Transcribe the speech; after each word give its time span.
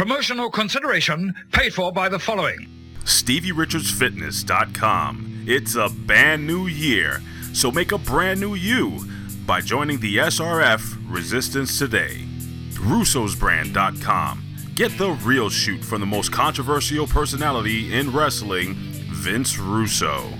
Promotional 0.00 0.48
consideration 0.48 1.34
paid 1.52 1.74
for 1.74 1.92
by 1.92 2.08
the 2.08 2.18
following 2.18 2.66
StevieRichardsFitness.com. 3.04 5.44
It's 5.46 5.74
a 5.74 5.90
brand 5.90 6.46
new 6.46 6.68
year, 6.68 7.20
so 7.52 7.70
make 7.70 7.92
a 7.92 7.98
brand 7.98 8.40
new 8.40 8.54
you 8.54 9.06
by 9.44 9.60
joining 9.60 10.00
the 10.00 10.16
SRF 10.16 10.96
Resistance 11.06 11.78
today. 11.78 12.26
Russo'sBrand.com. 12.70 14.42
Get 14.74 14.96
the 14.96 15.10
real 15.10 15.50
shoot 15.50 15.84
from 15.84 16.00
the 16.00 16.06
most 16.06 16.32
controversial 16.32 17.06
personality 17.06 17.92
in 17.92 18.10
wrestling, 18.10 18.76
Vince 19.12 19.58
Russo. 19.58 20.30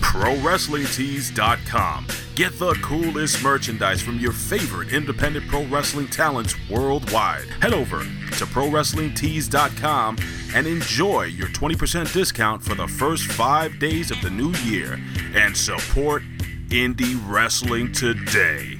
ProWrestlingTees.com. 0.00 2.06
Get 2.34 2.58
the 2.58 2.72
coolest 2.82 3.42
merchandise 3.42 4.00
from 4.00 4.18
your 4.18 4.32
favorite 4.32 4.90
independent 4.90 5.46
pro 5.48 5.66
wrestling 5.66 6.08
talents 6.08 6.54
worldwide. 6.70 7.46
Head 7.60 7.74
over 7.74 7.98
to 7.98 8.46
ProWrestlingTees.com 8.46 10.16
and 10.54 10.66
enjoy 10.66 11.24
your 11.24 11.48
20% 11.48 12.10
discount 12.14 12.62
for 12.62 12.74
the 12.74 12.88
first 12.88 13.24
five 13.24 13.78
days 13.78 14.10
of 14.10 14.18
the 14.22 14.30
new 14.30 14.52
year 14.64 14.98
and 15.34 15.54
support 15.54 16.22
indie 16.70 17.20
wrestling 17.28 17.92
today. 17.92 18.78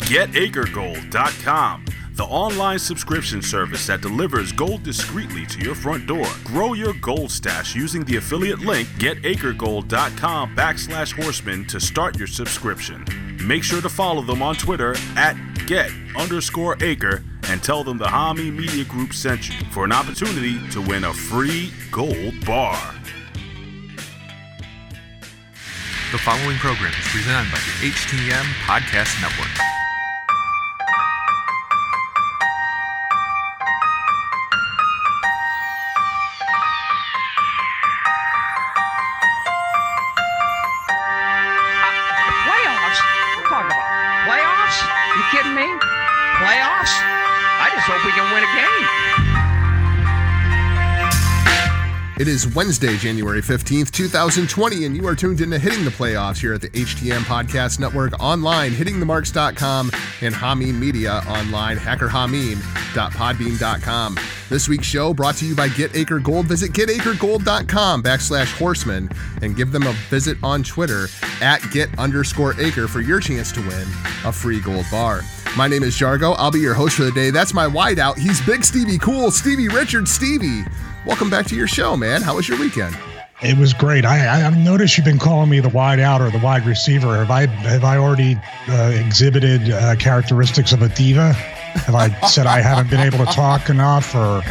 GetAcreGold.com 0.00 1.84
the 2.22 2.28
online 2.28 2.78
subscription 2.78 3.42
service 3.42 3.88
that 3.88 4.00
delivers 4.00 4.52
gold 4.52 4.84
discreetly 4.84 5.44
to 5.44 5.58
your 5.58 5.74
front 5.74 6.06
door. 6.06 6.24
Grow 6.44 6.72
your 6.72 6.92
gold 7.00 7.32
stash 7.32 7.74
using 7.74 8.04
the 8.04 8.14
affiliate 8.14 8.60
link 8.60 8.86
getacregold.com 8.90 10.54
backslash 10.54 11.20
horseman 11.20 11.66
to 11.66 11.80
start 11.80 12.16
your 12.16 12.28
subscription. 12.28 13.04
Make 13.44 13.64
sure 13.64 13.82
to 13.82 13.88
follow 13.88 14.22
them 14.22 14.40
on 14.40 14.54
Twitter 14.54 14.94
at 15.16 15.34
get 15.66 15.90
underscore 16.16 16.76
acre 16.80 17.24
and 17.48 17.60
tell 17.60 17.82
them 17.82 17.98
the 17.98 18.04
Hami 18.04 18.56
Media 18.56 18.84
Group 18.84 19.14
sent 19.14 19.48
you 19.48 19.56
for 19.72 19.84
an 19.84 19.90
opportunity 19.90 20.64
to 20.68 20.80
win 20.80 21.02
a 21.02 21.12
free 21.12 21.72
gold 21.90 22.34
bar. 22.46 22.94
The 26.12 26.18
following 26.18 26.58
program 26.58 26.92
is 26.92 27.08
presented 27.08 27.50
by 27.50 27.58
the 27.58 27.90
HTM 27.90 28.44
Podcast 28.64 29.20
Network. 29.20 29.81
kidding 45.32 45.54
me? 45.54 45.64
Playoffs? 46.36 46.92
I 47.56 47.72
just 47.72 47.88
hope 47.88 48.04
we 48.04 48.12
can 48.12 48.28
win 48.36 48.44
a 48.44 48.52
game. 48.52 49.21
It 52.20 52.28
is 52.28 52.54
Wednesday, 52.54 52.98
January 52.98 53.40
15th, 53.40 53.90
2020, 53.90 54.84
and 54.84 54.94
you 54.94 55.06
are 55.06 55.16
tuned 55.16 55.40
into 55.40 55.58
Hitting 55.58 55.82
the 55.82 55.90
Playoffs 55.90 56.38
here 56.38 56.52
at 56.52 56.60
the 56.60 56.68
HTM 56.68 57.20
Podcast 57.20 57.80
Network 57.80 58.12
online, 58.20 58.72
hittingthemarks.com, 58.72 59.90
and 60.20 60.34
Hameen 60.34 60.74
Media 60.74 61.22
online, 61.26 61.78
hackerhameen.podbean.com. 61.78 64.18
This 64.50 64.68
week's 64.68 64.86
show 64.86 65.14
brought 65.14 65.36
to 65.36 65.46
you 65.46 65.56
by 65.56 65.68
Get 65.68 65.96
Acre 65.96 66.18
Gold. 66.18 66.44
Visit 66.46 66.72
getacregold.com 66.72 68.02
backslash 68.02 68.58
horseman 68.58 69.08
and 69.40 69.56
give 69.56 69.72
them 69.72 69.84
a 69.84 69.94
visit 70.10 70.36
on 70.42 70.62
Twitter 70.62 71.06
at 71.40 71.62
get 71.72 71.98
underscore 71.98 72.60
acre 72.60 72.88
for 72.88 73.00
your 73.00 73.20
chance 73.20 73.50
to 73.52 73.60
win 73.62 73.88
a 74.26 74.32
free 74.32 74.60
gold 74.60 74.84
bar. 74.90 75.22
My 75.56 75.66
name 75.66 75.82
is 75.82 75.96
Jargo. 75.96 76.34
I'll 76.36 76.50
be 76.50 76.60
your 76.60 76.74
host 76.74 76.96
for 76.96 77.04
the 77.04 77.12
day. 77.12 77.30
That's 77.30 77.54
my 77.54 77.66
wideout. 77.66 78.18
He's 78.18 78.44
Big 78.44 78.64
Stevie 78.64 78.98
Cool, 78.98 79.30
Stevie 79.30 79.68
Richard 79.68 80.06
Stevie. 80.06 80.64
Welcome 81.04 81.30
back 81.30 81.46
to 81.46 81.56
your 81.56 81.66
show, 81.66 81.96
man. 81.96 82.22
How 82.22 82.36
was 82.36 82.48
your 82.48 82.60
weekend? 82.60 82.96
It 83.42 83.58
was 83.58 83.74
great. 83.74 84.04
I, 84.04 84.46
I 84.46 84.50
noticed 84.50 84.96
you've 84.96 85.04
been 85.04 85.18
calling 85.18 85.50
me 85.50 85.58
the 85.58 85.68
wide 85.68 85.98
out 85.98 86.20
or 86.20 86.30
the 86.30 86.38
wide 86.38 86.64
receiver. 86.64 87.16
Have 87.16 87.30
I 87.30 87.46
have 87.46 87.82
I 87.82 87.96
already 87.96 88.36
uh, 88.68 88.92
exhibited 88.94 89.68
uh, 89.68 89.96
characteristics 89.96 90.72
of 90.72 90.80
a 90.80 90.88
diva? 90.88 91.32
Have 91.32 91.96
I 91.96 92.10
said 92.28 92.46
I 92.46 92.60
haven't 92.60 92.88
been 92.88 93.00
able 93.00 93.18
to 93.18 93.32
talk 93.32 93.68
enough 93.68 94.14
or 94.14 94.42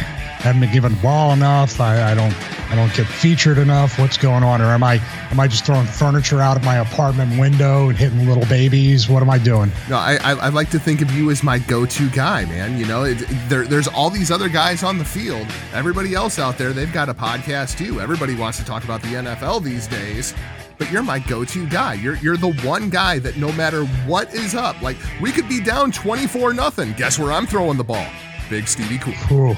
haven't 0.42 0.60
been 0.60 0.72
given 0.72 0.94
the 0.94 1.00
ball 1.00 1.32
enough? 1.32 1.80
I, 1.80 2.12
I 2.12 2.14
don't 2.14 2.34
I 2.70 2.74
don't 2.74 2.92
get 2.94 3.06
featured 3.06 3.58
enough. 3.58 3.98
What's 3.98 4.16
going 4.16 4.42
on? 4.42 4.60
Or 4.60 4.66
am 4.66 4.82
I 4.82 4.94
am 5.30 5.38
I 5.38 5.46
just 5.46 5.64
throwing 5.64 5.86
furniture 5.86 6.40
out 6.40 6.56
of 6.56 6.64
my 6.64 6.76
apartment 6.76 7.38
window 7.38 7.88
and 7.88 7.96
hitting 7.96 8.26
little 8.26 8.44
babies? 8.46 9.08
What 9.08 9.22
am 9.22 9.30
I 9.30 9.38
doing? 9.38 9.70
No, 9.88 9.96
I 9.96 10.16
I, 10.22 10.32
I 10.32 10.48
like 10.48 10.70
to 10.70 10.78
think 10.80 11.00
of 11.00 11.10
you 11.12 11.30
as 11.30 11.42
my 11.42 11.58
go-to 11.60 12.10
guy, 12.10 12.44
man. 12.46 12.76
You 12.76 12.86
know, 12.86 13.04
it, 13.04 13.24
there, 13.48 13.64
there's 13.64 13.88
all 13.88 14.10
these 14.10 14.30
other 14.30 14.48
guys 14.48 14.82
on 14.82 14.98
the 14.98 15.04
field. 15.04 15.46
Everybody 15.72 16.14
else 16.14 16.38
out 16.38 16.58
there, 16.58 16.72
they've 16.72 16.92
got 16.92 17.08
a 17.08 17.14
podcast 17.14 17.78
too. 17.78 18.00
Everybody 18.00 18.34
wants 18.34 18.58
to 18.58 18.64
talk 18.64 18.84
about 18.84 19.00
the 19.02 19.08
NFL 19.08 19.62
these 19.62 19.86
days 19.86 20.34
but 20.78 20.90
you're 20.90 21.02
my 21.02 21.20
go-to 21.20 21.68
guy. 21.68 21.94
You're 21.94 22.16
you're 22.16 22.36
the 22.36 22.54
one 22.64 22.90
guy 22.90 23.20
that 23.20 23.36
no 23.36 23.52
matter 23.52 23.84
what 24.04 24.34
is 24.34 24.56
up, 24.56 24.82
like 24.82 24.96
we 25.20 25.30
could 25.30 25.48
be 25.48 25.62
down 25.62 25.92
24 25.92 26.54
nothing. 26.54 26.92
Guess 26.94 27.20
where 27.20 27.30
I'm 27.30 27.46
throwing 27.46 27.76
the 27.76 27.84
ball? 27.84 28.06
Big 28.50 28.66
Stevie 28.66 28.98
Cool. 28.98 29.52
Ooh. 29.52 29.56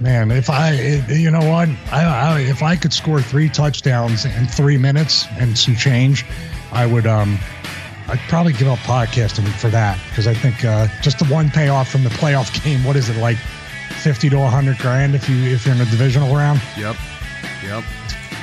Man, 0.00 0.30
if 0.30 0.50
I, 0.50 0.72
you 1.08 1.30
know 1.30 1.48
what, 1.48 1.68
I, 1.92 2.04
I, 2.04 2.40
if 2.40 2.62
I 2.62 2.76
could 2.76 2.92
score 2.92 3.22
three 3.22 3.48
touchdowns 3.48 4.24
in 4.24 4.46
three 4.46 4.76
minutes 4.76 5.26
and 5.38 5.56
some 5.56 5.76
change, 5.76 6.24
I 6.72 6.86
would. 6.86 7.06
Um, 7.06 7.38
I'd 8.06 8.18
probably 8.28 8.52
give 8.52 8.68
up 8.68 8.78
podcasting 8.80 9.48
for 9.54 9.68
that 9.70 9.98
because 10.10 10.26
I 10.26 10.34
think 10.34 10.64
uh, 10.64 10.88
just 11.00 11.18
the 11.20 11.24
one 11.26 11.48
payoff 11.48 11.88
from 11.90 12.04
the 12.04 12.10
playoff 12.10 12.62
game. 12.64 12.84
What 12.84 12.96
is 12.96 13.08
it 13.08 13.16
like, 13.18 13.38
fifty 14.02 14.28
to 14.30 14.38
hundred 14.46 14.78
grand 14.78 15.14
if 15.14 15.28
you 15.28 15.36
if 15.44 15.64
you're 15.64 15.74
in 15.74 15.80
a 15.80 15.86
divisional 15.86 16.34
round? 16.34 16.60
Yep, 16.76 16.96
yep. 17.62 17.84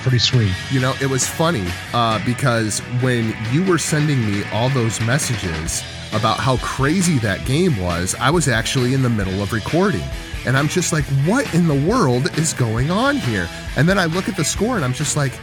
Pretty 0.01 0.19
sweet. 0.19 0.51
You 0.71 0.79
know, 0.79 0.95
it 0.99 1.07
was 1.07 1.27
funny 1.27 1.67
uh, 1.93 2.23
because 2.25 2.79
when 3.01 3.35
you 3.51 3.63
were 3.63 3.77
sending 3.77 4.25
me 4.25 4.43
all 4.51 4.69
those 4.69 4.99
messages 5.01 5.83
about 6.13 6.39
how 6.39 6.57
crazy 6.57 7.19
that 7.19 7.45
game 7.45 7.77
was, 7.77 8.15
I 8.15 8.31
was 8.31 8.47
actually 8.47 8.93
in 8.95 9.03
the 9.03 9.09
middle 9.09 9.43
of 9.43 9.53
recording. 9.53 10.03
And 10.45 10.57
I'm 10.57 10.67
just 10.67 10.91
like, 10.91 11.05
what 11.25 11.51
in 11.53 11.67
the 11.67 11.87
world 11.87 12.37
is 12.37 12.53
going 12.53 12.89
on 12.89 13.17
here? 13.17 13.47
And 13.77 13.87
then 13.87 13.97
I 13.99 14.05
look 14.05 14.27
at 14.27 14.35
the 14.35 14.43
score 14.43 14.75
and 14.75 14.83
I'm 14.83 14.93
just 14.93 15.15
like, 15.15 15.33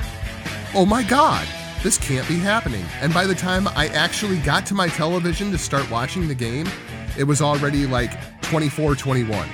oh 0.74 0.84
my 0.84 1.02
God, 1.02 1.46
this 1.82 1.96
can't 1.98 2.26
be 2.26 2.38
happening. 2.38 2.84
And 3.00 3.14
by 3.14 3.26
the 3.26 3.34
time 3.34 3.68
I 3.68 3.88
actually 3.88 4.38
got 4.38 4.66
to 4.66 4.74
my 4.74 4.88
television 4.88 5.52
to 5.52 5.58
start 5.58 5.88
watching 5.90 6.26
the 6.26 6.34
game, 6.34 6.68
it 7.16 7.24
was 7.24 7.40
already 7.40 7.86
like 7.86 8.12
24 8.42 8.96
21. 8.96 9.48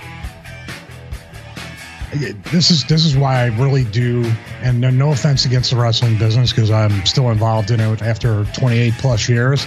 This 2.53 2.71
is 2.71 2.85
this 2.85 3.05
is 3.05 3.17
why 3.17 3.41
I 3.41 3.47
really 3.47 3.83
do, 3.85 4.25
and 4.63 4.81
no 4.81 5.11
offense 5.11 5.47
against 5.47 5.73
the 5.73 5.77
wrestling 5.77 6.17
business 6.17 6.53
because 6.53 6.71
I'm 6.71 7.05
still 7.05 7.31
involved 7.31 7.73
in 7.73 7.81
it 7.81 8.03
after 8.03 8.45
28 8.55 8.93
plus 8.99 9.29
years. 9.29 9.67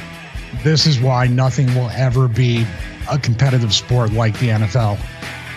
This 0.64 0.86
is 0.88 0.98
why 1.02 1.28
nothing 1.28 1.68
will 1.76 1.90
ever 1.90 2.30
be 2.30 2.66
a 3.12 3.20
competitive 3.20 3.74
sport 3.74 4.14
like 4.14 4.40
the 4.40 4.48
NFL 4.48 4.98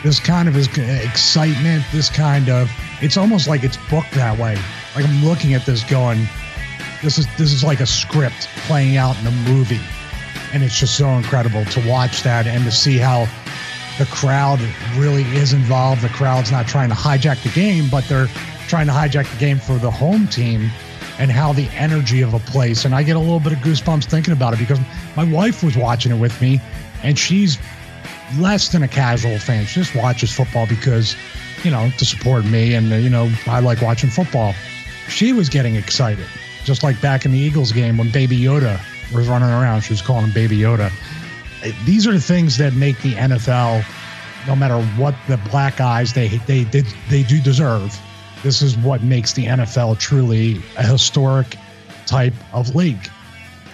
this 0.02 0.18
kind 0.18 0.48
of 0.48 0.56
excitement, 0.56 1.84
this 1.92 2.08
kind 2.08 2.48
of 2.48 2.70
it's 3.00 3.16
almost 3.16 3.48
like 3.48 3.64
it's 3.64 3.76
booked 3.88 4.12
that 4.12 4.38
way. 4.38 4.56
Like 4.94 5.06
I'm 5.06 5.24
looking 5.24 5.54
at 5.54 5.64
this 5.66 5.82
going, 5.84 6.26
this 7.02 7.18
is 7.18 7.26
this 7.36 7.52
is 7.52 7.64
like 7.64 7.80
a 7.80 7.86
script 7.86 8.48
playing 8.66 8.96
out 8.96 9.18
in 9.20 9.26
a 9.26 9.30
movie. 9.48 9.80
And 10.52 10.62
it's 10.62 10.78
just 10.78 10.96
so 10.96 11.08
incredible 11.10 11.64
to 11.66 11.88
watch 11.88 12.22
that 12.22 12.46
and 12.46 12.64
to 12.64 12.72
see 12.72 12.98
how 12.98 13.28
the 13.98 14.06
crowd 14.06 14.60
really 14.96 15.22
is 15.36 15.52
involved. 15.52 16.02
The 16.02 16.08
crowd's 16.08 16.50
not 16.50 16.66
trying 16.66 16.88
to 16.88 16.94
hijack 16.94 17.42
the 17.42 17.50
game, 17.50 17.88
but 17.88 18.04
they're 18.04 18.28
trying 18.66 18.86
to 18.86 18.92
hijack 18.92 19.30
the 19.30 19.38
game 19.38 19.58
for 19.58 19.74
the 19.74 19.90
home 19.90 20.26
team 20.26 20.70
and 21.18 21.30
how 21.30 21.52
the 21.52 21.68
energy 21.74 22.22
of 22.22 22.34
a 22.34 22.38
place. 22.40 22.84
And 22.84 22.94
I 22.94 23.02
get 23.02 23.16
a 23.16 23.18
little 23.18 23.40
bit 23.40 23.52
of 23.52 23.58
goosebumps 23.58 24.04
thinking 24.04 24.32
about 24.32 24.54
it 24.54 24.58
because 24.58 24.78
my 25.16 25.24
wife 25.24 25.62
was 25.62 25.76
watching 25.76 26.12
it 26.12 26.18
with 26.18 26.40
me 26.40 26.60
and 27.02 27.18
she's 27.18 27.58
less 28.38 28.68
than 28.68 28.82
a 28.82 28.88
casual 28.88 29.38
fan. 29.38 29.66
She 29.66 29.80
just 29.80 29.94
watches 29.94 30.32
football 30.32 30.66
because, 30.66 31.16
you 31.64 31.70
know, 31.70 31.90
to 31.98 32.04
support 32.04 32.44
me 32.44 32.74
and, 32.74 32.92
uh, 32.92 32.96
you 32.96 33.10
know, 33.10 33.30
I 33.46 33.60
like 33.60 33.80
watching 33.80 34.10
football. 34.10 34.54
She 35.08 35.32
was 35.32 35.48
getting 35.48 35.76
excited, 35.76 36.26
just 36.64 36.82
like 36.82 37.00
back 37.00 37.24
in 37.24 37.32
the 37.32 37.38
Eagles 37.38 37.72
game 37.72 37.96
when 37.96 38.10
Baby 38.10 38.38
Yoda 38.38 38.80
was 39.12 39.28
running 39.28 39.48
around. 39.48 39.82
She 39.82 39.92
was 39.92 40.02
calling 40.02 40.26
him 40.26 40.32
Baby 40.32 40.58
Yoda. 40.58 40.92
These 41.84 42.06
are 42.06 42.12
the 42.12 42.20
things 42.20 42.56
that 42.58 42.74
make 42.74 43.00
the 43.02 43.14
NFL, 43.14 43.84
no 44.46 44.56
matter 44.56 44.80
what 44.96 45.14
the 45.28 45.36
black 45.50 45.80
eyes 45.80 46.12
they 46.12 46.28
they 46.28 46.64
they, 46.64 46.82
they 47.10 47.22
do 47.22 47.40
deserve. 47.40 47.98
This 48.42 48.62
is 48.62 48.76
what 48.78 49.02
makes 49.02 49.34
the 49.34 49.46
NFL 49.46 49.98
truly 49.98 50.62
a 50.78 50.86
historic 50.86 51.56
type 52.06 52.32
of 52.54 52.74
league. 52.74 53.10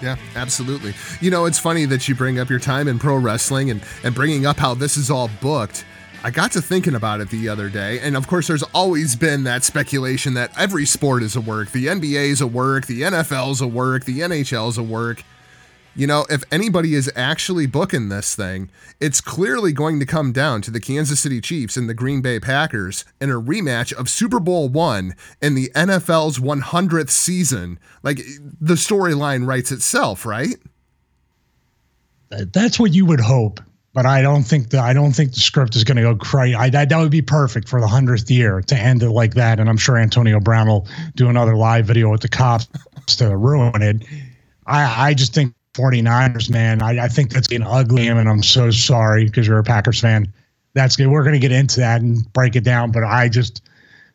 Yeah, 0.02 0.16
absolutely. 0.34 0.94
You 1.20 1.30
know, 1.30 1.46
it's 1.46 1.58
funny 1.58 1.84
that 1.86 2.08
you 2.08 2.14
bring 2.14 2.38
up 2.38 2.50
your 2.50 2.58
time 2.58 2.88
in 2.88 2.98
pro 2.98 3.16
wrestling 3.16 3.70
and, 3.70 3.82
and 4.04 4.14
bringing 4.14 4.46
up 4.46 4.58
how 4.58 4.74
this 4.74 4.96
is 4.96 5.10
all 5.10 5.30
booked. 5.40 5.84
I 6.22 6.30
got 6.30 6.52
to 6.52 6.62
thinking 6.62 6.94
about 6.94 7.20
it 7.20 7.30
the 7.30 7.48
other 7.48 7.68
day, 7.68 8.00
and 8.00 8.16
of 8.16 8.26
course, 8.26 8.48
there's 8.48 8.64
always 8.74 9.14
been 9.14 9.44
that 9.44 9.62
speculation 9.62 10.34
that 10.34 10.50
every 10.58 10.84
sport 10.84 11.22
is 11.22 11.36
a 11.36 11.40
work. 11.40 11.70
The 11.70 11.86
NBA 11.86 12.30
is 12.30 12.40
a 12.40 12.46
work, 12.46 12.86
the 12.86 13.02
NFL 13.02 13.52
is 13.52 13.60
a 13.60 13.66
work, 13.66 14.04
the 14.04 14.20
NHL 14.20 14.68
is 14.68 14.78
a 14.78 14.82
work. 14.82 15.22
You 15.96 16.06
know, 16.06 16.26
if 16.28 16.44
anybody 16.52 16.94
is 16.94 17.10
actually 17.16 17.66
booking 17.66 18.10
this 18.10 18.34
thing, 18.36 18.70
it's 19.00 19.22
clearly 19.22 19.72
going 19.72 19.98
to 19.98 20.06
come 20.06 20.30
down 20.30 20.60
to 20.62 20.70
the 20.70 20.78
Kansas 20.78 21.20
City 21.20 21.40
Chiefs 21.40 21.76
and 21.76 21.88
the 21.88 21.94
Green 21.94 22.20
Bay 22.20 22.38
Packers 22.38 23.06
in 23.18 23.30
a 23.30 23.40
rematch 23.40 23.94
of 23.94 24.10
Super 24.10 24.38
Bowl 24.38 24.68
one 24.68 25.14
in 25.40 25.54
the 25.54 25.70
NFL's 25.74 26.38
100th 26.38 27.08
season. 27.08 27.78
Like 28.02 28.18
the 28.60 28.74
storyline 28.74 29.46
writes 29.46 29.72
itself, 29.72 30.26
right? 30.26 30.56
Uh, 32.30 32.44
that's 32.52 32.78
what 32.78 32.92
you 32.92 33.06
would 33.06 33.20
hope 33.20 33.60
but 33.96 34.04
I 34.04 34.20
don't 34.20 34.42
think 34.42 34.68
the 34.68 34.78
I 34.78 34.92
don't 34.92 35.12
think 35.12 35.32
the 35.32 35.40
script 35.40 35.74
is 35.74 35.82
going 35.82 35.96
to 35.96 36.02
go 36.02 36.14
crazy. 36.14 36.54
I, 36.54 36.68
that, 36.68 36.90
that 36.90 36.98
would 36.98 37.10
be 37.10 37.22
perfect 37.22 37.66
for 37.66 37.80
the 37.80 37.86
hundredth 37.86 38.30
year 38.30 38.60
to 38.60 38.76
end 38.76 39.02
it 39.02 39.08
like 39.08 39.32
that. 39.34 39.58
And 39.58 39.70
I'm 39.70 39.78
sure 39.78 39.96
Antonio 39.96 40.38
Brown 40.38 40.68
will 40.68 40.86
do 41.14 41.30
another 41.30 41.56
live 41.56 41.86
video 41.86 42.10
with 42.10 42.20
the 42.20 42.28
cops 42.28 42.68
to 43.16 43.34
ruin 43.34 43.80
it. 43.80 44.04
I 44.66 45.08
I 45.08 45.14
just 45.14 45.32
think 45.32 45.54
49ers, 45.76 46.50
man. 46.50 46.82
I, 46.82 47.04
I 47.04 47.08
think 47.08 47.30
that's 47.30 47.50
an 47.52 47.62
ugly 47.62 48.08
and 48.08 48.28
I'm 48.28 48.42
so 48.42 48.70
sorry 48.70 49.26
because 49.26 49.46
you're 49.46 49.58
a 49.58 49.64
Packers 49.64 50.00
fan. 50.00 50.32
That's 50.74 50.96
good. 50.96 51.08
We're 51.08 51.22
going 51.22 51.34
to 51.34 51.40
get 51.40 51.52
into 51.52 51.80
that 51.80 52.00
and 52.00 52.30
break 52.32 52.56
it 52.56 52.64
down, 52.64 52.92
but 52.92 53.04
I 53.04 53.28
just 53.28 53.62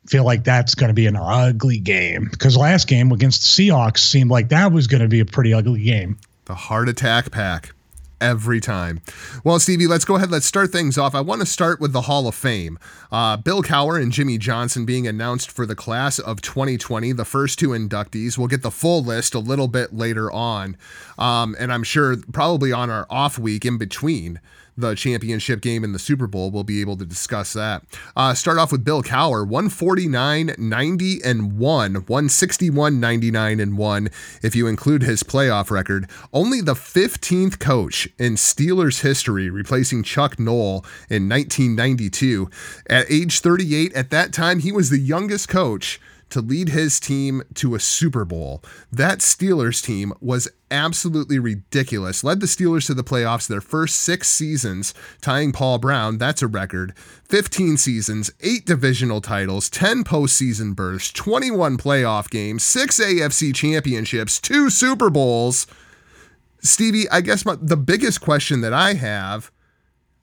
feel 0.07 0.25
like 0.25 0.43
that's 0.43 0.75
going 0.75 0.89
to 0.89 0.93
be 0.93 1.05
an 1.05 1.15
ugly 1.15 1.79
game 1.79 2.27
because 2.31 2.57
last 2.57 2.87
game 2.87 3.11
against 3.11 3.41
the 3.41 3.69
Seahawks 3.69 3.99
seemed 3.99 4.31
like 4.31 4.49
that 4.49 4.71
was 4.71 4.87
going 4.87 5.01
to 5.01 5.07
be 5.07 5.19
a 5.19 5.25
pretty 5.25 5.53
ugly 5.53 5.83
game. 5.83 6.17
The 6.45 6.55
heart 6.55 6.89
attack 6.89 7.31
pack 7.31 7.73
every 8.21 8.61
time. 8.61 9.01
Well, 9.43 9.59
Stevie, 9.59 9.87
let's 9.87 10.05
go 10.05 10.15
ahead. 10.15 10.31
Let's 10.31 10.45
start 10.45 10.71
things 10.71 10.97
off. 10.97 11.15
I 11.15 11.21
want 11.21 11.41
to 11.41 11.45
start 11.47 11.81
with 11.81 11.91
the 11.91 12.01
Hall 12.01 12.27
of 12.27 12.35
Fame. 12.35 12.79
Uh, 13.11 13.35
Bill 13.35 13.63
Cowher 13.63 14.01
and 14.01 14.11
Jimmy 14.11 14.37
Johnson 14.37 14.85
being 14.85 15.07
announced 15.07 15.51
for 15.51 15.65
the 15.65 15.75
class 15.75 16.19
of 16.19 16.41
2020, 16.41 17.11
the 17.11 17.25
first 17.25 17.59
two 17.59 17.69
inductees. 17.69 18.37
We'll 18.37 18.47
get 18.47 18.61
the 18.61 18.71
full 18.71 19.03
list 19.03 19.33
a 19.33 19.39
little 19.39 19.67
bit 19.67 19.93
later 19.93 20.31
on. 20.31 20.77
Um, 21.17 21.55
and 21.59 21.73
I'm 21.73 21.83
sure 21.83 22.15
probably 22.31 22.71
on 22.71 22.89
our 22.89 23.05
off 23.09 23.37
week 23.37 23.65
in 23.65 23.77
between 23.77 24.39
the 24.81 24.95
championship 24.95 25.61
game 25.61 25.83
in 25.83 25.93
the 25.93 25.99
Super 25.99 26.27
Bowl. 26.27 26.51
We'll 26.51 26.63
be 26.63 26.81
able 26.81 26.97
to 26.97 27.05
discuss 27.05 27.53
that. 27.53 27.83
Uh, 28.15 28.33
start 28.33 28.57
off 28.57 28.71
with 28.71 28.83
Bill 28.83 29.01
Cowher, 29.01 29.47
149, 29.47 30.55
90, 30.57 31.23
and 31.23 31.57
1, 31.57 31.93
161, 31.93 32.99
99, 32.99 33.59
and 33.59 33.77
1, 33.77 34.09
if 34.43 34.55
you 34.55 34.67
include 34.67 35.03
his 35.03 35.23
playoff 35.23 35.71
record. 35.71 36.09
Only 36.33 36.61
the 36.61 36.73
15th 36.73 37.59
coach 37.59 38.09
in 38.17 38.33
Steelers 38.35 39.01
history, 39.01 39.49
replacing 39.49 40.03
Chuck 40.03 40.39
Noll 40.39 40.85
in 41.09 41.29
1992. 41.29 42.49
At 42.89 43.09
age 43.09 43.39
38, 43.39 43.93
at 43.93 44.09
that 44.09 44.33
time, 44.33 44.59
he 44.59 44.71
was 44.71 44.89
the 44.89 44.99
youngest 44.99 45.47
coach 45.47 45.99
to 46.31 46.41
lead 46.41 46.69
his 46.69 46.99
team 46.99 47.43
to 47.55 47.75
a 47.75 47.79
Super 47.79 48.25
Bowl. 48.25 48.63
That 48.91 49.19
Steelers 49.19 49.83
team 49.83 50.13
was 50.19 50.49
absolutely 50.69 51.37
ridiculous. 51.37 52.23
Led 52.23 52.39
the 52.39 52.47
Steelers 52.47 52.87
to 52.87 52.93
the 52.93 53.03
playoffs 53.03 53.47
their 53.47 53.61
first 53.61 53.97
six 53.97 54.29
seasons, 54.29 54.93
tying 55.21 55.51
Paul 55.51 55.77
Brown. 55.77 56.17
That's 56.17 56.41
a 56.41 56.47
record. 56.47 56.95
15 57.29 57.77
seasons, 57.77 58.31
eight 58.41 58.65
divisional 58.65 59.21
titles, 59.21 59.69
10 59.69 60.03
postseason 60.03 60.75
berths, 60.75 61.11
21 61.11 61.77
playoff 61.77 62.29
games, 62.29 62.63
six 62.63 62.99
AFC 62.99 63.53
championships, 63.53 64.39
two 64.39 64.69
Super 64.69 65.09
Bowls. 65.09 65.67
Stevie, 66.61 67.09
I 67.09 67.21
guess 67.21 67.45
my, 67.45 67.55
the 67.61 67.77
biggest 67.77 68.21
question 68.21 68.61
that 68.61 68.73
I 68.73 68.93
have 68.93 69.51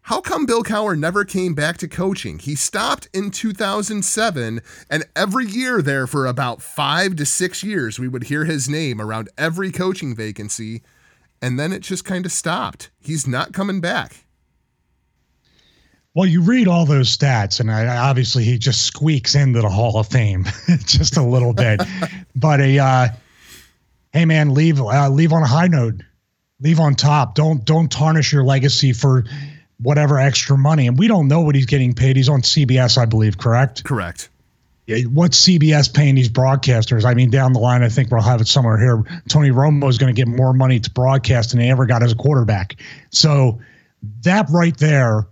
how 0.08 0.22
come 0.22 0.46
Bill 0.46 0.62
Cowher 0.62 0.98
never 0.98 1.22
came 1.22 1.52
back 1.52 1.76
to 1.78 1.86
coaching? 1.86 2.38
He 2.38 2.54
stopped 2.54 3.10
in 3.12 3.30
2007, 3.30 4.62
and 4.88 5.04
every 5.14 5.44
year 5.44 5.82
there 5.82 6.06
for 6.06 6.24
about 6.24 6.62
five 6.62 7.14
to 7.16 7.26
six 7.26 7.62
years, 7.62 7.98
we 7.98 8.08
would 8.08 8.24
hear 8.24 8.46
his 8.46 8.70
name 8.70 9.02
around 9.02 9.28
every 9.36 9.70
coaching 9.70 10.16
vacancy, 10.16 10.80
and 11.42 11.60
then 11.60 11.74
it 11.74 11.80
just 11.80 12.06
kind 12.06 12.24
of 12.24 12.32
stopped. 12.32 12.90
He's 12.98 13.26
not 13.26 13.52
coming 13.52 13.82
back. 13.82 14.24
Well, 16.14 16.24
you 16.24 16.40
read 16.40 16.68
all 16.68 16.86
those 16.86 17.14
stats, 17.14 17.60
and 17.60 17.70
I, 17.70 17.98
obviously 17.98 18.44
he 18.44 18.56
just 18.56 18.86
squeaks 18.86 19.34
into 19.34 19.60
the 19.60 19.68
Hall 19.68 19.98
of 19.98 20.06
Fame 20.06 20.46
just 20.86 21.18
a 21.18 21.22
little 21.22 21.52
bit. 21.52 21.82
but 22.34 22.62
a, 22.62 22.78
uh, 22.78 23.08
hey 24.14 24.24
man, 24.24 24.54
leave 24.54 24.80
uh, 24.80 25.10
leave 25.10 25.34
on 25.34 25.42
a 25.42 25.46
high 25.46 25.68
note, 25.68 25.96
leave 26.60 26.80
on 26.80 26.94
top. 26.94 27.34
Don't 27.34 27.62
don't 27.66 27.92
tarnish 27.92 28.32
your 28.32 28.42
legacy 28.42 28.94
for 28.94 29.26
whatever 29.80 30.18
extra 30.18 30.58
money. 30.58 30.86
And 30.86 30.98
we 30.98 31.08
don't 31.08 31.28
know 31.28 31.40
what 31.40 31.54
he's 31.54 31.66
getting 31.66 31.94
paid. 31.94 32.16
He's 32.16 32.28
on 32.28 32.42
CBS, 32.42 32.98
I 32.98 33.04
believe, 33.04 33.38
correct? 33.38 33.84
Correct. 33.84 34.28
Yeah, 34.86 35.02
what's 35.12 35.46
CBS 35.46 35.92
paying 35.92 36.14
these 36.14 36.30
broadcasters? 36.30 37.04
I 37.04 37.12
mean, 37.12 37.30
down 37.30 37.52
the 37.52 37.58
line, 37.58 37.82
I 37.82 37.90
think 37.90 38.10
we'll 38.10 38.22
have 38.22 38.40
it 38.40 38.48
somewhere 38.48 38.78
here. 38.78 39.04
Tony 39.28 39.50
Romo 39.50 39.88
is 39.88 39.98
going 39.98 40.14
to 40.14 40.18
get 40.18 40.28
more 40.28 40.54
money 40.54 40.80
to 40.80 40.90
broadcast 40.90 41.50
than 41.50 41.60
he 41.60 41.68
ever 41.68 41.84
got 41.84 42.02
as 42.02 42.12
a 42.12 42.16
quarterback. 42.16 42.76
So 43.10 43.60
that 44.22 44.46
right 44.48 44.76
there, 44.78 45.26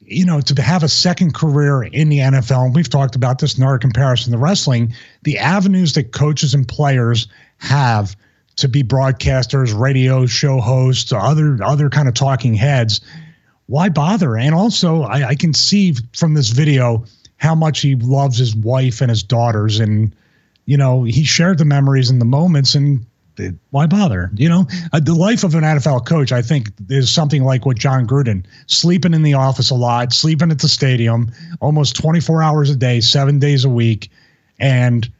you 0.00 0.26
know, 0.26 0.40
to 0.40 0.62
have 0.62 0.82
a 0.82 0.88
second 0.88 1.32
career 1.32 1.84
in 1.84 2.08
the 2.08 2.18
NFL, 2.18 2.66
and 2.66 2.74
we've 2.74 2.88
talked 2.88 3.14
about 3.14 3.38
this 3.38 3.56
in 3.56 3.62
our 3.62 3.78
comparison 3.78 4.32
to 4.32 4.38
wrestling, 4.38 4.92
the 5.22 5.38
avenues 5.38 5.92
that 5.92 6.12
coaches 6.12 6.52
and 6.52 6.66
players 6.66 7.28
have 7.58 8.16
to 8.56 8.68
be 8.68 8.82
broadcasters, 8.82 9.78
radio 9.78 10.26
show 10.26 10.60
hosts, 10.60 11.12
other 11.12 11.56
other 11.62 11.88
kind 11.88 12.08
of 12.08 12.14
talking 12.14 12.52
heads 12.54 13.00
why 13.72 13.88
bother? 13.88 14.36
And 14.36 14.54
also, 14.54 15.00
I, 15.00 15.28
I 15.28 15.34
can 15.34 15.54
see 15.54 15.94
from 16.14 16.34
this 16.34 16.50
video 16.50 17.06
how 17.38 17.54
much 17.54 17.80
he 17.80 17.94
loves 17.94 18.36
his 18.36 18.54
wife 18.54 19.00
and 19.00 19.08
his 19.08 19.22
daughters, 19.22 19.80
and 19.80 20.14
you 20.66 20.76
know 20.76 21.04
he 21.04 21.24
shared 21.24 21.56
the 21.56 21.64
memories 21.64 22.10
and 22.10 22.20
the 22.20 22.26
moments, 22.26 22.74
and 22.74 23.06
why 23.70 23.86
bother? 23.86 24.30
You 24.34 24.50
know, 24.50 24.66
uh, 24.92 25.00
the 25.00 25.14
life 25.14 25.42
of 25.42 25.54
an 25.54 25.64
NFL 25.64 26.04
coach, 26.06 26.32
I 26.32 26.42
think, 26.42 26.68
is 26.90 27.10
something 27.10 27.44
like 27.44 27.64
what 27.64 27.78
Jon 27.78 28.06
Gruden, 28.06 28.44
sleeping 28.66 29.14
in 29.14 29.22
the 29.22 29.32
office 29.32 29.70
a 29.70 29.74
lot, 29.74 30.12
sleeping 30.12 30.50
at 30.50 30.58
the 30.58 30.68
stadium, 30.68 31.32
almost 31.60 31.96
24 31.96 32.42
hours 32.42 32.68
a 32.68 32.76
day, 32.76 33.00
seven 33.00 33.38
days 33.38 33.64
a 33.64 33.70
week, 33.70 34.10
and 34.58 35.10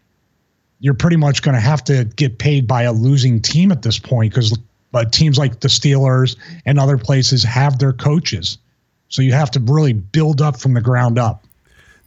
you're 0.80 0.92
pretty 0.92 1.16
much 1.16 1.40
going 1.40 1.54
to 1.54 1.60
have 1.60 1.82
to 1.84 2.04
get 2.16 2.38
paid 2.38 2.66
by 2.66 2.82
a 2.82 2.92
losing 2.92 3.40
team 3.40 3.72
at 3.72 3.80
this 3.80 3.98
point 3.98 4.34
because 4.34 4.58
but 4.92 5.12
teams 5.12 5.38
like 5.38 5.60
the 5.60 5.68
Steelers 5.68 6.36
and 6.64 6.78
other 6.78 6.98
places 6.98 7.42
have 7.42 7.78
their 7.78 7.92
coaches. 7.92 8.58
So 9.08 9.20
you 9.20 9.32
have 9.32 9.50
to 9.52 9.60
really 9.60 9.92
build 9.92 10.40
up 10.40 10.58
from 10.60 10.74
the 10.74 10.80
ground 10.80 11.18
up. 11.18 11.44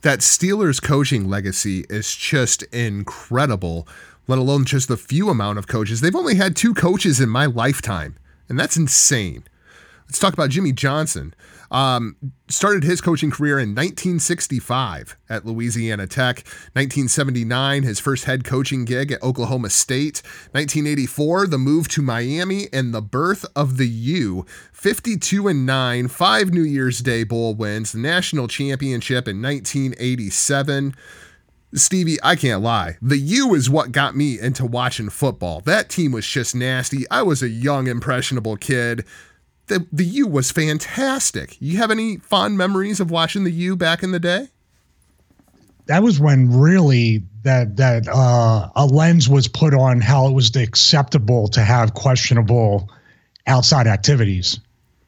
That 0.02 0.20
Steelers 0.20 0.82
coaching 0.82 1.28
legacy 1.28 1.86
is 1.90 2.16
just 2.16 2.62
incredible, 2.64 3.88
let 4.28 4.40
alone 4.40 4.66
just 4.66 4.88
the 4.88 4.98
few 4.98 5.30
amount 5.30 5.58
of 5.58 5.68
coaches. 5.68 6.02
They've 6.02 6.16
only 6.16 6.36
had 6.36 6.56
two 6.56 6.74
coaches 6.74 7.20
in 7.20 7.30
my 7.30 7.48
lifetime, 7.48 8.16
and 8.48 8.60
that's 8.60 8.78
insane. 8.78 9.44
Let's 10.08 10.20
talk 10.20 10.34
about 10.34 10.52
Jimmy 10.52 10.72
Johnson. 10.72 11.34
Um, 11.76 12.16
started 12.48 12.86
his 12.86 13.02
coaching 13.02 13.32
career 13.32 13.60
in 13.60 13.76
1965 13.76 15.18
at 15.28 15.46
Louisiana 15.46 16.08
Tech. 16.08 16.38
1979, 16.72 17.84
his 17.84 18.00
first 18.00 18.24
head 18.24 18.46
coaching 18.46 18.86
gig 18.86 19.12
at 19.12 19.22
Oklahoma 19.22 19.70
State. 19.70 20.22
1984, 20.54 21.48
the 21.48 21.58
move 21.58 21.90
to 21.90 22.02
Miami 22.02 22.70
and 22.72 22.94
the 22.94 23.02
birth 23.02 23.46
of 23.58 23.76
the 23.76 23.90
U. 23.90 24.46
52 24.72 25.50
and 25.50 25.66
9, 25.66 26.08
five 26.08 26.54
New 26.54 26.64
Year's 26.64 27.00
Day 27.00 27.26
Bowl 27.26 27.54
wins, 27.54 27.92
the 27.92 28.00
national 28.00 28.48
championship 28.48 29.28
in 29.28 29.42
1987. 29.42 30.96
Stevie, 31.74 32.20
I 32.24 32.38
can't 32.38 32.62
lie. 32.62 32.96
The 33.02 33.18
U 33.18 33.54
is 33.54 33.70
what 33.70 33.92
got 33.92 34.16
me 34.16 34.40
into 34.40 34.66
watching 34.66 35.10
football. 35.10 35.60
That 35.60 35.90
team 35.90 36.14
was 36.14 36.26
just 36.26 36.56
nasty. 36.56 37.04
I 37.12 37.24
was 37.24 37.44
a 37.44 37.50
young, 37.50 37.88
impressionable 37.88 38.56
kid 38.56 39.04
the 39.68 39.86
the 39.92 40.06
U 40.06 40.28
was 40.28 40.52
fantastic. 40.52 41.58
You 41.60 41.78
have 41.78 41.92
any 41.92 42.18
fond 42.18 42.58
memories 42.58 43.00
of 43.00 43.12
watching 43.12 43.44
the 43.44 43.52
U 43.52 43.76
back 43.76 44.04
in 44.04 44.12
the 44.12 44.20
day? 44.20 44.50
That 45.88 46.02
was 46.02 46.20
when 46.20 46.52
really 46.52 47.24
that 47.44 47.78
that 47.78 48.08
uh, 48.08 48.70
a 48.76 48.86
lens 48.86 49.30
was 49.30 49.48
put 49.48 49.74
on 49.74 50.02
how 50.02 50.28
it 50.28 50.32
was 50.32 50.56
acceptable 50.56 51.48
to 51.50 51.62
have 51.62 51.94
questionable 51.94 52.90
outside 53.48 53.88
activities. 53.88 54.60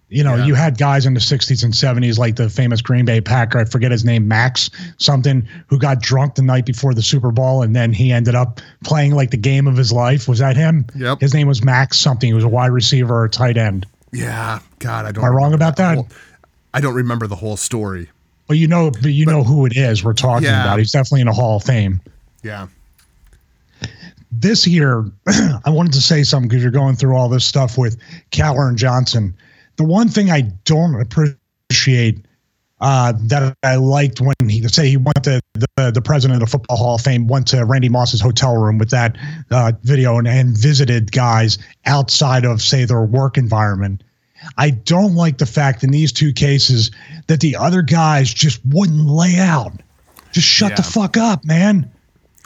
You 0.09 0.23
know, 0.23 0.35
yeah. 0.35 0.45
you 0.45 0.55
had 0.55 0.77
guys 0.77 1.05
in 1.05 1.15
the 1.15 1.19
60s 1.19 1.65
and 1.65 1.73
70s, 1.73 2.17
like 2.17 2.37
the 2.37 2.49
famous 2.49 2.81
Green 2.81 3.03
Bay 3.03 3.19
Packer, 3.19 3.59
I 3.59 3.65
forget 3.65 3.91
his 3.91 4.05
name, 4.05 4.25
Max 4.25 4.69
something, 4.99 5.45
who 5.67 5.77
got 5.77 6.01
drunk 6.01 6.35
the 6.35 6.43
night 6.43 6.65
before 6.65 6.93
the 6.93 7.01
Super 7.01 7.29
Bowl, 7.29 7.61
and 7.61 7.75
then 7.75 7.91
he 7.91 8.13
ended 8.13 8.33
up 8.33 8.61
playing 8.85 9.15
like 9.15 9.31
the 9.31 9.37
game 9.37 9.67
of 9.67 9.75
his 9.75 9.91
life. 9.91 10.29
Was 10.29 10.39
that 10.39 10.55
him? 10.55 10.85
Yep. 10.95 11.19
His 11.19 11.33
name 11.33 11.45
was 11.45 11.61
Max 11.61 11.99
something. 11.99 12.27
He 12.27 12.33
was 12.33 12.45
a 12.45 12.49
wide 12.49 12.71
receiver 12.71 13.21
or 13.21 13.27
tight 13.27 13.57
end. 13.57 13.85
Yeah, 14.17 14.59
God, 14.79 15.05
I 15.05 15.11
don't. 15.11 15.23
Am 15.23 15.31
I 15.31 15.33
wrong 15.33 15.53
about 15.53 15.75
that? 15.75 15.95
Whole, 15.95 16.07
I 16.73 16.81
don't 16.81 16.95
remember 16.95 17.27
the 17.27 17.35
whole 17.35 17.55
story. 17.55 18.09
Well, 18.47 18.57
you 18.57 18.67
know, 18.67 18.89
but 18.89 19.05
you 19.07 19.25
but, 19.25 19.31
know 19.31 19.43
who 19.43 19.65
it 19.67 19.77
is 19.77 20.03
we're 20.03 20.13
talking 20.13 20.47
yeah. 20.47 20.63
about. 20.63 20.79
He's 20.79 20.91
definitely 20.91 21.21
in 21.21 21.27
a 21.27 21.33
Hall 21.33 21.57
of 21.57 21.63
Fame. 21.63 22.01
Yeah. 22.43 22.67
This 24.31 24.65
year, 24.65 25.05
I 25.65 25.69
wanted 25.69 25.93
to 25.93 26.01
say 26.01 26.23
something 26.23 26.49
because 26.49 26.63
you're 26.63 26.71
going 26.71 26.95
through 26.95 27.15
all 27.15 27.29
this 27.29 27.45
stuff 27.45 27.77
with 27.77 27.97
Cowher 28.31 28.67
and 28.67 28.77
Johnson. 28.77 29.35
The 29.75 29.83
one 29.83 30.09
thing 30.09 30.31
I 30.31 30.41
don't 30.65 30.99
appreciate 30.99 32.25
uh, 32.79 33.13
that 33.25 33.55
I 33.63 33.75
liked 33.75 34.19
when 34.19 34.35
he 34.47 34.67
say 34.67 34.89
he 34.89 34.97
went 34.97 35.23
to 35.23 35.41
the, 35.53 35.91
the 35.91 36.01
president 36.01 36.41
of 36.41 36.47
the 36.47 36.51
Football 36.51 36.77
Hall 36.77 36.95
of 36.95 37.01
Fame 37.01 37.27
went 37.27 37.47
to 37.47 37.63
Randy 37.65 37.89
Moss's 37.89 38.21
hotel 38.21 38.55
room 38.57 38.77
with 38.77 38.89
that 38.89 39.15
uh, 39.51 39.73
video 39.83 40.17
and, 40.17 40.27
and 40.27 40.57
visited 40.57 41.11
guys 41.11 41.57
outside 41.85 42.45
of 42.45 42.61
say 42.61 42.85
their 42.85 43.03
work 43.03 43.37
environment. 43.37 44.03
I 44.57 44.71
don't 44.71 45.15
like 45.15 45.37
the 45.37 45.45
fact 45.45 45.83
in 45.83 45.91
these 45.91 46.11
two 46.11 46.33
cases 46.33 46.91
that 47.27 47.39
the 47.39 47.55
other 47.55 47.81
guys 47.81 48.33
just 48.33 48.61
wouldn't 48.65 49.05
lay 49.05 49.37
out. 49.37 49.73
Just 50.31 50.47
shut 50.47 50.71
yeah. 50.71 50.75
the 50.77 50.83
fuck 50.83 51.17
up, 51.17 51.43
man. 51.45 51.91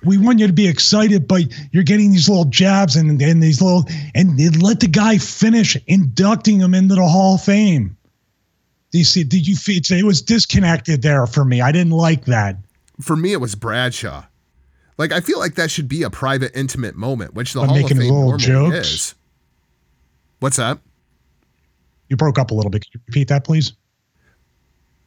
We 0.03 0.17
want 0.17 0.39
you 0.39 0.47
to 0.47 0.53
be 0.53 0.67
excited, 0.67 1.27
but 1.27 1.43
you're 1.71 1.83
getting 1.83 2.11
these 2.11 2.27
little 2.27 2.45
jabs 2.45 2.95
and, 2.95 3.21
and 3.21 3.43
these 3.43 3.61
little 3.61 3.85
and 4.15 4.61
let 4.61 4.79
the 4.79 4.87
guy 4.87 5.17
finish 5.19 5.77
inducting 5.87 6.59
him 6.59 6.73
into 6.73 6.95
the 6.95 7.07
Hall 7.07 7.35
of 7.35 7.43
Fame. 7.43 7.95
Do 8.91 8.97
you 8.97 9.03
see? 9.03 9.23
Did 9.23 9.47
you 9.47 9.55
feel 9.55 9.81
it 9.91 10.03
was 10.03 10.21
disconnected 10.21 11.01
there 11.01 11.25
for 11.27 11.45
me? 11.45 11.61
I 11.61 11.71
didn't 11.71 11.93
like 11.93 12.25
that. 12.25 12.57
For 12.99 13.15
me, 13.15 13.31
it 13.31 13.37
was 13.37 13.55
Bradshaw. 13.55 14.25
Like 14.97 15.11
I 15.11 15.21
feel 15.21 15.39
like 15.39 15.55
that 15.55 15.71
should 15.71 15.87
be 15.87 16.03
a 16.03 16.09
private, 16.09 16.51
intimate 16.55 16.95
moment, 16.95 17.33
which 17.33 17.53
the 17.53 17.61
but 17.61 17.69
Hall 17.69 17.83
of 17.83 17.89
Fame 17.89 18.07
normally 18.07 18.37
jokes. 18.39 18.77
is. 18.77 19.15
What's 20.39 20.57
that? 20.57 20.79
You 22.11 22.17
broke 22.17 22.37
up 22.37 22.51
a 22.51 22.53
little 22.53 22.69
bit. 22.69 22.83
Could 22.83 22.93
you 22.95 22.99
repeat 23.07 23.29
that, 23.29 23.45
please? 23.45 23.71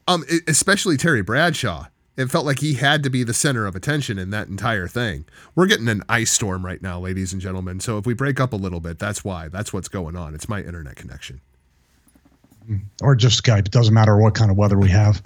Um, 0.08 0.24
especially 0.48 0.96
Terry 0.96 1.20
Bradshaw. 1.20 1.88
It 2.16 2.30
felt 2.30 2.46
like 2.46 2.60
he 2.60 2.74
had 2.74 3.02
to 3.02 3.10
be 3.10 3.24
the 3.24 3.34
center 3.34 3.66
of 3.66 3.76
attention 3.76 4.18
in 4.18 4.30
that 4.30 4.48
entire 4.48 4.88
thing. 4.88 5.26
We're 5.54 5.66
getting 5.66 5.88
an 5.88 6.02
ice 6.08 6.30
storm 6.30 6.64
right 6.64 6.80
now, 6.80 6.98
ladies 6.98 7.34
and 7.34 7.42
gentlemen. 7.42 7.80
So 7.80 7.98
if 7.98 8.06
we 8.06 8.14
break 8.14 8.40
up 8.40 8.54
a 8.54 8.56
little 8.56 8.80
bit, 8.80 8.98
that's 8.98 9.22
why. 9.22 9.48
That's 9.48 9.70
what's 9.70 9.88
going 9.88 10.16
on. 10.16 10.34
It's 10.34 10.48
my 10.48 10.62
internet 10.62 10.96
connection 10.96 11.42
or 13.02 13.14
just 13.14 13.42
Skype. 13.42 13.66
It 13.66 13.70
doesn't 13.70 13.92
matter 13.92 14.16
what 14.16 14.34
kind 14.34 14.50
of 14.50 14.56
weather 14.56 14.78
we 14.78 14.88
have. 14.88 15.22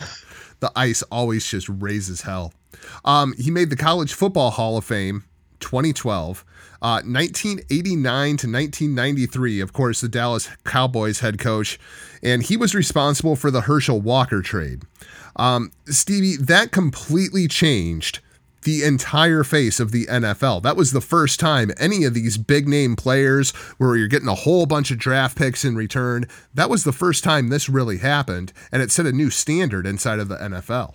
the 0.60 0.72
ice 0.74 1.02
always 1.04 1.46
just 1.48 1.68
raises 1.68 2.22
hell. 2.22 2.52
Um, 3.04 3.32
he 3.38 3.52
made 3.52 3.70
the 3.70 3.76
College 3.76 4.12
Football 4.12 4.50
Hall 4.50 4.76
of 4.76 4.84
Fame 4.84 5.22
2012. 5.60 6.44
Uh, 6.82 7.00
1989 7.04 8.04
to 8.36 8.46
1993, 8.46 9.60
of 9.60 9.72
course, 9.72 10.00
the 10.00 10.08
Dallas 10.08 10.48
Cowboys 10.64 11.20
head 11.20 11.38
coach, 11.38 11.78
and 12.22 12.42
he 12.42 12.56
was 12.56 12.74
responsible 12.74 13.36
for 13.36 13.50
the 13.50 13.62
Herschel 13.62 14.00
Walker 14.00 14.42
trade. 14.42 14.82
Um, 15.36 15.72
Stevie, 15.86 16.36
that 16.36 16.72
completely 16.72 17.48
changed 17.48 18.20
the 18.66 18.82
entire 18.82 19.44
face 19.44 19.78
of 19.78 19.92
the 19.92 20.06
NFL. 20.06 20.62
That 20.62 20.76
was 20.76 20.90
the 20.90 21.00
first 21.00 21.38
time 21.38 21.70
any 21.78 22.02
of 22.04 22.14
these 22.14 22.36
big 22.36 22.66
name 22.66 22.96
players 22.96 23.52
where 23.78 23.96
you're 23.96 24.08
getting 24.08 24.28
a 24.28 24.34
whole 24.34 24.66
bunch 24.66 24.90
of 24.90 24.98
draft 24.98 25.38
picks 25.38 25.64
in 25.64 25.76
return, 25.76 26.26
that 26.52 26.68
was 26.68 26.82
the 26.82 26.92
first 26.92 27.22
time 27.22 27.48
this 27.48 27.68
really 27.68 27.98
happened. 27.98 28.52
And 28.72 28.82
it 28.82 28.90
set 28.90 29.06
a 29.06 29.12
new 29.12 29.30
standard 29.30 29.86
inside 29.86 30.18
of 30.18 30.28
the 30.28 30.36
NFL. 30.36 30.94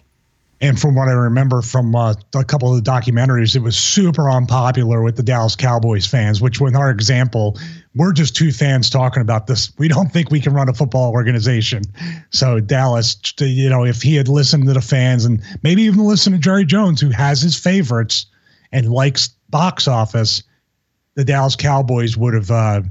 And 0.62 0.80
from 0.80 0.94
what 0.94 1.08
I 1.08 1.14
remember 1.14 1.64
from 1.64 1.96
uh, 1.96 2.14
a 2.36 2.44
couple 2.44 2.70
of 2.74 2.82
the 2.82 2.90
documentaries, 2.90 3.56
it 3.56 3.64
was 3.64 3.76
super 3.76 4.30
unpopular 4.30 5.02
with 5.02 5.18
the 5.18 5.24
Dallas 5.24 5.56
Cowboys 5.56 6.06
fans, 6.06 6.40
which, 6.40 6.62
with 6.62 6.76
our 6.76 6.92
example, 6.92 7.58
we're 7.96 8.14
just 8.14 8.36
two 8.36 8.52
fans 8.52 8.88
talking 8.88 9.22
about 9.22 9.48
this. 9.48 9.74
We 9.80 9.88
don't 9.88 10.14
think 10.14 10.30
we 10.30 10.40
can 10.40 10.54
run 10.54 10.70
a 10.70 10.74
football 10.74 11.12
organization. 11.12 11.82
So, 12.30 12.60
Dallas, 12.60 13.18
you 13.40 13.70
know, 13.70 13.84
if 13.84 14.04
he 14.04 14.16
had 14.16 14.28
listened 14.28 14.68
to 14.68 14.74
the 14.74 14.82
fans 14.82 15.26
and 15.26 15.42
maybe 15.64 15.82
even 15.82 16.06
listened 16.06 16.36
to 16.36 16.40
Jerry 16.40 16.66
Jones, 16.66 17.02
who 17.02 17.10
has 17.10 17.42
his 17.42 17.58
favorites 17.58 18.28
and 18.72 18.92
likes 18.92 19.30
box 19.50 19.88
office, 19.88 20.44
the 21.16 21.26
Dallas 21.26 21.56
Cowboys 21.56 22.16
would 22.16 22.36
have 22.36 22.52
uh, 22.52 22.82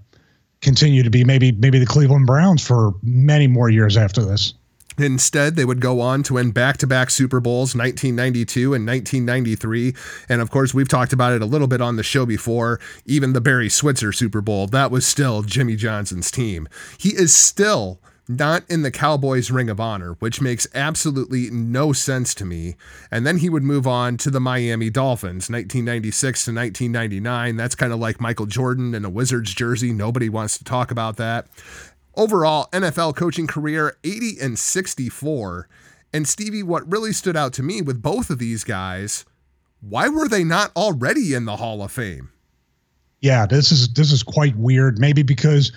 continued 0.60 1.04
to 1.04 1.10
be 1.10 1.22
maybe 1.24 1.52
maybe 1.52 1.78
the 1.78 1.86
Cleveland 1.86 2.26
Browns 2.26 2.66
for 2.66 2.94
many 3.02 3.46
more 3.46 3.70
years 3.70 3.96
after 3.96 4.24
this. 4.24 4.54
Instead, 5.00 5.56
they 5.56 5.64
would 5.64 5.80
go 5.80 6.00
on 6.00 6.22
to 6.24 6.34
win 6.34 6.50
back 6.50 6.76
to 6.78 6.86
back 6.86 7.10
Super 7.10 7.40
Bowls, 7.40 7.74
1992 7.74 8.74
and 8.74 8.86
1993. 8.86 9.94
And 10.28 10.40
of 10.40 10.50
course, 10.50 10.74
we've 10.74 10.88
talked 10.88 11.12
about 11.12 11.32
it 11.32 11.42
a 11.42 11.46
little 11.46 11.68
bit 11.68 11.80
on 11.80 11.96
the 11.96 12.02
show 12.02 12.26
before. 12.26 12.80
Even 13.06 13.32
the 13.32 13.40
Barry 13.40 13.68
Switzer 13.68 14.12
Super 14.12 14.40
Bowl, 14.40 14.66
that 14.68 14.90
was 14.90 15.06
still 15.06 15.42
Jimmy 15.42 15.76
Johnson's 15.76 16.30
team. 16.30 16.68
He 16.98 17.10
is 17.10 17.34
still 17.34 18.00
not 18.30 18.62
in 18.70 18.82
the 18.82 18.92
Cowboys 18.92 19.50
Ring 19.50 19.68
of 19.68 19.80
Honor, 19.80 20.12
which 20.20 20.40
makes 20.40 20.68
absolutely 20.72 21.50
no 21.50 21.92
sense 21.92 22.32
to 22.36 22.44
me. 22.44 22.76
And 23.10 23.26
then 23.26 23.38
he 23.38 23.50
would 23.50 23.64
move 23.64 23.88
on 23.88 24.16
to 24.18 24.30
the 24.30 24.38
Miami 24.38 24.88
Dolphins, 24.88 25.50
1996 25.50 26.44
to 26.44 26.52
1999. 26.52 27.56
That's 27.56 27.74
kind 27.74 27.92
of 27.92 27.98
like 27.98 28.20
Michael 28.20 28.46
Jordan 28.46 28.94
in 28.94 29.04
a 29.04 29.10
Wizards 29.10 29.52
jersey. 29.52 29.92
Nobody 29.92 30.28
wants 30.28 30.56
to 30.58 30.64
talk 30.64 30.92
about 30.92 31.16
that. 31.16 31.48
Overall, 32.20 32.68
NFL 32.70 33.16
coaching 33.16 33.46
career 33.46 33.96
80 34.04 34.40
and 34.42 34.58
64. 34.58 35.66
And 36.12 36.28
Stevie, 36.28 36.62
what 36.62 36.86
really 36.92 37.14
stood 37.14 37.34
out 37.34 37.54
to 37.54 37.62
me 37.62 37.80
with 37.80 38.02
both 38.02 38.28
of 38.28 38.38
these 38.38 38.62
guys, 38.62 39.24
why 39.80 40.06
were 40.10 40.28
they 40.28 40.44
not 40.44 40.70
already 40.76 41.32
in 41.32 41.46
the 41.46 41.56
Hall 41.56 41.82
of 41.82 41.90
Fame? 41.90 42.28
Yeah, 43.20 43.46
this 43.46 43.72
is 43.72 43.94
this 43.94 44.12
is 44.12 44.22
quite 44.22 44.54
weird. 44.56 44.98
Maybe 44.98 45.22
because 45.22 45.72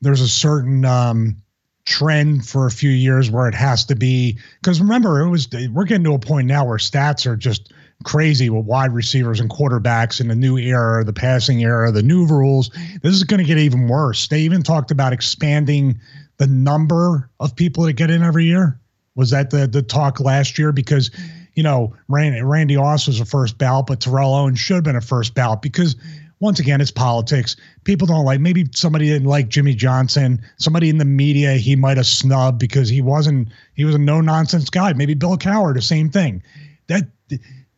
there's 0.00 0.20
a 0.20 0.28
certain 0.28 0.84
um, 0.84 1.42
trend 1.84 2.46
for 2.46 2.66
a 2.66 2.70
few 2.70 2.90
years 2.90 3.28
where 3.28 3.48
it 3.48 3.54
has 3.56 3.84
to 3.86 3.96
be. 3.96 4.38
Because 4.62 4.80
remember, 4.80 5.18
it 5.18 5.28
was 5.28 5.48
we're 5.72 5.84
getting 5.84 6.04
to 6.04 6.14
a 6.14 6.18
point 6.20 6.46
now 6.46 6.64
where 6.64 6.78
stats 6.78 7.26
are 7.26 7.34
just 7.34 7.72
crazy 8.04 8.48
with 8.48 8.64
wide 8.64 8.92
receivers 8.92 9.40
and 9.40 9.50
quarterbacks 9.50 10.20
in 10.20 10.28
the 10.28 10.34
new 10.34 10.56
era, 10.56 11.04
the 11.04 11.12
passing 11.12 11.62
era, 11.62 11.90
the 11.90 12.02
new 12.02 12.26
rules. 12.26 12.70
This 13.02 13.14
is 13.14 13.24
going 13.24 13.38
to 13.38 13.46
get 13.46 13.58
even 13.58 13.88
worse. 13.88 14.28
They 14.28 14.40
even 14.40 14.62
talked 14.62 14.90
about 14.90 15.12
expanding 15.12 16.00
the 16.36 16.46
number 16.46 17.28
of 17.40 17.54
people 17.56 17.84
that 17.84 17.94
get 17.94 18.10
in 18.10 18.22
every 18.22 18.44
year. 18.44 18.80
Was 19.16 19.30
that 19.30 19.50
the 19.50 19.66
the 19.66 19.82
talk 19.82 20.20
last 20.20 20.58
year? 20.58 20.70
Because 20.70 21.10
you 21.54 21.62
know, 21.64 21.92
Randy, 22.06 22.40
Randy 22.40 22.76
Moss 22.76 23.08
was 23.08 23.18
a 23.18 23.24
first 23.24 23.58
ballot, 23.58 23.86
but 23.86 24.00
Terrell 24.00 24.32
Owens 24.32 24.60
should 24.60 24.76
have 24.76 24.84
been 24.84 24.94
a 24.94 25.00
first 25.00 25.34
ballot 25.34 25.60
because 25.60 25.96
once 26.40 26.60
again, 26.60 26.80
it's 26.80 26.92
politics. 26.92 27.56
People 27.82 28.06
don't 28.06 28.24
like 28.24 28.38
maybe 28.38 28.66
somebody 28.72 29.06
didn't 29.06 29.26
like 29.26 29.48
Jimmy 29.48 29.74
Johnson. 29.74 30.40
Somebody 30.58 30.88
in 30.88 30.98
the 30.98 31.04
media 31.04 31.54
he 31.54 31.74
might 31.74 31.96
have 31.96 32.06
snubbed 32.06 32.60
because 32.60 32.88
he 32.88 33.02
wasn't 33.02 33.48
he 33.74 33.84
was 33.84 33.96
a 33.96 33.98
no 33.98 34.20
nonsense 34.20 34.70
guy. 34.70 34.92
Maybe 34.92 35.14
Bill 35.14 35.36
Cowher, 35.36 35.74
the 35.74 35.82
same 35.82 36.10
thing. 36.10 36.42
That 36.86 37.08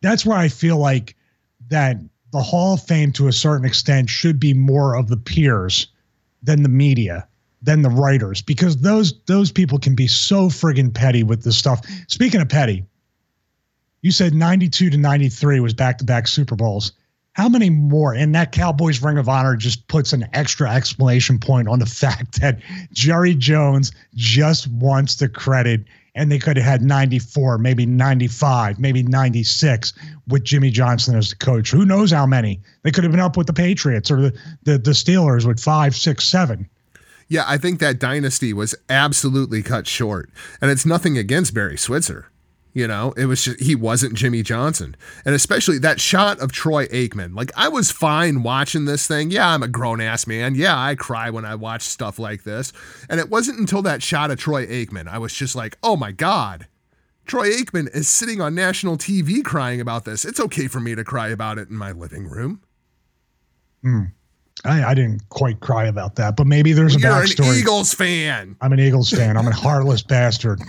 that's 0.03 0.25
where 0.25 0.39
I 0.39 0.49
feel 0.49 0.79
like 0.79 1.17
that 1.69 1.97
the 2.33 2.43
Hall 2.43 2.75
of 2.75 2.83
Fame, 2.83 3.13
to 3.13 3.29
a 3.29 3.33
certain 3.33 3.67
extent, 3.67 4.09
should 4.09 4.39
be 4.39 4.55
more 4.55 4.95
of 4.95 5.09
the 5.09 5.17
peers 5.17 5.89
than 6.43 6.63
the 6.63 6.69
media, 6.69 7.27
than 7.63 7.83
the 7.83 7.91
writers, 7.91 8.41
because 8.41 8.79
those 8.79 9.21
those 9.25 9.51
people 9.51 9.79
can 9.79 9.95
be 9.95 10.07
so 10.07 10.49
friggin' 10.49 10.95
petty 10.95 11.23
with 11.23 11.43
this 11.43 11.57
stuff. 11.57 11.85
Speaking 12.09 12.41
of 12.41 12.49
petty, 12.49 12.85
you 14.03 14.13
said 14.13 14.35
92 14.35 14.91
to 14.91 14.97
93 14.97 15.61
was 15.61 15.75
back 15.75 15.99
to 15.99 16.05
back 16.05 16.27
Super 16.27 16.57
Bowls. 16.57 16.93
How 17.33 17.49
many 17.49 17.71
more? 17.71 18.15
And 18.15 18.35
that 18.35 18.53
Cowboys 18.53 19.03
Ring 19.03 19.19
of 19.19 19.29
Honor 19.29 19.57
just 19.57 19.87
puts 19.89 20.13
an 20.13 20.27
extra 20.33 20.71
explanation 20.71 21.39
point 21.39 21.69
on 21.69 21.79
the 21.79 21.87
fact 22.03 22.41
that 22.41 22.61
Jerry 22.93 23.35
Jones 23.35 23.93
just 24.15 24.69
wants 24.69 25.17
the 25.17 25.29
credit 25.29 25.85
and 26.15 26.31
they 26.31 26.39
could 26.39 26.57
have 26.57 26.67
had 26.67 26.83
94, 26.83 27.59
maybe 27.59 27.87
95, 27.87 28.79
maybe 28.79 29.03
96 29.03 29.93
with 30.29 30.45
Jimmy 30.45 30.71
Johnson 30.71 31.17
as 31.17 31.31
the 31.31 31.37
coach. 31.37 31.71
Who 31.71 31.85
knows 31.85 32.11
how 32.11 32.27
many? 32.27 32.61
They 32.83 32.91
could 32.91 33.05
have 33.05 33.13
been 33.13 33.21
up 33.21 33.37
with 33.37 33.47
the 33.47 33.53
Patriots 33.53 34.11
or 34.11 34.21
the, 34.21 34.39
the, 34.65 34.79
the 34.79 34.91
Steelers 34.93 35.47
with 35.47 35.61
five, 35.61 35.95
six, 35.95 36.25
seven. 36.25 36.69
Yeah, 37.29 37.45
I 37.47 37.59
think 37.59 37.79
that 37.79 38.01
dynasty 38.01 38.53
was 38.53 38.75
absolutely 38.89 39.63
cut 39.63 39.87
short. 39.87 40.31
And 40.61 40.71
it's 40.71 40.85
nothing 40.85 41.17
against 41.17 41.55
Barry 41.55 41.79
Switzer. 41.79 42.30
You 42.73 42.87
know, 42.87 43.13
it 43.17 43.27
was 43.27 43.45
just, 43.45 43.61
he 43.61 43.75
wasn't 43.75 44.15
Jimmy 44.15 44.43
Johnson. 44.43 44.97
And 45.25 45.35
especially 45.35 45.79
that 45.79 46.01
shot 46.01 46.39
of 46.39 46.53
Troy 46.53 46.87
Aikman. 46.87 47.35
Like, 47.35 47.51
I 47.57 47.69
was 47.69 47.91
fine 47.91 48.45
watching 48.45 48.85
this 48.85 49.09
thing. 49.09 49.33
Yeah, 49.33 49.49
I'm 49.49 49.63
a 49.65 49.69
grown 49.69 50.01
ass 50.01 50.27
man. 50.27 50.55
Yeah, 50.55 50.79
I 50.79 50.95
cry 50.95 51.31
when 51.31 51.45
I 51.45 51.57
watch 51.57 51.83
stuff 51.83 52.19
like 52.19 52.45
this. 52.45 52.73
And 53.09 53.19
it 53.19 53.29
wasn't 53.29 53.59
until 53.59 53.83
that 53.83 54.03
shot 54.03 54.31
of 54.31 54.39
Troy 54.39 54.67
Aikman, 54.67 55.09
I 55.09 55.19
was 55.19 55.35
just 55.35 55.57
like, 55.57 55.79
oh 55.83 55.97
my 55.97 56.13
God. 56.13 56.69
Troy 57.27 57.51
Aikman 57.51 57.95
is 57.95 58.09
sitting 58.09 58.41
on 58.41 58.55
national 58.55 58.97
TV 58.97 59.45
crying 59.45 59.81
about 59.81 60.05
this. 60.05 60.25
It's 60.25 60.41
okay 60.41 60.67
for 60.67 60.81
me 60.81 60.95
to 60.95 61.05
cry 61.05 61.29
about 61.29 61.59
it 61.59 61.71
in 61.71 61.77
my 61.77 61.93
living 61.93 62.29
room. 62.29 62.61
Hmm. 63.83 64.03
I, 64.65 64.85
I, 64.85 64.95
didn't 64.95 65.27
quite 65.31 65.61
cry 65.61 65.87
about 65.87 66.17
that, 66.17 66.37
but 66.37 66.47
maybe 66.47 66.73
there's 66.73 66.95
a 66.95 66.99
backstory. 66.99 67.39
You're 67.39 67.53
an 67.55 67.61
Eagles 67.61 67.95
fan. 67.95 68.57
I'm 68.61 68.73
an 68.73 68.81
Eagles 68.81 69.11
fan. 69.11 69.37
I'm 69.37 69.47
a 69.47 69.55
heartless 69.55 70.03
bastard. 70.03 70.61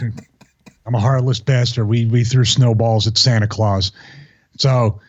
I'm 0.92 0.96
a 0.96 1.00
heartless 1.00 1.40
bastard. 1.40 1.88
We 1.88 2.06
we 2.06 2.26
threw 2.26 2.44
snowballs 2.44 3.08
at 3.08 3.18
Santa 3.18 3.48
Claus. 3.48 3.94
So 4.58 5.00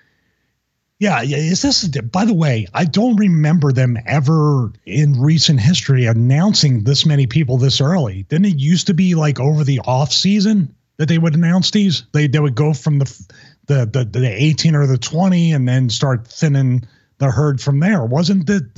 yeah, 1.01 1.23
yeah. 1.23 1.39
Is 1.39 1.62
this 1.62 1.89
by 1.89 2.25
the 2.25 2.35
way, 2.35 2.69
I 2.73 2.85
don't 2.85 3.17
remember 3.17 3.73
them 3.73 3.99
ever 4.07 4.73
in 4.87 5.21
recent 5.21 5.59
history 5.59 6.07
announcing 6.07 6.85
this 6.85 7.05
many 7.05 7.27
people 7.27 7.59
this 7.59 7.81
early. 7.81 8.23
Didn't 8.29 8.45
it 8.45 8.61
used 8.61 8.87
to 8.87 8.95
be 8.95 9.17
like 9.17 9.41
over 9.41 9.65
the 9.65 9.81
off 9.81 10.12
season 10.12 10.73
that 10.99 11.09
they 11.09 11.19
would 11.19 11.35
announce 11.35 11.73
these? 11.73 12.05
They 12.12 12.29
they 12.29 12.39
would 12.39 12.55
go 12.55 12.75
from 12.75 13.01
the 13.01 13.27
the 13.67 13.85
the, 13.85 14.05
the 14.05 14.25
18 14.25 14.77
or 14.77 14.87
the 14.87 14.99
20 14.99 15.53
and 15.53 15.67
then 15.69 15.91
start 15.91 16.29
thinning 16.29 16.87
the 17.19 17.33
herd 17.33 17.61
from 17.61 17.81
there. 17.81 18.05
Wasn't 18.05 18.47
that 18.47 18.73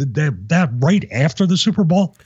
that 0.48 0.70
right 0.78 1.04
after 1.12 1.44
the 1.44 1.58
Super 1.58 1.84
Bowl? 1.84 2.16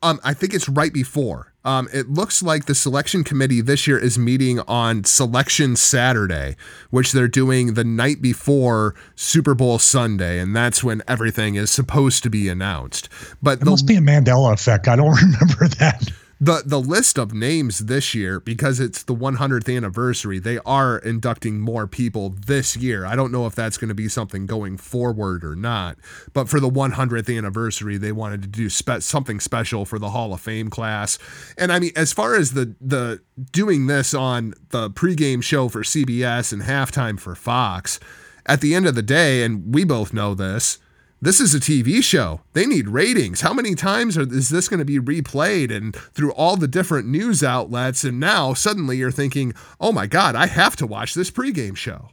Um, 0.00 0.20
I 0.22 0.32
think 0.32 0.54
it's 0.54 0.68
right 0.68 0.92
before. 0.92 1.52
Um, 1.66 1.88
it 1.92 2.08
looks 2.08 2.44
like 2.44 2.66
the 2.66 2.76
selection 2.76 3.24
committee 3.24 3.60
this 3.60 3.88
year 3.88 3.98
is 3.98 4.16
meeting 4.16 4.60
on 4.60 5.02
Selection 5.02 5.74
Saturday, 5.74 6.54
which 6.90 7.10
they're 7.10 7.26
doing 7.26 7.74
the 7.74 7.82
night 7.82 8.22
before 8.22 8.94
Super 9.16 9.52
Bowl 9.52 9.80
Sunday, 9.80 10.38
and 10.38 10.54
that's 10.54 10.84
when 10.84 11.02
everything 11.08 11.56
is 11.56 11.72
supposed 11.72 12.22
to 12.22 12.30
be 12.30 12.48
announced. 12.48 13.08
But 13.42 13.54
it 13.54 13.64
the, 13.64 13.70
must 13.72 13.84
be 13.84 13.96
a 13.96 14.00
Mandela 14.00 14.52
effect. 14.52 14.86
I 14.86 14.94
don't 14.94 15.16
remember 15.20 15.66
that 15.80 16.08
the 16.38 16.62
the 16.66 16.80
list 16.80 17.18
of 17.18 17.32
names 17.32 17.80
this 17.80 18.14
year 18.14 18.40
because 18.40 18.78
it's 18.78 19.02
the 19.02 19.14
100th 19.14 19.74
anniversary 19.74 20.38
they 20.38 20.58
are 20.66 20.98
inducting 20.98 21.60
more 21.60 21.86
people 21.86 22.30
this 22.30 22.76
year. 22.76 23.06
I 23.06 23.16
don't 23.16 23.32
know 23.32 23.46
if 23.46 23.54
that's 23.54 23.78
going 23.78 23.88
to 23.88 23.94
be 23.94 24.08
something 24.08 24.44
going 24.44 24.76
forward 24.76 25.44
or 25.44 25.56
not 25.56 25.96
but 26.34 26.48
for 26.48 26.60
the 26.60 26.68
100th 26.68 27.34
anniversary 27.34 27.96
they 27.96 28.12
wanted 28.12 28.42
to 28.42 28.48
do 28.48 28.68
spe- 28.68 29.00
something 29.00 29.40
special 29.40 29.86
for 29.86 29.98
the 29.98 30.10
hall 30.10 30.34
of 30.34 30.40
fame 30.40 30.68
class. 30.68 31.18
And 31.56 31.72
i 31.72 31.78
mean 31.78 31.92
as 31.96 32.12
far 32.12 32.34
as 32.34 32.52
the 32.52 32.74
the 32.80 33.22
doing 33.52 33.86
this 33.86 34.12
on 34.12 34.52
the 34.70 34.90
pregame 34.90 35.42
show 35.42 35.68
for 35.68 35.82
cbs 35.82 36.52
and 36.52 36.62
halftime 36.62 37.18
for 37.18 37.34
fox 37.34 37.98
at 38.44 38.60
the 38.60 38.74
end 38.74 38.86
of 38.86 38.94
the 38.94 39.02
day 39.02 39.42
and 39.42 39.74
we 39.74 39.84
both 39.84 40.12
know 40.12 40.34
this 40.34 40.78
this 41.26 41.40
is 41.40 41.56
a 41.56 41.58
TV 41.58 42.04
show. 42.04 42.40
They 42.52 42.66
need 42.66 42.86
ratings. 42.86 43.40
How 43.40 43.52
many 43.52 43.74
times 43.74 44.16
are, 44.16 44.22
is 44.22 44.48
this 44.48 44.68
going 44.68 44.78
to 44.78 44.84
be 44.84 45.00
replayed 45.00 45.74
and 45.74 45.92
through 45.92 46.32
all 46.34 46.56
the 46.56 46.68
different 46.68 47.08
news 47.08 47.42
outlets? 47.42 48.04
And 48.04 48.20
now 48.20 48.54
suddenly 48.54 48.98
you're 48.98 49.10
thinking, 49.10 49.52
oh 49.80 49.90
my 49.90 50.06
God, 50.06 50.36
I 50.36 50.46
have 50.46 50.76
to 50.76 50.86
watch 50.86 51.14
this 51.14 51.32
pregame 51.32 51.76
show. 51.76 52.10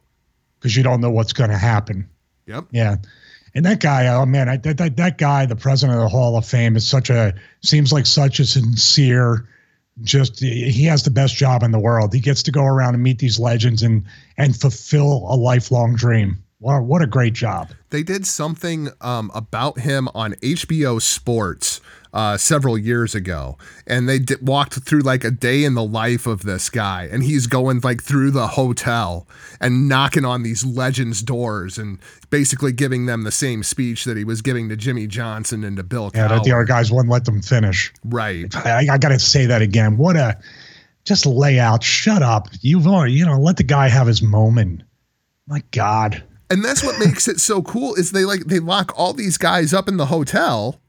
Because 0.58 0.76
you 0.76 0.82
don't 0.82 1.00
know 1.00 1.12
what's 1.12 1.32
going 1.32 1.52
to 1.52 1.58
happen. 1.58 2.10
Yep. 2.48 2.66
Yeah. 2.72 2.96
And 3.54 3.64
that 3.66 3.82
guy, 3.82 4.08
oh 4.08 4.26
man, 4.26 4.50
I, 4.50 4.58
that, 4.58 4.96
that 4.98 5.18
guy, 5.20 5.46
the 5.46 5.56
president 5.56 6.00
of 6.00 6.06
the 6.06 6.10
Hall 6.10 6.36
of 6.36 6.44
Fame, 6.44 6.76
is 6.76 6.88
such 6.88 7.12
a, 7.12 7.36
seems 7.62 7.94
like 7.94 8.08
such 8.08 8.40
a 8.40 8.46
sincere, 8.48 9.48
just 10.02 10.40
he 10.40 10.86
has 10.86 11.04
the 11.04 11.12
best 11.12 11.36
job 11.36 11.62
in 11.62 11.70
the 11.70 11.80
world. 11.80 12.16
He 12.16 12.20
gets 12.20 12.42
to 12.44 12.52
go 12.52 12.64
around 12.64 12.96
and 12.96 13.04
meet 13.04 13.20
these 13.20 13.38
legends 13.38 13.84
and 13.84 14.04
and 14.38 14.56
fulfill 14.56 15.28
a 15.30 15.36
lifelong 15.36 15.94
dream. 15.94 16.43
What 16.64 16.78
a, 16.78 16.82
what 16.82 17.02
a 17.02 17.08
great 17.08 17.34
job. 17.34 17.72
They 17.90 18.04
did 18.04 18.26
something 18.26 18.88
um, 19.02 19.32
about 19.36 19.80
him 19.80 20.08
on 20.16 20.32
HBO 20.36 21.02
Sports 21.02 21.82
uh, 22.14 22.38
several 22.38 22.78
years 22.78 23.14
ago, 23.14 23.58
and 23.86 24.08
they 24.08 24.20
d- 24.20 24.36
walked 24.42 24.76
through 24.76 25.02
like 25.02 25.26
a 25.26 25.32
day 25.32 25.66
in 25.66 25.74
the 25.74 25.84
life 25.84 26.26
of 26.26 26.44
this 26.44 26.70
guy, 26.70 27.10
and 27.12 27.22
he's 27.22 27.48
going 27.48 27.82
like 27.82 28.02
through 28.02 28.32
the 28.32 28.48
hotel 28.48 29.28
and 29.60 29.90
knocking 29.90 30.24
on 30.24 30.44
these 30.44 30.64
legends' 30.64 31.22
doors 31.22 31.78
and 31.78 32.00
basically 32.30 32.72
giving 32.72 33.08
them 33.08 33.24
the 33.24 33.32
same 33.32 33.62
speech 33.62 34.06
that 34.06 34.16
he 34.16 34.24
was 34.24 34.42
giving 34.42 34.70
to 34.70 34.78
Jimmy 34.78 35.06
Johnson 35.06 35.66
and 35.66 35.76
to 35.76 35.84
Bill. 35.84 36.12
Yeah, 36.16 36.30
that 36.30 36.46
the 36.46 36.54
other 36.54 36.64
guys 36.64 36.94
wouldn't 36.94 37.12
let 37.12 37.26
them 37.26 37.42
finish. 37.42 37.94
Right. 38.06 38.56
I, 38.56 38.88
I 38.90 38.98
got 38.98 39.10
to 39.10 39.20
say 39.20 39.48
that 39.48 39.62
again. 39.62 39.98
What 39.98 40.16
a 40.16 40.40
just 41.04 41.26
lay 41.26 41.60
out. 41.60 41.84
Shut 41.84 42.22
up. 42.22 42.48
You've 42.62 42.88
already, 42.88 43.12
you 43.12 43.26
know, 43.26 43.38
let 43.38 43.58
the 43.58 43.64
guy 43.64 43.90
have 43.90 44.08
his 44.08 44.22
moment. 44.22 44.84
My 45.46 45.62
God 45.72 46.24
and 46.54 46.64
that's 46.64 46.84
what 46.84 47.00
makes 47.00 47.28
it 47.28 47.40
so 47.40 47.64
cool 47.64 47.96
is 47.96 48.12
they 48.12 48.26
like 48.26 48.46
they 48.46 48.60
lock 48.60 48.94
all 48.96 49.12
these 49.12 49.40
guys 49.40 49.74
up 49.74 49.88
in 49.88 49.98
the 49.98 50.06
hotel 50.06 50.80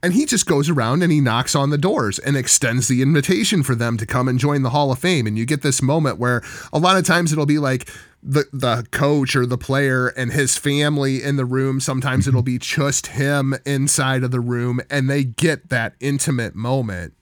and 0.00 0.12
he 0.12 0.26
just 0.26 0.46
goes 0.46 0.70
around 0.70 1.02
and 1.02 1.10
he 1.10 1.20
knocks 1.20 1.56
on 1.56 1.70
the 1.70 1.78
doors 1.78 2.20
and 2.20 2.36
extends 2.36 2.86
the 2.86 3.02
invitation 3.02 3.64
for 3.64 3.74
them 3.74 3.96
to 3.96 4.06
come 4.06 4.28
and 4.28 4.38
join 4.38 4.62
the 4.62 4.70
Hall 4.70 4.92
of 4.92 5.00
Fame. 5.00 5.26
And 5.26 5.36
you 5.36 5.44
get 5.44 5.62
this 5.62 5.82
moment 5.82 6.20
where 6.20 6.40
a 6.72 6.78
lot 6.78 6.96
of 6.96 7.04
times 7.04 7.32
it'll 7.32 7.46
be 7.46 7.58
like 7.58 7.90
the 8.22 8.44
the 8.52 8.86
coach 8.92 9.34
or 9.34 9.44
the 9.44 9.58
player 9.58 10.08
and 10.08 10.32
his 10.32 10.56
family 10.56 11.20
in 11.20 11.34
the 11.34 11.44
room. 11.44 11.80
Sometimes 11.80 12.28
it'll 12.28 12.42
be 12.42 12.58
just 12.58 13.08
him 13.08 13.56
inside 13.66 14.22
of 14.22 14.30
the 14.30 14.40
room 14.40 14.80
and 14.88 15.10
they 15.10 15.24
get 15.24 15.68
that 15.70 15.94
intimate 15.98 16.54
moment. 16.54 17.14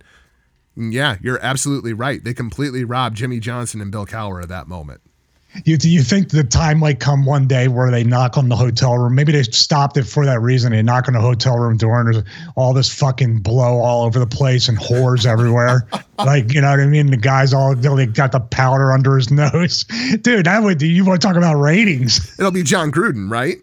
yeah, 0.76 1.16
you're 1.22 1.40
absolutely 1.40 1.94
right. 1.94 2.22
They 2.22 2.34
completely 2.34 2.84
robbed 2.84 3.16
Jimmy 3.16 3.40
Johnson 3.40 3.80
and 3.80 3.90
Bill 3.90 4.04
Cowher 4.04 4.42
of 4.42 4.48
that 4.50 4.68
moment. 4.68 5.00
You 5.64 5.76
do 5.76 5.88
you 5.88 6.02
think 6.02 6.30
the 6.30 6.44
time 6.44 6.78
might 6.78 7.00
come 7.00 7.24
one 7.24 7.46
day 7.46 7.68
where 7.68 7.90
they 7.90 8.04
knock 8.04 8.36
on 8.36 8.48
the 8.48 8.56
hotel 8.56 8.96
room? 8.98 9.14
Maybe 9.14 9.32
they 9.32 9.42
stopped 9.42 9.96
it 9.96 10.04
for 10.04 10.24
that 10.24 10.40
reason. 10.40 10.72
They 10.72 10.82
knock 10.82 11.08
on 11.08 11.14
the 11.14 11.20
hotel 11.20 11.56
room 11.58 11.76
door 11.76 12.00
and 12.00 12.14
there's 12.14 12.24
all 12.56 12.72
this 12.72 12.92
fucking 12.92 13.40
blow 13.40 13.78
all 13.78 14.04
over 14.04 14.18
the 14.18 14.26
place 14.26 14.68
and 14.68 14.78
whores 14.78 15.26
everywhere. 15.26 15.88
like 16.18 16.52
you 16.52 16.60
know 16.60 16.70
what 16.70 16.80
I 16.80 16.86
mean? 16.86 17.10
The 17.10 17.16
guys 17.16 17.52
all 17.52 17.74
they 17.74 18.06
got 18.06 18.32
the 18.32 18.40
powder 18.40 18.92
under 18.92 19.16
his 19.16 19.30
nose, 19.30 19.84
dude. 20.20 20.46
That 20.46 20.62
would 20.62 20.82
you 20.82 21.04
want 21.04 21.20
to 21.20 21.26
talk 21.26 21.36
about 21.36 21.54
ratings? 21.54 22.38
It'll 22.38 22.50
be 22.50 22.62
Jon 22.62 22.92
Gruden, 22.92 23.30
right? 23.30 23.56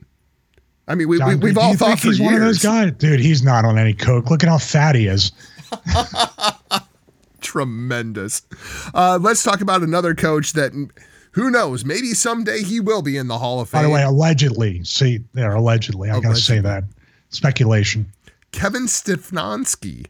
I 0.87 0.95
mean, 0.95 1.07
we, 1.07 1.17
John, 1.17 1.39
we, 1.39 1.49
have 1.49 1.57
all 1.57 1.75
thought 1.75 1.99
he's 1.99 2.19
years. 2.19 2.25
one 2.25 2.35
of 2.35 2.41
those 2.41 2.61
guys, 2.61 2.91
dude. 2.93 3.19
He's 3.19 3.41
not 3.41 3.63
on 3.63 3.77
any 3.77 3.93
coke. 3.93 4.29
Look 4.29 4.43
at 4.43 4.49
how 4.49 4.57
fat 4.57 4.95
he 4.95 5.07
is. 5.07 5.31
Tremendous. 7.41 8.41
Uh, 8.93 9.17
let's 9.21 9.43
talk 9.43 9.61
about 9.61 9.81
another 9.81 10.13
coach 10.13 10.53
that 10.53 10.73
who 11.33 11.49
knows? 11.51 11.83
Maybe 11.83 12.13
someday 12.13 12.63
he 12.63 12.79
will 12.79 13.01
be 13.01 13.17
in 13.17 13.27
the 13.27 13.39
Hall 13.39 13.59
of 13.59 13.69
Fame. 13.69 13.79
By 13.79 13.83
the 13.83 13.89
way, 13.89 14.03
allegedly. 14.03 14.83
See, 14.83 15.19
there, 15.33 15.53
allegedly. 15.53 16.09
I 16.09 16.19
got 16.19 16.35
to 16.35 16.41
say 16.41 16.59
that. 16.59 16.83
Speculation. 17.29 18.11
Kevin 18.51 18.85
Stefanski 18.85 20.05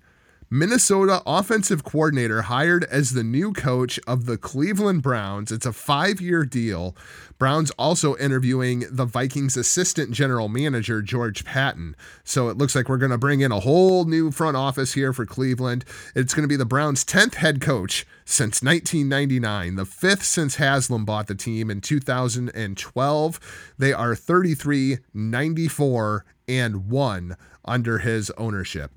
Minnesota 0.55 1.23
offensive 1.25 1.83
coordinator 1.83 2.43
hired 2.43 2.83
as 2.83 3.13
the 3.13 3.23
new 3.23 3.53
coach 3.53 3.99
of 4.05 4.27
the 4.27 4.37
Cleveland 4.37 5.01
Browns. 5.01 5.51
It's 5.51 5.65
a 5.65 5.73
five 5.73 6.21
year 6.21 6.45
deal. 6.45 6.95
Browns 7.39 7.71
also 7.71 8.15
interviewing 8.17 8.85
the 8.87 9.05
Vikings 9.05 9.57
assistant 9.57 10.11
general 10.11 10.49
manager, 10.49 11.01
George 11.01 11.43
Paton. 11.43 11.95
So 12.23 12.49
it 12.49 12.57
looks 12.59 12.75
like 12.75 12.87
we're 12.87 12.99
going 12.99 13.09
to 13.11 13.17
bring 13.17 13.41
in 13.41 13.51
a 13.51 13.61
whole 13.61 14.05
new 14.05 14.29
front 14.29 14.55
office 14.55 14.93
here 14.93 15.11
for 15.11 15.25
Cleveland. 15.25 15.85
It's 16.13 16.35
going 16.35 16.43
to 16.43 16.47
be 16.47 16.55
the 16.55 16.65
Browns' 16.65 17.03
10th 17.03 17.33
head 17.33 17.59
coach 17.59 18.05
since 18.23 18.61
1999, 18.61 19.73
the 19.73 19.85
fifth 19.85 20.23
since 20.23 20.57
Haslam 20.57 21.03
bought 21.03 21.25
the 21.25 21.33
team 21.33 21.71
in 21.71 21.81
2012. 21.81 23.73
They 23.79 23.91
are 23.91 24.13
33, 24.13 24.99
94, 25.15 26.25
and 26.47 26.91
1 26.91 27.37
under 27.65 27.97
his 27.97 28.29
ownership. 28.37 28.91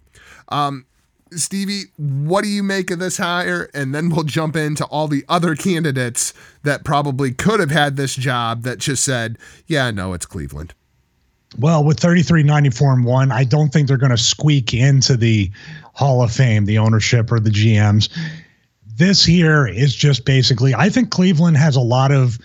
Um, 0.50 0.84
Stevie, 1.32 1.84
what 1.96 2.44
do 2.44 2.48
you 2.48 2.62
make 2.62 2.90
of 2.90 2.98
this 2.98 3.18
hire? 3.18 3.68
And 3.74 3.94
then 3.94 4.10
we'll 4.10 4.24
jump 4.24 4.54
into 4.54 4.84
all 4.86 5.08
the 5.08 5.24
other 5.28 5.56
candidates 5.56 6.32
that 6.62 6.84
probably 6.84 7.32
could 7.32 7.58
have 7.58 7.70
had 7.70 7.96
this 7.96 8.14
job 8.14 8.62
that 8.62 8.78
just 8.78 9.04
said, 9.04 9.38
yeah, 9.66 9.90
no, 9.90 10.12
it's 10.12 10.26
Cleveland. 10.26 10.74
Well, 11.58 11.82
with 11.84 11.98
33, 11.98 12.42
94, 12.42 12.92
and 12.92 13.04
1, 13.04 13.32
I 13.32 13.44
don't 13.44 13.72
think 13.72 13.88
they're 13.88 13.96
going 13.96 14.10
to 14.10 14.16
squeak 14.16 14.74
into 14.74 15.16
the 15.16 15.50
Hall 15.94 16.22
of 16.22 16.30
Fame, 16.30 16.64
the 16.64 16.78
ownership 16.78 17.32
or 17.32 17.40
the 17.40 17.50
GMs. 17.50 18.08
This 18.86 19.24
here 19.24 19.66
is 19.66 19.94
just 19.94 20.24
basically, 20.24 20.74
I 20.74 20.90
think 20.90 21.10
Cleveland 21.10 21.56
has 21.56 21.76
a 21.76 21.80
lot 21.80 22.12
of, 22.12 22.38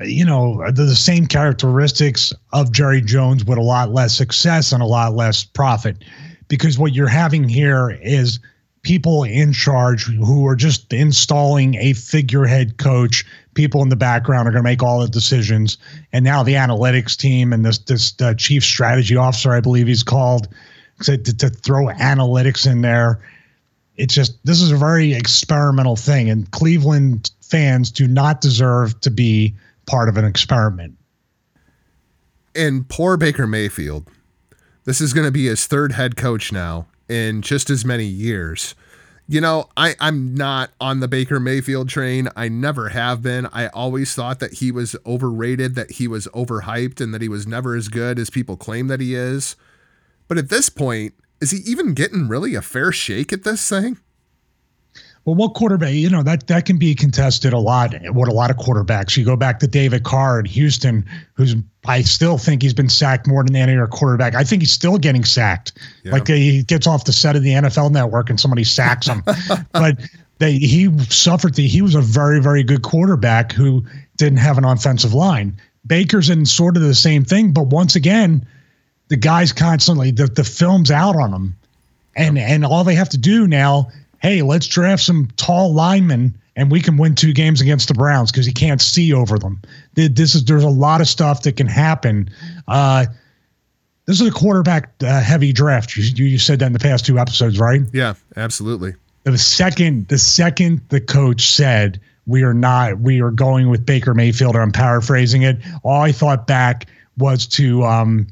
you 0.00 0.24
know, 0.24 0.64
the, 0.70 0.84
the 0.84 0.96
same 0.96 1.26
characteristics 1.26 2.32
of 2.52 2.72
Jerry 2.72 3.00
Jones 3.00 3.44
with 3.44 3.58
a 3.58 3.62
lot 3.62 3.92
less 3.92 4.14
success 4.16 4.72
and 4.72 4.82
a 4.82 4.86
lot 4.86 5.14
less 5.14 5.44
profit 5.44 6.02
because 6.52 6.78
what 6.78 6.92
you're 6.92 7.08
having 7.08 7.48
here 7.48 7.98
is 8.02 8.38
people 8.82 9.24
in 9.24 9.54
charge 9.54 10.04
who 10.04 10.46
are 10.46 10.54
just 10.54 10.92
installing 10.92 11.76
a 11.76 11.94
figurehead 11.94 12.76
coach. 12.76 13.24
People 13.54 13.80
in 13.80 13.88
the 13.88 13.96
background 13.96 14.46
are 14.46 14.50
going 14.50 14.62
to 14.62 14.68
make 14.68 14.82
all 14.82 15.00
the 15.00 15.08
decisions, 15.08 15.78
and 16.12 16.22
now 16.22 16.42
the 16.42 16.52
analytics 16.52 17.16
team 17.16 17.54
and 17.54 17.64
this 17.64 17.78
this 17.78 18.14
uh, 18.20 18.34
chief 18.34 18.62
strategy 18.64 19.16
officer, 19.16 19.50
I 19.50 19.60
believe 19.60 19.86
he's 19.86 20.02
called, 20.02 20.48
to, 21.04 21.16
to, 21.16 21.36
to 21.38 21.48
throw 21.48 21.86
analytics 21.86 22.70
in 22.70 22.82
there. 22.82 23.26
It's 23.96 24.12
just 24.12 24.36
this 24.44 24.60
is 24.60 24.72
a 24.72 24.76
very 24.76 25.14
experimental 25.14 25.96
thing, 25.96 26.28
and 26.28 26.50
Cleveland 26.50 27.30
fans 27.40 27.90
do 27.90 28.06
not 28.06 28.42
deserve 28.42 29.00
to 29.00 29.10
be 29.10 29.54
part 29.86 30.10
of 30.10 30.18
an 30.18 30.26
experiment. 30.26 30.98
And 32.54 32.86
poor 32.86 33.16
Baker 33.16 33.46
Mayfield 33.46 34.10
this 34.84 35.00
is 35.00 35.12
going 35.12 35.26
to 35.26 35.32
be 35.32 35.46
his 35.46 35.66
third 35.66 35.92
head 35.92 36.16
coach 36.16 36.52
now 36.52 36.86
in 37.08 37.42
just 37.42 37.70
as 37.70 37.84
many 37.84 38.06
years. 38.06 38.74
You 39.28 39.40
know, 39.40 39.68
I, 39.76 39.94
I'm 40.00 40.34
not 40.34 40.70
on 40.80 41.00
the 41.00 41.08
Baker 41.08 41.38
Mayfield 41.38 41.88
train. 41.88 42.28
I 42.36 42.48
never 42.48 42.88
have 42.88 43.22
been. 43.22 43.46
I 43.52 43.68
always 43.68 44.14
thought 44.14 44.40
that 44.40 44.54
he 44.54 44.72
was 44.72 44.96
overrated, 45.06 45.74
that 45.76 45.92
he 45.92 46.08
was 46.08 46.26
overhyped, 46.28 47.00
and 47.00 47.14
that 47.14 47.22
he 47.22 47.28
was 47.28 47.46
never 47.46 47.76
as 47.76 47.88
good 47.88 48.18
as 48.18 48.30
people 48.30 48.56
claim 48.56 48.88
that 48.88 49.00
he 49.00 49.14
is. 49.14 49.56
But 50.26 50.38
at 50.38 50.48
this 50.48 50.68
point, 50.68 51.14
is 51.40 51.50
he 51.50 51.58
even 51.58 51.94
getting 51.94 52.28
really 52.28 52.54
a 52.54 52.62
fair 52.62 52.92
shake 52.92 53.32
at 53.32 53.44
this 53.44 53.66
thing? 53.68 53.98
Well, 55.24 55.36
what 55.36 55.54
quarterback? 55.54 55.92
You 55.92 56.10
know 56.10 56.22
that 56.24 56.48
that 56.48 56.66
can 56.66 56.78
be 56.78 56.94
contested 56.94 57.52
a 57.52 57.58
lot. 57.58 57.94
What 58.12 58.28
a 58.28 58.32
lot 58.32 58.50
of 58.50 58.56
quarterbacks. 58.56 59.16
You 59.16 59.24
go 59.24 59.36
back 59.36 59.60
to 59.60 59.68
David 59.68 60.02
Carr 60.02 60.40
in 60.40 60.46
Houston, 60.46 61.04
who's 61.34 61.54
I 61.86 62.02
still 62.02 62.38
think 62.38 62.62
he's 62.62 62.74
been 62.74 62.88
sacked 62.88 63.28
more 63.28 63.44
than 63.44 63.54
any 63.54 63.72
other 63.72 63.86
quarterback. 63.86 64.34
I 64.34 64.42
think 64.42 64.62
he's 64.62 64.72
still 64.72 64.98
getting 64.98 65.24
sacked. 65.24 65.78
Yeah. 66.02 66.12
Like 66.12 66.28
uh, 66.28 66.34
he 66.34 66.64
gets 66.64 66.88
off 66.88 67.04
the 67.04 67.12
set 67.12 67.36
of 67.36 67.42
the 67.42 67.50
NFL 67.50 67.92
Network 67.92 68.30
and 68.30 68.40
somebody 68.40 68.64
sacks 68.64 69.06
him. 69.06 69.22
but 69.72 69.98
they 70.38 70.54
he 70.54 70.90
suffered. 71.04 71.54
The, 71.54 71.68
he 71.68 71.82
was 71.82 71.94
a 71.94 72.00
very 72.00 72.40
very 72.40 72.64
good 72.64 72.82
quarterback 72.82 73.52
who 73.52 73.84
didn't 74.16 74.38
have 74.38 74.58
an 74.58 74.64
offensive 74.64 75.14
line. 75.14 75.56
Baker's 75.86 76.30
in 76.30 76.46
sort 76.46 76.76
of 76.76 76.82
the 76.82 76.94
same 76.94 77.24
thing, 77.24 77.52
but 77.52 77.68
once 77.68 77.94
again, 77.94 78.44
the 79.06 79.16
guys 79.16 79.52
constantly 79.52 80.10
the 80.10 80.26
the 80.26 80.42
film's 80.42 80.90
out 80.90 81.14
on 81.14 81.30
them, 81.30 81.56
and 82.16 82.36
and 82.38 82.64
all 82.64 82.82
they 82.82 82.96
have 82.96 83.08
to 83.10 83.18
do 83.18 83.46
now 83.46 83.88
hey, 84.22 84.40
let's 84.42 84.66
draft 84.66 85.02
some 85.02 85.28
tall 85.36 85.74
linemen 85.74 86.38
and 86.54 86.70
we 86.70 86.80
can 86.80 86.96
win 86.96 87.14
two 87.14 87.32
games 87.32 87.60
against 87.60 87.88
the 87.88 87.94
Browns 87.94 88.30
because 88.30 88.46
he 88.46 88.52
can't 88.52 88.80
see 88.80 89.12
over 89.12 89.38
them. 89.38 89.60
This 89.94 90.34
is 90.34 90.44
there's 90.44 90.64
a 90.64 90.68
lot 90.68 91.00
of 91.00 91.08
stuff 91.08 91.42
that 91.42 91.56
can 91.56 91.66
happen. 91.66 92.30
Uh, 92.68 93.06
this 94.06 94.20
is 94.20 94.26
a 94.26 94.30
quarterback 94.30 94.92
uh, 95.02 95.20
heavy 95.20 95.52
draft. 95.52 95.96
You, 95.96 96.24
you 96.24 96.38
said 96.38 96.58
that 96.60 96.66
in 96.66 96.72
the 96.72 96.78
past 96.78 97.04
two 97.04 97.18
episodes, 97.18 97.58
right? 97.58 97.80
Yeah, 97.92 98.14
absolutely. 98.36 98.94
The 99.24 99.38
second 99.38 100.08
the 100.08 100.18
second 100.18 100.80
the 100.88 101.00
coach 101.00 101.46
said 101.46 102.00
we 102.26 102.42
are 102.42 102.54
not 102.54 103.00
we 103.00 103.20
are 103.20 103.30
going 103.30 103.70
with 103.70 103.86
Baker 103.86 104.14
Mayfield, 104.14 104.56
or 104.56 104.60
I'm 104.60 104.72
paraphrasing 104.72 105.42
it. 105.42 105.58
All 105.82 106.02
I 106.02 106.12
thought 106.12 106.46
back 106.46 106.86
was 107.18 107.46
to 107.48 107.84
um, 107.84 108.26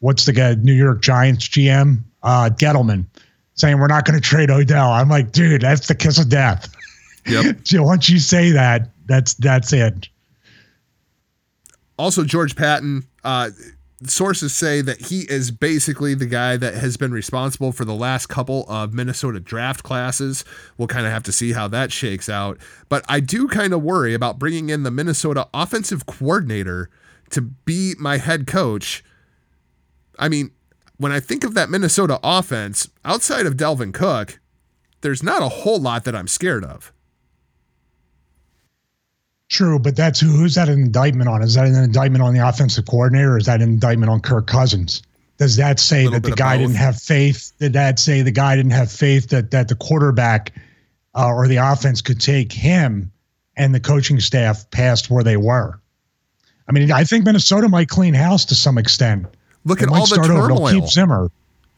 what's 0.00 0.26
the 0.26 0.32
guy 0.32 0.54
New 0.54 0.74
York 0.74 1.02
Giants 1.02 1.48
GM 1.48 2.00
uh, 2.22 2.50
Gettleman 2.52 3.06
saying 3.54 3.78
we're 3.78 3.86
not 3.86 4.04
going 4.04 4.20
to 4.20 4.26
trade 4.26 4.50
Odell. 4.50 4.90
I'm 4.90 5.08
like, 5.08 5.32
dude, 5.32 5.62
that's 5.62 5.88
the 5.88 5.94
kiss 5.94 6.18
of 6.18 6.28
death. 6.28 6.74
Yep. 7.26 7.56
Once 7.74 8.08
you 8.10 8.18
say 8.18 8.50
that, 8.50 8.90
that's 9.06 9.34
that's 9.34 9.72
it. 9.72 10.08
Also, 11.98 12.24
George 12.24 12.56
Paton. 12.56 13.06
Uh, 13.22 13.50
sources 14.02 14.52
say 14.52 14.80
that 14.80 15.06
he 15.06 15.20
is 15.30 15.50
basically 15.50 16.14
the 16.14 16.26
guy 16.26 16.56
that 16.56 16.74
has 16.74 16.96
been 16.96 17.12
responsible 17.12 17.72
for 17.72 17.84
the 17.84 17.94
last 17.94 18.26
couple 18.26 18.64
of 18.68 18.92
Minnesota 18.92 19.40
draft 19.40 19.82
classes. 19.82 20.44
We'll 20.76 20.88
kind 20.88 21.06
of 21.06 21.12
have 21.12 21.22
to 21.24 21.32
see 21.32 21.52
how 21.52 21.68
that 21.68 21.92
shakes 21.92 22.28
out. 22.28 22.58
But 22.88 23.04
I 23.08 23.20
do 23.20 23.48
kind 23.48 23.72
of 23.72 23.82
worry 23.82 24.14
about 24.14 24.38
bringing 24.38 24.68
in 24.68 24.82
the 24.82 24.90
Minnesota 24.90 25.48
offensive 25.54 26.06
coordinator 26.06 26.90
to 27.30 27.40
be 27.40 27.94
my 27.98 28.18
head 28.18 28.46
coach. 28.46 29.04
I 30.18 30.28
mean, 30.28 30.50
when 30.96 31.12
I 31.12 31.20
think 31.20 31.44
of 31.44 31.54
that 31.54 31.70
Minnesota 31.70 32.18
offense, 32.22 32.88
outside 33.04 33.46
of 33.46 33.56
Dalvin 33.56 33.92
Cook, 33.92 34.38
there's 35.00 35.22
not 35.22 35.42
a 35.42 35.48
whole 35.48 35.78
lot 35.78 36.04
that 36.04 36.14
I'm 36.14 36.28
scared 36.28 36.64
of. 36.64 36.92
True, 39.48 39.78
but 39.78 39.94
that's 39.96 40.20
who, 40.20 40.28
who's 40.28 40.54
that 40.54 40.68
an 40.68 40.80
indictment 40.80 41.28
on? 41.28 41.42
Is 41.42 41.54
that 41.54 41.66
an 41.66 41.74
indictment 41.74 42.22
on 42.22 42.34
the 42.34 42.46
offensive 42.46 42.86
coordinator 42.86 43.34
or 43.34 43.38
is 43.38 43.46
that 43.46 43.60
an 43.60 43.68
indictment 43.68 44.10
on 44.10 44.20
Kirk 44.20 44.46
Cousins? 44.46 45.02
Does 45.36 45.56
that 45.56 45.80
say 45.80 46.06
that 46.06 46.22
the 46.22 46.30
guy 46.30 46.56
didn't 46.56 46.76
have 46.76 47.00
faith? 47.00 47.52
Did 47.58 47.72
that 47.72 47.98
say 47.98 48.22
the 48.22 48.30
guy 48.30 48.56
didn't 48.56 48.72
have 48.72 48.90
faith 48.90 49.28
that 49.30 49.50
that 49.50 49.68
the 49.68 49.74
quarterback 49.74 50.52
uh, 51.14 51.28
or 51.28 51.48
the 51.48 51.56
offense 51.56 52.00
could 52.00 52.20
take 52.20 52.52
him 52.52 53.10
and 53.56 53.74
the 53.74 53.80
coaching 53.80 54.20
staff 54.20 54.70
past 54.70 55.10
where 55.10 55.24
they 55.24 55.36
were? 55.36 55.80
I 56.68 56.72
mean, 56.72 56.90
I 56.92 57.04
think 57.04 57.24
Minnesota 57.24 57.68
might 57.68 57.88
clean 57.88 58.14
house 58.14 58.44
to 58.46 58.54
some 58.54 58.78
extent. 58.78 59.26
Look 59.64 59.82
at 59.82 59.88
all 59.88 60.06
the 60.06 60.16
turmoil. 60.16 60.70
Keep 60.70 60.86
Zimmer. 60.88 61.30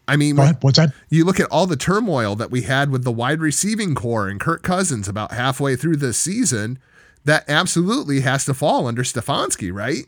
I 0.08 0.16
mean, 0.16 0.36
what's 0.36 0.78
that? 0.78 0.92
You 1.08 1.24
look 1.24 1.40
at 1.40 1.50
all 1.50 1.66
the 1.66 1.76
turmoil 1.76 2.36
that 2.36 2.50
we 2.50 2.62
had 2.62 2.90
with 2.90 3.02
the 3.04 3.10
wide 3.10 3.40
receiving 3.40 3.94
core 3.94 4.28
and 4.28 4.38
Kirk 4.38 4.62
Cousins 4.62 5.08
about 5.08 5.32
halfway 5.32 5.74
through 5.74 5.96
this 5.96 6.16
season 6.16 6.78
that 7.24 7.44
absolutely 7.48 8.20
has 8.20 8.44
to 8.44 8.54
fall 8.54 8.86
under 8.86 9.02
Stefanski, 9.02 9.72
right? 9.72 10.06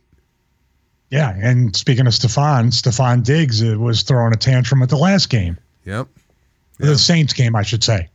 Yeah, 1.10 1.34
and 1.36 1.74
speaking 1.74 2.06
of 2.06 2.14
Stefan, 2.14 2.70
Stefon 2.70 3.24
Diggs 3.24 3.62
uh, 3.62 3.76
was 3.78 4.02
throwing 4.02 4.32
a 4.32 4.36
tantrum 4.36 4.82
at 4.82 4.88
the 4.88 4.96
last 4.96 5.30
game. 5.30 5.56
Yep. 5.84 6.06
The 6.78 6.96
Saints 6.96 7.32
game, 7.32 7.56
I 7.56 7.62
should 7.62 7.82
say. 7.82 8.08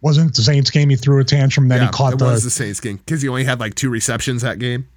Wasn't 0.00 0.34
the 0.34 0.42
Saints 0.42 0.70
game 0.70 0.88
he 0.90 0.96
threw 0.96 1.20
a 1.20 1.24
tantrum 1.24 1.68
then 1.68 1.80
yeah, 1.80 1.86
he 1.86 1.92
caught 1.92 2.14
it 2.14 2.18
the 2.18 2.24
was 2.24 2.42
the 2.42 2.50
Saints 2.50 2.80
game 2.80 2.96
because 2.96 3.22
he 3.22 3.28
only 3.28 3.44
had 3.44 3.60
like 3.60 3.74
two 3.74 3.90
receptions 3.90 4.42
that 4.42 4.58
game. 4.58 4.88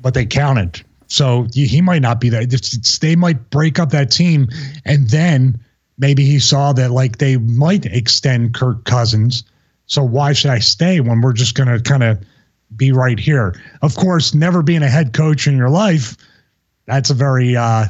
But 0.00 0.14
they 0.14 0.24
counted. 0.24 0.82
So 1.08 1.46
he 1.52 1.80
might 1.80 2.02
not 2.02 2.20
be 2.20 2.28
that. 2.28 2.98
They 3.00 3.16
might 3.16 3.50
break 3.50 3.78
up 3.78 3.90
that 3.90 4.10
team, 4.10 4.48
and 4.84 5.08
then 5.08 5.58
maybe 5.96 6.24
he 6.24 6.38
saw 6.38 6.72
that 6.74 6.90
like 6.90 7.18
they 7.18 7.38
might 7.38 7.86
extend 7.86 8.54
Kirk 8.54 8.84
Cousins. 8.84 9.42
So 9.86 10.02
why 10.02 10.34
should 10.34 10.50
I 10.50 10.58
stay 10.58 11.00
when 11.00 11.22
we're 11.22 11.32
just 11.32 11.54
going 11.54 11.68
to 11.68 11.80
kind 11.80 12.02
of 12.02 12.22
be 12.76 12.92
right 12.92 13.18
here. 13.18 13.54
Of 13.82 13.96
course, 13.96 14.34
never 14.34 14.62
being 14.62 14.82
a 14.82 14.88
head 14.88 15.12
coach 15.12 15.46
in 15.46 15.56
your 15.56 15.70
life, 15.70 16.16
that's 16.86 17.10
a 17.10 17.14
very 17.14 17.56
uh, 17.56 17.86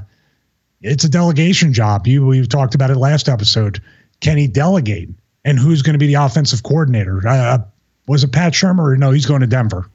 it's 0.83 1.05
a 1.05 1.09
delegation 1.09 1.73
job. 1.73 2.07
You 2.07 2.27
we 2.27 2.47
talked 2.47 2.75
about 2.75 2.91
it 2.91 2.97
last 2.97 3.29
episode. 3.29 3.83
Can 4.21 4.37
he 4.37 4.47
delegate? 4.47 5.09
And 5.45 5.59
who's 5.59 5.83
going 5.83 5.95
to 5.95 5.99
be 5.99 6.09
the 6.09 6.15
offensive 6.15 6.63
coordinator? 6.63 7.27
Uh, 7.27 7.59
was 8.07 8.25
it 8.25 8.33
Pat 8.33 8.53
Shurmur? 8.53 8.93
Or 8.93 8.97
no, 8.97 9.13
he's 9.13 9.27
going 9.27 9.41
to 9.41 9.47
Denver. 9.47 9.89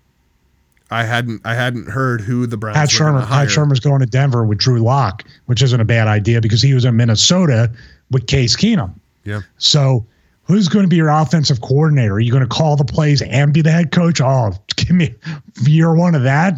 I 0.94 1.04
hadn't 1.04 1.42
I 1.44 1.56
hadn't 1.56 1.90
heard 1.90 2.22
who 2.22 2.46
the 2.46 2.56
Browns. 2.56 2.78
Pat 2.78 2.90
Shurmur. 2.90 3.28
Pat 3.28 3.48
Shurmur's 3.48 3.80
going 3.80 4.00
to 4.02 4.06
Denver 4.06 4.46
with 4.46 4.60
Drew 4.60 4.80
Lock, 4.80 5.24
which 5.48 5.64
isn't 5.64 5.82
a 5.82 5.86
bad 5.86 6.08
idea 6.08 6.40
because 6.40 6.62
he 6.62 6.74
was 6.76 6.86
in 6.86 6.96
Minnesota 6.96 7.72
with 8.12 8.28
Case 8.28 8.56
Keenum. 8.56 8.94
Yeah. 9.24 9.42
So 9.58 10.06
who's 10.44 10.68
going 10.68 10.84
to 10.84 10.88
be 10.88 10.98
your 10.98 11.10
offensive 11.10 11.62
coordinator? 11.62 12.14
Are 12.14 12.20
you 12.20 12.32
going 12.32 12.44
to 12.44 12.50
call 12.50 12.76
the 12.76 12.86
plays 12.86 13.24
and 13.24 13.52
be 13.52 13.62
the 13.62 13.72
head 13.72 13.92
coach? 13.92 14.22
Oh, 14.22 14.52
give 14.76 14.92
me 14.92 15.16
year 15.64 15.96
one 15.96 16.14
of 16.14 16.24
that. 16.24 16.56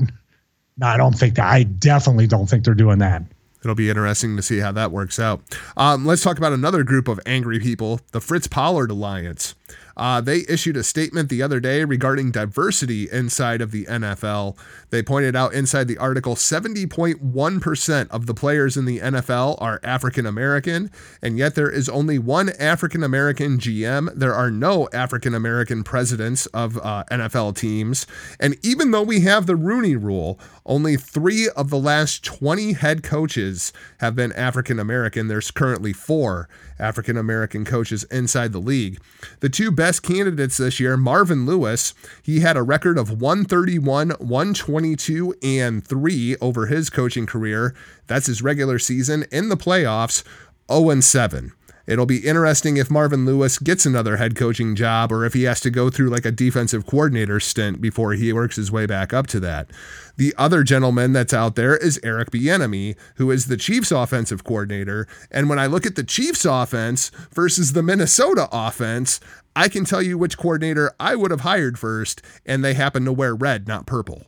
No, 0.77 0.87
I 0.87 0.97
don't 0.97 1.17
think 1.17 1.35
that. 1.35 1.45
I 1.45 1.63
definitely 1.63 2.27
don't 2.27 2.47
think 2.47 2.65
they're 2.65 2.73
doing 2.73 2.99
that. 2.99 3.23
It'll 3.63 3.73
be 3.73 3.89
interesting 3.89 4.35
to 4.35 4.43
see 4.43 4.59
how 4.59 4.73
that 4.73 4.91
works 4.91 5.17
out. 5.17 5.41
Um, 5.75 6.05
let's 6.05 6.21
talk 6.21 6.37
about 6.37 6.53
another 6.53 6.83
group 6.83 7.07
of 7.07 7.19
angry 7.25 7.59
people, 7.59 7.99
the 8.11 8.21
Fritz 8.21 8.45
Pollard 8.47 8.91
Alliance. 8.91 9.55
Uh, 9.97 10.21
they 10.21 10.45
issued 10.49 10.77
a 10.77 10.83
statement 10.83 11.29
the 11.29 11.41
other 11.41 11.59
day 11.59 11.83
regarding 11.83 12.31
diversity 12.31 13.09
inside 13.11 13.61
of 13.61 13.71
the 13.71 13.85
NFL. 13.85 14.57
They 14.89 15.01
pointed 15.01 15.35
out 15.35 15.53
inside 15.53 15.87
the 15.87 15.97
article 15.97 16.35
70.1% 16.35 18.09
of 18.09 18.25
the 18.25 18.33
players 18.33 18.77
in 18.77 18.85
the 18.85 18.99
NFL 18.99 19.61
are 19.61 19.79
African 19.83 20.25
American, 20.25 20.91
and 21.21 21.37
yet 21.37 21.55
there 21.55 21.69
is 21.69 21.89
only 21.89 22.19
one 22.19 22.49
African 22.59 23.03
American 23.03 23.57
GM. 23.57 24.13
There 24.13 24.33
are 24.33 24.51
no 24.51 24.89
African 24.93 25.33
American 25.33 25.83
presidents 25.83 26.45
of 26.47 26.77
uh, 26.77 27.03
NFL 27.11 27.55
teams. 27.57 28.05
And 28.39 28.57
even 28.63 28.91
though 28.91 29.03
we 29.03 29.21
have 29.21 29.45
the 29.45 29.55
Rooney 29.55 29.95
rule, 29.95 30.39
only 30.65 30.97
three 30.97 31.49
of 31.49 31.69
the 31.69 31.77
last 31.77 32.23
20 32.23 32.73
head 32.73 33.03
coaches 33.03 33.71
have 33.99 34.15
been 34.15 34.31
African 34.33 34.79
American. 34.79 35.27
There's 35.27 35.51
currently 35.51 35.93
four 35.93 36.49
African 36.79 37.17
American 37.17 37.65
coaches 37.65 38.03
inside 38.05 38.51
the 38.51 38.59
league. 38.59 38.99
The 39.39 39.49
two 39.49 39.71
best 39.71 40.03
candidates 40.03 40.57
this 40.57 40.79
year, 40.79 40.97
Marvin 40.97 41.45
Lewis, 41.45 41.93
he 42.21 42.41
had 42.41 42.57
a 42.57 42.63
record 42.63 42.97
of 42.97 43.21
131, 43.21 44.09
122, 44.11 45.35
and 45.41 45.85
3 45.85 46.35
over 46.41 46.65
his 46.67 46.89
coaching 46.89 47.25
career. 47.25 47.73
That's 48.07 48.27
his 48.27 48.41
regular 48.41 48.79
season. 48.79 49.25
In 49.31 49.49
the 49.49 49.57
playoffs, 49.57 50.23
0 50.71 50.99
7. 50.99 51.53
It'll 51.87 52.05
be 52.05 52.25
interesting 52.25 52.77
if 52.77 52.89
Marvin 52.89 53.25
Lewis 53.25 53.59
gets 53.59 53.85
another 53.85 54.17
head 54.17 54.35
coaching 54.35 54.75
job 54.75 55.11
or 55.11 55.23
if 55.23 55.33
he 55.33 55.43
has 55.43 55.59
to 55.61 55.69
go 55.69 55.89
through 55.89 56.09
like 56.09 56.25
a 56.25 56.31
defensive 56.31 56.85
coordinator 56.85 57.39
stint 57.39 57.79
before 57.79 58.13
he 58.13 58.33
works 58.33 58.55
his 58.55 58.71
way 58.71 58.85
back 58.85 59.13
up 59.13 59.27
to 59.27 59.39
that. 59.41 59.69
The 60.17 60.33
other 60.37 60.63
gentleman 60.63 61.13
that's 61.13 61.33
out 61.33 61.55
there 61.55 61.77
is 61.77 61.99
Eric 62.03 62.31
Bieniemy, 62.31 62.95
who 63.15 63.29
is 63.29 63.45
the 63.45 63.57
Chiefs 63.57 63.91
offensive 63.91 64.43
coordinator. 64.43 65.07
And 65.29 65.49
when 65.49 65.59
I 65.59 65.67
look 65.67 65.85
at 65.85 65.95
the 65.95 66.03
Chiefs 66.03 66.45
offense 66.45 67.11
versus 67.31 67.73
the 67.73 67.83
Minnesota 67.83 68.47
offense, 68.51 69.19
I 69.55 69.67
can 69.67 69.85
tell 69.85 70.01
you 70.01 70.17
which 70.17 70.37
coordinator 70.37 70.93
I 70.99 71.15
would 71.15 71.31
have 71.31 71.41
hired 71.41 71.77
first, 71.77 72.21
and 72.45 72.63
they 72.63 72.73
happen 72.73 73.05
to 73.05 73.13
wear 73.13 73.35
red, 73.35 73.67
not 73.67 73.85
purple. 73.85 74.23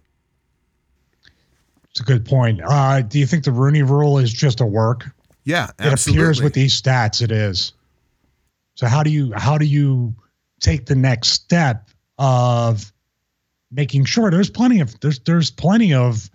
It's 1.89 1.99
a 1.99 2.03
good 2.03 2.25
point. 2.25 2.61
Uh, 2.63 3.01
do 3.01 3.17
you 3.17 3.25
think 3.25 3.43
the 3.43 3.51
Rooney 3.51 3.81
Rule 3.81 4.19
is 4.19 4.31
just 4.31 4.61
a 4.61 4.65
work? 4.65 5.05
Yeah, 5.47 5.69
it 5.79 5.93
appears 5.93 6.41
with 6.41 6.53
these 6.53 6.79
stats 6.79 7.21
it 7.21 7.31
is. 7.31 7.71
So 8.75 8.85
how 8.85 9.01
do 9.01 9.09
you 9.09 9.31
how 9.33 9.57
do 9.57 9.65
you 9.65 10.13
take 10.59 10.87
the 10.87 10.95
next 10.95 11.29
step 11.29 11.89
of 12.17 12.91
making 13.71 14.03
sure 14.03 14.29
there's 14.29 14.49
plenty 14.49 14.81
of 14.81 14.99
there's 14.99 15.19
there's 15.19 15.49
plenty 15.49 15.93
of 15.93 16.29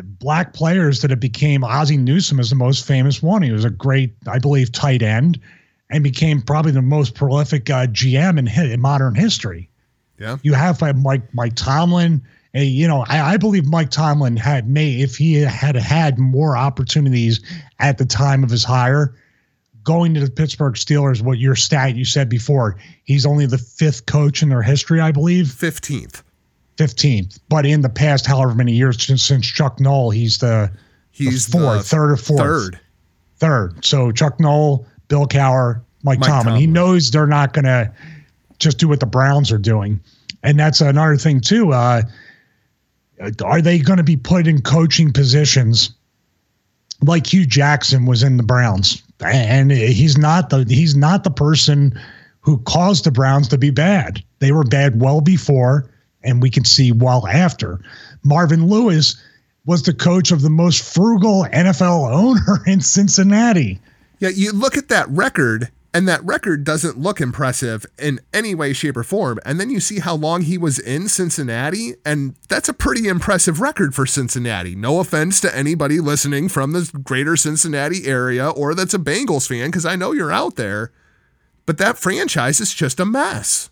black 0.00 0.54
players 0.54 1.02
that 1.02 1.10
have 1.10 1.20
became 1.20 1.62
Ozzie 1.62 1.98
Newsome 1.98 2.40
is 2.40 2.48
the 2.48 2.56
most 2.56 2.86
famous 2.86 3.22
one. 3.22 3.42
He 3.42 3.52
was 3.52 3.66
a 3.66 3.70
great, 3.70 4.14
I 4.26 4.38
believe, 4.38 4.72
tight 4.72 5.02
end, 5.02 5.38
and 5.90 6.02
became 6.02 6.40
probably 6.40 6.72
the 6.72 6.80
most 6.80 7.14
prolific 7.14 7.68
uh, 7.68 7.86
GM 7.88 8.38
in, 8.38 8.48
in 8.48 8.80
modern 8.80 9.14
history. 9.14 9.68
Yeah, 10.18 10.38
you 10.42 10.54
have 10.54 10.80
Mike 10.96 11.34
Mike 11.34 11.54
Tomlin 11.54 12.22
you 12.54 12.86
know, 12.86 13.04
I, 13.08 13.34
I, 13.34 13.36
believe 13.38 13.66
Mike 13.66 13.90
Tomlin 13.90 14.36
had 14.36 14.68
may 14.68 15.00
if 15.00 15.16
he 15.16 15.34
had 15.34 15.74
had 15.74 16.18
more 16.18 16.56
opportunities 16.56 17.40
at 17.78 17.98
the 17.98 18.04
time 18.04 18.44
of 18.44 18.50
his 18.50 18.62
hire, 18.62 19.14
going 19.84 20.14
to 20.14 20.20
the 20.20 20.30
Pittsburgh 20.30 20.74
Steelers. 20.74 21.22
What 21.22 21.38
your 21.38 21.56
stat 21.56 21.96
you 21.96 22.04
said 22.04 22.28
before, 22.28 22.76
he's 23.04 23.24
only 23.24 23.46
the 23.46 23.58
fifth 23.58 24.06
coach 24.06 24.42
in 24.42 24.50
their 24.50 24.62
history, 24.62 25.00
I 25.00 25.12
believe. 25.12 25.50
Fifteenth. 25.50 26.22
Fifteenth, 26.76 27.38
but 27.48 27.66
in 27.66 27.82
the 27.82 27.88
past, 27.88 28.26
however 28.26 28.54
many 28.54 28.72
years 28.72 29.02
since, 29.02 29.22
since 29.22 29.46
Chuck 29.46 29.78
Noll, 29.78 30.10
he's 30.10 30.38
the 30.38 30.70
he's 31.10 31.46
the 31.46 31.58
fourth, 31.58 31.78
the 31.78 31.84
third 31.84 32.10
or 32.10 32.16
fourth, 32.16 32.40
third, 32.40 32.80
third. 33.36 33.84
So 33.84 34.10
Chuck 34.10 34.40
Noll, 34.40 34.86
Bill 35.08 35.26
Cowher, 35.26 35.82
Mike, 36.02 36.18
Mike 36.20 36.28
Tomlin. 36.28 36.44
Tomlin. 36.44 36.60
He 36.60 36.66
knows 36.66 37.10
they're 37.10 37.26
not 37.26 37.52
going 37.52 37.66
to 37.66 37.92
just 38.58 38.78
do 38.78 38.88
what 38.88 39.00
the 39.00 39.06
Browns 39.06 39.52
are 39.52 39.58
doing, 39.58 40.00
and 40.42 40.58
that's 40.58 40.80
another 40.80 41.16
thing 41.16 41.40
too. 41.42 41.72
Uh, 41.72 42.02
are 43.44 43.62
they 43.62 43.78
going 43.78 43.98
to 43.98 44.02
be 44.02 44.16
put 44.16 44.46
in 44.46 44.62
coaching 44.62 45.12
positions 45.12 45.90
like 47.02 47.26
Hue 47.26 47.46
Jackson 47.46 48.06
was 48.06 48.22
in 48.22 48.36
the 48.36 48.42
Browns? 48.42 49.02
And 49.20 49.70
he's 49.70 50.18
not 50.18 50.50
the 50.50 50.64
he's 50.68 50.96
not 50.96 51.22
the 51.22 51.30
person 51.30 51.98
who 52.40 52.58
caused 52.58 53.04
the 53.04 53.12
Browns 53.12 53.48
to 53.48 53.58
be 53.58 53.70
bad. 53.70 54.22
They 54.40 54.50
were 54.50 54.64
bad 54.64 55.00
well 55.00 55.20
before, 55.20 55.88
and 56.24 56.42
we 56.42 56.50
can 56.50 56.64
see 56.64 56.90
well 56.90 57.26
after. 57.28 57.80
Marvin 58.24 58.66
Lewis 58.66 59.16
was 59.64 59.84
the 59.84 59.94
coach 59.94 60.32
of 60.32 60.42
the 60.42 60.50
most 60.50 60.82
frugal 60.82 61.46
NFL 61.52 62.12
owner 62.12 62.62
in 62.66 62.80
Cincinnati. 62.80 63.80
Yeah, 64.18 64.30
you 64.30 64.52
look 64.52 64.76
at 64.76 64.88
that 64.88 65.08
record, 65.08 65.68
and 65.94 66.08
that 66.08 66.24
record 66.24 66.64
doesn't 66.64 66.98
look 66.98 67.20
impressive 67.20 67.84
in 67.98 68.20
any 68.32 68.54
way, 68.54 68.72
shape, 68.72 68.96
or 68.96 69.04
form. 69.04 69.38
And 69.44 69.60
then 69.60 69.68
you 69.68 69.78
see 69.78 69.98
how 69.98 70.14
long 70.14 70.42
he 70.42 70.56
was 70.56 70.78
in 70.78 71.08
Cincinnati, 71.08 71.94
and 72.04 72.34
that's 72.48 72.68
a 72.68 72.74
pretty 72.74 73.08
impressive 73.08 73.60
record 73.60 73.94
for 73.94 74.06
Cincinnati. 74.06 74.74
No 74.74 75.00
offense 75.00 75.40
to 75.42 75.54
anybody 75.54 76.00
listening 76.00 76.48
from 76.48 76.72
the 76.72 76.90
greater 77.04 77.36
Cincinnati 77.36 78.06
area 78.06 78.48
or 78.48 78.74
that's 78.74 78.94
a 78.94 78.98
Bengals 78.98 79.46
fan, 79.46 79.68
because 79.68 79.84
I 79.84 79.96
know 79.96 80.12
you're 80.12 80.32
out 80.32 80.56
there. 80.56 80.92
But 81.66 81.78
that 81.78 81.98
franchise 81.98 82.60
is 82.60 82.74
just 82.74 82.98
a 82.98 83.04
mess. 83.04 83.70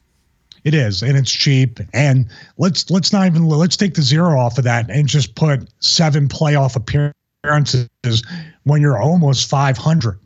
It 0.63 0.75
is, 0.75 1.03
and 1.03 1.17
it's 1.17 1.33
cheap. 1.33 1.81
And 1.95 2.27
let's 2.59 2.91
let's 2.91 3.15
not 3.15 3.27
even 3.27 3.47
let's 3.47 3.79
take 3.79 3.95
the 3.95 4.03
zero 4.03 4.39
off 4.39 4.59
of 4.59 4.65
that 4.65 4.91
and 4.91 5.09
just 5.09 5.35
put 5.35 5.69
seven 5.81 6.29
playoff 6.29 6.77
appearances 6.77 8.23
when 8.65 8.83
you're 8.83 9.01
almost 9.01 9.49
500 9.49 10.21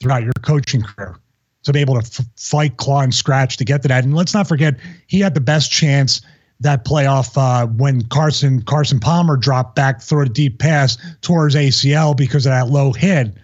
throughout 0.00 0.24
your 0.24 0.32
coaching 0.42 0.82
career 0.82 1.16
to 1.64 1.72
be 1.72 1.80
able 1.80 2.00
to 2.00 2.06
f- 2.06 2.26
fight, 2.36 2.76
claw, 2.76 3.00
and 3.00 3.14
scratch 3.14 3.56
to 3.56 3.64
get 3.64 3.82
to 3.82 3.88
that. 3.88 4.04
And 4.04 4.14
let's 4.14 4.34
not 4.34 4.48
forget, 4.48 4.76
he 5.06 5.20
had 5.20 5.34
the 5.34 5.40
best 5.40 5.70
chance 5.70 6.22
that 6.60 6.84
playoff 6.84 7.36
uh, 7.36 7.66
when 7.66 8.02
Carson 8.08 8.62
Carson 8.62 8.98
Palmer 8.98 9.36
dropped 9.36 9.76
back, 9.76 10.02
throw 10.02 10.22
a 10.22 10.28
deep 10.28 10.58
pass 10.58 10.98
towards 11.20 11.54
ACL 11.54 12.16
because 12.16 12.46
of 12.46 12.50
that 12.50 12.68
low 12.68 12.92
hit. 12.92 13.34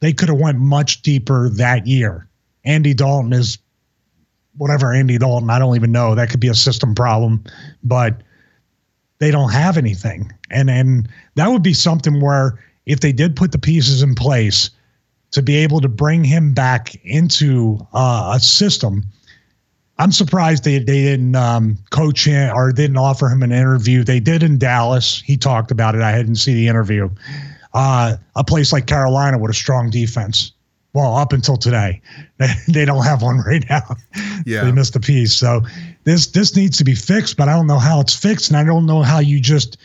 They 0.00 0.12
could 0.12 0.28
have 0.28 0.38
went 0.38 0.58
much 0.58 1.02
deeper 1.02 1.48
that 1.50 1.86
year. 1.86 2.28
Andy 2.64 2.94
Dalton 2.94 3.32
is 3.32 3.58
whatever 4.56 4.92
Andy 4.92 5.18
Dalton. 5.18 5.50
I 5.50 5.58
don't 5.58 5.76
even 5.76 5.92
know. 5.92 6.14
That 6.14 6.30
could 6.30 6.40
be 6.40 6.48
a 6.48 6.54
system 6.54 6.94
problem, 6.94 7.44
but 7.82 8.20
they 9.18 9.30
don't 9.30 9.50
have 9.50 9.76
anything. 9.76 10.32
And 10.50 10.70
and 10.70 11.08
that 11.34 11.48
would 11.48 11.62
be 11.62 11.74
something 11.74 12.20
where 12.20 12.58
if 12.84 13.00
they 13.00 13.12
did 13.12 13.34
put 13.34 13.52
the 13.52 13.58
pieces 13.58 14.02
in 14.02 14.14
place 14.14 14.70
to 15.36 15.42
be 15.42 15.56
able 15.56 15.82
to 15.82 15.88
bring 15.88 16.24
him 16.24 16.54
back 16.54 16.94
into 17.04 17.78
uh, 17.92 18.32
a 18.34 18.40
system. 18.40 19.04
I'm 19.98 20.10
surprised 20.10 20.64
they, 20.64 20.78
they 20.78 21.02
didn't 21.02 21.36
um, 21.36 21.76
coach 21.90 22.24
him 22.24 22.56
or 22.56 22.72
didn't 22.72 22.96
offer 22.96 23.28
him 23.28 23.42
an 23.42 23.52
interview. 23.52 24.02
They 24.02 24.18
did 24.18 24.42
in 24.42 24.56
Dallas. 24.56 25.20
He 25.20 25.36
talked 25.36 25.70
about 25.70 25.94
it. 25.94 26.00
I 26.00 26.16
didn't 26.16 26.36
see 26.36 26.54
the 26.54 26.68
interview. 26.68 27.10
Uh, 27.74 28.16
a 28.34 28.44
place 28.44 28.72
like 28.72 28.86
Carolina 28.86 29.36
with 29.36 29.50
a 29.50 29.54
strong 29.54 29.90
defense. 29.90 30.52
Well, 30.94 31.14
up 31.14 31.34
until 31.34 31.58
today, 31.58 32.00
they 32.68 32.86
don't 32.86 33.04
have 33.04 33.20
one 33.20 33.40
right 33.40 33.64
now. 33.68 33.82
Yeah, 34.46 34.62
they 34.62 34.70
missed 34.70 34.94
a 34.94 35.00
piece. 35.00 35.34
So 35.34 35.62
this 36.04 36.28
this 36.28 36.54
needs 36.54 36.78
to 36.78 36.84
be 36.84 36.94
fixed, 36.94 37.36
but 37.36 37.48
I 37.48 37.52
don't 37.54 37.66
know 37.66 37.80
how 37.80 37.98
it's 38.00 38.14
fixed, 38.14 38.48
and 38.48 38.56
I 38.56 38.62
don't 38.62 38.86
know 38.86 39.02
how 39.02 39.18
you 39.18 39.40
just 39.40 39.76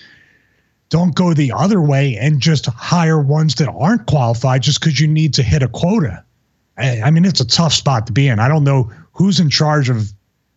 don't 0.92 1.16
go 1.16 1.34
the 1.34 1.54
other 1.54 1.82
way 1.82 2.18
and 2.18 2.40
just 2.40 2.68
hire 2.68 3.20
ones 3.20 3.56
that 3.56 3.70
aren't 3.70 4.06
qualified 4.06 4.62
just 4.62 4.80
because 4.80 5.00
you 5.00 5.08
need 5.08 5.34
to 5.34 5.42
hit 5.42 5.64
a 5.64 5.70
quota. 5.70 6.24
I, 6.78 7.02
I 7.02 7.12
mean, 7.12 7.24
it's 7.26 7.40
a 7.40 7.48
tough 7.48 7.74
spot 7.74 8.06
to 8.08 8.14
be 8.14 8.28
in. 8.28 8.40
I 8.40 8.50
don't 8.50 8.66
know 8.66 8.92
who's 9.14 9.40
in 9.40 9.50
charge 9.50 9.90
of 9.90 10.12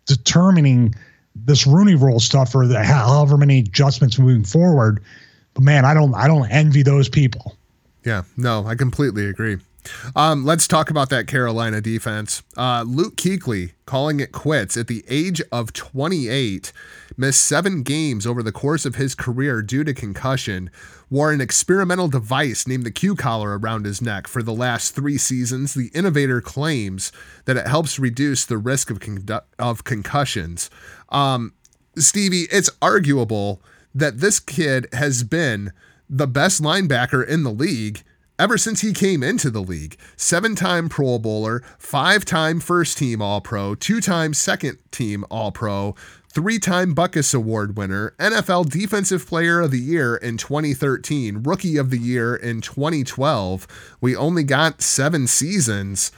determining 0.06 0.94
this 1.36 1.66
Rooney 1.66 1.94
Rule 1.94 2.18
stuff 2.18 2.54
or 2.54 2.66
the, 2.66 2.82
however 2.82 3.36
many 3.36 3.60
adjustments 3.60 4.18
moving 4.18 4.44
forward. 4.44 5.00
But 5.54 5.62
man, 5.62 5.84
I 5.84 5.94
don't 5.94 6.14
I 6.14 6.26
don't 6.26 6.50
envy 6.50 6.82
those 6.82 7.08
people. 7.08 7.56
Yeah, 8.04 8.22
no, 8.36 8.66
I 8.66 8.74
completely 8.74 9.26
agree. 9.26 9.58
Um, 10.16 10.44
let's 10.44 10.68
talk 10.68 10.90
about 10.90 11.10
that 11.10 11.26
Carolina 11.26 11.80
defense. 11.80 12.42
Uh, 12.56 12.84
Luke 12.86 13.16
Kuechly 13.16 13.72
calling 13.86 14.20
it 14.20 14.32
quits 14.32 14.76
at 14.76 14.86
the 14.86 15.04
age 15.08 15.42
of 15.52 15.72
28, 15.72 16.72
missed 17.16 17.44
seven 17.44 17.82
games 17.82 18.26
over 18.26 18.42
the 18.42 18.52
course 18.52 18.84
of 18.84 18.94
his 18.94 19.14
career 19.14 19.62
due 19.62 19.84
to 19.84 19.94
concussion, 19.94 20.70
wore 21.10 21.32
an 21.32 21.40
experimental 21.40 22.08
device 22.08 22.66
named 22.66 22.84
the 22.84 22.90
Q 22.90 23.14
collar 23.14 23.58
around 23.58 23.84
his 23.84 24.00
neck 24.00 24.26
for 24.26 24.42
the 24.42 24.54
last 24.54 24.94
three 24.94 25.18
seasons. 25.18 25.74
The 25.74 25.90
innovator 25.94 26.40
claims 26.40 27.12
that 27.44 27.56
it 27.56 27.66
helps 27.66 27.98
reduce 27.98 28.44
the 28.44 28.58
risk 28.58 28.90
of, 28.90 29.00
con- 29.00 29.26
of 29.58 29.84
concussions. 29.84 30.70
Um, 31.10 31.52
Stevie, 31.96 32.48
it's 32.50 32.70
arguable 32.82 33.62
that 33.94 34.18
this 34.18 34.40
kid 34.40 34.88
has 34.92 35.22
been 35.22 35.72
the 36.08 36.26
best 36.26 36.62
linebacker 36.62 37.26
in 37.26 37.44
the 37.44 37.52
league 37.52 38.02
ever 38.38 38.58
since 38.58 38.80
he 38.80 38.92
came 38.92 39.22
into 39.22 39.50
the 39.50 39.62
league. 39.62 39.96
Seven 40.16 40.54
time 40.54 40.88
Pro 40.88 41.18
Bowler, 41.18 41.62
five 41.78 42.24
time 42.24 42.60
first 42.60 42.98
team 42.98 43.22
All 43.22 43.40
Pro, 43.40 43.74
two 43.74 44.00
time 44.00 44.34
second 44.34 44.78
team 44.90 45.24
All 45.30 45.52
Pro, 45.52 45.94
three 46.28 46.58
time 46.58 46.94
Butkus 46.94 47.34
Award 47.34 47.76
winner, 47.76 48.14
NFL 48.18 48.70
Defensive 48.70 49.26
Player 49.26 49.60
of 49.60 49.70
the 49.70 49.78
Year 49.78 50.16
in 50.16 50.36
2013, 50.36 51.42
Rookie 51.44 51.76
of 51.76 51.90
the 51.90 51.98
Year 51.98 52.34
in 52.34 52.60
2012. 52.60 53.96
We 54.00 54.16
only 54.16 54.42
got 54.42 54.82
seven 54.82 55.26
seasons. 55.26 56.10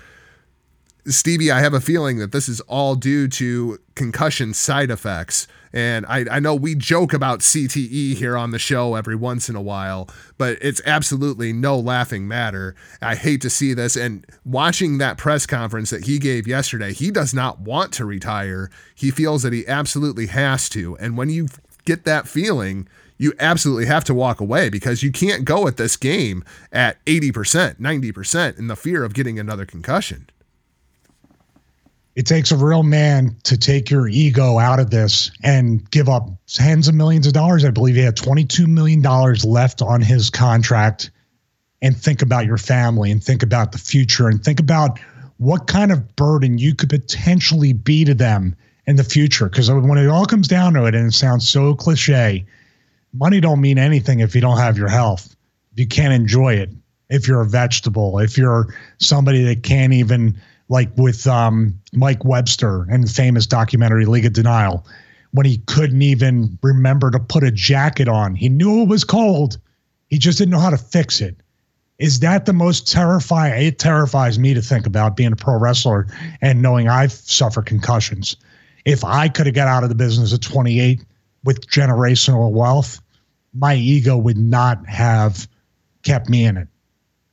Stevie, 1.06 1.52
I 1.52 1.60
have 1.60 1.74
a 1.74 1.80
feeling 1.80 2.18
that 2.18 2.32
this 2.32 2.48
is 2.48 2.60
all 2.62 2.96
due 2.96 3.28
to 3.28 3.78
concussion 3.94 4.54
side 4.54 4.90
effects. 4.90 5.46
And 5.72 6.06
I, 6.06 6.24
I 6.30 6.40
know 6.40 6.54
we 6.54 6.74
joke 6.74 7.12
about 7.12 7.40
CTE 7.40 8.14
here 8.14 8.36
on 8.36 8.50
the 8.50 8.58
show 8.58 8.94
every 8.94 9.16
once 9.16 9.48
in 9.48 9.56
a 9.56 9.62
while, 9.62 10.08
but 10.38 10.58
it's 10.60 10.80
absolutely 10.86 11.52
no 11.52 11.78
laughing 11.78 12.26
matter. 12.28 12.74
I 13.02 13.14
hate 13.14 13.40
to 13.42 13.50
see 13.50 13.74
this. 13.74 13.96
And 13.96 14.26
watching 14.44 14.98
that 14.98 15.18
press 15.18 15.46
conference 15.46 15.90
that 15.90 16.04
he 16.04 16.18
gave 16.18 16.46
yesterday, 16.46 16.92
he 16.92 17.10
does 17.10 17.34
not 17.34 17.60
want 17.60 17.92
to 17.94 18.04
retire. 18.04 18.70
He 18.94 19.10
feels 19.10 19.42
that 19.42 19.52
he 19.52 19.66
absolutely 19.66 20.26
has 20.26 20.68
to. 20.70 20.96
And 20.98 21.16
when 21.16 21.30
you 21.30 21.48
get 21.84 22.04
that 22.04 22.28
feeling, 22.28 22.88
you 23.18 23.32
absolutely 23.38 23.86
have 23.86 24.04
to 24.04 24.14
walk 24.14 24.40
away 24.40 24.68
because 24.68 25.02
you 25.02 25.10
can't 25.10 25.44
go 25.44 25.66
at 25.66 25.78
this 25.78 25.96
game 25.96 26.44
at 26.72 27.02
80%, 27.06 27.80
90% 27.80 28.58
in 28.58 28.66
the 28.66 28.76
fear 28.76 29.04
of 29.04 29.14
getting 29.14 29.38
another 29.38 29.64
concussion 29.64 30.28
it 32.16 32.24
takes 32.24 32.50
a 32.50 32.56
real 32.56 32.82
man 32.82 33.36
to 33.44 33.58
take 33.58 33.90
your 33.90 34.08
ego 34.08 34.58
out 34.58 34.80
of 34.80 34.90
this 34.90 35.30
and 35.42 35.88
give 35.90 36.08
up 36.08 36.30
tens 36.46 36.88
of 36.88 36.94
millions 36.94 37.26
of 37.26 37.34
dollars. 37.34 37.62
I 37.62 37.70
believe 37.70 37.94
he 37.94 38.00
had 38.00 38.16
$22 38.16 38.66
million 38.66 39.02
left 39.44 39.82
on 39.82 40.00
his 40.00 40.30
contract 40.30 41.10
and 41.82 41.94
think 41.94 42.22
about 42.22 42.46
your 42.46 42.56
family 42.56 43.10
and 43.10 43.22
think 43.22 43.42
about 43.42 43.72
the 43.72 43.78
future 43.78 44.28
and 44.28 44.42
think 44.42 44.58
about 44.60 44.98
what 45.36 45.66
kind 45.66 45.92
of 45.92 46.16
burden 46.16 46.56
you 46.56 46.74
could 46.74 46.88
potentially 46.88 47.74
be 47.74 48.02
to 48.06 48.14
them 48.14 48.56
in 48.86 48.96
the 48.96 49.04
future. 49.04 49.50
Because 49.50 49.70
when 49.70 49.98
it 49.98 50.08
all 50.08 50.24
comes 50.24 50.48
down 50.48 50.72
to 50.72 50.86
it, 50.86 50.94
and 50.94 51.08
it 51.08 51.12
sounds 51.12 51.46
so 51.46 51.74
cliche, 51.74 52.46
money 53.12 53.40
don't 53.40 53.60
mean 53.60 53.76
anything 53.76 54.20
if 54.20 54.34
you 54.34 54.40
don't 54.40 54.56
have 54.56 54.78
your 54.78 54.88
health. 54.88 55.36
If 55.72 55.80
you 55.80 55.86
can't 55.86 56.14
enjoy 56.14 56.54
it, 56.54 56.70
if 57.10 57.28
you're 57.28 57.42
a 57.42 57.46
vegetable, 57.46 58.20
if 58.20 58.38
you're 58.38 58.74
somebody 58.98 59.44
that 59.44 59.62
can't 59.62 59.92
even– 59.92 60.40
like 60.68 60.90
with 60.96 61.26
um, 61.26 61.80
Mike 61.92 62.24
Webster 62.24 62.86
and 62.90 63.04
the 63.04 63.12
famous 63.12 63.46
documentary 63.46 64.06
League 64.06 64.26
of 64.26 64.32
Denial, 64.32 64.86
when 65.32 65.46
he 65.46 65.58
couldn't 65.66 66.02
even 66.02 66.58
remember 66.62 67.10
to 67.10 67.20
put 67.20 67.44
a 67.44 67.50
jacket 67.50 68.08
on. 68.08 68.34
He 68.34 68.48
knew 68.48 68.82
it 68.82 68.88
was 68.88 69.04
cold, 69.04 69.58
he 70.08 70.18
just 70.18 70.38
didn't 70.38 70.52
know 70.52 70.60
how 70.60 70.70
to 70.70 70.78
fix 70.78 71.20
it. 71.20 71.36
Is 71.98 72.20
that 72.20 72.46
the 72.46 72.52
most 72.52 72.90
terrifying? 72.90 73.66
It 73.66 73.78
terrifies 73.78 74.38
me 74.38 74.54
to 74.54 74.60
think 74.60 74.86
about 74.86 75.16
being 75.16 75.32
a 75.32 75.36
pro 75.36 75.58
wrestler 75.58 76.06
and 76.42 76.60
knowing 76.60 76.88
I've 76.88 77.12
suffered 77.12 77.66
concussions. 77.66 78.36
If 78.84 79.02
I 79.02 79.28
could 79.28 79.46
have 79.46 79.54
got 79.54 79.68
out 79.68 79.82
of 79.82 79.88
the 79.88 79.94
business 79.94 80.32
at 80.34 80.42
28 80.42 81.04
with 81.44 81.66
generational 81.68 82.52
wealth, 82.52 83.00
my 83.54 83.74
ego 83.74 84.16
would 84.16 84.36
not 84.36 84.86
have 84.86 85.48
kept 86.02 86.28
me 86.28 86.44
in 86.44 86.58
it. 86.58 86.68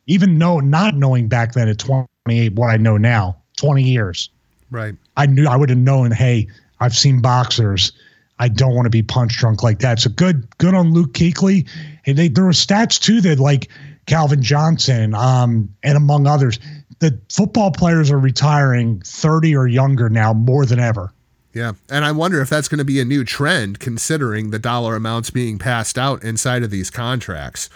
Even 0.07 0.39
though 0.39 0.59
not 0.59 0.95
knowing 0.95 1.27
back 1.27 1.53
then 1.53 1.67
at 1.67 1.77
20 1.77 2.07
28 2.25 2.53
what 2.53 2.69
I 2.69 2.77
know 2.77 2.97
now, 2.97 3.37
20 3.57 3.83
years. 3.83 4.29
Right. 4.71 4.95
I 5.17 5.25
knew 5.25 5.45
I 5.45 5.55
would 5.55 5.69
have 5.69 5.77
known, 5.77 6.11
hey, 6.11 6.47
I've 6.79 6.95
seen 6.95 7.21
boxers. 7.21 7.91
I 8.39 8.47
don't 8.47 8.73
want 8.75 8.85
to 8.85 8.89
be 8.89 9.03
punch 9.03 9.37
drunk 9.37 9.61
like 9.61 9.79
that. 9.79 9.99
So 9.99 10.09
good, 10.09 10.47
good 10.57 10.73
on 10.73 10.93
Luke 10.93 11.13
Kuechly. 11.13 11.67
And 12.05 12.17
they, 12.17 12.29
there 12.29 12.45
were 12.45 12.51
stats 12.51 12.99
too 12.99 13.21
that 13.21 13.39
like 13.39 13.69
Calvin 14.05 14.41
Johnson, 14.41 15.13
um, 15.13 15.73
and 15.83 15.95
among 15.95 16.27
others, 16.27 16.59
the 16.99 17.17
football 17.29 17.71
players 17.71 18.09
are 18.09 18.19
retiring 18.19 19.01
30 19.05 19.55
or 19.55 19.67
younger 19.67 20.09
now 20.09 20.33
more 20.33 20.65
than 20.65 20.79
ever. 20.79 21.11
Yeah. 21.53 21.73
And 21.89 22.03
I 22.03 22.11
wonder 22.11 22.41
if 22.41 22.49
that's 22.49 22.67
going 22.67 22.79
to 22.79 22.85
be 22.85 22.99
a 22.99 23.05
new 23.05 23.23
trend 23.23 23.79
considering 23.79 24.49
the 24.49 24.59
dollar 24.59 24.95
amounts 24.95 25.29
being 25.29 25.59
passed 25.59 25.97
out 25.97 26.23
inside 26.23 26.63
of 26.63 26.71
these 26.71 26.89
contracts. 26.89 27.69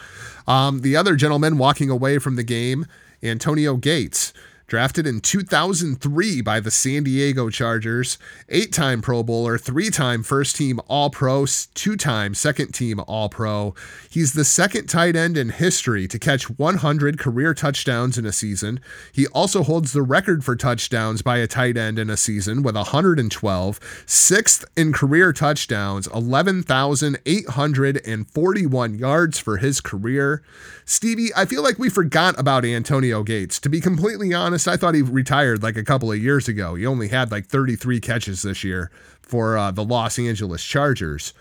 Um, 0.47 0.81
the 0.81 0.95
other 0.95 1.15
gentleman 1.15 1.57
walking 1.57 1.89
away 1.89 2.17
from 2.17 2.37
the 2.37 2.43
game 2.43 2.87
Antonio 3.23 3.77
Gates 3.77 4.33
drafted 4.67 5.07
in 5.07 5.21
2003 5.21 6.41
by 6.41 6.59
the 6.59 6.69
San 6.69 7.05
Diego 7.05 7.49
Chargers, 7.49 8.17
eight 8.49 8.73
time 8.73 9.01
Pro 9.01 9.23
Bowler, 9.23 9.57
three 9.57 9.89
time 9.89 10.23
first 10.23 10.57
team 10.57 10.81
All 10.87 11.09
Pro, 11.09 11.45
two 11.73 11.95
time 11.95 12.35
second 12.35 12.73
team 12.73 12.99
All 13.07 13.29
Pro. 13.29 13.73
He's 14.09 14.33
the 14.33 14.43
second 14.43 14.87
tight 14.87 15.15
end 15.15 15.37
in 15.37 15.47
history 15.49 16.05
to 16.09 16.19
catch 16.19 16.49
100 16.49 17.17
career 17.17 17.53
touchdowns 17.53 18.17
in 18.17 18.25
a 18.25 18.33
season. 18.33 18.81
He 19.13 19.25
also 19.27 19.63
holds 19.63 19.93
the 19.93 20.01
record 20.01 20.43
for 20.43 20.57
touchdowns 20.57 21.21
by 21.21 21.37
a 21.37 21.47
tight 21.47 21.77
end 21.77 21.97
in 21.97 22.09
a 22.09 22.17
season 22.17 22.61
with 22.61 22.75
112, 22.75 24.03
sixth 24.05 24.65
in 24.75 24.91
career 24.91 25.31
touchdowns, 25.31 26.07
11,841 26.07 28.95
yards 28.95 29.39
for 29.39 29.55
his 29.57 29.79
career. 29.79 30.43
Stevie, 30.89 31.31
I 31.35 31.43
feel 31.43 31.63
like 31.63 31.77
we 31.77 31.89
forgot 31.89 32.39
about 32.39 32.63
Antonio 32.63 33.21
Gates. 33.21 33.59
To 33.59 33.69
be 33.69 33.81
completely 33.81 34.33
honest, 34.33 34.69
I 34.69 34.77
thought 34.77 34.95
he 34.95 35.01
retired 35.01 35.61
like 35.61 35.75
a 35.75 35.83
couple 35.83 36.09
of 36.09 36.17
years 36.17 36.47
ago. 36.47 36.75
He 36.75 36.85
only 36.85 37.09
had 37.09 37.29
like 37.29 37.45
33 37.47 37.99
catches 37.99 38.41
this 38.41 38.63
year 38.63 38.89
for 39.21 39.57
uh, 39.57 39.71
the 39.71 39.83
Los 39.83 40.17
Angeles 40.17 40.63
Chargers. 40.63 41.33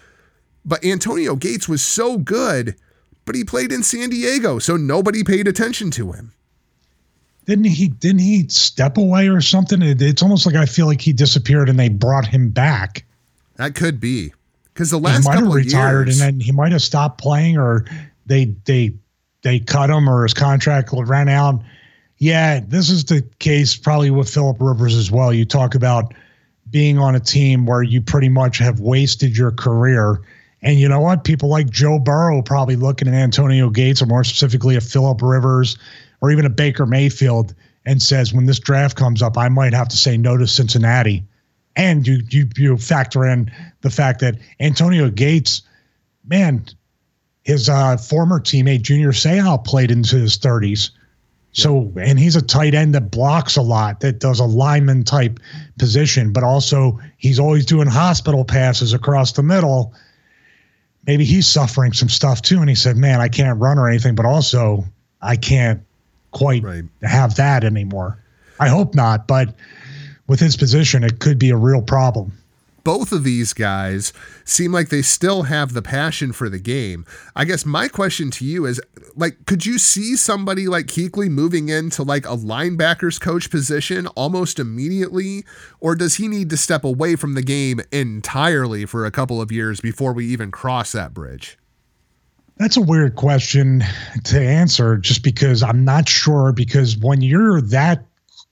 But 0.64 0.84
Antonio 0.84 1.36
Gates 1.36 1.68
was 1.68 1.80
so 1.80 2.18
good, 2.18 2.74
but 3.24 3.36
he 3.36 3.44
played 3.44 3.70
in 3.70 3.84
San 3.84 4.10
Diego, 4.10 4.58
so 4.58 4.76
nobody 4.76 5.22
paid 5.22 5.46
attention 5.46 5.92
to 5.92 6.10
him. 6.10 6.32
Didn't 7.44 7.66
he? 7.66 7.86
Didn't 7.86 8.22
he 8.22 8.48
step 8.48 8.98
away 8.98 9.28
or 9.28 9.40
something? 9.40 9.80
It, 9.80 10.02
it's 10.02 10.24
almost 10.24 10.44
like 10.44 10.56
I 10.56 10.66
feel 10.66 10.86
like 10.86 11.00
he 11.00 11.12
disappeared 11.12 11.68
and 11.68 11.78
they 11.78 11.88
brought 11.88 12.26
him 12.26 12.50
back. 12.50 13.04
That 13.54 13.76
could 13.76 14.00
be 14.00 14.32
because 14.74 14.90
the 14.90 14.98
last 14.98 15.24
time 15.24 15.36
he 15.36 15.42
might 15.42 15.46
have 15.46 15.54
retired 15.54 16.08
years, 16.08 16.20
and 16.20 16.34
then 16.34 16.40
he 16.40 16.50
might 16.50 16.72
have 16.72 16.82
stopped 16.82 17.20
playing, 17.20 17.58
or 17.58 17.84
they 18.26 18.46
they 18.64 18.92
they 19.46 19.60
cut 19.60 19.90
him 19.90 20.10
or 20.10 20.24
his 20.24 20.34
contract 20.34 20.90
ran 20.92 21.28
out. 21.28 21.62
Yeah, 22.18 22.58
this 22.66 22.90
is 22.90 23.04
the 23.04 23.22
case 23.38 23.76
probably 23.76 24.10
with 24.10 24.28
Philip 24.28 24.56
Rivers 24.58 24.96
as 24.96 25.08
well. 25.08 25.32
You 25.32 25.44
talk 25.44 25.76
about 25.76 26.12
being 26.68 26.98
on 26.98 27.14
a 27.14 27.20
team 27.20 27.64
where 27.64 27.84
you 27.84 28.00
pretty 28.00 28.28
much 28.28 28.58
have 28.58 28.80
wasted 28.80 29.36
your 29.36 29.52
career. 29.52 30.20
And 30.62 30.80
you 30.80 30.88
know 30.88 30.98
what? 30.98 31.22
People 31.22 31.48
like 31.48 31.70
Joe 31.70 32.00
Burrow 32.00 32.42
probably 32.42 32.74
looking 32.74 33.06
at 33.06 33.14
Antonio 33.14 33.70
Gates 33.70 34.02
or 34.02 34.06
more 34.06 34.24
specifically 34.24 34.74
a 34.74 34.80
Philip 34.80 35.22
Rivers 35.22 35.78
or 36.20 36.32
even 36.32 36.44
a 36.44 36.50
Baker 36.50 36.84
Mayfield 36.84 37.54
and 37.84 38.02
says, 38.02 38.34
when 38.34 38.46
this 38.46 38.58
draft 38.58 38.96
comes 38.96 39.22
up, 39.22 39.38
I 39.38 39.48
might 39.48 39.74
have 39.74 39.88
to 39.90 39.96
say 39.96 40.16
no 40.16 40.36
to 40.36 40.48
Cincinnati. 40.48 41.22
And 41.76 42.04
you 42.04 42.20
you 42.30 42.48
you 42.56 42.76
factor 42.78 43.24
in 43.24 43.52
the 43.82 43.90
fact 43.90 44.18
that 44.20 44.38
Antonio 44.58 45.08
Gates, 45.08 45.62
man, 46.26 46.66
his 47.46 47.68
uh, 47.68 47.96
former 47.96 48.40
teammate 48.40 48.82
Junior 48.82 49.12
Seau 49.12 49.64
played 49.64 49.92
into 49.92 50.16
his 50.16 50.36
30s. 50.36 50.90
So, 51.52 51.92
and 51.96 52.18
he's 52.18 52.34
a 52.34 52.42
tight 52.42 52.74
end 52.74 52.92
that 52.96 53.12
blocks 53.12 53.56
a 53.56 53.62
lot, 53.62 54.00
that 54.00 54.18
does 54.18 54.40
a 54.40 54.44
lineman 54.44 55.04
type 55.04 55.38
position, 55.78 56.32
but 56.32 56.42
also 56.42 56.98
he's 57.18 57.38
always 57.38 57.64
doing 57.64 57.86
hospital 57.86 58.44
passes 58.44 58.92
across 58.92 59.30
the 59.30 59.44
middle. 59.44 59.94
Maybe 61.06 61.24
he's 61.24 61.46
suffering 61.46 61.92
some 61.92 62.08
stuff 62.08 62.42
too. 62.42 62.58
And 62.58 62.68
he 62.68 62.74
said, 62.74 62.96
Man, 62.96 63.20
I 63.20 63.28
can't 63.28 63.60
run 63.60 63.78
or 63.78 63.88
anything, 63.88 64.16
but 64.16 64.26
also 64.26 64.84
I 65.22 65.36
can't 65.36 65.80
quite 66.32 66.64
right. 66.64 66.84
have 67.04 67.36
that 67.36 67.62
anymore. 67.62 68.18
I 68.58 68.68
hope 68.68 68.92
not, 68.92 69.28
but 69.28 69.54
with 70.26 70.40
his 70.40 70.56
position, 70.56 71.04
it 71.04 71.20
could 71.20 71.38
be 71.38 71.50
a 71.50 71.56
real 71.56 71.80
problem 71.80 72.32
both 72.86 73.10
of 73.10 73.24
these 73.24 73.52
guys 73.52 74.12
seem 74.44 74.70
like 74.70 74.90
they 74.90 75.02
still 75.02 75.42
have 75.42 75.72
the 75.72 75.82
passion 75.82 76.32
for 76.32 76.48
the 76.48 76.60
game. 76.60 77.04
I 77.34 77.44
guess 77.44 77.66
my 77.66 77.88
question 77.88 78.30
to 78.30 78.44
you 78.44 78.64
is 78.64 78.80
like, 79.16 79.44
could 79.44 79.66
you 79.66 79.76
see 79.76 80.14
somebody 80.14 80.68
like 80.68 80.86
Kuechly 80.86 81.28
moving 81.28 81.68
into 81.68 82.04
like 82.04 82.24
a 82.26 82.36
linebackers 82.36 83.20
coach 83.20 83.50
position 83.50 84.06
almost 84.06 84.60
immediately? 84.60 85.44
Or 85.80 85.96
does 85.96 86.14
he 86.14 86.28
need 86.28 86.48
to 86.50 86.56
step 86.56 86.84
away 86.84 87.16
from 87.16 87.34
the 87.34 87.42
game 87.42 87.80
entirely 87.90 88.86
for 88.86 89.04
a 89.04 89.10
couple 89.10 89.42
of 89.42 89.50
years 89.50 89.80
before 89.80 90.12
we 90.12 90.24
even 90.26 90.52
cross 90.52 90.92
that 90.92 91.12
bridge? 91.12 91.58
That's 92.58 92.76
a 92.76 92.82
weird 92.82 93.16
question 93.16 93.82
to 94.26 94.40
answer 94.40 94.96
just 94.96 95.24
because 95.24 95.60
I'm 95.60 95.84
not 95.84 96.08
sure. 96.08 96.52
Because 96.52 96.96
when 96.96 97.20
you're 97.20 97.62
that 97.62 98.06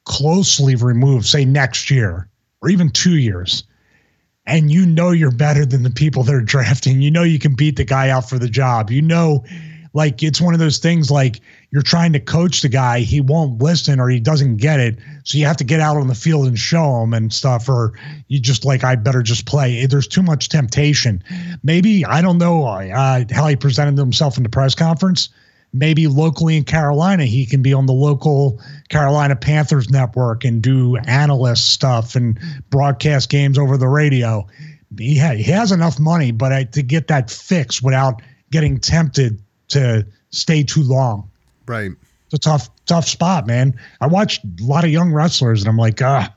closely 0.07 0.75
removed, 0.75 1.25
say 1.25 1.45
next 1.45 1.89
year 1.89 2.29
or 2.63 2.69
even 2.69 2.91
two 2.91 3.17
years, 3.17 3.63
and 4.47 4.71
you 4.71 4.87
know 4.87 5.11
you're 5.11 5.31
better 5.31 5.65
than 5.65 5.83
the 5.83 5.91
people 5.91 6.23
that 6.25 6.35
are 6.35 6.41
drafting. 6.41 7.01
You 7.01 7.11
know 7.11 7.23
you 7.23 7.39
can 7.39 7.55
beat 7.55 7.77
the 7.77 7.85
guy 7.85 8.11
out 8.11 8.29
for 8.29 8.39
the 8.39 8.49
job. 8.49 8.91
You 8.91 9.03
know, 9.03 9.45
like 9.95 10.23
it's 10.23 10.41
one 10.41 10.55
of 10.55 10.61
those 10.61 10.79
things 10.79 11.11
like 11.11 11.41
you're 11.71 11.83
trying 11.83 12.13
to 12.13 12.21
coach 12.21 12.61
the 12.61 12.69
guy, 12.69 13.01
he 13.01 13.21
won't 13.21 13.63
listen 13.63 14.01
or 14.01 14.09
he 14.09 14.21
doesn't 14.21 14.57
get 14.57 14.81
it. 14.81 14.99
So 15.25 15.39
you 15.39 15.47
have 15.47 15.57
to 15.59 15.65
get 15.65 15.81
out 15.81 15.97
on 15.97 16.09
the 16.09 16.15
field 16.15 16.47
and 16.47 16.59
show 16.59 17.03
him 17.03 17.15
and 17.15 17.33
stuff, 17.33 17.69
or 17.69 17.99
you 18.29 18.41
just 18.41 18.65
like, 18.65 18.85
I 18.85 18.97
better 18.97 19.23
just 19.23 19.47
play. 19.47 19.87
There's 19.87 20.09
too 20.09 20.23
much 20.23 20.49
temptation. 20.49 21.23
Maybe, 21.63 22.05
I 22.05 22.23
don't 22.23 22.39
know 22.39 22.65
uh, 22.67 23.25
how 23.31 23.47
he 23.47 23.57
presented 23.57 23.97
himself 23.97 24.37
in 24.37 24.43
the 24.43 24.49
press 24.49 24.75
conference 24.75 25.31
maybe 25.75 26.07
locally 26.07 26.57
in 26.57 26.65
Carolina, 26.65 27.25
he 27.25 27.45
can 27.45 27.61
be 27.61 27.75
on 27.75 27.87
the 27.87 27.93
local 27.93 28.61
Carolina 28.89 29.35
Panthers 29.35 29.91
network 29.91 30.45
and 30.45 30.63
do 30.63 30.97
analyst 30.99 31.73
stuff 31.73 32.15
and 32.15 32.39
broadcast 32.71 33.29
games 33.29 33.59
over 33.59 33.77
the 33.77 33.89
radio. 33.89 34.47
He, 34.97 35.19
ha- 35.19 35.35
he 35.35 35.43
has 35.43 35.73
enough 35.73 35.99
money, 35.99 36.31
but 36.31 36.53
I, 36.53 36.65
to 36.65 36.83
get 36.83 37.09
that 37.09 37.29
fixed 37.29 37.83
without 37.83 38.23
getting 38.53 38.79
tempted 38.79 39.43
to 39.69 40.07
stay 40.31 40.63
too 40.63 40.85
long. 40.85 41.29
Right. 41.67 41.91
It's 42.27 42.35
a 42.35 42.39
tough, 42.39 42.71
tough 42.87 43.07
spot, 43.07 43.47
man. 43.47 43.79
I 44.01 44.07
watched 44.07 44.45
a 44.45 44.65
lot 44.65 44.85
of 44.85 44.91
young 44.91 45.13
wrestlers 45.13 45.61
and 45.61 45.69
I'm 45.69 45.77
like, 45.77 46.01
ah, 46.01 46.33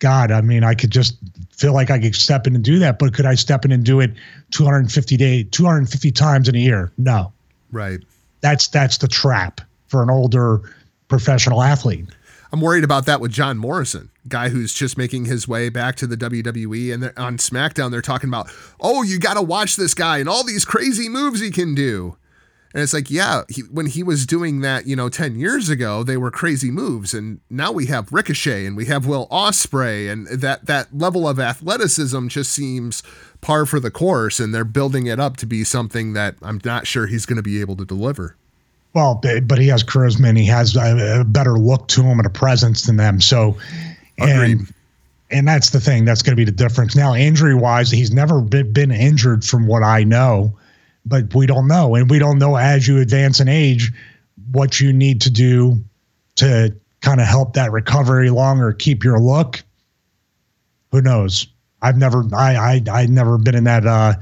God, 0.00 0.32
I 0.32 0.40
mean, 0.40 0.64
I 0.64 0.74
could 0.74 0.90
just 0.90 1.16
feel 1.52 1.74
like 1.74 1.90
I 1.90 2.00
could 2.00 2.16
step 2.16 2.48
in 2.48 2.56
and 2.56 2.64
do 2.64 2.80
that, 2.80 2.98
but 2.98 3.14
could 3.14 3.24
I 3.24 3.36
step 3.36 3.64
in 3.64 3.70
and 3.70 3.84
do 3.84 4.00
it 4.00 4.12
250 4.50 5.16
day, 5.16 5.44
250 5.44 6.10
times 6.10 6.48
in 6.48 6.56
a 6.56 6.58
year? 6.58 6.90
No. 6.98 7.32
Right 7.70 8.00
that's 8.44 8.68
that's 8.68 8.98
the 8.98 9.08
trap 9.08 9.62
for 9.86 10.02
an 10.02 10.10
older 10.10 10.60
professional 11.08 11.62
athlete. 11.62 12.04
I'm 12.52 12.60
worried 12.60 12.84
about 12.84 13.06
that 13.06 13.20
with 13.20 13.32
John 13.32 13.56
Morrison, 13.56 14.10
guy 14.28 14.50
who's 14.50 14.74
just 14.74 14.98
making 14.98 15.24
his 15.24 15.48
way 15.48 15.70
back 15.70 15.96
to 15.96 16.06
the 16.06 16.16
WWE. 16.16 16.92
And 16.92 17.04
on 17.16 17.38
SmackDown, 17.38 17.90
they're 17.90 18.02
talking 18.02 18.28
about, 18.28 18.50
oh, 18.80 19.02
you 19.02 19.18
got 19.18 19.34
to 19.34 19.42
watch 19.42 19.76
this 19.76 19.94
guy 19.94 20.18
and 20.18 20.28
all 20.28 20.44
these 20.44 20.64
crazy 20.64 21.08
moves 21.08 21.40
he 21.40 21.50
can 21.50 21.74
do. 21.74 22.16
And 22.74 22.82
it's 22.82 22.92
like, 22.92 23.08
yeah, 23.08 23.42
he, 23.48 23.62
when 23.62 23.86
he 23.86 24.02
was 24.02 24.26
doing 24.26 24.60
that, 24.62 24.84
you 24.88 24.96
know, 24.96 25.08
10 25.08 25.36
years 25.36 25.68
ago, 25.68 26.02
they 26.02 26.16
were 26.16 26.32
crazy 26.32 26.72
moves. 26.72 27.14
And 27.14 27.40
now 27.48 27.70
we 27.70 27.86
have 27.86 28.12
Ricochet 28.12 28.66
and 28.66 28.76
we 28.76 28.86
have 28.86 29.06
Will 29.06 29.28
Ospreay, 29.28 30.10
and 30.10 30.26
that, 30.26 30.66
that 30.66 30.88
level 30.92 31.28
of 31.28 31.38
athleticism 31.38 32.26
just 32.26 32.52
seems 32.52 33.04
par 33.40 33.64
for 33.64 33.78
the 33.78 33.92
course. 33.92 34.40
And 34.40 34.52
they're 34.52 34.64
building 34.64 35.06
it 35.06 35.20
up 35.20 35.36
to 35.38 35.46
be 35.46 35.62
something 35.62 36.14
that 36.14 36.34
I'm 36.42 36.60
not 36.64 36.88
sure 36.88 37.06
he's 37.06 37.26
going 37.26 37.36
to 37.36 37.44
be 37.44 37.60
able 37.60 37.76
to 37.76 37.84
deliver. 37.84 38.34
Well, 38.92 39.20
but 39.44 39.58
he 39.58 39.68
has 39.68 39.84
charisma 39.84 40.28
and 40.28 40.38
he 40.38 40.46
has 40.46 40.76
a, 40.76 41.24
better 41.26 41.58
look 41.58 41.86
to 41.88 42.02
him 42.02 42.18
and 42.18 42.26
a 42.26 42.30
presence 42.30 42.86
than 42.86 42.96
them. 42.96 43.20
So, 43.20 43.56
and, 44.18 44.72
and 45.30 45.46
that's 45.46 45.70
the 45.70 45.80
thing. 45.80 46.04
That's 46.04 46.22
going 46.22 46.32
to 46.32 46.36
be 46.36 46.44
the 46.44 46.52
difference. 46.52 46.94
Now, 46.96 47.14
injury 47.14 47.54
wise, 47.54 47.90
he's 47.90 48.12
never 48.12 48.40
been, 48.40 48.72
been 48.72 48.90
injured 48.92 49.44
from 49.44 49.66
what 49.66 49.82
I 49.82 50.04
know, 50.04 50.56
but 51.04 51.34
we 51.34 51.46
don't 51.46 51.68
know. 51.68 51.94
And 51.94 52.10
we 52.10 52.18
don't 52.18 52.38
know 52.38 52.56
as 52.56 52.88
you 52.88 53.00
advance 53.00 53.40
in 53.40 53.48
age 53.48 53.92
what 54.52 54.80
you 54.80 54.92
need 54.92 55.20
to 55.22 55.30
do 55.30 55.82
to 56.36 56.74
kind 57.00 57.20
of 57.20 57.26
help 57.26 57.54
that 57.54 57.70
recovery 57.72 58.30
longer, 58.30 58.72
keep 58.72 59.04
your 59.04 59.20
look. 59.20 59.62
Who 60.92 61.02
knows? 61.02 61.46
I've 61.82 61.98
never, 61.98 62.24
I, 62.34 62.56
I, 62.56 62.82
I've 62.90 63.10
never 63.10 63.36
been 63.36 63.54
in 63.54 63.64
that, 63.64 63.86
uh, 63.86 64.14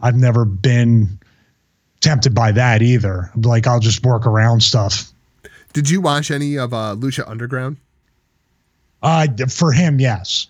I've 0.00 0.16
never 0.16 0.44
been 0.44 1.18
tempted 2.00 2.34
by 2.34 2.52
that 2.52 2.80
either. 2.80 3.30
Like 3.36 3.66
I'll 3.66 3.80
just 3.80 4.04
work 4.04 4.26
around 4.26 4.62
stuff. 4.62 5.12
Did 5.72 5.90
you 5.90 6.00
watch 6.00 6.30
any 6.30 6.56
of 6.56 6.72
uh, 6.72 6.94
Lucha 6.96 7.28
Underground? 7.28 7.76
Uh, 9.02 9.26
for 9.48 9.72
him, 9.72 10.00
yes. 10.00 10.48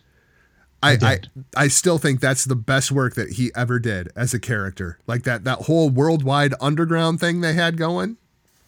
I, 0.82 0.92
I, 1.02 1.18
I, 1.56 1.68
still 1.68 1.98
think 1.98 2.20
that's 2.20 2.44
the 2.44 2.54
best 2.54 2.92
work 2.92 3.14
that 3.14 3.32
he 3.32 3.50
ever 3.56 3.80
did 3.80 4.10
as 4.14 4.32
a 4.32 4.38
character. 4.38 4.98
Like 5.06 5.24
that 5.24 5.44
that 5.44 5.62
whole 5.62 5.90
worldwide 5.90 6.54
underground 6.60 7.18
thing 7.18 7.40
they 7.40 7.54
had 7.54 7.76
going. 7.76 8.16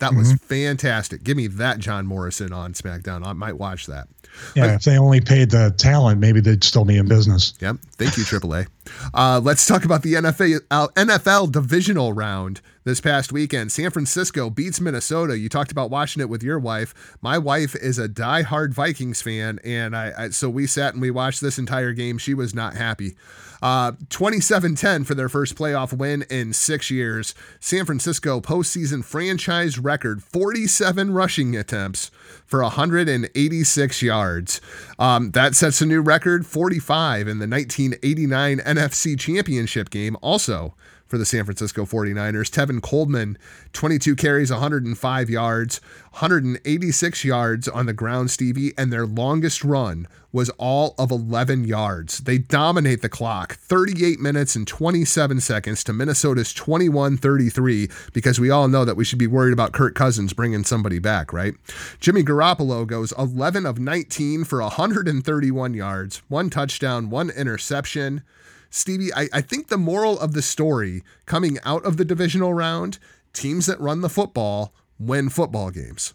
That 0.00 0.14
was 0.14 0.32
mm-hmm. 0.32 0.46
fantastic. 0.46 1.22
Give 1.22 1.36
me 1.36 1.46
that 1.46 1.78
John 1.78 2.06
Morrison 2.06 2.52
on 2.52 2.72
SmackDown. 2.72 3.26
I 3.26 3.32
might 3.34 3.58
watch 3.58 3.86
that. 3.86 4.08
Yeah, 4.54 4.74
if 4.74 4.82
they 4.82 4.96
only 4.96 5.20
paid 5.20 5.50
the 5.50 5.74
talent, 5.76 6.20
maybe 6.20 6.40
they'd 6.40 6.64
still 6.64 6.84
be 6.84 6.96
in 6.96 7.06
business. 7.06 7.54
Yep. 7.60 7.76
Thank 7.92 8.16
you, 8.16 8.24
AAA. 8.24 8.66
Uh, 9.12 9.40
let's 9.42 9.66
talk 9.66 9.84
about 9.84 10.02
the 10.02 10.14
NFL 10.14 10.60
uh, 10.70 10.88
NFL 10.96 11.52
divisional 11.52 12.12
round. 12.12 12.60
this 12.84 13.00
past 13.00 13.30
weekend. 13.30 13.70
San 13.70 13.90
Francisco 13.90 14.48
beats 14.48 14.80
Minnesota. 14.80 15.36
You 15.36 15.48
talked 15.50 15.70
about 15.70 15.90
watching 15.90 16.22
it 16.22 16.30
with 16.30 16.42
your 16.42 16.58
wife. 16.58 16.94
My 17.20 17.36
wife 17.36 17.76
is 17.76 17.98
a 17.98 18.08
die-hard 18.08 18.72
Vikings 18.72 19.20
fan, 19.20 19.60
and 19.62 19.94
I, 19.94 20.12
I 20.16 20.28
so 20.30 20.48
we 20.48 20.66
sat 20.66 20.94
and 20.94 21.02
we 21.02 21.10
watched 21.10 21.42
this 21.42 21.58
entire 21.58 21.92
game. 21.92 22.16
She 22.16 22.32
was 22.32 22.54
not 22.54 22.74
happy. 22.74 23.16
Uh, 23.62 23.92
27-10 24.08 25.06
for 25.06 25.14
their 25.14 25.28
first 25.28 25.56
playoff 25.56 25.92
win 25.92 26.22
in 26.30 26.52
six 26.52 26.90
years. 26.90 27.34
San 27.60 27.84
Francisco 27.84 28.40
postseason 28.40 29.04
franchise 29.04 29.78
record 29.78 30.22
47 30.22 31.12
rushing 31.12 31.56
attempts 31.56 32.10
for 32.46 32.62
186 32.62 34.02
yards. 34.02 34.60
Um, 34.98 35.30
that 35.32 35.54
sets 35.54 35.80
a 35.80 35.86
new 35.86 36.00
record 36.00 36.46
45 36.46 37.28
in 37.28 37.38
the 37.38 37.46
1989 37.46 38.58
NFC 38.58 39.18
Championship 39.18 39.90
game. 39.90 40.16
Also 40.22 40.74
for 41.10 41.18
the 41.18 41.26
San 41.26 41.44
Francisco 41.44 41.84
49ers. 41.84 42.48
Tevin 42.48 42.80
Coleman, 42.80 43.36
22 43.72 44.14
carries, 44.14 44.52
105 44.52 45.28
yards, 45.28 45.80
186 46.12 47.24
yards 47.24 47.66
on 47.66 47.86
the 47.86 47.92
ground, 47.92 48.30
Stevie, 48.30 48.72
and 48.78 48.92
their 48.92 49.06
longest 49.06 49.64
run 49.64 50.06
was 50.32 50.50
all 50.50 50.94
of 50.98 51.10
11 51.10 51.64
yards. 51.64 52.18
They 52.18 52.38
dominate 52.38 53.02
the 53.02 53.08
clock, 53.08 53.56
38 53.56 54.20
minutes 54.20 54.54
and 54.54 54.68
27 54.68 55.40
seconds 55.40 55.82
to 55.82 55.92
Minnesota's 55.92 56.52
21 56.52 57.16
33, 57.16 57.90
because 58.12 58.38
we 58.38 58.48
all 58.48 58.68
know 58.68 58.84
that 58.84 58.96
we 58.96 59.04
should 59.04 59.18
be 59.18 59.26
worried 59.26 59.52
about 59.52 59.72
Kirk 59.72 59.96
Cousins 59.96 60.32
bringing 60.32 60.62
somebody 60.62 61.00
back, 61.00 61.32
right? 61.32 61.54
Jimmy 61.98 62.22
Garoppolo 62.22 62.86
goes 62.86 63.12
11 63.18 63.66
of 63.66 63.80
19 63.80 64.44
for 64.44 64.60
131 64.60 65.74
yards, 65.74 66.22
one 66.28 66.50
touchdown, 66.50 67.10
one 67.10 67.30
interception. 67.30 68.22
Stevie, 68.70 69.12
I, 69.12 69.28
I 69.32 69.40
think 69.40 69.68
the 69.68 69.76
moral 69.76 70.18
of 70.18 70.32
the 70.32 70.42
story 70.42 71.02
coming 71.26 71.58
out 71.64 71.84
of 71.84 71.96
the 71.96 72.04
divisional 72.04 72.54
round 72.54 72.98
teams 73.32 73.66
that 73.66 73.80
run 73.80 74.00
the 74.00 74.08
football 74.08 74.72
win 74.98 75.28
football 75.28 75.70
games. 75.70 76.14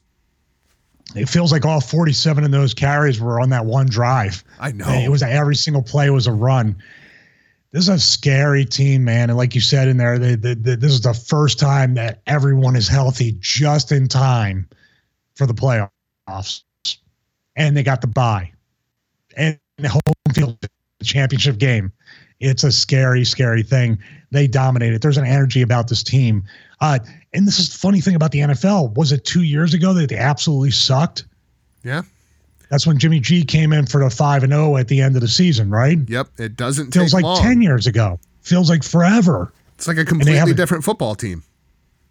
It 1.13 1.29
feels 1.29 1.51
like 1.51 1.65
all 1.65 1.81
47 1.81 2.43
of 2.43 2.51
those 2.51 2.73
carries 2.73 3.19
were 3.19 3.39
on 3.39 3.49
that 3.49 3.65
one 3.65 3.87
drive. 3.87 4.43
I 4.59 4.71
know. 4.71 4.89
It 4.89 5.09
was 5.09 5.21
every 5.21 5.55
single 5.55 5.83
play 5.83 6.09
was 6.09 6.27
a 6.27 6.31
run. 6.31 6.77
This 7.71 7.83
is 7.83 7.89
a 7.89 7.99
scary 7.99 8.65
team, 8.65 9.03
man. 9.03 9.29
And 9.29 9.37
like 9.37 9.53
you 9.53 9.61
said 9.61 9.87
in 9.87 9.97
there, 9.97 10.17
they, 10.17 10.35
they, 10.35 10.55
they, 10.55 10.75
this 10.75 10.93
is 10.93 11.01
the 11.01 11.13
first 11.13 11.59
time 11.59 11.93
that 11.95 12.21
everyone 12.25 12.75
is 12.75 12.87
healthy 12.87 13.35
just 13.39 13.91
in 13.91 14.07
time 14.07 14.67
for 15.35 15.45
the 15.45 15.53
playoffs. 15.53 16.63
And 17.55 17.77
they 17.77 17.83
got 17.83 18.01
the 18.01 18.07
bye. 18.07 18.51
And 19.37 19.59
the 19.77 19.89
home 19.89 20.01
field 20.33 20.57
championship 21.03 21.57
game 21.57 21.91
it's 22.39 22.63
a 22.63 22.71
scary, 22.71 23.23
scary 23.25 23.63
thing. 23.63 23.97
They 24.31 24.47
dominate 24.47 24.93
it. 24.93 25.01
There's 25.01 25.17
an 25.17 25.25
energy 25.25 25.61
about 25.61 25.87
this 25.87 26.03
team. 26.03 26.43
Uh, 26.81 26.99
and 27.33 27.47
this 27.47 27.59
is 27.59 27.69
the 27.69 27.77
funny 27.77 28.01
thing 28.01 28.15
about 28.15 28.31
the 28.31 28.39
NFL. 28.39 28.95
Was 28.95 29.11
it 29.11 29.23
two 29.25 29.43
years 29.43 29.73
ago 29.73 29.93
that 29.93 30.09
they 30.09 30.17
absolutely 30.17 30.71
sucked? 30.71 31.25
Yeah. 31.83 32.01
That's 32.69 32.85
when 32.87 32.97
Jimmy 32.97 33.19
G 33.19 33.43
came 33.43 33.71
in 33.71 33.85
for 33.85 34.03
the 34.03 34.09
five 34.09 34.43
and 34.43 34.51
zero 34.51 34.73
oh 34.73 34.77
at 34.77 34.87
the 34.87 35.01
end 35.01 35.15
of 35.15 35.21
the 35.21 35.27
season, 35.27 35.69
right? 35.69 35.97
Yep. 36.07 36.27
It 36.37 36.57
doesn't 36.57 36.91
feels 36.91 37.13
like 37.13 37.23
long. 37.23 37.41
ten 37.41 37.61
years 37.61 37.87
ago. 37.87 38.19
Feels 38.41 38.69
like 38.69 38.83
forever. 38.83 39.53
It's 39.75 39.87
like 39.87 39.97
a 39.97 40.05
completely 40.05 40.53
different 40.53 40.83
football 40.83 41.15
team 41.15 41.43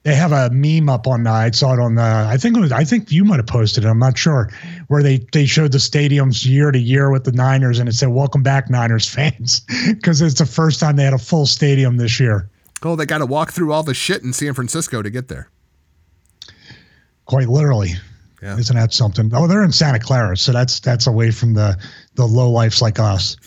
they 0.05 0.15
have 0.15 0.33
a 0.33 0.51
meme 0.51 0.91
up 0.91 1.07
on. 1.07 1.27
Uh, 1.27 1.33
I 1.33 1.51
saw 1.51 1.73
it 1.73 1.81
on 1.81 1.95
the. 1.95 2.03
I 2.03 2.37
think 2.37 2.57
it 2.57 2.61
was. 2.61 2.73
I 2.73 2.85
think 2.85 3.11
you 3.11 3.25
might 3.25 3.39
have 3.39 3.47
posted 3.47 3.85
it. 3.85 3.89
I'm 3.89 3.99
not 3.99 4.17
sure. 4.17 4.51
Where 4.89 5.03
they 5.03 5.27
they 5.33 5.47
showed 5.47 5.73
the 5.73 5.79
stadiums 5.79 6.47
year 6.47 6.71
to 6.71 6.79
year 6.79 7.11
with 7.11 7.25
the 7.25 7.33
Niners, 7.33 7.79
and 7.79 7.89
it 7.89 7.95
said 7.95 8.11
"Welcome 8.11 8.43
back, 8.43 8.69
Niners 8.69 9.09
fans," 9.09 9.61
because 9.89 10.21
it's 10.21 10.39
the 10.39 10.47
first 10.47 10.79
time 10.79 10.97
they 10.97 11.05
had 11.05 11.15
a 11.15 11.19
full 11.19 11.47
stadium 11.47 11.97
this 11.97 12.21
year. 12.21 12.49
Oh, 12.83 12.97
they 12.97 13.07
got 13.07 13.19
to 13.19 13.27
walk 13.27 13.53
through 13.53 13.73
all 13.73 13.83
the 13.83 13.95
shit 13.95 14.23
in 14.23 14.35
San 14.35 14.53
Francisco 14.53 15.01
to 15.01 15.09
get 15.09 15.29
there. 15.29 15.49
Quite 17.25 17.49
literally. 17.49 17.95
Yeah. 18.43 18.59
Isn't 18.59 18.77
that 18.77 18.93
something? 18.93 19.31
Oh, 19.33 19.47
they're 19.47 19.65
in 19.65 19.73
Santa 19.73 19.99
Clara, 19.99 20.37
so 20.37 20.53
that's 20.53 20.81
that's 20.81 21.07
away 21.07 21.31
from 21.31 21.55
the 21.55 21.79
the 22.15 22.27
low 22.27 22.51
lifes 22.51 22.83
like 22.83 22.99
us. 22.99 23.39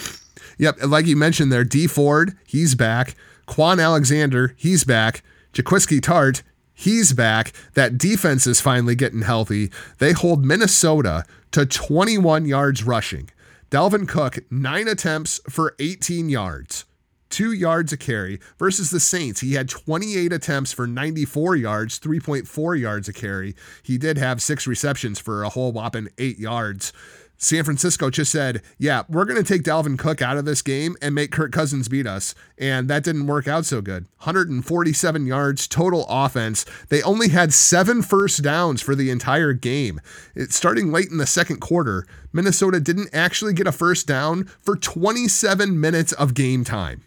yep, 0.58 0.76
like 0.86 1.06
you 1.06 1.16
mentioned 1.16 1.50
there, 1.50 1.64
Dee 1.64 1.86
Ford, 1.86 2.36
he's 2.46 2.74
back. 2.74 3.14
Kwon 3.48 3.82
Alexander, 3.82 4.54
he's 4.58 4.84
back. 4.84 5.22
Jaquiski 5.54 6.00
Tartt, 6.00 6.42
he's 6.72 7.12
back. 7.12 7.52
That 7.74 7.96
defense 7.96 8.44
is 8.44 8.60
finally 8.60 8.96
getting 8.96 9.22
healthy. 9.22 9.70
They 9.98 10.12
hold 10.12 10.44
Minnesota 10.44 11.24
to 11.52 11.64
21 11.64 12.46
yards 12.46 12.82
rushing. 12.82 13.30
Dalvin 13.70 14.08
Cook, 14.08 14.38
nine 14.50 14.88
attempts 14.88 15.40
for 15.48 15.76
18 15.78 16.28
yards, 16.28 16.84
two 17.30 17.52
yards 17.52 17.92
a 17.92 17.96
carry, 17.96 18.40
versus 18.58 18.90
the 18.90 18.98
Saints. 18.98 19.42
He 19.42 19.54
had 19.54 19.68
28 19.68 20.32
attempts 20.32 20.72
for 20.72 20.88
94 20.88 21.54
yards, 21.54 22.00
3.4 22.00 22.80
yards 22.80 23.08
a 23.08 23.12
carry. 23.12 23.54
He 23.84 23.96
did 23.96 24.18
have 24.18 24.42
six 24.42 24.66
receptions 24.66 25.20
for 25.20 25.44
a 25.44 25.50
whole 25.50 25.70
whopping 25.70 26.08
eight 26.18 26.40
yards. 26.40 26.92
San 27.36 27.64
Francisco 27.64 28.10
just 28.10 28.32
said, 28.32 28.62
yeah, 28.78 29.02
we're 29.08 29.24
going 29.24 29.42
to 29.42 29.52
take 29.52 29.64
Dalvin 29.64 29.98
Cook 29.98 30.22
out 30.22 30.36
of 30.36 30.44
this 30.44 30.62
game 30.62 30.96
and 31.02 31.14
make 31.14 31.30
Kirk 31.30 31.52
Cousins 31.52 31.88
beat 31.88 32.06
us. 32.06 32.34
And 32.56 32.88
that 32.88 33.04
didn't 33.04 33.26
work 33.26 33.48
out 33.48 33.66
so 33.66 33.80
good. 33.80 34.06
147 34.18 35.26
yards 35.26 35.66
total 35.66 36.06
offense. 36.08 36.64
They 36.88 37.02
only 37.02 37.28
had 37.28 37.52
seven 37.52 38.02
first 38.02 38.42
downs 38.42 38.80
for 38.80 38.94
the 38.94 39.10
entire 39.10 39.52
game. 39.52 40.00
It, 40.34 40.52
starting 40.52 40.92
late 40.92 41.10
in 41.10 41.18
the 41.18 41.26
second 41.26 41.60
quarter, 41.60 42.06
Minnesota 42.32 42.80
didn't 42.80 43.10
actually 43.12 43.52
get 43.52 43.66
a 43.66 43.72
first 43.72 44.06
down 44.06 44.44
for 44.44 44.76
27 44.76 45.78
minutes 45.78 46.12
of 46.12 46.34
game 46.34 46.64
time. 46.64 47.02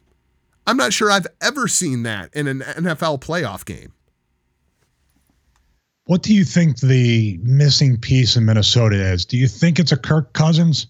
I'm 0.68 0.78
not 0.78 0.92
sure 0.92 1.10
I've 1.10 1.28
ever 1.42 1.70
seen 1.70 2.04
that 2.04 2.34
in 2.34 2.48
an 2.48 2.60
NFL 2.60 3.22
playoff 3.22 3.64
game. 3.64 3.94
What 6.08 6.24
do 6.24 6.34
you 6.34 6.44
think 6.46 6.80
the 6.80 7.38
missing 7.44 7.98
piece 7.98 8.36
in 8.38 8.46
Minnesota 8.46 8.96
is? 8.96 9.26
Do 9.26 9.38
you 9.38 9.48
think 9.48 9.78
it's 9.78 9.92
a 9.92 9.98
Kirk 9.98 10.34
Cousins? 10.34 10.88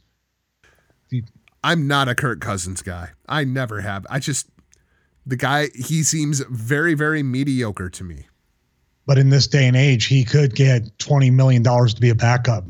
You- 1.10 1.24
I'm 1.64 1.88
not 1.88 2.08
a 2.08 2.16
Kirk 2.16 2.40
Cousins 2.40 2.82
guy. 2.82 3.10
I 3.28 3.44
never 3.44 3.82
have. 3.82 4.06
I 4.10 4.20
just 4.20 4.48
the 5.26 5.36
guy 5.36 5.68
he 5.76 6.04
seems 6.04 6.40
very 6.50 6.94
very 6.94 7.24
mediocre 7.24 7.90
to 7.90 8.04
me. 8.04 8.28
But 9.06 9.18
in 9.18 9.30
this 9.30 9.48
day 9.48 9.68
and 9.68 9.76
age, 9.76 10.06
he 10.06 10.24
could 10.24 10.54
get 10.54 10.98
20 11.00 11.32
million 11.32 11.64
dollars 11.64 11.94
to 11.96 12.02
be 12.02 12.10
a 12.10 12.16
backup. 12.16 12.66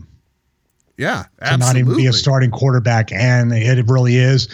Yeah, 0.98 1.26
absolutely. 1.42 1.58
To 1.58 1.58
not 1.58 1.76
even 1.78 1.98
be 1.98 2.08
a 2.08 2.14
starting 2.14 2.50
quarterback 2.52 3.12
and 3.12 3.52
it 3.54 3.86
really 3.88 4.16
is 4.16 4.48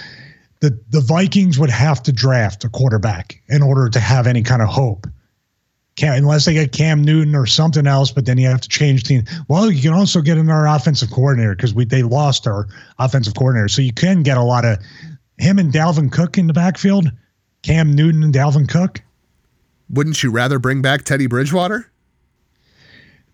the 0.62 0.78
the 0.89 1.02
Vikings 1.02 1.60
would 1.60 1.70
have 1.70 2.02
to 2.04 2.12
draft 2.12 2.64
a 2.64 2.70
quarterback 2.70 3.39
in 3.50 3.62
order 3.62 3.88
to 3.89 4.00
have 4.00 4.26
any 4.26 4.41
kind 4.41 4.62
of 4.64 4.70
hope. 4.70 5.06
Cam, 5.96 6.16
unless 6.16 6.46
they 6.46 6.54
get 6.54 6.72
Cam 6.72 7.04
Newton 7.04 7.36
or 7.36 7.46
something 7.46 7.86
else, 7.86 8.12
but 8.12 8.26
then 8.26 8.38
you 8.38 8.48
have 8.48 8.62
to 8.62 8.70
change 8.70 9.04
team. 9.04 9.24
Well, 9.48 9.72
you 9.72 9.82
can 9.82 9.94
also 9.94 10.22
get 10.22 10.38
another 10.38 10.66
offensive 10.66 11.12
coordinator 11.12 11.56
because 11.56 11.74
we 11.74 11.86
they 11.86 12.04
lost 12.04 12.48
our 12.48 12.68
offensive 12.98 13.36
coordinator, 13.36 13.68
so 13.68 13.82
you 13.82 13.94
can 13.94 14.24
get 14.24 14.38
a 14.38 14.44
lot 14.44 14.66
of 14.66 14.80
him 15.38 15.60
and 15.60 15.72
Dalvin 15.72 16.12
Cook 16.12 16.38
in 16.38 16.48
the 16.48 16.54
backfield. 16.54 17.12
Cam 17.62 17.94
Newton 17.94 18.24
and 18.24 18.34
Dalvin 18.34 18.68
Cook. 18.68 19.02
Wouldn't 19.89 20.22
you 20.24 20.32
rather 20.32 20.60
bring 20.60 20.82
back 20.82 21.04
Teddy 21.04 21.28
Bridgewater? 21.28 21.89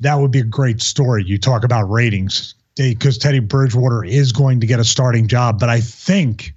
That 0.01 0.16
would 0.16 0.32
be 0.32 0.39
a 0.39 0.43
great 0.43 0.82
story. 0.82 1.24
You 1.26 1.38
talk 1.38 1.64
about 1.64 1.89
ratings 1.89 2.55
because 2.76 3.18
Teddy 3.18 3.39
Bridgewater 3.39 4.03
is 4.03 4.32
going 4.32 4.60
to 4.62 4.68
get 4.68 4.80
a 4.80 4.84
starting 4.84 5.28
job, 5.28 5.60
but 5.60 5.70
I 5.70 5.82
think 5.82 6.53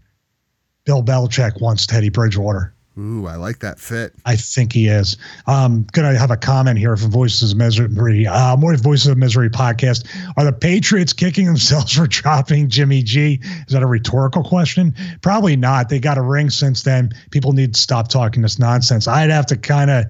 Bill 0.85 1.03
Belichick 1.03 1.61
wants 1.61 1.87
Teddy 1.87 2.09
Bridgewater. 2.09 2.75
Ooh, 2.99 3.27
I 3.27 3.37
like 3.37 3.61
that 3.61 3.79
fit. 3.79 4.13
I 4.27 4.37
think 4.37 4.73
he 4.73 4.87
is. 4.87 5.17
Um, 5.47 5.87
gonna 5.93 6.19
have 6.19 6.31
a 6.31 6.37
comment 6.37 6.79
here 6.79 6.95
from 6.97 7.11
Voices 7.11 7.53
of 7.53 7.59
Misery. 7.59 8.27
Uh, 8.27 8.57
more 8.57 8.77
Voices 8.77 9.07
of 9.07 9.17
Misery 9.17 9.49
podcast. 9.49 10.07
Are 10.37 10.45
the 10.45 10.53
Patriots 10.53 11.13
kicking 11.15 11.47
themselves 11.47 11.93
for 11.97 12.07
dropping 12.07 12.69
Jimmy 12.69 13.03
G? 13.03 13.41
Is 13.67 13.73
that 13.73 13.83
a 13.83 13.87
rhetorical 13.87 14.45
question? 14.45 14.95
Probably 15.23 15.57
not. 15.57 15.89
They 15.89 15.99
got 15.99 16.19
a 16.19 16.23
ring 16.23 16.51
since 16.51 16.83
then. 16.83 17.13
People 17.31 17.53
need 17.53 17.75
to 17.75 17.81
stop 17.81 18.09
talking 18.09 18.43
this 18.43 18.59
nonsense. 18.59 19.09
I'd 19.09 19.31
have 19.31 19.47
to 19.47 19.57
kind 19.57 19.91
of 19.91 20.05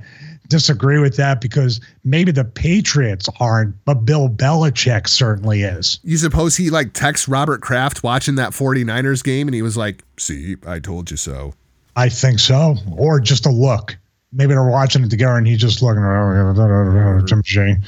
disagree 0.49 0.99
with 0.99 1.17
that 1.17 1.41
because 1.41 1.81
maybe 2.05 2.33
the 2.33 2.45
Patriots 2.45 3.29
aren't, 3.41 3.75
but 3.85 4.05
Bill 4.05 4.29
Belichick 4.29 5.09
certainly 5.09 5.63
is. 5.63 6.01
You 6.03 6.17
suppose 6.19 6.57
he 6.57 6.69
like 6.69 6.93
texts 6.93 7.29
Robert 7.29 7.63
Kraft 7.63 8.03
watching 8.03 8.35
that 8.35 8.51
49ers 8.51 9.23
game 9.23 9.49
and 9.49 9.55
he 9.55 9.63
was 9.63 9.77
like, 9.77 10.05
see, 10.19 10.57
I 10.67 10.79
told 10.79 11.11
you 11.11 11.17
so. 11.17 11.55
I 11.97 12.09
think 12.09 12.39
so, 12.39 12.77
or 12.97 13.21
just 13.21 13.47
a 13.47 13.51
look. 13.51 13.97
Maybe 14.33 14.55
they're 14.55 14.65
watching 14.65 15.05
it 15.05 15.11
together, 15.11 15.37
and 15.37 15.47
he's 15.47 15.59
just 15.59 15.83
looking. 15.83 16.03
Jane. 17.45 17.83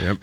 yep. 0.00 0.18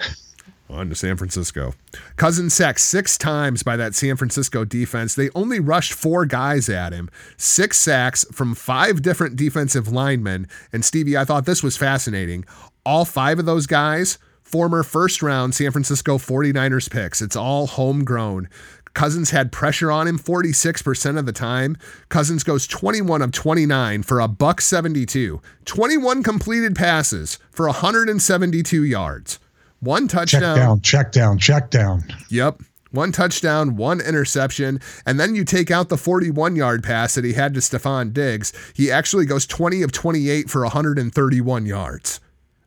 On 0.70 0.88
to 0.88 0.96
San 0.96 1.18
Francisco. 1.18 1.74
Cousin 2.16 2.50
sacked 2.50 2.80
six 2.80 3.18
times 3.18 3.62
by 3.62 3.76
that 3.76 3.94
San 3.94 4.16
Francisco 4.16 4.64
defense. 4.64 5.16
They 5.16 5.30
only 5.36 5.60
rushed 5.60 5.94
four 5.94 6.26
guys 6.26 6.70
at 6.70 6.94
him. 6.94 7.10
Six 7.36 7.78
sacks 7.78 8.26
from 8.32 8.56
five 8.56 9.02
different 9.02 9.36
defensive 9.36 9.92
linemen. 9.92 10.48
And 10.72 10.86
Stevie, 10.86 11.18
I 11.18 11.26
thought 11.26 11.46
this 11.46 11.62
was 11.62 11.76
fascinating. 11.76 12.46
All 12.86 13.04
five 13.04 13.38
of 13.38 13.46
those 13.46 13.68
guys, 13.68 14.18
former 14.44 14.82
first 14.84 15.22
round 15.22 15.56
San 15.56 15.72
Francisco 15.72 16.18
49ers 16.18 16.89
picks. 16.89 17.22
It's 17.22 17.36
all 17.36 17.68
homegrown. 17.68 18.48
Cousins 18.94 19.32
had 19.32 19.52
pressure 19.52 19.92
on 19.92 20.08
him 20.08 20.20
46% 20.20 21.18
of 21.18 21.26
the 21.26 21.32
time. 21.32 21.78
Cousins 22.10 22.44
goes 22.44 22.68
21 22.68 23.22
of 23.22 23.32
29 23.32 24.04
for 24.04 24.20
a 24.20 24.28
buck 24.28 24.62
72. 24.62 25.42
21 25.66 26.24
completed 26.24 26.76
passes 26.76 27.39
for 27.52 27.68
172 27.68 28.84
yards. 28.84 29.39
One 29.80 30.08
touchdown. 30.08 30.42
Check 30.42 30.56
down, 30.56 30.82
check 30.82 31.12
down, 31.12 31.38
check 31.39 31.70
down. 31.70 32.04
Yep. 32.30 32.62
One 32.92 33.14
touchdown, 33.14 33.78
one 33.78 34.02
interception, 34.02 34.82
and 35.06 35.18
then 35.18 35.34
you 35.34 35.46
take 35.46 35.72
out 35.72 35.88
the 35.88 35.98
41 35.98 36.58
yard 36.58 36.84
pass 36.84 37.16
that 37.16 37.24
he 37.24 37.34
had 37.34 37.54
to 37.54 37.62
Stefon 37.62 38.12
Diggs. 38.12 38.52
He 38.76 38.92
actually 38.92 39.26
goes 39.26 39.46
20 39.46 39.82
of 39.82 39.94
28 39.94 40.50
for 40.50 40.62
131 40.64 41.66
yards. 41.66 42.20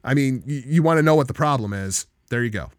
I 0.03 0.15
mean, 0.15 0.43
you, 0.47 0.63
you 0.67 0.83
want 0.83 0.99
to 0.99 1.03
know 1.03 1.15
what 1.15 1.29
the 1.29 1.35
problem 1.35 1.75
is. 1.75 2.07
There 2.31 2.43
you 2.43 2.51
go. 2.51 2.71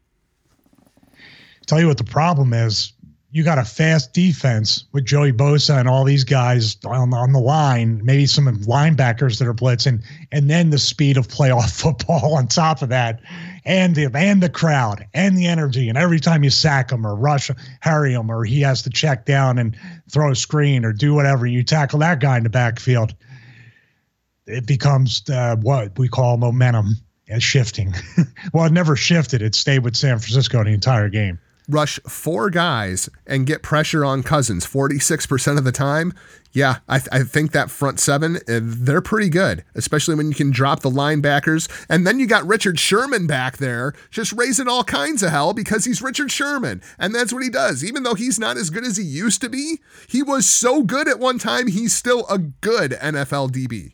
Tell 1.68 1.80
you 1.80 1.88
what 1.88 1.98
the 1.98 2.04
problem 2.04 2.54
is. 2.54 2.94
You 3.36 3.44
got 3.44 3.58
a 3.58 3.66
fast 3.66 4.14
defense 4.14 4.86
with 4.94 5.04
Joey 5.04 5.34
Bosa 5.34 5.78
and 5.78 5.90
all 5.90 6.06
these 6.06 6.24
guys 6.24 6.78
on, 6.86 7.14
on 7.14 7.34
the 7.34 7.40
line, 7.42 8.00
maybe 8.02 8.28
some 8.28 8.46
linebackers 8.60 9.40
that 9.40 9.46
are 9.46 9.54
blitzing, 9.54 10.02
and 10.32 10.50
then 10.50 10.70
the 10.70 10.78
speed 10.78 11.18
of 11.18 11.28
playoff 11.28 11.70
football 11.82 12.36
on 12.36 12.48
top 12.48 12.82
of 12.82 12.88
that, 12.88 13.20
and 13.66 13.94
the 13.94 14.10
and 14.16 14.42
the 14.42 14.48
crowd 14.48 15.06
and 15.14 15.38
the 15.38 15.48
energy. 15.48 15.90
And 15.90 15.98
every 15.98 16.22
time 16.22 16.46
you 16.46 16.50
sack 16.50 16.94
him 16.94 17.06
or 17.06 17.14
rush, 17.14 17.52
harry 17.82 18.14
him, 18.14 18.32
or 18.32 18.46
he 18.46 18.62
has 18.62 18.82
to 18.84 18.90
check 18.90 19.26
down 19.26 19.58
and 19.58 19.76
throw 20.10 20.32
a 20.32 20.36
screen 20.36 20.86
or 20.86 20.94
do 20.94 21.14
whatever, 21.14 21.46
you 21.46 21.62
tackle 21.62 22.00
that 22.00 22.22
guy 22.22 22.38
in 22.38 22.44
the 22.44 22.50
backfield. 22.50 23.14
It 24.48 24.66
becomes 24.66 25.30
uh, 25.30 25.58
what 25.58 26.00
we 26.00 26.08
call 26.08 26.38
momentum 26.38 26.96
as 27.28 27.44
shifting. 27.44 27.96
well, 28.54 28.64
it 28.64 28.72
never 28.72 28.96
shifted; 28.96 29.42
it 29.42 29.56
stayed 29.56 29.80
with 29.80 29.98
San 29.98 30.20
Francisco 30.20 30.64
the 30.64 30.70
entire 30.70 31.10
game 31.10 31.38
rush 31.68 32.00
four 32.08 32.50
guys 32.50 33.10
and 33.26 33.46
get 33.46 33.64
pressure 33.64 34.06
on 34.06 34.24
Cousins 34.24 34.66
46% 34.66 35.58
of 35.58 35.64
the 35.64 35.72
time, 35.72 36.14
yeah, 36.56 36.78
I, 36.88 37.00
th- 37.00 37.10
I, 37.12 37.24
think 37.24 37.52
that 37.52 37.70
front 37.70 38.00
seven, 38.00 38.38
uh, 38.48 38.62
they're 38.64 39.02
pretty 39.02 39.28
good, 39.28 39.66
especially 39.76 40.16
when 40.16 40.30
you 40.30 40.34
can 40.34 40.52
drop 40.52 40.80
the 40.80 40.90
linebackers. 40.90 41.70
And 41.90 42.08
then 42.08 42.18
you 42.18 42.28
got 42.28 42.48
Richard 42.48 42.80
Sherman 42.80 43.28
back 43.28 43.58
there 43.58 43.94
just 44.10 44.32
raising 44.32 44.70
all 44.70 44.86
kinds 44.86 45.22
of 45.22 45.32
hell 45.32 45.54
because 45.54 45.84
he's 45.84 46.02
Richard 46.02 46.32
Sherman. 46.32 46.82
And 46.98 47.14
that's 47.14 47.34
what 47.34 47.44
he 47.44 47.50
does. 47.50 47.84
Even 47.84 48.04
though 48.04 48.14
he's 48.14 48.40
not 48.40 48.56
as 48.56 48.70
good 48.70 48.86
as 48.86 48.96
he 48.96 49.04
used 49.04 49.42
to 49.42 49.50
be, 49.50 49.82
he 50.08 50.24
was 50.24 50.48
so 50.48 50.82
good 50.82 51.10
at 51.10 51.20
one 51.20 51.40
time, 51.40 51.68
he's 51.68 51.94
still 51.94 52.26
a 52.30 52.38
good 52.38 52.92
NFL 52.92 53.52
DB. 53.52 53.92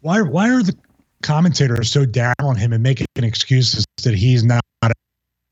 Why, 0.00 0.22
why 0.22 0.50
are 0.50 0.62
the 0.62 0.76
commentators 1.22 1.90
so 1.90 2.06
down 2.06 2.36
on 2.38 2.54
him 2.54 2.72
and 2.72 2.84
making 2.84 3.06
excuses 3.16 3.84
that 4.04 4.14
he's 4.14 4.44
not 4.44 4.60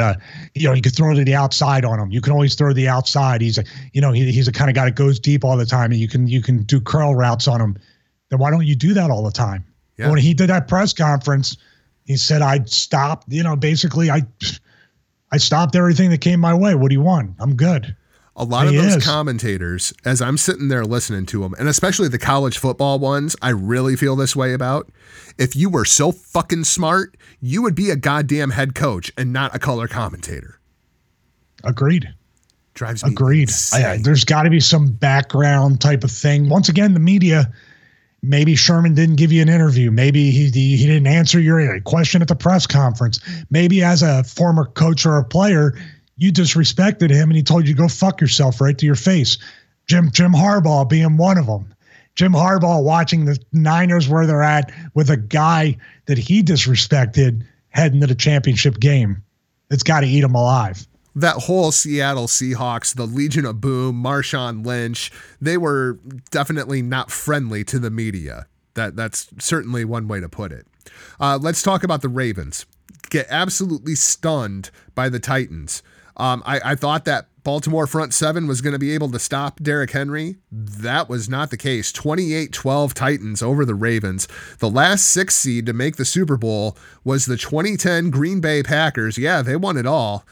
uh, 0.00 0.14
you 0.54 0.66
know, 0.66 0.74
you 0.74 0.82
could 0.82 0.94
throw 0.94 1.14
to 1.14 1.24
the 1.24 1.34
outside 1.34 1.84
on 1.84 2.00
him. 2.00 2.10
You 2.10 2.20
can 2.20 2.32
always 2.32 2.54
throw 2.56 2.72
the 2.72 2.88
outside. 2.88 3.40
He's 3.40 3.58
a, 3.58 3.64
you 3.92 4.00
know, 4.00 4.10
he, 4.10 4.30
he's 4.32 4.48
a 4.48 4.52
kind 4.52 4.68
of 4.68 4.74
guy 4.74 4.86
that 4.86 4.96
goes 4.96 5.20
deep 5.20 5.44
all 5.44 5.56
the 5.56 5.66
time, 5.66 5.92
and 5.92 6.00
you 6.00 6.08
can 6.08 6.26
you 6.26 6.42
can 6.42 6.64
do 6.64 6.80
curl 6.80 7.14
routes 7.14 7.46
on 7.46 7.60
him. 7.60 7.78
Then 8.30 8.40
why 8.40 8.50
don't 8.50 8.66
you 8.66 8.74
do 8.74 8.92
that 8.94 9.10
all 9.10 9.22
the 9.22 9.30
time? 9.30 9.64
Yeah. 9.96 10.10
When 10.10 10.18
he 10.18 10.34
did 10.34 10.50
that 10.50 10.66
press 10.66 10.92
conference, 10.92 11.56
he 12.04 12.16
said, 12.16 12.42
"I 12.42 12.64
stopped. 12.64 13.26
You 13.28 13.44
know, 13.44 13.54
basically, 13.54 14.10
I 14.10 14.22
I 15.30 15.36
stopped 15.36 15.76
everything 15.76 16.10
that 16.10 16.20
came 16.20 16.40
my 16.40 16.54
way. 16.54 16.74
What 16.74 16.88
do 16.88 16.94
you 16.94 17.02
want? 17.02 17.36
I'm 17.38 17.54
good." 17.54 17.94
A 18.36 18.44
lot 18.44 18.68
he 18.68 18.76
of 18.76 18.82
those 18.82 18.96
is. 18.96 19.04
commentators, 19.04 19.92
as 20.04 20.20
I'm 20.20 20.36
sitting 20.36 20.68
there 20.68 20.84
listening 20.84 21.24
to 21.26 21.42
them, 21.42 21.54
and 21.56 21.68
especially 21.68 22.08
the 22.08 22.18
college 22.18 22.58
football 22.58 22.98
ones, 22.98 23.36
I 23.40 23.50
really 23.50 23.94
feel 23.94 24.16
this 24.16 24.34
way 24.34 24.52
about. 24.52 24.90
If 25.38 25.54
you 25.54 25.70
were 25.70 25.84
so 25.84 26.10
fucking 26.10 26.64
smart, 26.64 27.16
you 27.40 27.62
would 27.62 27.76
be 27.76 27.90
a 27.90 27.96
goddamn 27.96 28.50
head 28.50 28.74
coach 28.74 29.12
and 29.16 29.32
not 29.32 29.54
a 29.54 29.60
color 29.60 29.86
commentator. 29.86 30.58
Agreed. 31.62 32.12
Drives 32.74 33.04
me 33.04 33.12
Agreed. 33.12 33.50
I, 33.72 33.98
there's 34.02 34.24
got 34.24 34.42
to 34.42 34.50
be 34.50 34.58
some 34.58 34.88
background 34.88 35.80
type 35.80 36.02
of 36.02 36.10
thing. 36.10 36.48
Once 36.48 36.68
again, 36.68 36.92
the 36.92 37.00
media. 37.00 37.52
Maybe 38.20 38.56
Sherman 38.56 38.94
didn't 38.94 39.16
give 39.16 39.30
you 39.32 39.42
an 39.42 39.50
interview. 39.50 39.90
Maybe 39.90 40.30
he 40.30 40.46
he 40.46 40.86
didn't 40.86 41.06
answer 41.06 41.38
your 41.38 41.78
question 41.82 42.22
at 42.22 42.28
the 42.28 42.34
press 42.34 42.66
conference. 42.66 43.20
Maybe 43.50 43.82
as 43.84 44.02
a 44.02 44.24
former 44.24 44.64
coach 44.64 45.04
or 45.04 45.18
a 45.18 45.24
player, 45.24 45.74
you 46.16 46.32
disrespected 46.32 47.10
him 47.10 47.30
and 47.30 47.36
he 47.36 47.42
told 47.42 47.66
you 47.66 47.74
go 47.74 47.88
fuck 47.88 48.20
yourself 48.20 48.60
right 48.60 48.76
to 48.78 48.86
your 48.86 48.94
face. 48.94 49.38
Jim 49.86 50.10
Jim 50.10 50.32
Harbaugh 50.32 50.88
being 50.88 51.16
one 51.16 51.38
of 51.38 51.46
them. 51.46 51.74
Jim 52.14 52.32
Harbaugh 52.32 52.82
watching 52.82 53.24
the 53.24 53.38
Niners 53.52 54.08
where 54.08 54.26
they're 54.26 54.42
at 54.42 54.72
with 54.94 55.10
a 55.10 55.16
guy 55.16 55.76
that 56.06 56.18
he 56.18 56.42
disrespected 56.42 57.44
heading 57.70 58.00
to 58.00 58.06
the 58.06 58.14
championship 58.14 58.78
game. 58.78 59.22
It's 59.70 59.82
got 59.82 60.00
to 60.00 60.06
eat 60.06 60.22
him 60.22 60.34
alive. 60.34 60.86
That 61.16 61.36
whole 61.36 61.72
Seattle 61.72 62.26
Seahawks, 62.26 62.94
the 62.94 63.06
Legion 63.06 63.46
of 63.46 63.60
Boom, 63.60 64.02
Marshawn 64.02 64.64
Lynch, 64.64 65.12
they 65.40 65.56
were 65.56 65.98
definitely 66.30 66.82
not 66.82 67.10
friendly 67.10 67.64
to 67.64 67.78
the 67.78 67.90
media. 67.90 68.46
That 68.74 68.96
that's 68.96 69.28
certainly 69.38 69.84
one 69.84 70.08
way 70.08 70.20
to 70.20 70.28
put 70.28 70.52
it. 70.52 70.66
Uh, 71.20 71.38
let's 71.40 71.62
talk 71.62 71.84
about 71.84 72.02
the 72.02 72.08
Ravens. 72.08 72.66
Get 73.10 73.26
absolutely 73.30 73.94
stunned 73.94 74.70
by 74.94 75.08
the 75.08 75.20
Titans. 75.20 75.82
Um, 76.16 76.42
I, 76.46 76.60
I 76.64 76.74
thought 76.74 77.04
that 77.06 77.28
Baltimore 77.42 77.86
front 77.86 78.14
seven 78.14 78.46
was 78.46 78.62
going 78.62 78.72
to 78.72 78.78
be 78.78 78.92
able 78.94 79.10
to 79.10 79.18
stop 79.18 79.60
Derrick 79.60 79.90
Henry. 79.90 80.36
That 80.50 81.08
was 81.08 81.28
not 81.28 81.50
the 81.50 81.58
case. 81.58 81.92
28 81.92 82.52
12 82.52 82.94
Titans 82.94 83.42
over 83.42 83.64
the 83.64 83.74
Ravens. 83.74 84.26
The 84.60 84.70
last 84.70 85.04
six 85.10 85.36
seed 85.36 85.66
to 85.66 85.72
make 85.74 85.96
the 85.96 86.06
Super 86.06 86.38
Bowl 86.38 86.76
was 87.04 87.26
the 87.26 87.36
2010 87.36 88.10
Green 88.10 88.40
Bay 88.40 88.62
Packers. 88.62 89.18
Yeah, 89.18 89.42
they 89.42 89.56
won 89.56 89.76
it 89.76 89.86
all. 89.86 90.24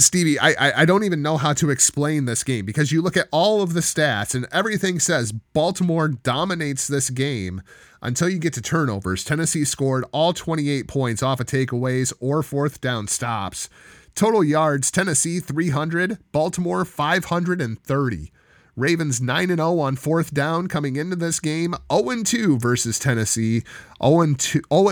Stevie, 0.00 0.38
I, 0.38 0.50
I, 0.50 0.72
I 0.82 0.84
don't 0.84 1.04
even 1.04 1.22
know 1.22 1.36
how 1.36 1.52
to 1.54 1.70
explain 1.70 2.24
this 2.24 2.44
game 2.44 2.64
because 2.64 2.92
you 2.92 3.02
look 3.02 3.16
at 3.16 3.28
all 3.30 3.62
of 3.62 3.74
the 3.74 3.80
stats 3.80 4.34
and 4.34 4.46
everything 4.52 4.98
says 4.98 5.32
Baltimore 5.32 6.08
dominates 6.08 6.86
this 6.86 7.10
game 7.10 7.62
until 8.02 8.28
you 8.28 8.38
get 8.38 8.52
to 8.54 8.62
turnovers. 8.62 9.24
Tennessee 9.24 9.64
scored 9.64 10.04
all 10.12 10.32
28 10.32 10.88
points 10.88 11.22
off 11.22 11.40
of 11.40 11.46
takeaways 11.46 12.12
or 12.20 12.42
fourth 12.42 12.80
down 12.80 13.06
stops. 13.08 13.68
Total 14.14 14.42
yards 14.42 14.90
Tennessee 14.90 15.40
300, 15.40 16.18
Baltimore 16.32 16.84
530. 16.84 18.32
Ravens 18.76 19.20
9 19.20 19.48
0 19.48 19.78
on 19.78 19.96
fourth 19.96 20.32
down 20.32 20.66
coming 20.66 20.96
into 20.96 21.16
this 21.16 21.40
game, 21.40 21.74
0 21.92 22.22
2 22.22 22.58
versus 22.58 22.98
Tennessee, 22.98 23.62
0 24.02 24.36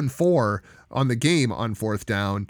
4 0.09 0.62
on 0.90 1.09
the 1.09 1.16
game 1.16 1.52
on 1.52 1.74
fourth 1.74 2.06
down. 2.06 2.48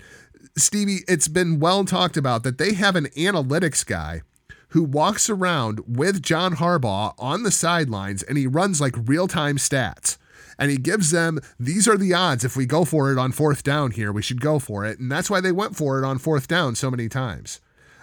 Stevie, 0.59 1.04
it's 1.06 1.28
been 1.28 1.61
well 1.61 1.84
talked 1.84 2.16
about 2.16 2.42
that 2.42 2.59
they 2.59 2.74
have 2.74 2.96
an 2.96 3.06
analytics 3.16 3.86
guy 3.86 4.22
who 4.70 4.82
walks 4.82 5.30
around 5.30 5.80
with 5.86 6.22
John 6.22 6.56
Harbaugh 6.56 7.14
on 7.18 7.42
the 7.42 7.50
sidelines 7.50 8.22
and 8.22 8.36
he 8.36 8.46
runs 8.46 8.80
like 8.80 8.94
real 9.09 9.28
time 9.28 9.56
stats 9.56 10.18
and 10.59 10.70
he 10.70 10.76
gives 10.76 11.11
them 11.11 11.38
these 11.59 11.86
are 11.86 11.96
the 11.96 12.12
odds 12.12 12.44
if 12.44 12.56
we 12.56 12.66
go 12.66 12.84
for 12.84 13.12
it 13.12 13.18
on 13.18 13.32
fourth 13.32 13.62
down 13.62 13.92
here, 13.92 14.12
we 14.12 14.22
should 14.22 14.40
go 14.40 14.59
for 14.59 14.84
it. 14.84 14.98
And 14.98 15.11
that's 15.11 15.30
why 15.30 15.40
they 15.40 15.52
went 15.52 15.76
for 15.76 15.98
it 15.98 16.04
on 16.04 16.18
fourth 16.18 16.48
down 16.48 16.74
so 16.74 16.90
many 16.90 17.09
times. 17.09 17.61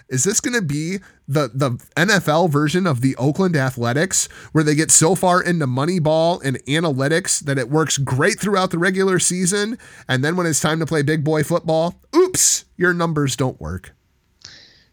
Is 0.07 0.23
this 0.23 0.39
going 0.39 0.53
to 0.53 0.61
be 0.61 0.97
the 1.27 1.49
the 1.53 1.71
NFL 1.97 2.49
version 2.49 2.85
of 2.85 3.01
the 3.01 3.15
Oakland 3.15 3.55
Athletics 3.55 4.27
where 4.51 4.63
they 4.63 4.75
get 4.75 4.91
so 4.91 5.15
far 5.15 5.41
into 5.41 5.65
Moneyball 5.65 6.43
and 6.43 6.57
analytics 6.65 7.39
that 7.41 7.57
it 7.57 7.69
works 7.69 7.97
great 7.97 8.39
throughout 8.39 8.71
the 8.71 8.77
regular 8.77 9.19
season 9.19 9.77
and 10.07 10.23
then 10.23 10.35
when 10.35 10.45
it's 10.45 10.59
time 10.59 10.79
to 10.79 10.85
play 10.85 11.01
big 11.01 11.23
boy 11.23 11.43
football, 11.43 11.95
oops, 12.15 12.65
your 12.77 12.93
numbers 12.93 13.35
don't 13.35 13.59
work. 13.59 13.93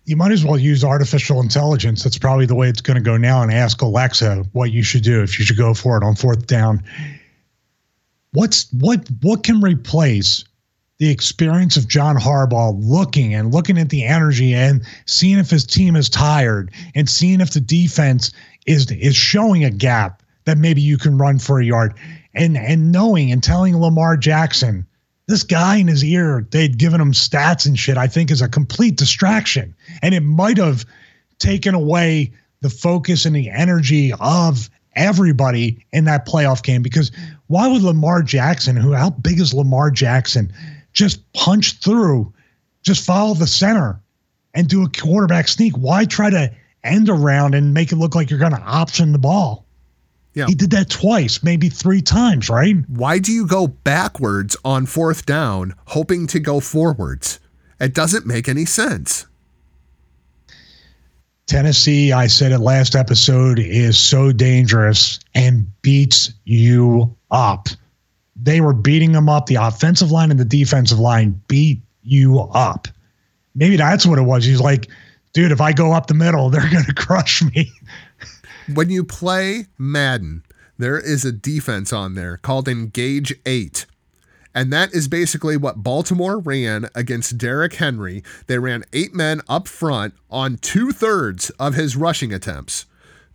You 0.05 0.17
might 0.17 0.33
as 0.33 0.45
well 0.45 0.59
use 0.59 0.83
artificial 0.83 1.41
intelligence. 1.41 2.03
That's 2.03 2.19
probably 2.19 2.47
the 2.47 2.57
way 2.57 2.69
it's 2.69 2.81
going 2.81 2.97
to 2.97 3.03
go 3.03 3.17
now 3.17 3.43
and 3.43 3.53
ask 3.53 3.83
Alexa 3.83 4.45
what 4.53 4.73
you 4.73 4.83
should 4.83 5.05
do 5.05 5.23
if 5.23 5.39
you 5.39 5.45
should 5.45 5.59
go 5.59 5.75
for 5.75 5.97
it 5.97 6.03
on 6.03 6.17
fourth 6.17 6.47
down 6.47 6.83
what's 8.33 8.71
what 8.73 9.07
what 9.21 9.45
can 9.45 9.61
replace 9.61 10.45
the 11.03 11.11
experience 11.11 11.77
of 11.77 11.89
John 11.89 12.15
Harbaugh 12.15 12.79
looking 12.79 13.35
and 13.35 13.53
looking 13.53 13.77
at 13.77 13.89
the 13.89 14.05
energy 14.05 14.55
and 14.55 14.87
seeing 15.05 15.37
if 15.37 15.51
his 15.51 15.67
team 15.67 15.97
is 15.97 16.09
tired 16.09 16.71
and 16.95 17.11
seeing 17.11 17.41
if 17.41 17.51
the 17.51 17.61
defense 17.61 18.31
is 18.67 18.89
is 18.93 19.17
showing 19.17 19.65
a 19.65 19.71
gap 19.71 20.23
that 20.45 20.59
maybe 20.59 20.81
you 20.81 20.97
can 20.97 21.19
run 21.19 21.41
for 21.41 21.59
a 21.59 21.65
yard. 21.65 21.95
And 22.35 22.57
and 22.57 22.93
knowing 22.93 23.33
and 23.33 23.43
telling 23.43 23.77
Lamar 23.81 24.17
Jackson 24.17 24.87
this 25.27 25.43
guy 25.43 25.79
in 25.79 25.89
his 25.89 26.05
ear 26.05 26.47
they'd 26.53 26.79
given 26.79 27.01
him 27.01 27.11
stats 27.11 27.67
and 27.67 27.77
shit 27.77 27.97
I 27.97 28.07
think 28.07 28.31
is 28.31 28.41
a 28.41 28.49
complete 28.49 28.97
distraction. 28.97 29.75
And 30.03 30.15
it 30.15 30.23
might 30.23 30.59
have 30.59 30.85
taken 31.41 31.75
away 31.75 32.31
the 32.61 32.71
focus 32.71 33.27
and 33.27 33.35
the 33.35 33.51
energy 33.51 34.13
of 34.21 34.71
everybody 34.95 35.85
in 35.93 36.05
that 36.05 36.29
playoff 36.29 36.63
game 36.63 36.81
because 36.81 37.11
why 37.49 37.67
would 37.67 37.83
Lamar 37.83 38.23
Jackson, 38.23 38.77
who 38.77 38.93
how 38.93 39.11
big 39.11 39.41
is 39.41 39.53
Lamar 39.53 39.91
Jackson, 39.91 40.53
just 40.93 41.33
punch 41.33 41.79
through, 41.79 42.33
just 42.83 43.05
follow 43.05 43.35
the 43.35 43.47
center 43.47 44.01
and 44.55 44.69
do 44.69 44.85
a 44.85 44.89
quarterback 44.89 45.49
sneak? 45.49 45.75
Why 45.75 46.05
try 46.05 46.31
to 46.31 46.53
end 46.85 47.09
around 47.09 47.55
and 47.55 47.73
make 47.73 47.93
it 47.93 47.97
look 47.97 48.15
like 48.15 48.31
you're 48.31 48.39
going 48.39 48.53
to 48.53 48.61
option 48.61 49.13
the 49.13 49.19
ball? 49.19 49.65
Yeah. 50.35 50.47
He 50.47 50.55
did 50.55 50.71
that 50.71 50.89
twice, 50.89 51.43
maybe 51.43 51.69
three 51.69 52.01
times, 52.01 52.49
right? 52.49 52.77
Why 52.89 53.19
do 53.19 53.33
you 53.33 53.47
go 53.47 53.67
backwards 53.67 54.57
on 54.65 54.87
fourth 54.87 55.27
down 55.27 55.75
hoping 55.89 56.27
to 56.29 56.41
go 56.41 56.59
forwards? 56.61 57.39
It 57.79 57.95
doesn't 57.95 58.27
make 58.27 58.49
any 58.49 58.65
sense. 58.65 59.27
Tennessee, 61.47 62.13
I 62.13 62.29
said 62.29 62.53
it 62.53 62.61
last 62.61 62.95
episode, 62.95 63.59
is 63.59 63.99
so 63.99 64.33
dangerous 64.33 65.21
and 65.35 65.67
beats 65.83 66.33
you 66.45 67.15
up. 67.31 67.69
They 68.43 68.61
were 68.61 68.75
beating 68.75 69.13
them 69.13 69.29
up. 69.29 69.47
The 69.47 69.57
offensive 69.57 70.11
line 70.11 70.31
and 70.31 70.41
the 70.41 70.45
defensive 70.45 70.99
line 70.99 71.41
beat 71.47 71.81
you 72.03 72.41
up. 72.41 72.89
Maybe 73.55 73.77
that's 73.77 74.05
what 74.05 74.19
it 74.19 74.23
was. 74.23 74.45
He's 74.45 74.61
like, 74.61 74.89
dude, 75.33 75.53
if 75.53 75.61
I 75.61 75.73
go 75.73 75.93
up 75.93 76.09
the 76.09 76.15
middle, 76.15 76.51
they're 76.51 76.71
going 76.71 76.85
to 76.85 76.95
crush 76.95 77.43
me. 77.43 77.73
When 78.75 78.91
you 78.91 79.05
play 79.05 79.67
Madden, 79.79 80.43
there 80.79 80.99
is 80.99 81.25
a 81.25 81.33
defense 81.33 81.93
on 81.93 82.15
there 82.15 82.37
called 82.37 82.69
Engage 82.69 83.35
8. 83.47 83.87
And 84.55 84.73
that 84.73 84.93
is 84.93 85.09
basically 85.09 85.57
what 85.57 85.83
Baltimore 85.83 86.39
ran 86.39 86.89
against 86.95 87.39
Derrick 87.39 87.75
Henry. 87.75 88.23
They 88.49 88.59
ran 88.59 88.85
eight 88.93 89.15
men 89.15 89.41
up 89.49 89.67
front 89.67 90.13
on 90.31 90.59
two 90.59 90.93
thirds 90.93 91.49
of 91.51 91.75
his 91.75 91.97
rushing 91.97 92.35
attempts, 92.35 92.85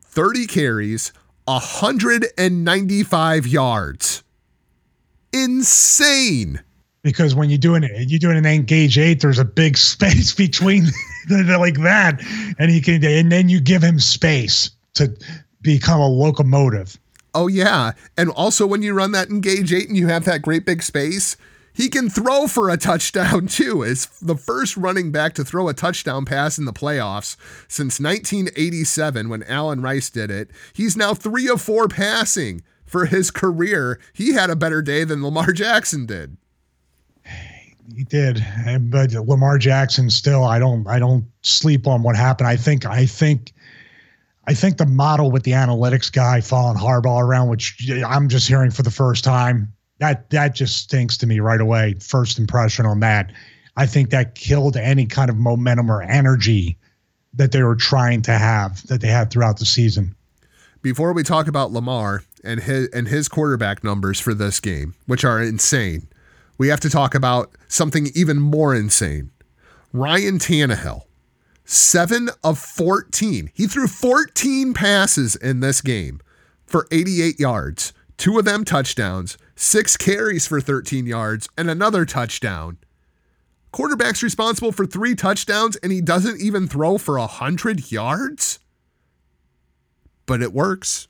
30 0.01 0.45
carries, 0.45 1.11
195 1.45 3.47
yards. 3.47 4.23
Insane. 5.33 6.61
Because 7.03 7.35
when 7.35 7.49
you're 7.49 7.57
doing 7.57 7.83
it, 7.83 8.09
you're 8.09 8.19
doing 8.19 8.37
an 8.37 8.45
engage 8.45 8.97
eight, 8.97 9.21
there's 9.21 9.39
a 9.39 9.45
big 9.45 9.77
space 9.77 10.33
between 10.33 10.83
like 11.29 11.81
that. 11.81 12.21
And 12.59 12.71
he 12.71 12.81
can 12.81 13.03
and 13.03 13.31
then 13.31 13.49
you 13.49 13.61
give 13.61 13.83
him 13.83 13.99
space 13.99 14.71
to 14.95 15.15
become 15.61 16.01
a 16.01 16.07
locomotive. 16.07 16.97
Oh 17.33 17.47
yeah, 17.47 17.91
and 18.17 18.29
also 18.31 18.65
when 18.65 18.81
you 18.81 18.93
run 18.93 19.11
that 19.11 19.29
engage 19.29 19.71
eight 19.71 19.87
and 19.87 19.97
you 19.97 20.07
have 20.07 20.25
that 20.25 20.41
great 20.41 20.65
big 20.65 20.81
space, 20.81 21.37
he 21.71 21.89
can 21.89 22.09
throw 22.09 22.47
for 22.47 22.69
a 22.69 22.77
touchdown 22.77 23.45
too. 23.47 23.83
Is 23.83 24.07
the 24.19 24.35
first 24.35 24.75
running 24.75 25.11
back 25.11 25.33
to 25.35 25.45
throw 25.45 25.67
a 25.67 25.73
touchdown 25.73 26.25
pass 26.25 26.57
in 26.57 26.65
the 26.65 26.73
playoffs 26.73 27.37
since 27.67 27.99
1987 27.99 29.29
when 29.29 29.43
Allen 29.43 29.81
Rice 29.81 30.09
did 30.09 30.31
it. 30.31 30.49
He's 30.73 30.97
now 30.97 31.13
three 31.13 31.47
of 31.47 31.61
four 31.61 31.87
passing 31.87 32.63
for 32.87 33.05
his 33.05 33.29
career. 33.29 33.99
He 34.13 34.33
had 34.33 34.49
a 34.49 34.55
better 34.55 34.81
day 34.81 35.03
than 35.03 35.23
Lamar 35.23 35.51
Jackson 35.51 36.05
did. 36.07 36.37
He 37.95 38.03
did, 38.03 38.43
but 38.89 39.11
Lamar 39.11 39.57
Jackson 39.57 40.09
still. 40.09 40.43
I 40.43 40.59
don't. 40.59 40.87
I 40.87 40.99
don't 40.99 41.25
sleep 41.41 41.87
on 41.87 42.03
what 42.03 42.15
happened. 42.15 42.47
I 42.47 42.57
think. 42.57 42.85
I 42.85 43.05
think 43.05 43.53
I 44.47 44.53
think 44.53 44.77
the 44.77 44.85
model 44.85 45.29
with 45.29 45.43
the 45.43 45.51
analytics 45.51 46.11
guy 46.11 46.39
following 46.39 46.77
Harbaugh 46.77 47.21
around, 47.21 47.49
which 47.49 47.89
I'm 48.05 48.29
just 48.29 48.47
hearing 48.47 48.71
for 48.71 48.81
the 48.81 48.91
first 48.91 49.23
time, 49.23 49.73
that 49.99 50.29
that 50.29 50.55
just 50.55 50.77
stinks 50.77 51.17
to 51.17 51.27
me 51.27 51.39
right 51.41 51.59
away. 51.59 51.95
First 51.99 52.39
impression 52.39 52.85
on 52.85 53.01
that. 53.01 53.31
I 53.75 53.85
think 53.85 54.09
that 54.09 54.35
killed 54.35 54.77
any 54.77 55.05
kind 55.05 55.29
of 55.29 55.37
momentum 55.37 55.91
or 55.91 56.01
energy 56.01 56.77
that 57.33 57.51
they 57.51 57.61
were 57.61 57.75
trying 57.75 58.21
to 58.23 58.31
have 58.31 58.85
that 58.87 59.01
they 59.01 59.07
had 59.07 59.29
throughout 59.29 59.59
the 59.59 59.65
season. 59.65 60.15
Before 60.81 61.13
we 61.13 61.23
talk 61.23 61.47
about 61.47 61.71
Lamar 61.71 62.23
and 62.47 62.61
his 62.61 62.87
and 62.89 63.07
his 63.07 63.27
quarterback 63.27 63.83
numbers 63.83 64.19
for 64.19 64.33
this 64.33 64.59
game, 64.59 64.95
which 65.05 65.23
are 65.23 65.41
insane, 65.41 66.07
we 66.57 66.69
have 66.69 66.79
to 66.79 66.89
talk 66.89 67.13
about 67.13 67.51
something 67.67 68.07
even 68.15 68.39
more 68.39 68.73
insane. 68.73 69.31
Ryan 69.93 70.39
Tannehill 70.39 71.03
seven 71.67 72.29
of 72.43 72.57
14. 72.57 73.51
He 73.53 73.67
threw 73.67 73.87
14 73.87 74.73
passes 74.73 75.35
in 75.35 75.59
this 75.59 75.81
game 75.81 76.21
for 76.65 76.87
88 76.91 77.39
yards, 77.39 77.93
two 78.17 78.39
of 78.39 78.45
them 78.45 78.63
touchdowns, 78.63 79.37
six 79.55 79.97
carries 79.97 80.47
for 80.47 80.61
13 80.61 81.05
yards, 81.05 81.47
and 81.57 81.69
another 81.69 82.05
touchdown. 82.05 82.77
Quarterback's 83.71 84.23
responsible 84.23 84.71
for 84.71 84.85
three 84.85 85.13
touchdowns, 85.13 85.75
and 85.77 85.91
he 85.91 86.01
doesn't 86.01 86.41
even 86.41 86.67
throw 86.67 86.97
for 86.97 87.19
100 87.19 87.91
yards? 87.91 88.59
But 90.25 90.41
it 90.41 90.53
works. 90.53 91.07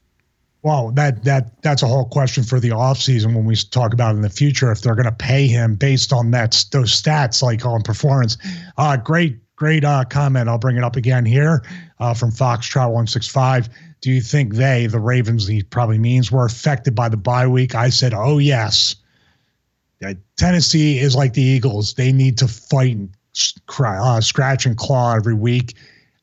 Well, 0.63 0.91
that 0.93 1.23
that 1.23 1.61
that's 1.61 1.83
a 1.83 1.87
whole 1.87 2.05
question 2.05 2.43
for 2.43 2.59
the 2.59 2.69
offseason 2.69 3.35
when 3.35 3.45
we 3.45 3.55
talk 3.55 3.93
about 3.93 4.15
in 4.15 4.21
the 4.21 4.29
future 4.29 4.71
if 4.71 4.81
they're 4.81 4.95
going 4.95 5.05
to 5.05 5.11
pay 5.11 5.47
him 5.47 5.75
based 5.75 6.11
on 6.11 6.31
that 6.31 6.65
those 6.71 6.91
stats 6.91 7.41
like 7.41 7.65
on 7.65 7.83
performance. 7.83 8.37
Uh, 8.77 8.97
great 8.97 9.37
great 9.55 9.85
uh, 9.85 10.03
comment. 10.05 10.49
I'll 10.49 10.57
bring 10.57 10.77
it 10.77 10.83
up 10.83 10.95
again 10.95 11.25
here 11.25 11.63
uh, 11.99 12.13
from 12.13 12.31
Foxtrot 12.31 12.91
one 12.91 13.07
six 13.07 13.27
five. 13.27 13.69
Do 14.01 14.11
you 14.11 14.21
think 14.21 14.55
they, 14.55 14.85
the 14.85 14.99
Ravens, 14.99 15.47
he 15.47 15.63
probably 15.63 15.97
means, 15.97 16.31
were 16.31 16.45
affected 16.45 16.93
by 16.93 17.09
the 17.09 17.17
bye 17.17 17.47
week? 17.47 17.73
I 17.73 17.89
said, 17.89 18.13
oh 18.13 18.37
yes. 18.37 18.95
Tennessee 20.35 20.99
is 20.99 21.15
like 21.15 21.33
the 21.33 21.41
Eagles; 21.41 21.95
they 21.95 22.11
need 22.11 22.37
to 22.37 22.47
fight, 22.47 22.95
and 22.95 23.09
uh, 23.79 24.21
scratch 24.21 24.67
and 24.67 24.77
claw 24.77 25.15
every 25.15 25.33
week. 25.33 25.75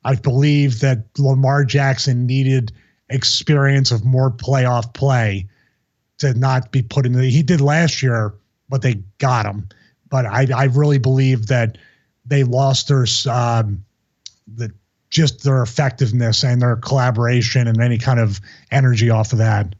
I 0.05 0.15
believe 0.15 0.81
that 0.81 1.05
Lamar 1.19 1.65
Jackson 1.65 2.27
needed 2.27 2.73
experience 3.11 3.91
of 3.91 4.05
more 4.05 4.31
playoff 4.31 4.93
play 4.95 5.49
to 6.19 6.35
not 6.35 6.73
be 6.73 6.83
put 6.83 7.07
in 7.07 7.13
the. 7.13 7.25
He 7.31 7.43
did 7.43 7.61
last 7.61 8.03
year, 8.03 8.35
but 8.69 8.83
they 8.83 8.95
got 9.19 9.47
him. 9.47 9.69
But 10.09 10.27
I, 10.27 10.47
I 10.55 10.65
really 10.65 10.99
believe 10.99 11.49
that 11.49 11.77
they 12.25 12.45
lost 12.45 12.89
their 12.89 13.07
um, 13.29 13.85
the 14.47 14.73
just 15.11 15.45
their 15.45 15.63
effectiveness 15.63 16.43
and 16.43 16.61
their 16.61 16.77
collaboration 16.77 17.69
and 17.69 17.81
any 17.81 17.99
kind 17.99 18.19
of 18.19 18.41
energy 18.71 19.11
off 19.11 19.33
of 19.33 19.39
that. 19.39 19.75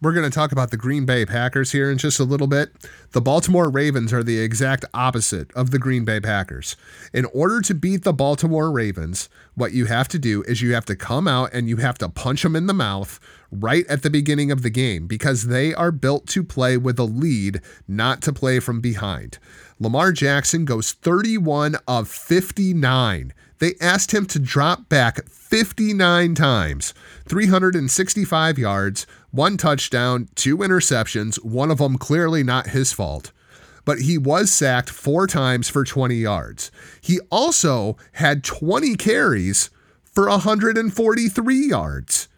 We're 0.00 0.12
going 0.12 0.30
to 0.30 0.34
talk 0.34 0.52
about 0.52 0.70
the 0.70 0.76
Green 0.76 1.06
Bay 1.06 1.26
Packers 1.26 1.72
here 1.72 1.90
in 1.90 1.98
just 1.98 2.20
a 2.20 2.24
little 2.24 2.46
bit. 2.46 2.70
The 3.10 3.20
Baltimore 3.20 3.68
Ravens 3.68 4.12
are 4.12 4.22
the 4.22 4.38
exact 4.38 4.84
opposite 4.94 5.52
of 5.54 5.72
the 5.72 5.80
Green 5.80 6.04
Bay 6.04 6.20
Packers. 6.20 6.76
In 7.12 7.24
order 7.24 7.60
to 7.62 7.74
beat 7.74 8.04
the 8.04 8.12
Baltimore 8.12 8.70
Ravens, 8.70 9.28
what 9.56 9.72
you 9.72 9.86
have 9.86 10.06
to 10.08 10.18
do 10.20 10.44
is 10.44 10.62
you 10.62 10.72
have 10.72 10.84
to 10.84 10.94
come 10.94 11.26
out 11.26 11.52
and 11.52 11.68
you 11.68 11.78
have 11.78 11.98
to 11.98 12.08
punch 12.08 12.44
them 12.44 12.54
in 12.54 12.68
the 12.68 12.74
mouth 12.74 13.18
right 13.50 13.84
at 13.88 14.02
the 14.02 14.10
beginning 14.10 14.52
of 14.52 14.62
the 14.62 14.70
game 14.70 15.08
because 15.08 15.48
they 15.48 15.74
are 15.74 15.90
built 15.90 16.28
to 16.28 16.44
play 16.44 16.76
with 16.76 17.00
a 17.00 17.04
lead, 17.04 17.60
not 17.88 18.22
to 18.22 18.32
play 18.32 18.60
from 18.60 18.80
behind. 18.80 19.38
Lamar 19.80 20.12
Jackson 20.12 20.64
goes 20.64 20.92
31 20.92 21.76
of 21.88 22.06
59. 22.06 23.32
They 23.58 23.74
asked 23.80 24.14
him 24.14 24.26
to 24.26 24.38
drop 24.38 24.88
back 24.88 25.28
59 25.28 26.34
times, 26.36 26.94
365 27.26 28.58
yards, 28.58 29.06
one 29.30 29.56
touchdown, 29.56 30.28
two 30.34 30.58
interceptions, 30.58 31.42
one 31.44 31.70
of 31.70 31.78
them 31.78 31.98
clearly 31.98 32.42
not 32.42 32.68
his 32.68 32.92
fault. 32.92 33.32
But 33.84 34.00
he 34.00 34.18
was 34.18 34.52
sacked 34.52 34.90
four 34.90 35.26
times 35.26 35.68
for 35.68 35.84
20 35.84 36.14
yards. 36.14 36.70
He 37.00 37.20
also 37.30 37.96
had 38.12 38.44
20 38.44 38.96
carries 38.96 39.70
for 40.04 40.28
143 40.28 41.68
yards. 41.68 42.28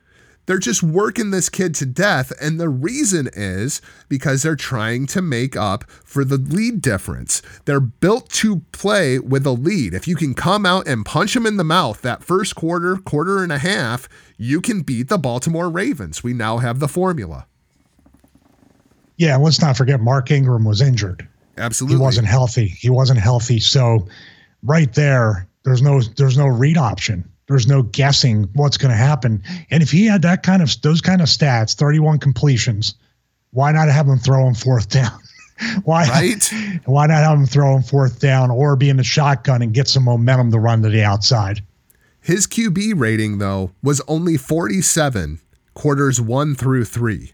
They're 0.51 0.59
just 0.59 0.83
working 0.83 1.31
this 1.31 1.49
kid 1.49 1.77
to 1.77 1.87
death. 1.87 2.33
And 2.41 2.59
the 2.59 2.69
reason 2.69 3.31
is 3.35 3.81
because 4.09 4.43
they're 4.43 4.57
trying 4.57 5.07
to 5.07 5.23
make 5.23 5.55
up 5.55 5.89
for 5.89 6.25
the 6.25 6.39
lead 6.39 6.83
difference. 6.83 7.41
They're 7.67 7.79
built 7.79 8.29
to 8.31 8.63
play 8.73 9.21
with 9.21 9.47
a 9.47 9.53
lead. 9.53 9.95
If 9.95 10.09
you 10.09 10.17
can 10.17 10.35
come 10.35 10.67
out 10.67 10.89
and 10.89 11.07
punch 11.07 11.35
them 11.35 11.47
in 11.47 11.57
the 11.57 11.63
mouth 11.63 12.03
that 12.03 12.25
first 12.25 12.57
quarter, 12.57 12.97
quarter 12.97 13.45
and 13.45 13.53
a 13.53 13.59
half, 13.59 14.09
you 14.39 14.61
can 14.61 14.83
beat 14.83 15.09
the 15.09 15.19
Baltimore 15.19 15.71
Ravens. 15.71 16.25
We 16.25 16.33
now 16.33 16.59
have 16.59 16.81
the 16.81 16.89
formula. 16.89 17.47
Yeah, 19.19 19.37
let's 19.37 19.61
not 19.61 19.77
forget 19.77 20.01
Mark 20.01 20.33
Ingram 20.33 20.65
was 20.65 20.81
injured. 20.81 21.29
Absolutely. 21.59 21.99
He 21.99 22.03
wasn't 22.03 22.27
healthy. 22.27 22.67
He 22.67 22.91
wasn't 22.91 23.21
healthy. 23.21 23.61
So 23.61 24.09
right 24.65 24.93
there, 24.95 25.47
there's 25.63 25.81
no 25.81 26.01
there's 26.01 26.37
no 26.37 26.49
read 26.49 26.77
option. 26.77 27.30
There's 27.51 27.67
no 27.67 27.83
guessing 27.83 28.49
what's 28.55 28.77
going 28.77 28.93
to 28.93 28.97
happen. 28.97 29.43
And 29.73 29.83
if 29.83 29.91
he 29.91 30.07
had 30.07 30.23
that 30.23 30.45
kind 30.45 30.63
of 30.63 30.81
those 30.83 31.01
kind 31.01 31.21
of 31.21 31.27
stats, 31.27 31.75
31 31.75 32.21
completions, 32.21 32.95
why 33.51 33.73
not 33.73 33.89
have 33.89 34.07
him 34.07 34.19
throw 34.19 34.47
him 34.47 34.55
fourth 34.55 34.89
down? 34.89 35.19
why 35.85 36.07
right? 36.07 36.49
Why 36.85 37.09
not 37.09 37.25
have 37.25 37.37
him 37.37 37.47
throw 37.47 37.75
him 37.75 37.83
fourth 37.83 38.21
down 38.21 38.53
or 38.53 38.77
be 38.77 38.89
in 38.89 38.99
the 38.99 39.05
shotgun 39.05 39.63
and 39.63 39.75
get 39.75 39.89
some 39.89 40.05
momentum 40.05 40.53
to 40.53 40.61
run 40.61 40.81
to 40.83 40.89
the 40.89 41.03
outside? 41.03 41.61
His 42.21 42.47
QB 42.47 42.93
rating 43.01 43.39
though 43.39 43.73
was 43.83 44.01
only 44.07 44.37
47 44.37 45.41
quarters 45.75 46.21
1 46.21 46.55
through 46.55 46.85
3. 46.85 47.33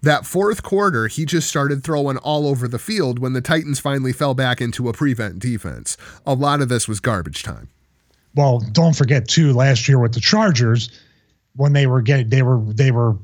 That 0.00 0.26
fourth 0.26 0.62
quarter, 0.62 1.08
he 1.08 1.24
just 1.24 1.48
started 1.48 1.82
throwing 1.82 2.18
all 2.18 2.46
over 2.46 2.68
the 2.68 2.78
field 2.78 3.18
when 3.18 3.32
the 3.32 3.40
Titans 3.40 3.80
finally 3.80 4.12
fell 4.12 4.32
back 4.32 4.60
into 4.60 4.88
a 4.88 4.92
prevent 4.92 5.40
defense. 5.40 5.96
A 6.24 6.34
lot 6.34 6.62
of 6.62 6.68
this 6.68 6.86
was 6.86 7.00
garbage 7.00 7.42
time 7.42 7.68
well, 8.34 8.60
don't 8.72 8.94
forget 8.94 9.28
too, 9.28 9.52
last 9.52 9.88
year 9.88 9.98
with 9.98 10.14
the 10.14 10.20
Chargers, 10.20 10.90
when 11.56 11.72
they 11.72 11.86
were 11.86 12.00
getting, 12.00 12.28
they 12.28 12.42
were, 12.42 12.60
they 12.60 12.90
were 12.90 13.16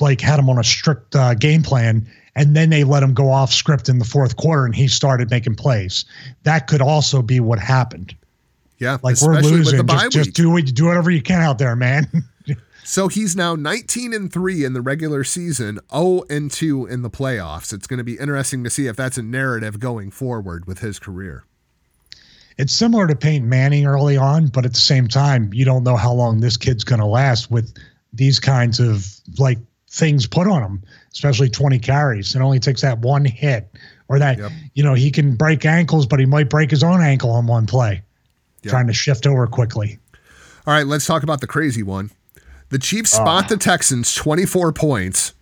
like 0.00 0.20
had 0.20 0.38
him 0.38 0.48
on 0.48 0.58
a 0.58 0.64
strict 0.64 1.14
uh, 1.14 1.34
game 1.34 1.62
plan, 1.62 2.06
and 2.34 2.56
then 2.56 2.70
they 2.70 2.84
let 2.84 3.02
him 3.02 3.14
go 3.14 3.30
off 3.30 3.52
script 3.52 3.88
in 3.88 3.98
the 3.98 4.04
fourth 4.04 4.36
quarter, 4.36 4.64
and 4.64 4.74
he 4.74 4.88
started 4.88 5.30
making 5.30 5.54
plays. 5.54 6.04
That 6.44 6.66
could 6.66 6.82
also 6.82 7.22
be 7.22 7.40
what 7.40 7.58
happened. 7.58 8.14
Yeah, 8.78 8.96
like 9.02 9.20
we're 9.20 9.40
losing. 9.40 9.86
Just, 9.86 10.10
just, 10.10 10.32
do 10.32 10.56
it, 10.56 10.74
do 10.74 10.86
whatever 10.86 11.10
you 11.10 11.22
can 11.22 11.42
out 11.42 11.58
there, 11.58 11.76
man. 11.76 12.06
so 12.84 13.08
he's 13.08 13.36
now 13.36 13.54
19 13.54 14.14
and 14.14 14.32
three 14.32 14.64
in 14.64 14.72
the 14.72 14.80
regular 14.80 15.22
season, 15.22 15.80
0 15.92 16.22
and 16.30 16.50
two 16.50 16.86
in 16.86 17.02
the 17.02 17.10
playoffs. 17.10 17.74
It's 17.74 17.86
going 17.86 17.98
to 17.98 18.04
be 18.04 18.18
interesting 18.18 18.64
to 18.64 18.70
see 18.70 18.86
if 18.86 18.96
that's 18.96 19.18
a 19.18 19.22
narrative 19.22 19.80
going 19.80 20.10
forward 20.10 20.66
with 20.66 20.78
his 20.78 20.98
career. 20.98 21.44
It's 22.60 22.74
similar 22.74 23.06
to 23.06 23.16
Peyton 23.16 23.48
Manning 23.48 23.86
early 23.86 24.18
on, 24.18 24.48
but 24.48 24.66
at 24.66 24.74
the 24.74 24.80
same 24.80 25.08
time, 25.08 25.50
you 25.54 25.64
don't 25.64 25.82
know 25.82 25.96
how 25.96 26.12
long 26.12 26.40
this 26.40 26.58
kid's 26.58 26.84
going 26.84 27.00
to 27.00 27.06
last 27.06 27.50
with 27.50 27.72
these 28.12 28.38
kinds 28.38 28.78
of 28.78 29.06
like 29.38 29.56
things 29.88 30.26
put 30.26 30.46
on 30.46 30.62
him, 30.62 30.82
especially 31.10 31.48
20 31.48 31.78
carries. 31.78 32.34
It 32.34 32.40
only 32.42 32.60
takes 32.60 32.82
that 32.82 32.98
one 32.98 33.24
hit 33.24 33.74
or 34.08 34.18
that, 34.18 34.38
yep. 34.38 34.52
you 34.74 34.84
know, 34.84 34.92
he 34.92 35.10
can 35.10 35.36
break 35.36 35.64
ankles, 35.64 36.06
but 36.06 36.20
he 36.20 36.26
might 36.26 36.50
break 36.50 36.70
his 36.70 36.82
own 36.82 37.00
ankle 37.00 37.30
on 37.30 37.46
one 37.46 37.66
play, 37.66 38.02
yep. 38.62 38.70
trying 38.70 38.88
to 38.88 38.92
shift 38.92 39.26
over 39.26 39.46
quickly. 39.46 39.98
All 40.66 40.74
right, 40.74 40.86
let's 40.86 41.06
talk 41.06 41.22
about 41.22 41.40
the 41.40 41.46
crazy 41.46 41.82
one. 41.82 42.10
The 42.68 42.78
Chiefs 42.78 43.12
spot 43.12 43.46
uh, 43.46 43.48
the 43.48 43.56
Texans 43.56 44.14
24 44.14 44.74
points 44.74 45.32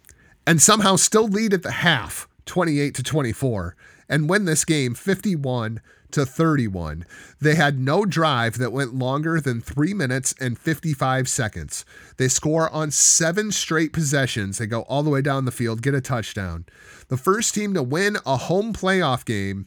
and 0.47 0.63
somehow 0.63 0.95
still 0.95 1.27
lead 1.27 1.53
at 1.53 1.65
the 1.65 1.73
half, 1.73 2.29
28 2.47 2.95
to 2.95 3.03
24, 3.03 3.75
and 4.09 4.31
win 4.31 4.45
this 4.45 4.65
game 4.65 4.95
51 4.95 5.81
to 6.13 6.25
31. 6.25 7.05
They 7.41 7.55
had 7.55 7.79
no 7.79 8.05
drive 8.05 8.59
that 8.59 8.73
went 8.73 8.95
longer 8.95 9.41
than 9.41 9.61
3 9.61 9.95
minutes 9.95 10.35
and 10.41 10.59
55 10.59 11.29
seconds. 11.29 11.85
They 12.17 12.29
score 12.29 12.71
on 12.71 12.91
7 12.91 13.53
straight 13.53 13.93
possessions. 13.93 14.59
They 14.59 14.67
go 14.67 14.83
all 14.83 15.03
the 15.03 15.11
way 15.11 15.23
down 15.23 15.45
the 15.45 15.51
field, 15.51 15.83
get 15.83 15.95
a 15.95 16.01
touchdown. 16.01 16.67
The 17.09 17.17
first 17.17 17.55
team 17.55 17.75
to 17.75 17.83
win 17.83 18.17
a 18.27 18.37
home 18.37 18.73
playoff 18.73 19.25
game 19.25 19.67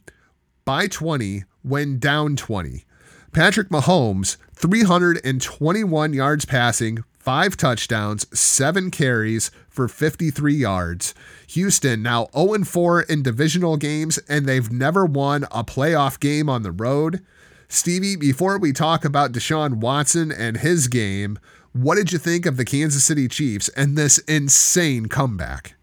by 0.65 0.87
20 0.87 1.43
when 1.63 1.99
down 1.99 2.35
20. 2.35 2.85
Patrick 3.31 3.69
Mahomes, 3.69 4.37
321 4.55 6.13
yards 6.13 6.45
passing, 6.45 7.03
five 7.21 7.55
touchdowns, 7.55 8.25
seven 8.37 8.89
carries 8.89 9.51
for 9.69 9.87
53 9.87 10.53
yards. 10.53 11.13
Houston 11.49 12.01
now 12.01 12.27
0 12.35 12.63
4 12.63 13.01
in 13.03 13.21
divisional 13.21 13.77
games, 13.77 14.17
and 14.27 14.45
they've 14.45 14.71
never 14.71 15.05
won 15.05 15.43
a 15.51 15.63
playoff 15.63 16.19
game 16.19 16.49
on 16.49 16.63
the 16.63 16.71
road. 16.71 17.23
Stevie, 17.67 18.15
before 18.15 18.57
we 18.57 18.73
talk 18.73 19.05
about 19.05 19.31
Deshaun 19.31 19.75
Watson 19.75 20.31
and 20.31 20.57
his 20.57 20.87
game, 20.87 21.37
what 21.73 21.95
did 21.95 22.11
you 22.11 22.17
think 22.17 22.45
of 22.45 22.57
the 22.57 22.65
Kansas 22.65 23.03
City 23.03 23.27
Chiefs 23.27 23.69
and 23.69 23.97
this 23.97 24.17
insane 24.19 25.05
comeback? 25.05 25.75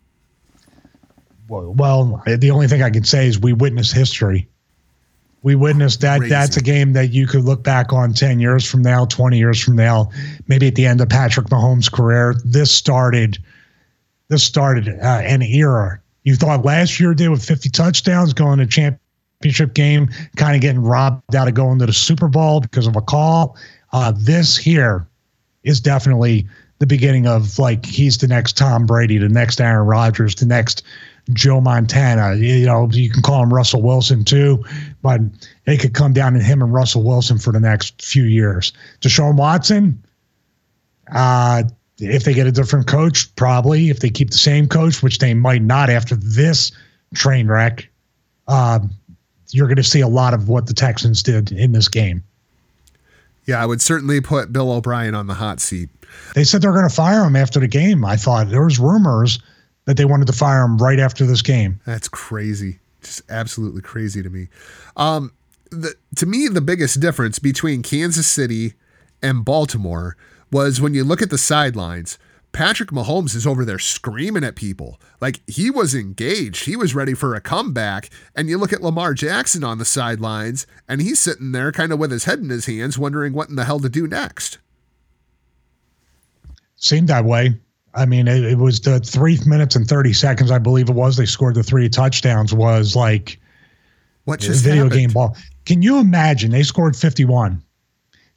Well, 1.49 1.73
the 2.27 2.51
only 2.51 2.67
thing 2.67 2.83
I 2.83 2.91
can 2.91 3.05
say 3.05 3.27
is 3.27 3.41
we 3.41 3.55
witnessed 3.55 3.95
history. 3.95 4.49
We 5.43 5.55
witnessed 5.55 6.01
that. 6.01 6.19
Crazy. 6.19 6.31
That's 6.31 6.57
a 6.57 6.63
game 6.63 6.93
that 6.95 7.13
you 7.13 7.27
could 7.27 7.45
look 7.45 7.63
back 7.63 7.93
on 7.93 8.13
10 8.13 8.41
years 8.41 8.69
from 8.69 8.83
now, 8.83 9.05
20 9.05 9.39
years 9.39 9.61
from 9.61 9.77
now, 9.77 10.11
maybe 10.49 10.67
at 10.67 10.75
the 10.75 10.85
end 10.85 11.01
of 11.01 11.09
Patrick 11.09 11.47
Mahomes' 11.47 11.91
career. 11.91 12.35
This 12.45 12.71
started 12.71 13.39
this 14.29 14.43
started 14.43 14.89
uh, 14.89 15.23
an 15.25 15.43
era. 15.43 16.01
You 16.25 16.37
thought 16.37 16.65
last 16.65 17.01
year 17.01 17.15
did 17.15 17.31
with 17.31 17.45
50 17.45 17.71
touchdowns 17.71 18.35
going 18.35 18.59
to 18.59 18.67
championship 18.67 19.75
game, 19.75 20.11
kind 20.37 20.55
of 20.55 20.61
getting 20.61 20.83
robbed 20.83 21.35
out 21.35 21.49
of 21.49 21.55
going 21.55 21.79
to 21.79 21.87
the 21.87 21.93
Super 21.93 22.29
Bowl 22.29 22.61
because 22.61 22.87
of 22.87 22.97
a 22.97 23.01
call. 23.01 23.57
Uh, 23.93 24.13
this 24.15 24.57
here 24.57 25.07
is 25.63 25.81
definitely 25.81 26.47
the 26.79 26.87
beginning 26.87 27.27
of 27.27 27.59
like 27.59 27.87
he's 27.87 28.19
the 28.19 28.29
next 28.29 28.57
Tom 28.57 28.87
Brady, 28.87 29.19
the 29.19 29.29
next 29.29 29.61
Aaron 29.61 29.87
Rodgers, 29.87 30.35
the 30.35 30.47
next 30.47 30.83
Joe 31.33 31.61
Montana. 31.61 32.37
You 32.37 32.67
know, 32.67 32.89
you 32.91 33.11
can 33.11 33.23
call 33.23 33.43
him 33.43 33.53
Russell 33.53 33.83
Wilson 33.83 34.25
too, 34.25 34.65
but 35.03 35.21
it 35.67 35.79
could 35.79 35.95
come 35.95 36.13
down 36.13 36.35
to 36.35 36.41
him 36.41 36.63
and 36.63 36.73
Russell 36.73 37.03
Wilson 37.03 37.39
for 37.39 37.53
the 37.53 37.61
next 37.61 38.03
few 38.03 38.25
years. 38.25 38.73
Deshaun 39.01 39.37
Watson, 39.37 40.03
uh, 41.13 41.63
if 41.99 42.25
they 42.25 42.35
get 42.35 42.47
a 42.47 42.53
different 42.53 42.87
coach, 42.87 43.35
probably. 43.37 43.91
If 43.91 44.01
they 44.01 44.11
keep 44.11 44.31
the 44.31 44.39
same 44.39 44.69
coach, 44.69 45.03
which 45.03 45.19
they 45.19 45.35
might 45.35 45.63
not 45.63 45.91
after 45.91 46.17
this 46.17 46.73
train 47.15 47.49
wreck, 47.49 47.89
um, 48.47 48.91
you're 49.51 49.67
going 49.67 49.77
to 49.77 49.85
see 49.85 50.01
a 50.01 50.09
lot 50.09 50.35
of 50.35 50.49
what 50.49 50.67
the 50.67 50.75
Texans 50.75 51.23
did 51.23 51.53
in 51.53 51.73
this 51.73 51.89
game. 51.89 52.23
Yeah, 53.47 53.63
I 53.63 53.67
would 53.67 53.81
certainly 53.81 54.21
put 54.21 54.53
Bill 54.53 54.71
O'Brien 54.71 55.15
on 55.15 55.27
the 55.27 55.35
hot 55.35 55.61
seat. 55.61 55.89
They 56.35 56.45
said 56.45 56.63
they're 56.63 56.73
going 56.73 56.89
to 56.89 56.95
fire 56.95 57.25
him 57.25 57.37
after 57.37 57.61
the 57.61 57.69
game. 57.69 58.05
I 58.05 58.17
thought 58.17 58.51
there 58.51 58.65
was 58.65 58.79
rumors 58.79 59.39
that 59.89 59.97
they 59.97 60.05
wanted 60.05 60.27
to 60.27 60.35
fire 60.35 60.65
him 60.65 60.77
right 60.77 61.01
after 61.01 61.25
this 61.25 61.41
game. 61.41 61.81
That's 61.87 62.09
crazy. 62.09 62.79
Just 63.03 63.23
absolutely 63.31 63.81
crazy 63.81 64.23
to 64.23 64.29
me. 64.29 64.49
Um, 64.99 65.33
the, 65.71 65.95
to 66.17 66.27
me, 66.27 66.47
the 66.47 66.61
biggest 66.61 67.01
difference 67.01 67.39
between 67.39 67.83
Kansas 67.83 68.27
City 68.27 68.75
and 69.23 69.47
Baltimore 69.47 70.15
was 70.53 70.79
when 70.79 70.93
you 70.93 71.05
look 71.05 71.23
at 71.23 71.31
the 71.31 71.39
sidelines, 71.39 72.19
Patrick 72.53 72.91
Mahomes 72.91 73.35
is 73.35 73.47
over 73.47 73.65
there 73.65 73.79
screaming 73.79 74.45
at 74.45 74.57
people. 74.57 75.01
Like 75.23 75.41
he 75.47 75.71
was 75.71 75.95
engaged. 75.95 76.67
He 76.67 76.77
was 76.77 76.95
ready 76.95 77.15
for 77.15 77.35
a 77.35 77.41
comeback. 77.41 78.11
And 78.37 78.51
you 78.51 78.59
look 78.59 78.75
at 78.75 78.83
Lamar 78.83 79.15
Jackson 79.15 79.65
on 79.65 79.79
the 79.79 79.87
sidelines, 79.87 80.67
and 80.87 81.01
he's 81.01 81.19
sitting 81.19 81.53
there 81.53 81.73
kind 81.73 81.95
of 81.95 81.99
with 81.99 82.11
his 82.11 82.25
head 82.25 82.41
in 82.41 82.51
his 82.51 82.67
hands, 82.67 82.99
wondering 82.99 83.33
what 83.33 83.49
in 83.49 83.57
the 83.57 83.65
hell 83.65 83.81
to 83.81 83.89
do 83.89 84.07
next. 84.07 84.59
Seemed 86.77 87.09
that 87.09 87.25
way. 87.25 87.59
I 87.99 88.07
mean, 88.07 88.29
it, 88.29 88.45
it 88.45 88.59
was 88.59 88.81
the 88.81 89.01
three 89.01 89.39
minutes 89.47 89.77
and 89.77 89.87
30 89.87 90.13
seconds, 90.13 90.51
I 90.51 90.59
believe 90.59 90.89
it 90.89 90.95
was. 90.95 91.17
They 91.17 91.27
scored 91.27 91.55
the 91.55 91.63
three 91.63 91.89
touchdowns, 91.89 92.55
was 92.55 92.97
like 92.97 93.41
what 94.25 94.41
just 94.41 94.63
video 94.63 94.85
happened? 94.85 95.01
game 95.01 95.11
ball. 95.11 95.37
Can 95.65 95.83
you 95.83 95.99
imagine? 95.99 96.51
They 96.51 96.63
scored 96.63 96.97
51 96.97 97.63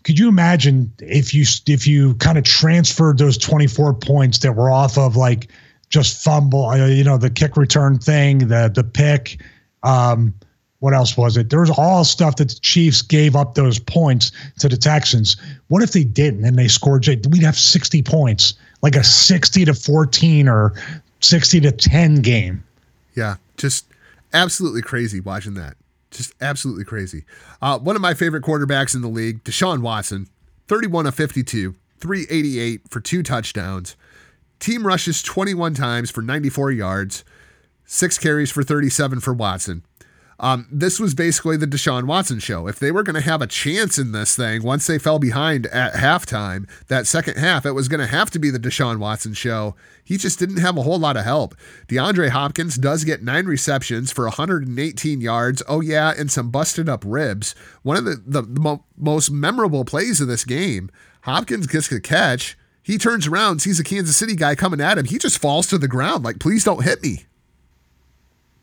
could 0.03 0.17
you 0.17 0.27
imagine 0.27 0.91
if 0.99 1.33
you 1.33 1.45
if 1.67 1.85
you 1.85 2.15
kind 2.15 2.37
of 2.37 2.43
transferred 2.43 3.17
those 3.17 3.37
24 3.37 3.93
points 3.95 4.39
that 4.39 4.55
were 4.55 4.71
off 4.71 4.97
of 4.97 5.15
like 5.15 5.49
just 5.89 6.23
fumble, 6.23 6.65
uh, 6.65 6.87
you 6.87 7.03
know, 7.03 7.17
the 7.17 7.29
kick 7.29 7.57
return 7.57 7.99
thing, 7.99 8.39
the 8.47 8.71
the 8.73 8.83
pick, 8.83 9.41
um, 9.83 10.33
what 10.79 10.93
else 10.93 11.15
was 11.15 11.37
it? 11.37 11.49
There 11.49 11.59
was 11.59 11.69
all 11.69 12.03
stuff 12.03 12.37
that 12.37 12.49
the 12.49 12.59
Chiefs 12.61 13.01
gave 13.01 13.35
up 13.35 13.53
those 13.53 13.77
points 13.77 14.31
to 14.59 14.67
the 14.67 14.77
Texans. 14.77 15.37
What 15.67 15.83
if 15.83 15.91
they 15.91 16.03
didn't 16.03 16.45
and 16.45 16.57
they 16.57 16.67
scored? 16.67 17.05
We'd 17.07 17.43
have 17.43 17.57
60 17.57 18.01
points, 18.01 18.55
like 18.81 18.95
a 18.95 19.03
60 19.03 19.65
to 19.65 19.73
14 19.73 20.47
or 20.47 20.73
60 21.19 21.59
to 21.61 21.71
10 21.71 22.15
game. 22.15 22.63
Yeah, 23.15 23.35
just 23.57 23.85
absolutely 24.33 24.81
crazy 24.81 25.19
watching 25.19 25.53
that. 25.55 25.75
Just 26.09 26.33
absolutely 26.41 26.83
crazy. 26.83 27.23
Uh, 27.61 27.79
one 27.79 27.95
of 27.95 28.01
my 28.01 28.13
favorite 28.13 28.43
quarterbacks 28.43 28.95
in 28.95 29.01
the 29.01 29.07
league, 29.07 29.43
Deshaun 29.43 29.81
Watson, 29.81 30.27
31 30.67 31.07
of 31.07 31.15
52, 31.15 31.75
388 31.99 32.81
for 32.89 32.99
two 32.99 33.23
touchdowns. 33.23 33.95
Team 34.59 34.85
rushes 34.85 35.23
21 35.23 35.73
times 35.73 36.11
for 36.11 36.21
94 36.21 36.71
yards, 36.71 37.23
six 37.85 38.17
carries 38.17 38.51
for 38.51 38.61
37 38.63 39.19
for 39.19 39.33
Watson. 39.33 39.83
Um, 40.39 40.67
this 40.71 40.99
was 40.99 41.13
basically 41.13 41.55
the 41.55 41.67
Deshaun 41.67 42.05
Watson 42.05 42.39
show. 42.39 42.67
If 42.67 42.79
they 42.79 42.91
were 42.91 43.03
going 43.03 43.15
to 43.15 43.21
have 43.21 43.43
a 43.43 43.47
chance 43.47 43.99
in 43.99 44.11
this 44.11 44.35
thing, 44.35 44.63
once 44.63 44.87
they 44.87 44.97
fell 44.97 45.19
behind 45.19 45.67
at 45.67 45.93
halftime, 45.93 46.67
that 46.87 47.05
second 47.05 47.37
half, 47.37 47.63
it 47.65 47.73
was 47.73 47.87
going 47.87 47.99
to 47.99 48.07
have 48.07 48.31
to 48.31 48.39
be 48.39 48.49
the 48.49 48.59
Deshaun 48.59 48.97
Watson 48.97 49.33
show. 49.33 49.75
He 50.03 50.17
just 50.17 50.39
didn't 50.39 50.57
have 50.57 50.77
a 50.77 50.81
whole 50.81 50.97
lot 50.97 51.15
of 51.15 51.25
help. 51.25 51.55
DeAndre 51.87 52.29
Hopkins 52.29 52.75
does 52.75 53.03
get 53.03 53.21
nine 53.21 53.45
receptions 53.45 54.11
for 54.11 54.25
118 54.25 55.21
yards. 55.21 55.61
Oh, 55.67 55.79
yeah, 55.79 56.13
and 56.17 56.31
some 56.31 56.49
busted 56.49 56.89
up 56.89 57.03
ribs. 57.05 57.53
One 57.83 57.97
of 57.97 58.05
the, 58.05 58.23
the, 58.25 58.43
mo- 58.43 58.83
most 58.97 59.29
memorable 59.29 59.85
plays 59.85 60.21
of 60.21 60.27
this 60.27 60.43
game, 60.43 60.89
Hopkins 61.21 61.67
gets 61.67 61.91
a 61.91 62.01
catch. 62.01 62.57
He 62.81 62.97
turns 62.97 63.27
around, 63.27 63.59
sees 63.59 63.79
a 63.79 63.83
Kansas 63.83 64.17
City 64.17 64.35
guy 64.35 64.55
coming 64.55 64.81
at 64.81 64.97
him. 64.97 65.05
He 65.05 65.19
just 65.19 65.37
falls 65.37 65.67
to 65.67 65.77
the 65.77 65.87
ground, 65.87 66.23
like, 66.23 66.39
please 66.39 66.63
don't 66.63 66.83
hit 66.83 67.03
me. 67.03 67.25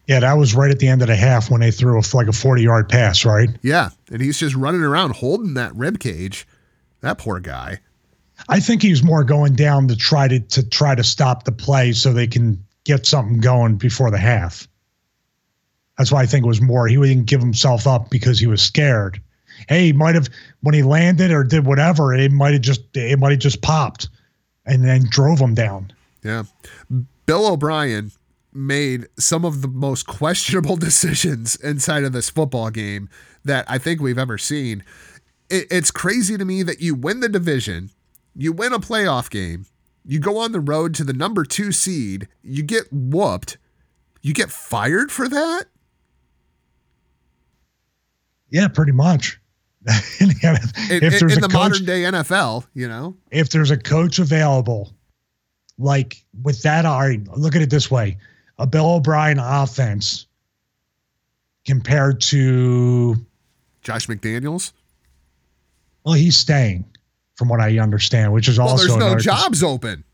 Yeah, 0.09 0.21
that 0.21 0.39
was 0.39 0.55
right 0.55 0.71
at 0.71 0.79
the 0.79 0.89
end 0.89 1.03
of 1.03 1.09
the 1.09 1.17
half 1.17 1.51
when 1.51 1.61
they 1.61 1.71
threw 1.71 2.01
a, 2.01 2.03
like 2.15 2.29
a 2.29 2.33
40 2.33 2.63
yard 2.63 2.89
pass, 2.89 3.27
right? 3.27 3.51
Yeah. 3.63 3.91
And 4.11 4.23
he's 4.23 4.39
just 4.39 4.57
running 4.57 4.81
around 4.81 5.17
holding 5.17 5.53
that 5.55 5.77
rib 5.77 6.01
cage. 6.01 6.49
That 7.03 7.19
poor 7.19 7.39
guy. 7.41 7.81
I 8.49 8.59
think 8.59 8.81
he 8.81 8.91
was 8.91 9.03
more 9.03 9.23
going 9.23 9.55
down 9.55 9.87
to 9.89 9.97
try 9.97 10.27
to 10.27 10.41
to 10.41 10.67
try 10.67 10.95
to 10.95 11.05
stop 11.05 11.45
the 11.45 11.53
play 11.53 11.93
so 11.93 12.13
they 12.13 12.27
can 12.27 12.65
get 12.85 13.05
something 13.05 13.41
going 13.41 13.77
before 13.77 14.11
the 14.11 14.19
half. 14.19 14.67
That's 15.99 16.11
why 16.11 16.23
I 16.23 16.27
think 16.27 16.45
it 16.45 16.49
was 16.49 16.63
more. 16.63 16.89
He 16.89 16.97
didn't 16.97 17.27
give 17.27 17.41
himself 17.41 17.87
up 17.87 18.09
because 18.09 18.39
he 18.39 18.47
was 18.47 18.63
scared. 18.63 19.21
Hey, 19.69 19.87
he 19.87 19.93
might 19.93 20.15
have 20.15 20.29
when 20.63 20.75
he 20.75 20.83
landed 20.83 21.33
or 21.33 21.45
did 21.45 21.67
whatever, 21.67 22.15
it 22.15 22.33
might 22.33 22.55
have 22.55 22.63
just 22.63 22.81
it 22.97 23.19
might 23.19 23.33
have 23.33 23.41
just 23.41 23.61
popped 23.61 24.09
and 24.65 24.85
then 24.85 25.05
drove 25.11 25.39
him 25.39 25.55
down. 25.55 25.93
Yeah. 26.25 26.45
Bill 27.27 27.47
O'Brien 27.47 28.13
made 28.59 29.07
some 29.19 29.45
of 29.45 29.63
the 29.63 29.69
most 29.69 30.07
questionable 30.07 30.77
decisions 30.89 31.57
inside 31.57 32.05
of 32.05 32.13
this 32.13 32.29
football 32.29 32.71
game 32.71 33.09
that 33.45 33.65
I 33.69 33.79
think 33.79 34.01
we've 34.01 34.19
ever 34.19 34.37
seen. 34.37 34.85
It, 35.49 35.67
it's 35.71 35.91
crazy 35.91 36.37
to 36.37 36.45
me 36.45 36.63
that 36.65 36.81
you 36.81 36.95
win 36.95 37.21
the 37.21 37.29
division, 37.29 37.91
you 38.35 38.53
win 38.53 38.73
a 38.73 38.79
playoff 38.79 39.31
game, 39.31 39.67
you 40.05 40.19
go 40.19 40.39
on 40.39 40.53
the 40.53 40.61
road 40.61 40.95
to 40.97 41.05
the 41.05 41.13
number 41.13 41.45
two 41.45 41.73
seed, 41.73 42.29
you 42.43 42.63
get 42.63 42.85
whooped, 42.93 43.59
you 44.23 44.35
get 44.35 44.51
fired 44.51 45.11
for 45.11 45.29
that? 45.29 45.65
Yeah, 48.51 48.69
pretty 48.69 48.93
much. 48.93 49.41
in, 50.21 50.31
in, 50.31 51.05
in 51.05 51.11
the 51.11 51.41
coach, 51.43 51.53
modern 51.53 51.85
day 51.85 52.03
NFL, 52.03 52.67
you 52.75 52.89
know, 52.89 53.17
if 53.31 53.51
there's 53.51 53.71
a 53.71 53.77
coach 53.77 54.19
available, 54.19 54.93
like 55.79 56.25
with 56.43 56.63
that, 56.63 56.85
all 56.85 57.01
right, 57.01 57.27
look 57.37 57.55
at 57.55 57.63
it 57.63 57.71
this 57.71 57.91
way 57.91 58.19
a 58.59 58.67
Bill 58.67 58.91
O'Brien 58.95 59.39
offense 59.39 60.27
compared 61.67 62.21
to 62.23 63.15
Josh 63.83 64.07
McDaniels. 64.07 64.73
Well, 66.05 66.15
he's 66.15 66.37
staying, 66.37 66.85
from 67.37 67.49
what 67.49 67.61
I 67.61 67.79
understand, 67.79 68.33
which 68.33 68.49
is 68.49 68.59
Well, 68.59 68.69
also 68.69 68.87
there's 68.87 68.97
no 68.97 69.17
jobs 69.17 69.63
open. 69.63 70.05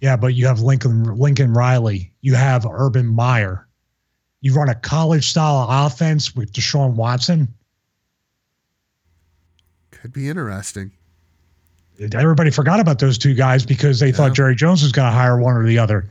Yeah, 0.00 0.16
but 0.16 0.34
you 0.34 0.46
have 0.46 0.60
Lincoln 0.60 1.16
Lincoln 1.16 1.52
Riley. 1.52 2.12
You 2.20 2.34
have 2.34 2.66
Urban 2.66 3.06
Meyer. 3.06 3.66
You 4.40 4.52
run 4.52 4.68
a 4.68 4.74
college 4.74 5.28
style 5.28 5.66
offense 5.86 6.34
with 6.34 6.52
Deshaun 6.52 6.94
Watson. 6.94 7.48
Could 9.92 10.12
be 10.12 10.28
interesting. 10.28 10.90
Everybody 12.12 12.50
forgot 12.50 12.80
about 12.80 12.98
those 12.98 13.16
two 13.16 13.34
guys 13.34 13.64
because 13.64 14.00
they 14.00 14.10
thought 14.10 14.34
Jerry 14.34 14.56
Jones 14.56 14.82
was 14.82 14.90
going 14.90 15.06
to 15.06 15.12
hire 15.12 15.38
one 15.38 15.54
or 15.54 15.64
the 15.64 15.78
other. 15.78 16.08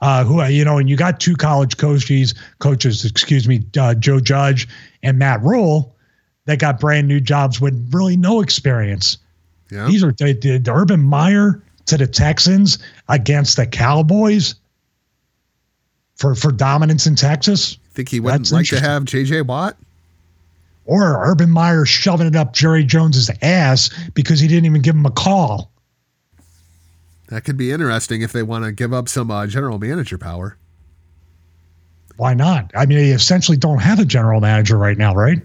Uh, 0.00 0.24
who 0.24 0.44
you 0.46 0.64
know, 0.64 0.76
and 0.76 0.90
you 0.90 0.96
got 0.96 1.18
two 1.18 1.34
college 1.34 1.76
coaches, 1.78 2.34
coaches, 2.58 3.04
excuse 3.04 3.48
me, 3.48 3.64
uh, 3.78 3.94
Joe 3.94 4.20
Judge 4.20 4.68
and 5.02 5.18
Matt 5.18 5.42
Rhule, 5.42 5.94
that 6.44 6.58
got 6.58 6.78
brand 6.78 7.08
new 7.08 7.20
jobs 7.20 7.60
with 7.60 7.90
really 7.92 8.16
no 8.16 8.42
experience. 8.42 9.16
Yeah. 9.70 9.86
These 9.86 10.04
are 10.04 10.12
the, 10.12 10.34
the, 10.34 10.58
the 10.58 10.72
Urban 10.72 11.00
Meyer 11.00 11.62
to 11.86 11.96
the 11.96 12.06
Texans 12.06 12.78
against 13.08 13.56
the 13.56 13.66
Cowboys 13.66 14.56
for 16.16 16.34
for 16.34 16.52
dominance 16.52 17.06
in 17.06 17.16
Texas, 17.16 17.78
Think 17.94 18.08
he 18.08 18.20
wouldn't 18.20 18.42
That's 18.42 18.52
like 18.52 18.66
to 18.66 18.80
have 18.80 19.04
JJ 19.04 19.46
Watt? 19.46 19.76
or 20.86 21.24
Urban 21.24 21.50
Meyer 21.50 21.86
shoving 21.86 22.26
it 22.26 22.36
up 22.36 22.52
Jerry 22.52 22.84
Jones's 22.84 23.30
ass 23.40 23.90
because 24.12 24.38
he 24.40 24.48
didn't 24.48 24.66
even 24.66 24.82
give 24.82 24.94
him 24.94 25.06
a 25.06 25.10
call. 25.10 25.70
That 27.28 27.44
could 27.44 27.56
be 27.56 27.72
interesting 27.72 28.22
if 28.22 28.32
they 28.32 28.42
want 28.42 28.64
to 28.64 28.72
give 28.72 28.92
up 28.92 29.08
some 29.08 29.30
uh, 29.30 29.46
general 29.46 29.78
manager 29.78 30.18
power. 30.18 30.56
Why 32.16 32.34
not? 32.34 32.70
I 32.76 32.86
mean, 32.86 32.98
they 32.98 33.10
essentially 33.10 33.56
don't 33.56 33.78
have 33.80 33.98
a 33.98 34.04
general 34.04 34.40
manager 34.40 34.76
right 34.76 34.96
now, 34.96 35.14
right? 35.14 35.40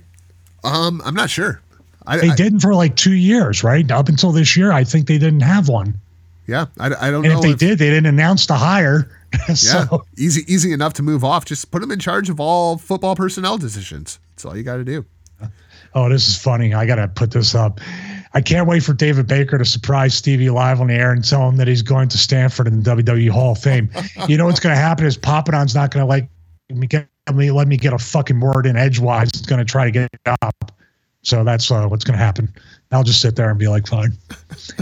Um, 0.63 1.01
I'm 1.03 1.15
not 1.15 1.29
sure. 1.29 1.61
I, 2.05 2.17
They 2.17 2.29
I- 2.29 2.35
didn't 2.35 2.59
for 2.59 2.75
like 2.75 2.95
two 2.95 3.13
years, 3.13 3.63
right? 3.63 3.89
Up 3.91 4.07
until 4.09 4.31
this 4.31 4.55
year, 4.55 4.71
I 4.71 4.83
think 4.83 5.07
they 5.07 5.17
didn't 5.17 5.39
have 5.41 5.67
one. 5.69 5.95
yeah, 6.47 6.65
I, 6.79 6.87
I 6.87 7.11
don't 7.11 7.25
And 7.25 7.33
know 7.33 7.39
if 7.39 7.41
they 7.43 7.53
did, 7.67 7.79
they 7.79 7.89
didn't 7.89 8.07
announce 8.07 8.45
the 8.45 8.55
hire. 8.55 9.09
Yeah, 9.47 9.53
so 9.53 10.05
easy, 10.17 10.41
easy 10.51 10.73
enough 10.73 10.93
to 10.93 11.03
move 11.03 11.23
off. 11.23 11.45
Just 11.45 11.69
put 11.69 11.81
them 11.81 11.91
in 11.91 11.99
charge 11.99 12.31
of 12.31 12.39
all 12.39 12.79
football 12.79 13.15
personnel 13.15 13.59
decisions. 13.59 14.17
That's 14.31 14.43
all 14.43 14.57
you 14.57 14.63
got 14.63 14.77
to 14.77 14.83
do. 14.83 15.05
Oh, 15.93 16.09
this 16.09 16.27
is 16.27 16.35
funny. 16.35 16.73
I 16.73 16.87
got 16.87 16.95
to 16.95 17.07
put 17.07 17.29
this 17.29 17.53
up. 17.53 17.79
I 18.33 18.41
can't 18.41 18.67
wait 18.67 18.83
for 18.83 18.93
David 18.93 19.27
Baker 19.27 19.57
to 19.57 19.65
surprise 19.65 20.13
Stevie 20.13 20.49
live 20.49 20.81
on 20.81 20.87
the 20.87 20.93
air 20.93 21.11
and 21.11 21.23
tell 21.23 21.47
him 21.49 21.57
that 21.57 21.67
he's 21.67 21.81
going 21.81 22.09
to 22.09 22.17
Stanford 22.17 22.67
in 22.67 22.83
the 22.83 22.95
WWE 22.95 23.29
Hall 23.29 23.53
of 23.53 23.57
Fame. 23.57 23.89
you 24.27 24.37
know 24.37 24.45
what's 24.45 24.59
going 24.59 24.75
to 24.75 24.79
happen 24.79 25.05
is 25.05 25.17
Papadon's 25.17 25.73
not 25.73 25.91
going 25.91 26.03
to 26.03 26.07
like 26.07 26.29
me 26.69 26.87
get 26.87 27.07
me 27.33 27.51
let 27.51 27.67
me 27.67 27.77
get 27.77 27.93
a 27.93 27.97
fucking 27.97 28.39
word 28.39 28.65
in 28.65 28.75
edgewise. 28.75 29.29
It's 29.29 29.45
going 29.45 29.59
to 29.59 29.65
try 29.65 29.85
to 29.85 29.91
get 29.91 30.09
up. 30.41 30.71
So 31.21 31.43
that's 31.43 31.69
uh, 31.69 31.87
what's 31.87 32.03
going 32.03 32.17
to 32.17 32.23
happen. 32.23 32.53
I'll 32.91 33.03
just 33.03 33.21
sit 33.21 33.35
there 33.35 33.49
and 33.49 33.59
be 33.59 33.67
like, 33.67 33.87
fine. 33.87 34.13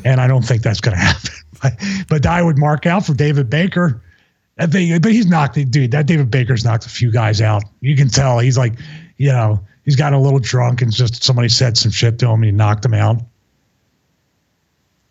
and 0.06 0.22
I 0.22 0.28
don't 0.28 0.43
think 0.43 0.62
that's 0.62 0.80
going 0.82 0.95
to 0.98 1.04
happen. 1.04 1.32
But, 2.08 2.28
I 2.28 2.43
would 2.43 2.60
mark 2.60 2.86
out 2.86 3.04
for 3.04 3.16
David 3.16 3.50
Baker. 3.50 4.00
But 4.58 4.72
he's 4.76 5.26
knocked, 5.26 5.56
dude. 5.72 5.89
That 5.89 6.06
David 6.06 6.30
Baker's 6.30 6.64
knocked 6.64 6.86
a 6.86 6.89
few 6.89 7.12
guys 7.12 7.41
out. 7.41 7.64
You 7.82 7.95
can 7.95 8.10
tell 8.10 8.38
he's 8.38 8.60
like, 8.60 8.74
you 9.18 9.30
know, 9.30 9.60
he's 9.84 9.95
gotten 9.95 10.20
a 10.20 10.22
little 10.22 10.38
drunk 10.38 10.84
and 10.84 10.91
just 10.91 11.24
somebody 11.24 11.50
said 11.50 11.76
some 11.76 11.91
shit 11.91 12.20
to 12.20 12.28
him 12.28 12.36
and 12.36 12.45
he 12.45 12.52
knocked 12.52 12.86
him 12.86 12.93
out. 12.93 13.18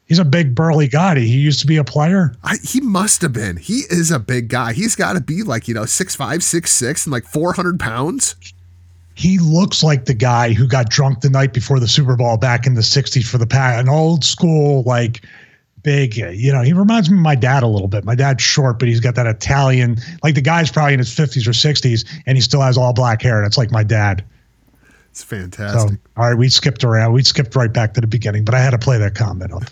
He's 0.07 0.19
a 0.21 0.25
big 0.25 0.55
burly 0.55 0.87
guy. 0.87 1.19
He 1.19 1.39
used 1.39 1.59
to 1.61 1.67
be 1.67 1.79
a 1.79 1.85
player. 1.85 2.33
I, 2.45 2.57
he 2.63 2.81
must 2.81 3.23
have 3.23 3.33
been. 3.33 3.57
He 3.57 3.83
is 3.91 4.11
a 4.13 4.21
big 4.21 4.49
guy. 4.49 4.73
He's 4.73 4.95
got 4.95 5.15
to 5.15 5.21
be 5.21 5.43
like 5.43 5.67
you 5.67 5.75
know 5.75 5.85
six 5.85 6.15
five, 6.15 6.43
six 6.45 6.73
six, 6.73 7.07
and 7.07 7.13
like 7.13 7.25
four 7.25 7.53
hundred 7.53 7.81
pounds. 7.81 8.37
He 9.15 9.39
looks 9.39 9.83
like 9.83 10.05
the 10.05 10.15
guy 10.15 10.53
who 10.53 10.69
got 10.69 10.91
drunk 10.91 11.21
the 11.23 11.31
night 11.31 11.53
before 11.55 11.81
the 11.81 11.89
Super 11.89 12.17
Bowl 12.17 12.37
back 12.37 12.67
in 12.67 12.75
the 12.75 12.83
'60s 12.83 13.27
for 13.27 13.39
the 13.39 13.47
pack. 13.47 13.81
An 13.81 13.89
old 13.89 14.25
school, 14.25 14.83
like 14.85 15.25
big. 15.83 16.17
You 16.17 16.53
know, 16.53 16.63
he 16.63 16.73
reminds 16.73 17.11
me 17.11 17.17
of 17.17 17.23
my 17.23 17.35
dad 17.35 17.63
a 17.63 17.67
little 17.67 17.89
bit. 17.89 18.05
My 18.05 18.15
dad's 18.15 18.43
short, 18.43 18.79
but 18.79 18.89
he's 18.89 19.01
got 19.01 19.15
that 19.17 19.27
Italian. 19.27 19.97
Like 20.23 20.35
the 20.35 20.41
guy's 20.43 20.71
probably 20.71 20.93
in 20.93 20.99
his 21.01 21.09
50s 21.15 21.47
or 21.49 21.53
60s, 21.53 22.05
and 22.27 22.37
he 22.37 22.43
still 22.43 22.61
has 22.61 22.77
all 22.77 22.93
black 22.93 23.23
hair. 23.23 23.41
That's 23.43 23.57
like 23.59 23.71
my 23.73 23.83
dad. 23.83 24.23
It's 25.11 25.21
So, 25.21 25.37
fantastic. 25.37 25.99
all 26.17 26.29
right, 26.29 26.37
we 26.39 26.49
skipped 26.49 26.85
around. 26.85 27.13
We 27.13 27.23
skipped 27.25 27.57
right 27.57 27.73
back 27.73 27.95
to 27.95 28.01
the 28.01 28.07
beginning, 28.07 28.45
but 28.45 28.55
I 28.55 28.61
had 28.61 28.71
to 28.71 28.79
play 28.79 28.99
that 28.99 29.15
comment 29.15 29.51
up. 29.53 29.63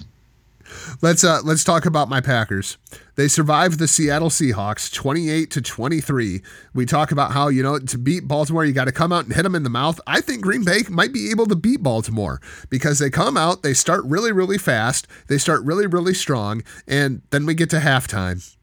Let's 1.03 1.25
uh 1.25 1.41
let's 1.45 1.65
talk 1.65 1.87
about 1.87 2.09
my 2.09 2.21
Packers. 2.21 2.79
They 3.17 3.29
survived 3.29 3.79
the 3.79 3.89
Seattle 3.89 4.29
Seahawks 4.29 4.93
28 4.93 5.51
to 5.53 5.63
23. 5.63 6.43
We 6.75 6.87
talk 6.87 7.13
about 7.13 7.33
how, 7.33 7.49
you 7.49 7.63
know, 7.63 7.79
to 7.79 7.99
beat 7.99 8.27
Baltimore, 8.27 8.65
you 8.65 8.73
got 8.73 8.87
to 8.87 8.93
come 8.93 9.13
out 9.13 9.25
and 9.25 9.35
hit 9.35 9.45
them 9.45 9.55
in 9.55 9.63
the 9.63 9.71
mouth. 9.71 10.01
I 10.07 10.21
think 10.21 10.43
Green 10.43 10.65
Bay 10.65 10.83
might 10.89 11.13
be 11.13 11.31
able 11.31 11.47
to 11.47 11.57
beat 11.57 11.83
Baltimore 11.83 12.41
because 12.71 12.99
they 12.99 13.11
come 13.11 13.37
out, 13.37 13.63
they 13.63 13.75
start 13.75 14.05
really 14.05 14.33
really 14.33 14.59
fast, 14.59 15.07
they 15.29 15.39
start 15.39 15.63
really 15.63 15.87
really 15.87 16.15
strong, 16.15 16.63
and 16.87 17.23
then 17.31 17.47
we 17.47 17.55
get 17.55 17.71
to 17.71 17.79
halftime. 17.79 18.55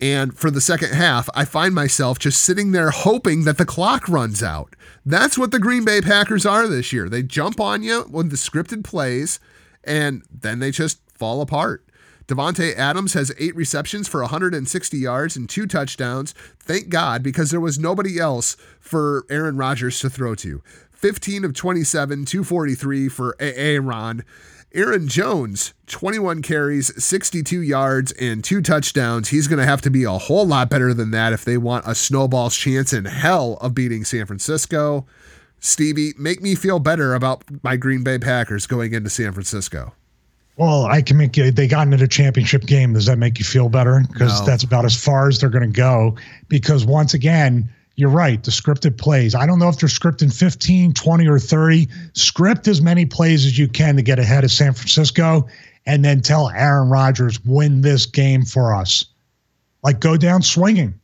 And 0.00 0.36
for 0.36 0.50
the 0.50 0.60
second 0.60 0.94
half, 0.94 1.28
I 1.32 1.44
find 1.44 1.76
myself 1.76 2.18
just 2.18 2.42
sitting 2.42 2.72
there 2.72 2.90
hoping 2.90 3.44
that 3.44 3.56
the 3.56 3.64
clock 3.64 4.08
runs 4.08 4.42
out. 4.42 4.74
That's 5.06 5.38
what 5.38 5.52
the 5.52 5.60
Green 5.60 5.84
Bay 5.84 6.00
Packers 6.00 6.44
are 6.44 6.66
this 6.66 6.92
year. 6.92 7.08
They 7.08 7.22
jump 7.22 7.60
on 7.60 7.84
you 7.84 8.04
with 8.10 8.30
the 8.30 8.36
scripted 8.36 8.82
plays, 8.82 9.38
and 9.84 10.24
then 10.28 10.58
they 10.58 10.72
just 10.72 10.98
fall 11.22 11.40
apart. 11.40 11.84
Davante 12.26 12.76
Adams 12.76 13.12
has 13.12 13.30
eight 13.38 13.54
receptions 13.54 14.08
for 14.08 14.22
160 14.22 14.98
yards 14.98 15.36
and 15.36 15.48
two 15.48 15.68
touchdowns. 15.68 16.32
Thank 16.58 16.88
God, 16.88 17.22
because 17.22 17.52
there 17.52 17.60
was 17.60 17.78
nobody 17.78 18.18
else 18.18 18.56
for 18.80 19.24
Aaron 19.30 19.56
Rodgers 19.56 20.00
to 20.00 20.10
throw 20.10 20.34
to. 20.34 20.64
15 20.90 21.44
of 21.44 21.54
27, 21.54 22.24
243 22.24 23.08
for 23.08 23.36
Aaron. 23.38 24.24
Aaron 24.74 25.06
Jones, 25.06 25.74
21 25.86 26.42
carries, 26.42 26.92
62 27.00 27.62
yards, 27.62 28.10
and 28.18 28.42
two 28.42 28.60
touchdowns. 28.60 29.28
He's 29.28 29.46
going 29.46 29.60
to 29.60 29.64
have 29.64 29.82
to 29.82 29.90
be 29.90 30.02
a 30.02 30.10
whole 30.10 30.44
lot 30.44 30.70
better 30.70 30.92
than 30.92 31.12
that 31.12 31.32
if 31.32 31.44
they 31.44 31.56
want 31.56 31.86
a 31.86 31.94
snowball's 31.94 32.56
chance 32.56 32.92
in 32.92 33.04
hell 33.04 33.58
of 33.60 33.76
beating 33.76 34.02
San 34.02 34.26
Francisco. 34.26 35.06
Stevie, 35.60 36.14
make 36.18 36.42
me 36.42 36.56
feel 36.56 36.80
better 36.80 37.14
about 37.14 37.44
my 37.62 37.76
Green 37.76 38.02
Bay 38.02 38.18
Packers 38.18 38.66
going 38.66 38.92
into 38.92 39.08
San 39.08 39.30
Francisco. 39.30 39.92
Well, 40.56 40.84
I 40.84 41.00
can 41.02 41.16
make 41.16 41.36
you. 41.36 41.50
They 41.50 41.66
got 41.66 41.86
into 41.86 41.96
the 41.96 42.08
championship 42.08 42.66
game. 42.66 42.92
Does 42.92 43.06
that 43.06 43.18
make 43.18 43.38
you 43.38 43.44
feel 43.44 43.68
better? 43.68 44.02
Because 44.12 44.40
No. 44.40 44.46
that's 44.46 44.62
about 44.62 44.84
as 44.84 44.94
far 44.94 45.28
as 45.28 45.38
they're 45.40 45.48
going 45.48 45.62
to 45.70 45.76
go. 45.76 46.16
Because 46.48 46.84
once 46.84 47.14
again, 47.14 47.68
you're 47.96 48.10
right. 48.10 48.42
The 48.42 48.50
scripted 48.50 48.98
plays. 48.98 49.34
I 49.34 49.46
don't 49.46 49.58
know 49.58 49.68
if 49.68 49.78
they're 49.78 49.88
scripting 49.88 50.32
15, 50.32 50.92
20, 50.92 51.26
or 51.26 51.38
30. 51.38 51.88
Script 52.12 52.68
as 52.68 52.82
many 52.82 53.06
plays 53.06 53.46
as 53.46 53.58
you 53.58 53.66
can 53.68 53.96
to 53.96 54.02
get 54.02 54.18
ahead 54.18 54.44
of 54.44 54.50
San 54.52 54.72
Francisco, 54.74 55.46
and 55.86 56.04
then 56.04 56.20
tell 56.20 56.50
Aaron 56.50 56.88
Rodgers 56.90 57.42
win 57.44 57.80
this 57.80 58.06
game 58.06 58.44
for 58.44 58.74
us. 58.74 59.06
Like 59.82 60.00
go 60.00 60.16
down 60.16 60.42
swinging, 60.42 60.94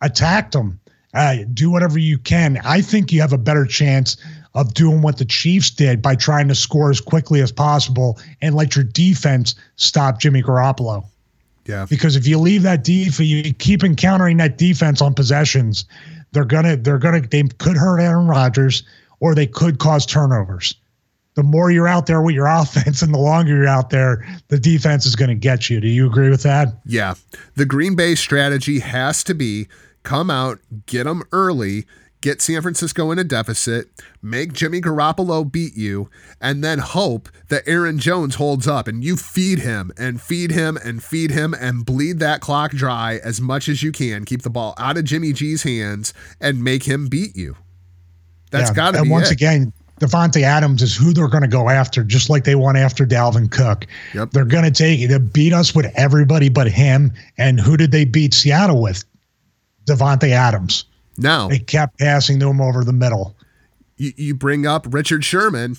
attack 0.00 0.52
them, 0.52 0.80
uh, 1.12 1.36
do 1.52 1.70
whatever 1.70 1.98
you 1.98 2.18
can. 2.18 2.58
I 2.64 2.80
think 2.80 3.12
you 3.12 3.20
have 3.20 3.32
a 3.32 3.38
better 3.38 3.66
chance 3.66 4.16
of 4.54 4.74
doing 4.74 5.02
what 5.02 5.18
the 5.18 5.24
Chiefs 5.24 5.70
did 5.70 6.00
by 6.00 6.14
trying 6.14 6.48
to 6.48 6.54
score 6.54 6.90
as 6.90 7.00
quickly 7.00 7.40
as 7.40 7.50
possible 7.50 8.18
and 8.40 8.54
let 8.54 8.76
your 8.76 8.84
defense 8.84 9.54
stop 9.76 10.20
Jimmy 10.20 10.42
Garoppolo. 10.42 11.04
Yeah. 11.66 11.86
Because 11.88 12.14
if 12.14 12.26
you 12.26 12.38
leave 12.38 12.62
that 12.62 12.84
def, 12.84 13.18
you 13.18 13.52
keep 13.54 13.82
encountering 13.82 14.36
that 14.36 14.58
defense 14.58 15.00
on 15.00 15.14
possessions, 15.14 15.84
they're 16.32 16.44
gonna 16.44 16.76
they're 16.76 16.98
gonna 16.98 17.20
they 17.20 17.42
could 17.58 17.76
hurt 17.76 18.00
Aaron 18.00 18.26
Rodgers 18.26 18.82
or 19.20 19.34
they 19.34 19.46
could 19.46 19.78
cause 19.78 20.04
turnovers. 20.04 20.74
The 21.34 21.42
more 21.42 21.70
you're 21.70 21.88
out 21.88 22.06
there 22.06 22.22
with 22.22 22.34
your 22.34 22.46
offense 22.60 23.02
and 23.02 23.12
the 23.14 23.18
longer 23.18 23.56
you're 23.56 23.66
out 23.66 23.90
there, 23.90 24.26
the 24.48 24.58
defense 24.58 25.06
is 25.06 25.16
going 25.16 25.30
to 25.30 25.34
get 25.34 25.68
you. 25.68 25.80
Do 25.80 25.88
you 25.88 26.06
agree 26.06 26.30
with 26.30 26.42
that? 26.42 26.68
Yeah. 26.84 27.14
The 27.56 27.66
Green 27.66 27.96
Bay 27.96 28.14
strategy 28.14 28.80
has 28.80 29.24
to 29.24 29.34
be 29.34 29.66
come 30.02 30.30
out, 30.30 30.60
get 30.86 31.04
them 31.04 31.22
early, 31.32 31.86
get 32.24 32.40
San 32.40 32.62
Francisco 32.62 33.10
in 33.10 33.18
a 33.18 33.24
deficit, 33.24 34.02
make 34.22 34.54
Jimmy 34.54 34.80
Garoppolo 34.80 35.50
beat 35.50 35.76
you, 35.76 36.08
and 36.40 36.64
then 36.64 36.78
hope 36.78 37.28
that 37.50 37.62
Aaron 37.66 37.98
Jones 37.98 38.36
holds 38.36 38.66
up 38.66 38.88
and 38.88 39.04
you 39.04 39.14
feed 39.14 39.58
him 39.58 39.92
and 39.98 40.22
feed 40.22 40.50
him 40.50 40.78
and 40.82 41.02
feed 41.02 41.30
him 41.30 41.52
and 41.52 41.84
bleed 41.84 42.20
that 42.20 42.40
clock 42.40 42.70
dry 42.70 43.20
as 43.22 43.42
much 43.42 43.68
as 43.68 43.82
you 43.82 43.92
can. 43.92 44.24
Keep 44.24 44.40
the 44.40 44.48
ball 44.48 44.74
out 44.78 44.96
of 44.96 45.04
Jimmy 45.04 45.34
G's 45.34 45.64
hands 45.64 46.14
and 46.40 46.64
make 46.64 46.84
him 46.84 47.08
beat 47.08 47.36
you. 47.36 47.56
That's 48.50 48.70
Yeah. 48.70 48.74
got 48.74 48.90
to 48.92 48.92
be. 48.92 48.98
And 49.00 49.10
once 49.10 49.28
it. 49.30 49.34
again, 49.34 49.70
Davante 50.00 50.40
Adams 50.40 50.80
is 50.80 50.96
who 50.96 51.12
they're 51.12 51.28
going 51.28 51.42
to 51.42 51.48
go 51.48 51.68
after, 51.68 52.02
just 52.02 52.30
like 52.30 52.44
they 52.44 52.54
went 52.54 52.78
after 52.78 53.04
Dalvin 53.04 53.50
Cook. 53.50 53.86
Yep. 54.14 54.30
They're 54.30 54.46
going 54.46 54.64
to 54.64 54.70
take 54.70 54.98
it 55.00 55.08
to 55.08 55.20
beat 55.20 55.52
us 55.52 55.74
with 55.74 55.92
everybody 55.94 56.48
but 56.48 56.70
him. 56.70 57.12
And 57.36 57.60
who 57.60 57.76
did 57.76 57.92
they 57.92 58.06
beat 58.06 58.32
Seattle 58.32 58.80
with? 58.80 59.04
Davante 59.86 60.30
Adams. 60.30 60.86
Now, 61.16 61.48
They 61.48 61.58
kept 61.58 61.98
passing 61.98 62.40
to 62.40 62.48
him 62.48 62.60
over 62.60 62.84
the 62.84 62.92
middle. 62.92 63.36
you, 63.96 64.12
you 64.16 64.34
bring 64.34 64.66
up 64.66 64.86
Richard 64.90 65.24
Sherman. 65.24 65.76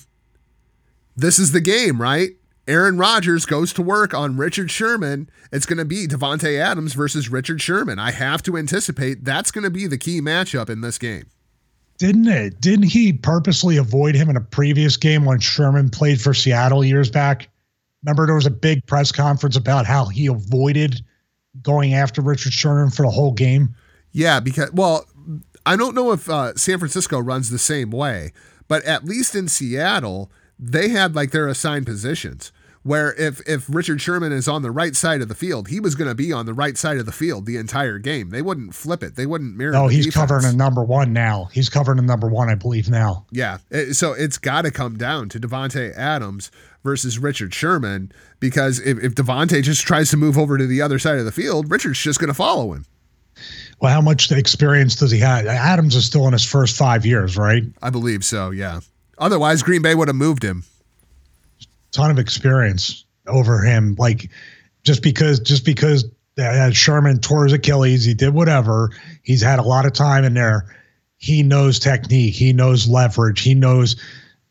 This 1.16 1.38
is 1.38 1.52
the 1.52 1.60
game, 1.60 2.00
right? 2.00 2.30
Aaron 2.68 2.98
Rodgers 2.98 3.46
goes 3.46 3.72
to 3.74 3.82
work 3.82 4.12
on 4.12 4.36
Richard 4.36 4.70
Sherman. 4.70 5.30
It's 5.52 5.66
going 5.66 5.78
to 5.78 5.84
be 5.84 6.06
Davante 6.08 6.58
Adams 6.58 6.94
versus 6.94 7.30
Richard 7.30 7.62
Sherman. 7.62 7.98
I 7.98 8.10
have 8.10 8.42
to 8.44 8.56
anticipate 8.56 9.24
that's 9.24 9.50
going 9.52 9.64
to 9.64 9.70
be 9.70 9.86
the 9.86 9.98
key 9.98 10.20
matchup 10.20 10.68
in 10.68 10.80
this 10.80 10.98
game. 10.98 11.26
Didn't 11.98 12.26
it? 12.26 12.60
Didn't 12.60 12.86
he 12.90 13.12
purposely 13.12 13.76
avoid 13.76 14.14
him 14.16 14.28
in 14.28 14.36
a 14.36 14.40
previous 14.40 14.96
game 14.96 15.24
when 15.24 15.38
Sherman 15.38 15.88
played 15.90 16.20
for 16.20 16.34
Seattle 16.34 16.84
years 16.84 17.08
back? 17.08 17.48
Remember, 18.04 18.26
there 18.26 18.34
was 18.34 18.46
a 18.46 18.50
big 18.50 18.84
press 18.86 19.12
conference 19.12 19.56
about 19.56 19.86
how 19.86 20.06
he 20.06 20.26
avoided 20.26 21.00
going 21.62 21.94
after 21.94 22.20
Richard 22.20 22.52
Sherman 22.52 22.90
for 22.90 23.02
the 23.02 23.10
whole 23.10 23.32
game. 23.32 23.74
Yeah, 24.12 24.40
because 24.40 24.72
well, 24.72 25.06
I 25.66 25.76
don't 25.76 25.94
know 25.94 26.12
if 26.12 26.30
uh, 26.30 26.54
San 26.54 26.78
Francisco 26.78 27.18
runs 27.18 27.50
the 27.50 27.58
same 27.58 27.90
way, 27.90 28.32
but 28.68 28.84
at 28.84 29.04
least 29.04 29.34
in 29.34 29.48
Seattle, 29.48 30.30
they 30.58 30.88
had 30.88 31.14
like 31.14 31.32
their 31.32 31.48
assigned 31.48 31.86
positions 31.86 32.52
where 32.86 33.14
if 33.14 33.40
if 33.48 33.66
Richard 33.68 34.00
Sherman 34.00 34.30
is 34.30 34.46
on 34.46 34.62
the 34.62 34.70
right 34.70 34.94
side 34.94 35.20
of 35.20 35.26
the 35.26 35.34
field, 35.34 35.66
he 35.68 35.80
was 35.80 35.96
going 35.96 36.08
to 36.08 36.14
be 36.14 36.32
on 36.32 36.46
the 36.46 36.54
right 36.54 36.78
side 36.78 36.98
of 36.98 37.04
the 37.04 37.10
field 37.10 37.44
the 37.44 37.56
entire 37.56 37.98
game. 37.98 38.30
They 38.30 38.42
wouldn't 38.42 38.76
flip 38.76 39.02
it. 39.02 39.16
They 39.16 39.26
wouldn't 39.26 39.56
mirror. 39.56 39.72
No, 39.72 39.88
he's 39.88 40.06
defense. 40.06 40.30
covering 40.30 40.44
a 40.44 40.56
number 40.56 40.84
one 40.84 41.12
now. 41.12 41.46
He's 41.52 41.68
covering 41.68 41.98
a 41.98 42.02
number 42.02 42.28
one, 42.28 42.48
I 42.48 42.54
believe 42.54 42.88
now. 42.88 43.26
Yeah, 43.32 43.58
so 43.90 44.12
it's 44.12 44.38
got 44.38 44.62
to 44.62 44.70
come 44.70 44.96
down 44.96 45.28
to 45.30 45.40
Davante 45.40 45.92
Adams 45.96 46.52
versus 46.84 47.18
Richard 47.18 47.52
Sherman 47.52 48.12
because 48.38 48.78
if, 48.78 49.02
if 49.02 49.16
Davante 49.16 49.60
just 49.64 49.82
tries 49.82 50.10
to 50.10 50.16
move 50.16 50.38
over 50.38 50.56
to 50.56 50.66
the 50.68 50.80
other 50.80 51.00
side 51.00 51.18
of 51.18 51.24
the 51.24 51.32
field, 51.32 51.68
Richard's 51.68 51.98
just 51.98 52.20
going 52.20 52.28
to 52.28 52.34
follow 52.34 52.72
him. 52.72 52.86
Well, 53.80 53.92
how 53.92 54.00
much 54.00 54.32
experience 54.32 54.96
does 54.96 55.10
he 55.10 55.18
have? 55.18 55.46
Adams 55.46 55.94
is 55.94 56.06
still 56.06 56.26
in 56.26 56.32
his 56.32 56.44
first 56.44 56.76
five 56.76 57.04
years, 57.04 57.36
right? 57.36 57.62
I 57.82 57.90
believe 57.90 58.24
so. 58.24 58.50
Yeah. 58.50 58.80
Otherwise, 59.18 59.62
Green 59.62 59.82
Bay 59.82 59.94
would 59.94 60.08
have 60.08 60.16
moved 60.16 60.42
him 60.42 60.64
ton 61.96 62.10
of 62.10 62.18
experience 62.18 63.04
over 63.26 63.62
him. 63.62 63.96
Like 63.98 64.30
just 64.84 65.02
because 65.02 65.40
just 65.40 65.64
because 65.64 66.04
uh, 66.38 66.70
Sherman 66.70 67.20
tore 67.20 67.44
his 67.44 67.54
Achilles, 67.54 68.04
he 68.04 68.14
did 68.14 68.34
whatever. 68.34 68.90
He's 69.22 69.42
had 69.42 69.58
a 69.58 69.62
lot 69.62 69.86
of 69.86 69.92
time 69.94 70.24
in 70.24 70.34
there. 70.34 70.76
He 71.16 71.42
knows 71.42 71.78
technique. 71.78 72.34
He 72.34 72.52
knows 72.52 72.86
leverage. 72.86 73.40
He 73.40 73.54
knows, 73.54 73.96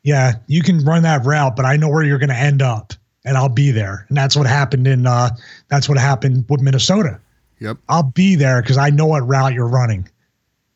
yeah, 0.02 0.34
you 0.48 0.64
can 0.64 0.80
run 0.80 1.04
that 1.04 1.24
route, 1.24 1.56
but 1.56 1.64
I 1.64 1.78
know 1.78 1.88
where 1.88 2.04
you're 2.04 2.18
going 2.18 2.30
to 2.30 2.36
end 2.36 2.64
up, 2.64 2.94
and 3.24 3.38
I'll 3.38 3.50
be 3.50 3.70
there. 3.70 4.08
And 4.10 4.18
that's 4.18 4.36
what 4.36 4.48
happened 4.48 4.88
in. 4.88 5.06
Uh, 5.06 5.30
that's 5.70 5.88
what 5.88 6.00
happened 6.00 6.46
with 6.50 6.62
Minnesota. 6.62 7.20
Yep. 7.60 7.78
I'll 7.88 8.04
be 8.04 8.36
there 8.36 8.62
because 8.62 8.78
I 8.78 8.90
know 8.90 9.08
what 9.08 9.28
route 9.28 9.54
you're 9.54 9.68
running. 9.68 10.10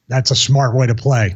That's 0.08 0.32
a 0.32 0.36
smart 0.36 0.76
way 0.76 0.88
to 0.88 0.96
play. 0.96 1.36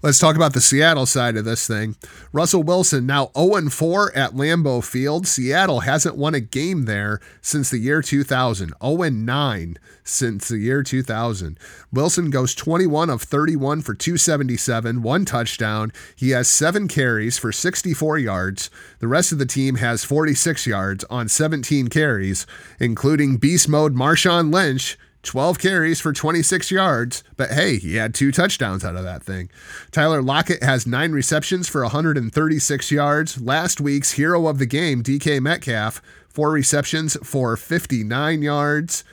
Let's 0.00 0.20
talk 0.20 0.36
about 0.36 0.52
the 0.52 0.60
Seattle 0.60 1.06
side 1.06 1.36
of 1.36 1.44
this 1.44 1.66
thing. 1.66 1.96
Russell 2.30 2.62
Wilson 2.62 3.04
now 3.04 3.32
0 3.36 3.68
4 3.68 4.16
at 4.16 4.30
Lambeau 4.30 4.82
Field. 4.84 5.26
Seattle 5.26 5.80
hasn't 5.80 6.16
won 6.16 6.36
a 6.36 6.40
game 6.40 6.84
there 6.84 7.18
since 7.40 7.68
the 7.68 7.78
year 7.78 8.00
2000. 8.00 8.72
0 8.80 8.96
9 9.10 9.78
since 10.04 10.46
the 10.46 10.58
year 10.58 10.84
2000. 10.84 11.58
Wilson 11.92 12.30
goes 12.30 12.54
21 12.54 13.10
of 13.10 13.22
31 13.22 13.82
for 13.82 13.92
277, 13.92 15.02
one 15.02 15.24
touchdown. 15.24 15.92
He 16.14 16.30
has 16.30 16.46
seven 16.46 16.86
carries 16.86 17.36
for 17.36 17.50
64 17.50 18.18
yards. 18.18 18.70
The 19.00 19.08
rest 19.08 19.32
of 19.32 19.38
the 19.38 19.46
team 19.46 19.76
has 19.76 20.04
46 20.04 20.64
yards 20.64 21.04
on 21.10 21.28
17 21.28 21.88
carries, 21.88 22.46
including 22.78 23.38
beast 23.38 23.68
mode 23.68 23.96
Marshawn 23.96 24.54
Lynch 24.54 24.96
12 25.28 25.58
carries 25.58 26.00
for 26.00 26.14
26 26.14 26.70
yards, 26.70 27.22
but 27.36 27.50
hey, 27.50 27.76
he 27.76 27.96
had 27.96 28.14
two 28.14 28.32
touchdowns 28.32 28.82
out 28.82 28.96
of 28.96 29.04
that 29.04 29.22
thing. 29.22 29.50
Tyler 29.90 30.22
Lockett 30.22 30.62
has 30.62 30.86
nine 30.86 31.12
receptions 31.12 31.68
for 31.68 31.82
136 31.82 32.90
yards. 32.90 33.38
Last 33.38 33.78
week's 33.78 34.12
hero 34.12 34.46
of 34.46 34.56
the 34.56 34.64
game, 34.64 35.02
DK 35.02 35.38
Metcalf, 35.42 36.00
four 36.30 36.50
receptions 36.50 37.18
for 37.22 37.58
59 37.58 38.40
yards. 38.40 39.04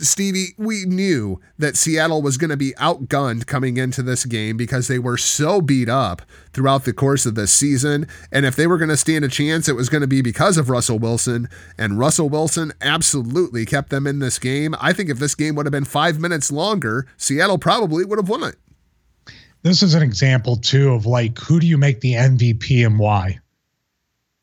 Stevie, 0.00 0.54
we 0.56 0.84
knew 0.84 1.40
that 1.58 1.76
Seattle 1.76 2.22
was 2.22 2.36
going 2.36 2.50
to 2.50 2.56
be 2.56 2.72
outgunned 2.74 3.46
coming 3.46 3.76
into 3.76 4.02
this 4.02 4.24
game 4.24 4.56
because 4.56 4.88
they 4.88 4.98
were 4.98 5.16
so 5.16 5.60
beat 5.60 5.88
up 5.88 6.22
throughout 6.52 6.84
the 6.84 6.92
course 6.92 7.26
of 7.26 7.34
this 7.34 7.52
season. 7.52 8.06
And 8.32 8.46
if 8.46 8.56
they 8.56 8.66
were 8.66 8.78
going 8.78 8.88
to 8.88 8.96
stand 8.96 9.24
a 9.24 9.28
chance, 9.28 9.68
it 9.68 9.76
was 9.76 9.88
going 9.88 10.00
to 10.00 10.06
be 10.06 10.22
because 10.22 10.56
of 10.56 10.70
Russell 10.70 10.98
Wilson. 10.98 11.48
And 11.76 11.98
Russell 11.98 12.28
Wilson 12.28 12.72
absolutely 12.80 13.66
kept 13.66 13.90
them 13.90 14.06
in 14.06 14.18
this 14.18 14.38
game. 14.38 14.74
I 14.80 14.92
think 14.92 15.10
if 15.10 15.18
this 15.18 15.34
game 15.34 15.54
would 15.54 15.66
have 15.66 15.72
been 15.72 15.84
five 15.84 16.18
minutes 16.18 16.50
longer, 16.50 17.06
Seattle 17.16 17.58
probably 17.58 18.04
would 18.04 18.18
have 18.18 18.28
won 18.28 18.44
it. 18.44 18.56
This 19.62 19.82
is 19.82 19.94
an 19.94 20.02
example, 20.02 20.56
too, 20.56 20.92
of 20.92 21.06
like 21.06 21.38
who 21.38 21.60
do 21.60 21.66
you 21.66 21.78
make 21.78 22.00
the 22.00 22.12
MVP 22.12 22.86
and 22.86 22.98
why? 22.98 23.40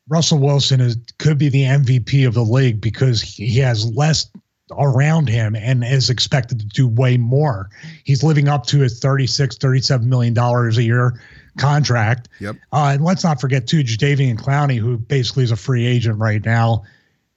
Russell 0.08 0.38
Wilson 0.38 0.80
is 0.80 0.96
could 1.18 1.38
be 1.38 1.48
the 1.48 1.62
MVP 1.62 2.26
of 2.26 2.34
the 2.34 2.44
league 2.44 2.80
because 2.80 3.20
he 3.20 3.58
has 3.58 3.90
less 3.96 4.30
around 4.72 5.28
him 5.28 5.54
and 5.54 5.84
is 5.84 6.10
expected 6.10 6.58
to 6.60 6.66
do 6.66 6.88
way 6.88 7.16
more. 7.16 7.70
He's 8.04 8.22
living 8.22 8.48
up 8.48 8.66
to 8.66 8.80
his 8.80 8.98
36, 8.98 9.56
37 9.56 10.08
million 10.08 10.34
dollars 10.34 10.78
a 10.78 10.82
year 10.82 11.20
contract. 11.58 12.28
Yep. 12.40 12.56
Uh, 12.72 12.90
and 12.94 13.04
let's 13.04 13.24
not 13.24 13.40
forget 13.40 13.66
too, 13.66 13.82
Jadeveon 13.82 14.38
Clowney, 14.38 14.78
who 14.78 14.98
basically 14.98 15.44
is 15.44 15.50
a 15.50 15.56
free 15.56 15.86
agent 15.86 16.18
right 16.18 16.44
now, 16.44 16.82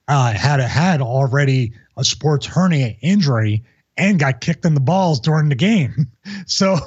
uh, 0.08 0.34
had 0.34 0.60
a, 0.60 0.68
had 0.68 1.02
already 1.02 1.74
a 1.98 2.04
sports 2.04 2.46
hernia 2.46 2.96
injury 3.02 3.64
and 3.98 4.20
got 4.20 4.42
kicked 4.42 4.66
in 4.66 4.74
the 4.74 4.80
balls 4.80 5.20
during 5.20 5.50
the 5.50 5.56
game. 5.56 6.08
So, 6.46 6.78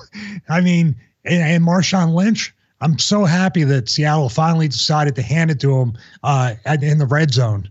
I 0.49 0.61
mean, 0.61 0.95
and, 1.25 1.43
and 1.43 1.65
Marshawn 1.65 2.15
Lynch, 2.15 2.55
I'm 2.81 2.99
so 2.99 3.25
happy 3.25 3.65
that 3.65 3.89
Seattle 3.89 4.29
finally 4.29 4.69
decided 4.69 5.17
to 5.17 5.23
hand 5.23 5.51
it 5.51 5.61
to 5.61 5.77
him 5.77 5.99
uh, 6.23 6.55
in 6.81 6.99
the 6.99 7.07
red 7.07 7.33
zone. 7.33 7.71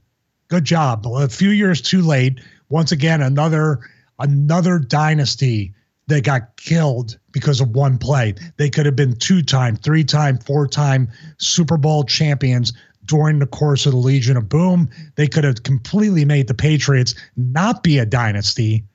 Good 0.49 0.65
job. 0.65 1.05
A 1.07 1.29
few 1.29 1.49
years 1.49 1.81
too 1.81 2.01
late. 2.01 2.39
Once 2.71 2.91
again, 2.91 3.21
another 3.21 3.79
another 4.19 4.79
dynasty 4.79 5.73
that 6.07 6.23
got 6.23 6.55
killed 6.57 7.17
because 7.31 7.61
of 7.61 7.69
one 7.69 7.97
play. 7.97 8.33
They 8.57 8.69
could 8.69 8.85
have 8.85 8.95
been 8.95 9.15
two 9.15 9.41
time, 9.41 9.75
three 9.75 10.03
time, 10.03 10.37
four 10.37 10.67
time 10.67 11.09
Super 11.37 11.77
Bowl 11.77 12.03
champions 12.03 12.73
during 13.05 13.39
the 13.39 13.47
course 13.47 13.85
of 13.85 13.91
the 13.91 13.97
Legion 13.97 14.37
of 14.37 14.47
Boom. 14.47 14.89
They 15.15 15.27
could 15.27 15.43
have 15.43 15.63
completely 15.63 16.25
made 16.25 16.47
the 16.47 16.53
Patriots 16.53 17.13
not 17.35 17.83
be 17.83 17.97
a 17.97 18.05
dynasty. 18.05 18.85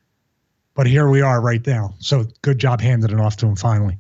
But 0.75 0.87
here 0.87 1.09
we 1.09 1.21
are 1.21 1.41
right 1.41 1.67
now. 1.67 1.95
So 1.99 2.27
good 2.43 2.59
job 2.59 2.81
handing 2.81 3.11
it 3.11 3.21
off 3.21 3.37
to 3.39 3.47
him 3.47 3.57
finally. 3.57 3.99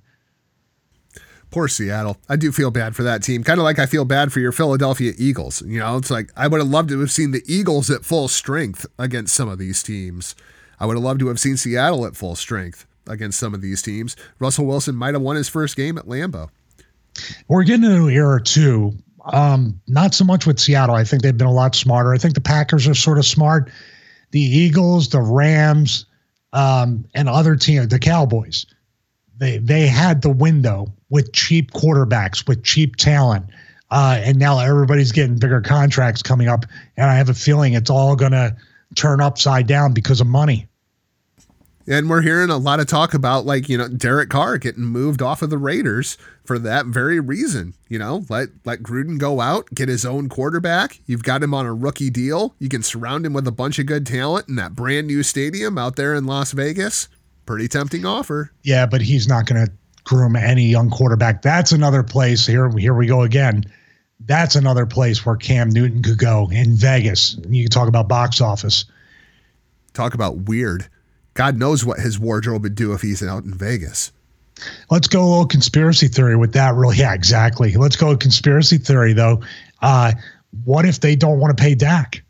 Poor 1.56 1.68
Seattle. 1.68 2.18
I 2.28 2.36
do 2.36 2.52
feel 2.52 2.70
bad 2.70 2.94
for 2.94 3.02
that 3.04 3.22
team. 3.22 3.42
Kind 3.42 3.58
of 3.58 3.64
like 3.64 3.78
I 3.78 3.86
feel 3.86 4.04
bad 4.04 4.30
for 4.30 4.40
your 4.40 4.52
Philadelphia 4.52 5.14
Eagles. 5.16 5.62
You 5.62 5.78
know, 5.78 5.96
it's 5.96 6.10
like 6.10 6.30
I 6.36 6.48
would 6.48 6.60
have 6.60 6.68
loved 6.68 6.90
to 6.90 7.00
have 7.00 7.10
seen 7.10 7.30
the 7.30 7.42
Eagles 7.46 7.88
at 7.90 8.04
full 8.04 8.28
strength 8.28 8.84
against 8.98 9.34
some 9.34 9.48
of 9.48 9.56
these 9.56 9.82
teams. 9.82 10.34
I 10.78 10.84
would 10.84 10.98
have 10.98 11.02
loved 11.02 11.20
to 11.20 11.28
have 11.28 11.40
seen 11.40 11.56
Seattle 11.56 12.04
at 12.04 12.14
full 12.14 12.36
strength 12.36 12.84
against 13.06 13.38
some 13.38 13.54
of 13.54 13.62
these 13.62 13.80
teams. 13.80 14.16
Russell 14.38 14.66
Wilson 14.66 14.94
might 14.96 15.14
have 15.14 15.22
won 15.22 15.36
his 15.36 15.48
first 15.48 15.76
game 15.76 15.96
at 15.96 16.04
Lambeau. 16.04 16.50
We're 17.48 17.64
getting 17.64 17.84
into 17.84 18.08
an 18.08 18.12
era 18.12 18.42
too. 18.42 18.92
Um, 19.24 19.80
not 19.88 20.12
so 20.12 20.26
much 20.26 20.46
with 20.46 20.60
Seattle. 20.60 20.94
I 20.94 21.04
think 21.04 21.22
they've 21.22 21.38
been 21.38 21.46
a 21.46 21.52
lot 21.54 21.74
smarter. 21.74 22.12
I 22.12 22.18
think 22.18 22.34
the 22.34 22.42
Packers 22.42 22.86
are 22.86 22.94
sort 22.94 23.16
of 23.16 23.24
smart. 23.24 23.70
The 24.32 24.42
Eagles, 24.42 25.08
the 25.08 25.22
Rams, 25.22 26.04
um, 26.52 27.06
and 27.14 27.30
other 27.30 27.56
teams, 27.56 27.88
the 27.88 27.98
Cowboys, 27.98 28.66
they 29.38 29.58
they 29.58 29.86
had 29.86 30.22
the 30.22 30.30
window 30.30 30.92
with 31.10 31.32
cheap 31.32 31.72
quarterbacks, 31.72 32.46
with 32.48 32.62
cheap 32.64 32.96
talent, 32.96 33.46
uh, 33.90 34.20
and 34.22 34.38
now 34.38 34.58
everybody's 34.58 35.12
getting 35.12 35.38
bigger 35.38 35.60
contracts 35.60 36.22
coming 36.22 36.48
up, 36.48 36.64
and 36.96 37.10
I 37.10 37.14
have 37.14 37.28
a 37.28 37.34
feeling 37.34 37.74
it's 37.74 37.90
all 37.90 38.16
going 38.16 38.32
to 38.32 38.56
turn 38.94 39.20
upside 39.20 39.66
down 39.66 39.92
because 39.92 40.20
of 40.20 40.26
money. 40.26 40.66
And 41.88 42.10
we're 42.10 42.22
hearing 42.22 42.50
a 42.50 42.56
lot 42.56 42.80
of 42.80 42.88
talk 42.88 43.14
about 43.14 43.46
like, 43.46 43.68
you 43.68 43.78
know, 43.78 43.86
Derek 43.86 44.28
Carr 44.28 44.58
getting 44.58 44.84
moved 44.84 45.22
off 45.22 45.40
of 45.40 45.50
the 45.50 45.58
Raiders 45.58 46.18
for 46.44 46.58
that 46.58 46.86
very 46.86 47.20
reason. 47.20 47.74
You 47.88 48.00
know, 48.00 48.24
let 48.28 48.48
let 48.64 48.82
Gruden 48.82 49.18
go 49.18 49.40
out, 49.40 49.68
get 49.72 49.88
his 49.88 50.04
own 50.04 50.28
quarterback. 50.28 50.98
You've 51.06 51.22
got 51.22 51.44
him 51.44 51.54
on 51.54 51.64
a 51.64 51.72
rookie 51.72 52.10
deal. 52.10 52.56
You 52.58 52.68
can 52.68 52.82
surround 52.82 53.24
him 53.24 53.34
with 53.34 53.46
a 53.46 53.52
bunch 53.52 53.78
of 53.78 53.86
good 53.86 54.04
talent 54.04 54.48
in 54.48 54.56
that 54.56 54.74
brand 54.74 55.06
new 55.06 55.22
stadium 55.22 55.78
out 55.78 55.94
there 55.94 56.14
in 56.14 56.26
Las 56.26 56.50
Vegas. 56.50 57.08
Pretty 57.46 57.68
tempting 57.68 58.04
offer. 58.04 58.50
Yeah, 58.62 58.86
but 58.86 59.00
he's 59.00 59.28
not 59.28 59.46
going 59.46 59.64
to 59.64 59.72
groom 60.04 60.36
any 60.36 60.66
young 60.66 60.90
quarterback. 60.90 61.42
That's 61.42 61.72
another 61.72 62.02
place. 62.02 62.46
Here, 62.46 62.70
here 62.76 62.94
we 62.94 63.06
go 63.06 63.22
again. 63.22 63.64
That's 64.20 64.56
another 64.56 64.86
place 64.86 65.24
where 65.24 65.36
Cam 65.36 65.70
Newton 65.70 66.02
could 66.02 66.18
go 66.18 66.48
in 66.50 66.76
Vegas. 66.76 67.36
You 67.48 67.64
can 67.64 67.70
talk 67.70 67.88
about 67.88 68.08
box 68.08 68.40
office. 68.40 68.84
Talk 69.94 70.14
about 70.14 70.48
weird. 70.48 70.88
God 71.34 71.56
knows 71.56 71.84
what 71.84 72.00
his 72.00 72.18
wardrobe 72.18 72.62
would 72.62 72.74
do 72.74 72.92
if 72.92 73.02
he's 73.02 73.22
out 73.22 73.44
in 73.44 73.54
Vegas. 73.54 74.10
Let's 74.90 75.06
go 75.06 75.22
a 75.22 75.28
little 75.28 75.46
conspiracy 75.46 76.08
theory 76.08 76.36
with 76.36 76.52
that. 76.54 76.74
Really, 76.74 76.96
yeah, 76.96 77.12
exactly. 77.12 77.74
Let's 77.74 77.96
go 77.96 78.08
with 78.08 78.20
conspiracy 78.20 78.78
theory 78.78 79.12
though. 79.12 79.42
Uh, 79.82 80.12
what 80.64 80.86
if 80.86 81.00
they 81.00 81.14
don't 81.14 81.38
want 81.38 81.56
to 81.56 81.62
pay 81.62 81.74
Dak? 81.74 82.22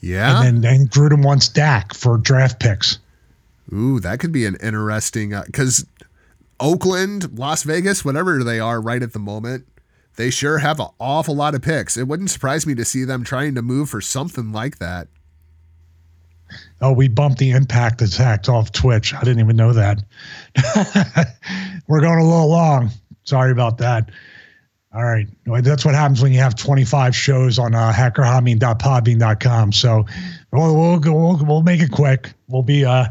Yeah, 0.00 0.44
and 0.44 0.62
then 0.62 0.74
and 0.74 0.90
Gruden 0.90 1.24
wants 1.24 1.48
Dak 1.48 1.92
for 1.92 2.18
draft 2.18 2.60
picks. 2.60 2.98
Ooh, 3.72 4.00
that 4.00 4.18
could 4.18 4.32
be 4.32 4.46
an 4.46 4.56
interesting 4.62 5.34
because 5.46 5.84
uh, 6.00 6.04
Oakland, 6.60 7.38
Las 7.38 7.62
Vegas, 7.62 8.04
whatever 8.04 8.42
they 8.42 8.58
are 8.58 8.80
right 8.80 9.02
at 9.02 9.12
the 9.12 9.18
moment, 9.18 9.66
they 10.16 10.30
sure 10.30 10.58
have 10.58 10.80
an 10.80 10.88
awful 10.98 11.36
lot 11.36 11.54
of 11.54 11.62
picks. 11.62 11.96
It 11.96 12.08
wouldn't 12.08 12.30
surprise 12.30 12.66
me 12.66 12.74
to 12.74 12.84
see 12.84 13.04
them 13.04 13.24
trying 13.24 13.54
to 13.54 13.62
move 13.62 13.90
for 13.90 14.00
something 14.00 14.52
like 14.52 14.78
that. 14.78 15.08
Oh, 16.80 16.92
we 16.92 17.08
bumped 17.08 17.38
the 17.38 17.50
impact 17.50 18.02
attack 18.02 18.48
off 18.48 18.72
Twitch. 18.72 19.14
I 19.14 19.20
didn't 19.20 19.40
even 19.40 19.56
know 19.56 19.72
that. 19.72 20.02
We're 21.88 22.00
going 22.00 22.18
a 22.18 22.24
little 22.24 22.48
long. 22.48 22.90
Sorry 23.24 23.52
about 23.52 23.78
that. 23.78 24.10
All 24.94 25.04
right. 25.04 25.26
That's 25.44 25.84
what 25.84 25.94
happens 25.94 26.22
when 26.22 26.32
you 26.32 26.38
have 26.38 26.54
25 26.54 27.14
shows 27.14 27.58
on 27.58 27.74
uh, 27.74 27.92
hackerhameen.podbean.com. 27.92 29.72
So 29.72 30.06
we'll, 30.52 30.74
we'll, 30.74 31.00
we'll, 31.00 31.44
we'll 31.44 31.62
make 31.62 31.80
it 31.80 31.92
quick. 31.92 32.32
We'll 32.48 32.62
be. 32.62 32.84
Uh... 32.84 33.06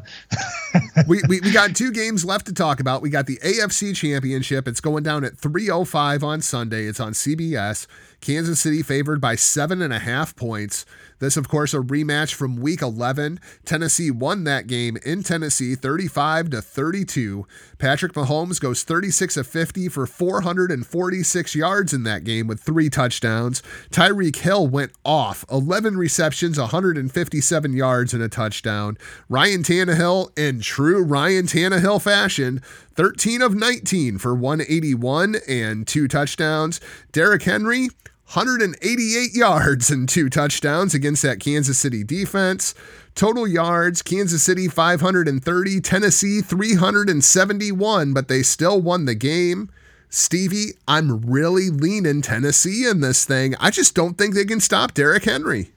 we, 1.08 1.22
we, 1.28 1.42
we 1.42 1.52
got 1.52 1.76
two 1.76 1.92
games 1.92 2.26
left 2.26 2.48
to 2.48 2.54
talk 2.54 2.80
about. 2.80 3.02
We 3.02 3.10
got 3.10 3.28
the 3.28 3.38
AFC 3.38 3.96
Championship. 3.96 4.68
It's 4.68 4.82
going 4.82 5.04
down 5.04 5.24
at 5.24 5.38
3.05 5.38 6.24
on 6.24 6.42
Sunday. 6.42 6.86
It's 6.86 7.00
on 7.00 7.14
CBS. 7.14 7.88
Kansas 8.20 8.60
City 8.60 8.82
favored 8.82 9.22
by 9.22 9.36
seven 9.36 9.82
and 9.82 9.94
a 9.94 10.00
half 10.00 10.36
points. 10.36 10.86
This, 11.20 11.36
of 11.36 11.48
course, 11.48 11.74
a 11.74 11.78
rematch 11.78 12.36
from 12.36 12.58
Week 12.58 12.82
11. 12.82 13.40
Tennessee 13.66 14.12
won 14.12 14.44
that 14.44 14.68
game 14.68 14.98
in 15.04 15.24
Tennessee, 15.24 15.74
35 15.74 16.52
to 16.52 16.62
32. 16.62 17.48
Patrick 17.80 18.14
Mahomes 18.14 18.60
goes 18.60 18.84
36 18.84 19.38
of 19.38 19.48
50 19.48 19.90
for 19.90 20.06
446 20.06 21.56
yards 21.56 21.94
in 21.94 22.04
that 22.04 22.24
game 22.24 22.46
with 22.46 22.60
three 22.60 22.90
touchdowns. 22.90 23.64
Tyreek 23.90 24.36
Hill 24.36 24.68
went 24.68 24.92
off, 25.04 25.44
11 25.52 25.98
receptions, 25.98 26.60
157 26.60 27.74
yards 27.74 28.14
and 28.14 28.22
a 28.22 28.30
touchdown. 28.30 28.98
Ryan 29.30 29.62
Tannehill, 29.62 30.38
in 30.40 30.62
true 30.62 31.04
Ryan 31.04 31.48
Tannehill 31.48 32.02
fashion, 32.02 32.62
13 32.96 33.42
of 33.42 33.54
19 33.54 34.18
for 34.20 34.34
181 34.34 35.36
and 35.48 35.86
two 35.86 36.08
touchdowns. 36.08 36.80
Derrick 37.12 37.44
Henry, 37.44 37.90
188 38.34 39.32
yards 39.34 39.90
and 39.90 40.08
two 40.08 40.30
touchdowns 40.30 40.94
against 40.94 41.24
that 41.24 41.42
Kansas 41.42 41.78
City 41.78 42.06
defense. 42.06 42.74
Total 43.16 43.46
yards, 43.46 44.02
Kansas 44.02 44.44
City 44.44 44.70
530, 44.70 45.82
Tennessee 45.82 46.40
371, 46.40 48.14
but 48.14 48.30
they 48.30 48.44
still 48.44 48.80
won 48.80 49.06
the 49.06 49.16
game. 49.16 49.70
Stevie, 50.10 50.74
I'm 50.88 51.20
really 51.20 51.70
leaning 51.70 52.22
Tennessee 52.22 52.88
in 52.88 53.02
this 53.02 53.26
thing. 53.26 53.56
I 53.60 53.72
just 53.72 53.94
don't 53.94 54.18
think 54.18 54.36
they 54.36 54.46
can 54.46 54.62
stop 54.62 54.94
Derrick 54.94 55.26
Henry. 55.26 55.74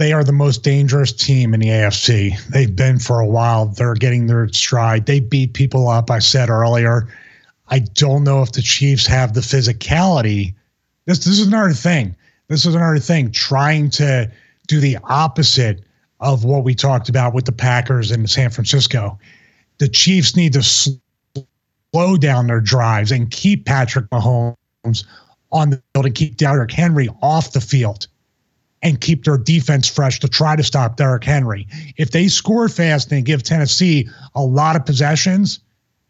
They 0.00 0.14
are 0.14 0.24
the 0.24 0.32
most 0.32 0.62
dangerous 0.62 1.12
team 1.12 1.52
in 1.52 1.60
the 1.60 1.66
AFC. 1.66 2.34
They've 2.48 2.74
been 2.74 2.98
for 2.98 3.20
a 3.20 3.26
while. 3.26 3.66
They're 3.66 3.92
getting 3.92 4.28
their 4.28 4.48
stride. 4.48 5.04
They 5.04 5.20
beat 5.20 5.52
people 5.52 5.88
up, 5.88 6.10
I 6.10 6.20
said 6.20 6.48
earlier. 6.48 7.06
I 7.68 7.80
don't 7.80 8.24
know 8.24 8.40
if 8.40 8.52
the 8.52 8.62
Chiefs 8.62 9.06
have 9.08 9.34
the 9.34 9.42
physicality. 9.42 10.54
This 11.04 11.18
this 11.18 11.38
is 11.38 11.46
another 11.46 11.74
thing. 11.74 12.16
This 12.48 12.64
is 12.64 12.74
another 12.74 12.98
thing. 12.98 13.30
Trying 13.30 13.90
to 13.90 14.32
do 14.68 14.80
the 14.80 14.96
opposite 15.04 15.84
of 16.20 16.44
what 16.44 16.64
we 16.64 16.74
talked 16.74 17.10
about 17.10 17.34
with 17.34 17.44
the 17.44 17.52
Packers 17.52 18.10
in 18.10 18.26
San 18.26 18.48
Francisco. 18.48 19.18
The 19.76 19.88
Chiefs 19.88 20.34
need 20.34 20.54
to 20.54 20.62
slow 20.62 22.16
down 22.16 22.46
their 22.46 22.62
drives 22.62 23.12
and 23.12 23.30
keep 23.30 23.66
Patrick 23.66 24.08
Mahomes 24.08 25.04
on 25.52 25.68
the 25.68 25.82
field 25.92 26.06
and 26.06 26.14
keep 26.14 26.38
Derrick 26.38 26.72
Henry 26.72 27.10
off 27.20 27.52
the 27.52 27.60
field 27.60 28.06
and 28.82 29.00
keep 29.00 29.24
their 29.24 29.38
defense 29.38 29.88
fresh 29.88 30.20
to 30.20 30.28
try 30.28 30.56
to 30.56 30.62
stop 30.62 30.96
Derrick 30.96 31.24
Henry. 31.24 31.66
If 31.96 32.10
they 32.10 32.28
score 32.28 32.68
fast 32.68 33.12
and 33.12 33.24
give 33.24 33.42
Tennessee 33.42 34.08
a 34.34 34.42
lot 34.42 34.76
of 34.76 34.86
possessions, 34.86 35.60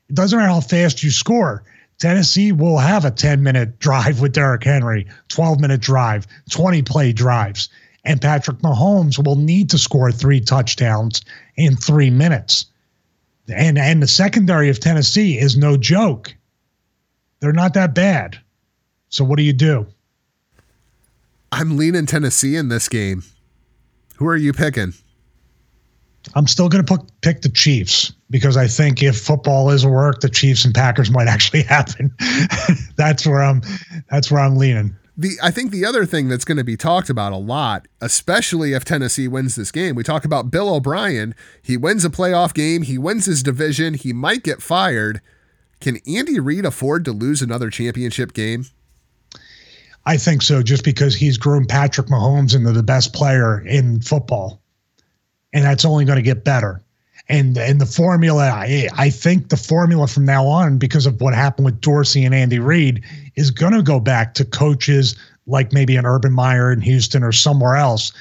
it 0.08 0.14
doesn't 0.14 0.38
matter 0.38 0.52
how 0.52 0.60
fast 0.60 1.02
you 1.02 1.10
score. 1.10 1.64
Tennessee 1.98 2.52
will 2.52 2.78
have 2.78 3.04
a 3.04 3.10
10 3.10 3.42
minute 3.42 3.78
drive 3.78 4.20
with 4.20 4.32
Derrick 4.32 4.64
Henry, 4.64 5.06
12 5.28 5.60
minute 5.60 5.80
drive, 5.80 6.26
20 6.50 6.82
play 6.82 7.12
drives. 7.12 7.68
And 8.04 8.20
Patrick 8.20 8.58
Mahomes 8.58 9.22
will 9.22 9.36
need 9.36 9.68
to 9.70 9.78
score 9.78 10.10
three 10.10 10.40
touchdowns 10.40 11.22
in 11.56 11.76
three 11.76 12.08
minutes. 12.08 12.66
And, 13.48 13.78
and 13.78 14.02
the 14.02 14.06
secondary 14.06 14.70
of 14.70 14.80
Tennessee 14.80 15.38
is 15.38 15.56
no 15.56 15.76
joke. 15.76 16.34
They're 17.40 17.52
not 17.52 17.74
that 17.74 17.94
bad. 17.94 18.38
So 19.10 19.24
what 19.24 19.36
do 19.36 19.42
you 19.42 19.52
do? 19.52 19.86
I'm 21.52 21.76
leaning 21.76 22.06
Tennessee 22.06 22.56
in 22.56 22.68
this 22.68 22.88
game. 22.88 23.22
Who 24.16 24.26
are 24.26 24.36
you 24.36 24.52
picking? 24.52 24.94
I'm 26.34 26.46
still 26.46 26.68
going 26.68 26.84
to 26.84 26.98
pick 27.22 27.42
the 27.42 27.48
Chiefs 27.48 28.12
because 28.28 28.56
I 28.56 28.66
think 28.66 29.02
if 29.02 29.18
football 29.18 29.70
is 29.70 29.84
a 29.84 29.88
work, 29.88 30.20
the 30.20 30.28
Chiefs 30.28 30.64
and 30.64 30.74
Packers 30.74 31.10
might 31.10 31.26
actually 31.28 31.62
happen. 31.62 32.14
that's 32.96 33.26
where 33.26 33.42
I'm. 33.42 33.62
That's 34.10 34.30
where 34.30 34.40
I'm 34.40 34.56
leaning. 34.56 34.94
The 35.16 35.38
I 35.42 35.50
think 35.50 35.70
the 35.70 35.84
other 35.84 36.06
thing 36.06 36.28
that's 36.28 36.44
going 36.44 36.58
to 36.58 36.64
be 36.64 36.76
talked 36.76 37.10
about 37.10 37.32
a 37.32 37.36
lot, 37.36 37.88
especially 38.00 38.74
if 38.74 38.84
Tennessee 38.84 39.28
wins 39.28 39.56
this 39.56 39.72
game, 39.72 39.94
we 39.94 40.02
talk 40.02 40.24
about 40.24 40.50
Bill 40.50 40.72
O'Brien. 40.74 41.34
He 41.62 41.76
wins 41.76 42.04
a 42.04 42.10
playoff 42.10 42.54
game. 42.54 42.82
He 42.82 42.98
wins 42.98 43.26
his 43.26 43.42
division. 43.42 43.94
He 43.94 44.12
might 44.12 44.42
get 44.42 44.62
fired. 44.62 45.20
Can 45.80 45.98
Andy 46.06 46.38
Reid 46.38 46.64
afford 46.64 47.04
to 47.06 47.12
lose 47.12 47.42
another 47.42 47.70
championship 47.70 48.34
game? 48.34 48.66
I 50.06 50.16
think 50.16 50.42
so, 50.42 50.62
just 50.62 50.84
because 50.84 51.14
he's 51.14 51.36
groomed 51.36 51.68
Patrick 51.68 52.08
Mahomes 52.08 52.54
into 52.54 52.72
the 52.72 52.82
best 52.82 53.12
player 53.12 53.60
in 53.60 54.00
football 54.00 54.60
and 55.52 55.64
that's 55.64 55.84
only 55.84 56.04
going 56.04 56.16
to 56.16 56.22
get 56.22 56.44
better. 56.44 56.80
And 57.28 57.56
and 57.58 57.80
the 57.80 57.86
formula, 57.86 58.48
I, 58.48 58.88
I 58.96 59.10
think 59.10 59.50
the 59.50 59.56
formula 59.56 60.08
from 60.08 60.24
now 60.24 60.46
on, 60.46 60.78
because 60.78 61.06
of 61.06 61.20
what 61.20 61.34
happened 61.34 61.66
with 61.66 61.80
Dorsey 61.80 62.24
and 62.24 62.34
Andy 62.34 62.58
Reid, 62.58 63.04
is 63.36 63.50
going 63.50 63.72
to 63.72 63.82
go 63.82 64.00
back 64.00 64.34
to 64.34 64.44
coaches 64.44 65.16
like 65.46 65.72
maybe 65.72 65.96
an 65.96 66.06
Urban 66.06 66.32
Meyer 66.32 66.72
in 66.72 66.80
Houston 66.80 67.22
or 67.22 67.32
somewhere 67.32 67.76
else 67.76 68.12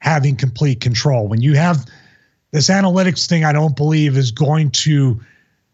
having 0.00 0.36
complete 0.36 0.80
control. 0.80 1.28
When 1.28 1.40
you 1.40 1.54
have 1.54 1.86
this 2.50 2.68
analytics 2.68 3.26
thing, 3.26 3.44
I 3.44 3.52
don't 3.52 3.76
believe 3.76 4.16
is 4.16 4.30
going 4.30 4.70
to 4.70 5.18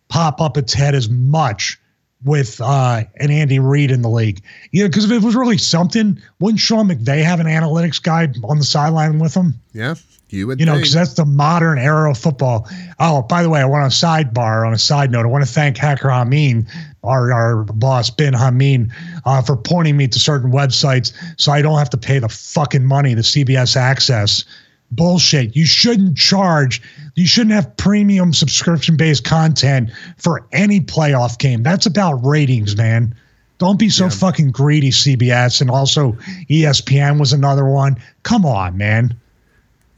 pop 0.09 0.41
up 0.41 0.57
its 0.57 0.73
head 0.73 0.95
as 0.95 1.09
much 1.09 1.79
with 2.25 2.61
uh, 2.61 3.05
an 3.17 3.31
Andy 3.31 3.59
Reid 3.59 3.91
in 3.91 4.03
the 4.03 4.11
league. 4.11 4.43
You 4.73 4.83
know, 4.83 4.89
because 4.89 5.05
if 5.05 5.13
it 5.13 5.25
was 5.25 5.35
really 5.35 5.59
something, 5.59 6.21
wouldn't 6.41 6.61
Sean 6.61 6.89
McVay 6.89 7.23
have 7.23 7.41
an 7.41 7.47
analytics 7.47 8.03
guy 8.03 8.29
on 8.45 8.59
the 8.59 8.65
sideline 8.65 9.19
with 9.19 9.35
him? 9.35 9.55
Yeah, 9.73 9.95
you 10.31 10.47
would. 10.47 10.59
You 10.59 10.67
know, 10.67 10.75
because 10.75 10.93
that's 10.93 11.15
the 11.15 11.25
modern 11.25 11.79
era 11.79 12.11
of 12.11 12.19
football. 12.19 12.69
Oh, 12.99 13.23
by 13.23 13.43
the 13.43 13.51
way, 13.51 13.61
I 13.61 13.65
want 13.67 13.85
a 13.85 13.95
sidebar 13.95 14.67
on 14.67 14.73
a 14.73 14.79
side 14.79 15.11
note. 15.11 15.25
I 15.25 15.29
want 15.29 15.45
to 15.47 15.53
thank 15.53 15.77
Hacker 15.77 16.09
Hameen, 16.09 16.67
our, 17.03 17.33
our 17.33 17.65
boss, 17.65 18.11
Ben 18.11 18.33
Hameen, 18.33 18.91
uh, 19.25 19.43
for 19.43 19.57
pointing 19.57 19.97
me 19.97 20.09
to 20.09 20.19
certain 20.19 20.51
websites 20.51 21.13
so 21.37 21.53
I 21.53 21.63
don't 21.63 21.79
have 21.79 21.91
to 21.91 21.99
pay 21.99 22.19
the 22.19 22.29
fucking 22.29 22.85
money 22.85 23.15
to 23.15 23.21
CBS 23.21 23.77
Access 23.77 24.45
bullshit. 24.91 25.57
You 25.57 25.67
shouldn't 25.67 26.17
charge, 26.17 26.81
you 27.15 27.27
shouldn't 27.27 27.55
have 27.55 27.77
premium 27.77 28.33
subscription 28.33 28.97
based 28.97 29.25
content 29.25 29.91
for 30.19 30.47
any 30.53 30.81
playoff 30.81 31.39
game. 31.39 31.63
That's 31.63 31.87
about 31.87 32.25
ratings, 32.25 32.77
man. 32.77 33.15
Don't 33.59 33.79
be 33.79 33.89
so 33.89 34.05
yeah. 34.05 34.11
fucking 34.11 34.51
greedy, 34.51 34.91
CBS. 34.91 35.61
And 35.61 35.71
also, 35.71 36.13
ESPN 36.51 37.21
was 37.21 37.33
another 37.33 37.65
one. 37.65 37.97
Come 38.23 38.45
on, 38.45 38.77
man. 38.77 39.17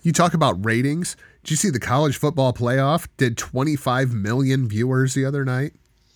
You 0.02 0.12
talk 0.12 0.34
about 0.34 0.64
ratings. 0.64 1.16
Did 1.42 1.52
you 1.52 1.56
see 1.56 1.70
the 1.70 1.80
college 1.80 2.16
football 2.16 2.52
playoff 2.52 3.08
did 3.16 3.38
25 3.38 4.12
million 4.12 4.68
viewers 4.68 5.14
the 5.14 5.24
other 5.24 5.44
night? 5.44 5.72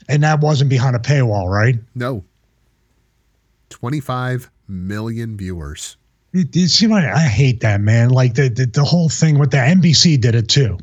And 0.08 0.22
that 0.22 0.40
wasn't 0.40 0.70
behind 0.70 0.96
a 0.96 0.98
paywall, 0.98 1.48
right? 1.48 1.76
No. 1.94 2.24
25 3.70 4.50
million 4.68 5.36
viewers. 5.36 5.96
It, 6.32 6.54
it 6.54 6.68
seemed 6.68 6.92
like 6.92 7.04
I 7.04 7.20
hate 7.20 7.60
that 7.60 7.80
man. 7.80 8.10
Like 8.10 8.34
the, 8.34 8.48
the, 8.48 8.66
the 8.66 8.84
whole 8.84 9.08
thing 9.08 9.38
with 9.38 9.50
the 9.50 9.56
NBC 9.56 10.20
did 10.20 10.34
it 10.34 10.48
too. 10.48 10.78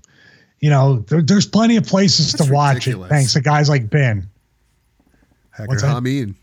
You 0.60 0.70
know, 0.70 1.00
there, 1.08 1.22
there's 1.22 1.46
plenty 1.46 1.78
of 1.78 1.86
places 1.86 2.32
That's 2.34 2.48
to 2.48 2.54
watch 2.54 2.86
ridiculous. 2.88 3.08
it. 3.08 3.14
Thanks 3.14 3.34
to 3.34 3.42
guys 3.42 3.70
like 3.70 3.90
Ben. 3.90 4.30
Hacker 5.52 5.76
Hameen. 5.76 6.36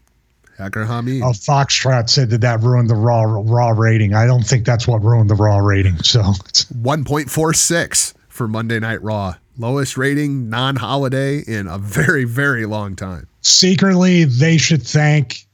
Hacker 0.57 0.85
Hameen. 0.85 1.23
Oh, 1.23 1.31
Foxtrot 1.33 2.09
said 2.09 2.31
that 2.31 2.41
that 2.41 2.61
ruined 2.61 2.89
the 2.89 2.95
raw 2.95 3.23
raw 3.23 3.71
rating. 3.71 4.15
I 4.15 4.27
don't 4.27 4.45
think 4.45 4.65
that's 4.65 4.87
what 4.87 5.03
ruined 5.03 5.31
the 5.31 5.35
raw 5.35 5.59
rating. 5.59 5.99
So 5.99 6.21
1.46 6.23 8.15
for 8.29 8.49
Monday 8.49 8.79
Night 8.81 9.03
Raw. 9.03 9.35
Lowest 9.57 9.97
rating 9.97 10.49
non-holiday 10.51 11.45
in 11.47 11.69
a 11.69 11.79
very 11.79 12.25
very 12.25 12.67
long 12.67 12.97
time. 12.97 13.29
Secretly, 13.41 14.25
they 14.25 14.57
should 14.57 14.83
thank 14.83 15.47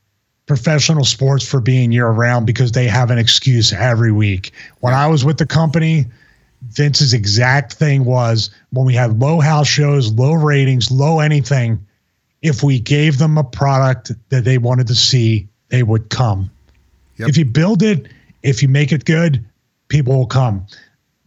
professional 0.50 1.04
sports 1.04 1.46
for 1.46 1.60
being 1.60 1.92
year 1.92 2.08
round 2.08 2.44
because 2.44 2.72
they 2.72 2.88
have 2.88 3.12
an 3.12 3.18
excuse 3.18 3.72
every 3.72 4.10
week. 4.10 4.50
When 4.80 4.92
I 4.92 5.06
was 5.06 5.24
with 5.24 5.38
the 5.38 5.46
company, 5.46 6.06
Vince's 6.70 7.14
exact 7.14 7.74
thing 7.74 8.04
was 8.04 8.50
when 8.70 8.84
we 8.84 8.92
had 8.92 9.20
low 9.20 9.38
house 9.38 9.68
shows, 9.68 10.10
low 10.10 10.32
ratings, 10.32 10.90
low 10.90 11.20
anything, 11.20 11.86
if 12.42 12.64
we 12.64 12.80
gave 12.80 13.18
them 13.18 13.38
a 13.38 13.44
product 13.44 14.10
that 14.30 14.42
they 14.42 14.58
wanted 14.58 14.88
to 14.88 14.94
see, 14.96 15.46
they 15.68 15.84
would 15.84 16.10
come. 16.10 16.50
Yep. 17.18 17.28
If 17.28 17.36
you 17.36 17.44
build 17.44 17.84
it, 17.84 18.08
if 18.42 18.60
you 18.60 18.68
make 18.68 18.90
it 18.90 19.04
good, 19.04 19.44
people 19.86 20.16
will 20.16 20.26
come. 20.26 20.66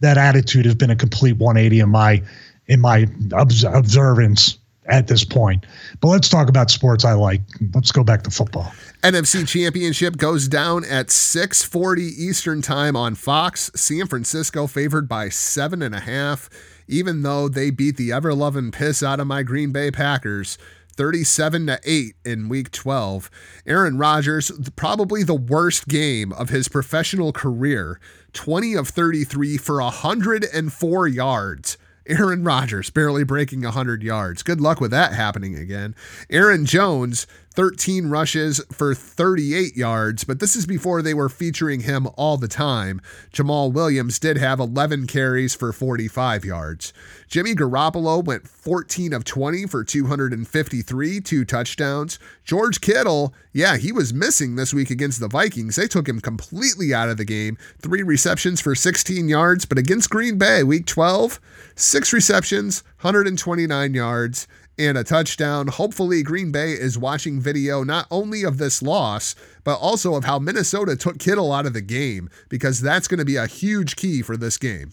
That 0.00 0.18
attitude 0.18 0.66
has 0.66 0.74
been 0.74 0.90
a 0.90 0.96
complete 0.96 1.38
180 1.38 1.80
in 1.80 1.88
my 1.88 2.22
in 2.66 2.82
my 2.82 3.06
observance 3.32 4.58
at 4.84 5.06
this 5.06 5.24
point. 5.24 5.64
But 6.02 6.08
let's 6.08 6.28
talk 6.28 6.50
about 6.50 6.70
sports 6.70 7.06
I 7.06 7.14
like. 7.14 7.40
Let's 7.72 7.90
go 7.90 8.04
back 8.04 8.22
to 8.24 8.30
football. 8.30 8.70
NFC 9.04 9.46
Championship 9.46 10.16
goes 10.16 10.48
down 10.48 10.82
at 10.82 11.10
6:40 11.10 12.08
Eastern 12.16 12.62
Time 12.62 12.96
on 12.96 13.14
Fox. 13.14 13.70
San 13.74 14.06
Francisco 14.06 14.66
favored 14.66 15.06
by 15.10 15.28
seven 15.28 15.82
and 15.82 15.94
a 15.94 16.00
half, 16.00 16.48
even 16.88 17.20
though 17.20 17.46
they 17.46 17.68
beat 17.68 17.98
the 17.98 18.12
ever-loving 18.12 18.70
piss 18.70 19.02
out 19.02 19.20
of 19.20 19.26
my 19.26 19.42
Green 19.42 19.72
Bay 19.72 19.90
Packers. 19.90 20.56
37 20.96 21.66
to 21.66 21.78
8 21.84 22.14
in 22.24 22.48
week 22.48 22.70
12. 22.70 23.30
Aaron 23.66 23.98
Rodgers, 23.98 24.50
probably 24.74 25.22
the 25.22 25.34
worst 25.34 25.86
game 25.86 26.32
of 26.32 26.48
his 26.48 26.68
professional 26.68 27.30
career, 27.30 28.00
20 28.32 28.72
of 28.74 28.88
33 28.88 29.58
for 29.58 29.82
104 29.82 31.08
yards. 31.08 31.76
Aaron 32.06 32.44
Rodgers 32.44 32.90
barely 32.90 33.24
breaking 33.24 33.62
100 33.62 34.02
yards. 34.02 34.42
Good 34.42 34.60
luck 34.60 34.80
with 34.80 34.90
that 34.90 35.14
happening 35.14 35.56
again. 35.56 35.94
Aaron 36.28 36.66
Jones, 36.66 37.26
13 37.54 38.06
rushes 38.06 38.60
for 38.72 38.96
38 38.96 39.76
yards, 39.76 40.24
but 40.24 40.40
this 40.40 40.56
is 40.56 40.66
before 40.66 41.02
they 41.02 41.14
were 41.14 41.28
featuring 41.28 41.80
him 41.80 42.08
all 42.16 42.36
the 42.36 42.48
time. 42.48 43.00
Jamaal 43.32 43.72
Williams 43.72 44.18
did 44.18 44.36
have 44.36 44.58
11 44.58 45.06
carries 45.06 45.54
for 45.54 45.72
45 45.72 46.44
yards. 46.44 46.92
Jimmy 47.28 47.54
Garoppolo 47.54 48.24
went 48.24 48.48
14 48.48 49.12
of 49.12 49.24
20 49.24 49.66
for 49.66 49.84
253, 49.84 51.20
two 51.20 51.44
touchdowns. 51.44 52.18
George 52.44 52.80
Kittle, 52.80 53.32
yeah, 53.52 53.76
he 53.76 53.92
was 53.92 54.12
missing 54.12 54.56
this 54.56 54.74
week 54.74 54.90
against 54.90 55.20
the 55.20 55.28
Vikings. 55.28 55.76
They 55.76 55.86
took 55.86 56.08
him 56.08 56.20
completely 56.20 56.92
out 56.92 57.08
of 57.08 57.18
the 57.18 57.24
game. 57.24 57.56
Three 57.80 58.02
receptions 58.02 58.60
for 58.60 58.74
16 58.74 59.28
yards, 59.28 59.64
but 59.64 59.78
against 59.78 60.10
Green 60.10 60.38
Bay, 60.38 60.64
week 60.64 60.86
12, 60.86 61.40
six 61.76 62.12
receptions, 62.12 62.82
129 63.00 63.94
yards 63.94 64.48
and 64.78 64.98
a 64.98 65.04
touchdown. 65.04 65.68
Hopefully, 65.68 66.22
Green 66.22 66.52
Bay 66.52 66.72
is 66.72 66.98
watching 66.98 67.40
video 67.40 67.84
not 67.84 68.06
only 68.10 68.42
of 68.42 68.58
this 68.58 68.82
loss, 68.82 69.34
but 69.62 69.78
also 69.78 70.14
of 70.14 70.24
how 70.24 70.38
Minnesota 70.38 70.96
took 70.96 71.18
Kittle 71.18 71.52
out 71.52 71.66
of 71.66 71.72
the 71.72 71.80
game, 71.80 72.28
because 72.48 72.80
that's 72.80 73.08
going 73.08 73.18
to 73.18 73.24
be 73.24 73.36
a 73.36 73.46
huge 73.46 73.96
key 73.96 74.22
for 74.22 74.36
this 74.36 74.58
game. 74.58 74.90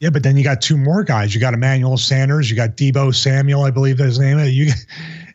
Yeah, 0.00 0.10
but 0.10 0.22
then 0.22 0.36
you 0.36 0.44
got 0.44 0.60
two 0.60 0.76
more 0.76 1.04
guys. 1.04 1.34
You 1.34 1.40
got 1.40 1.54
Emmanuel 1.54 1.96
Sanders. 1.96 2.50
You 2.50 2.56
got 2.56 2.76
Deebo 2.76 3.14
Samuel, 3.14 3.62
I 3.62 3.70
believe 3.70 3.98
his 3.98 4.18
name. 4.18 4.38
You 4.40 4.72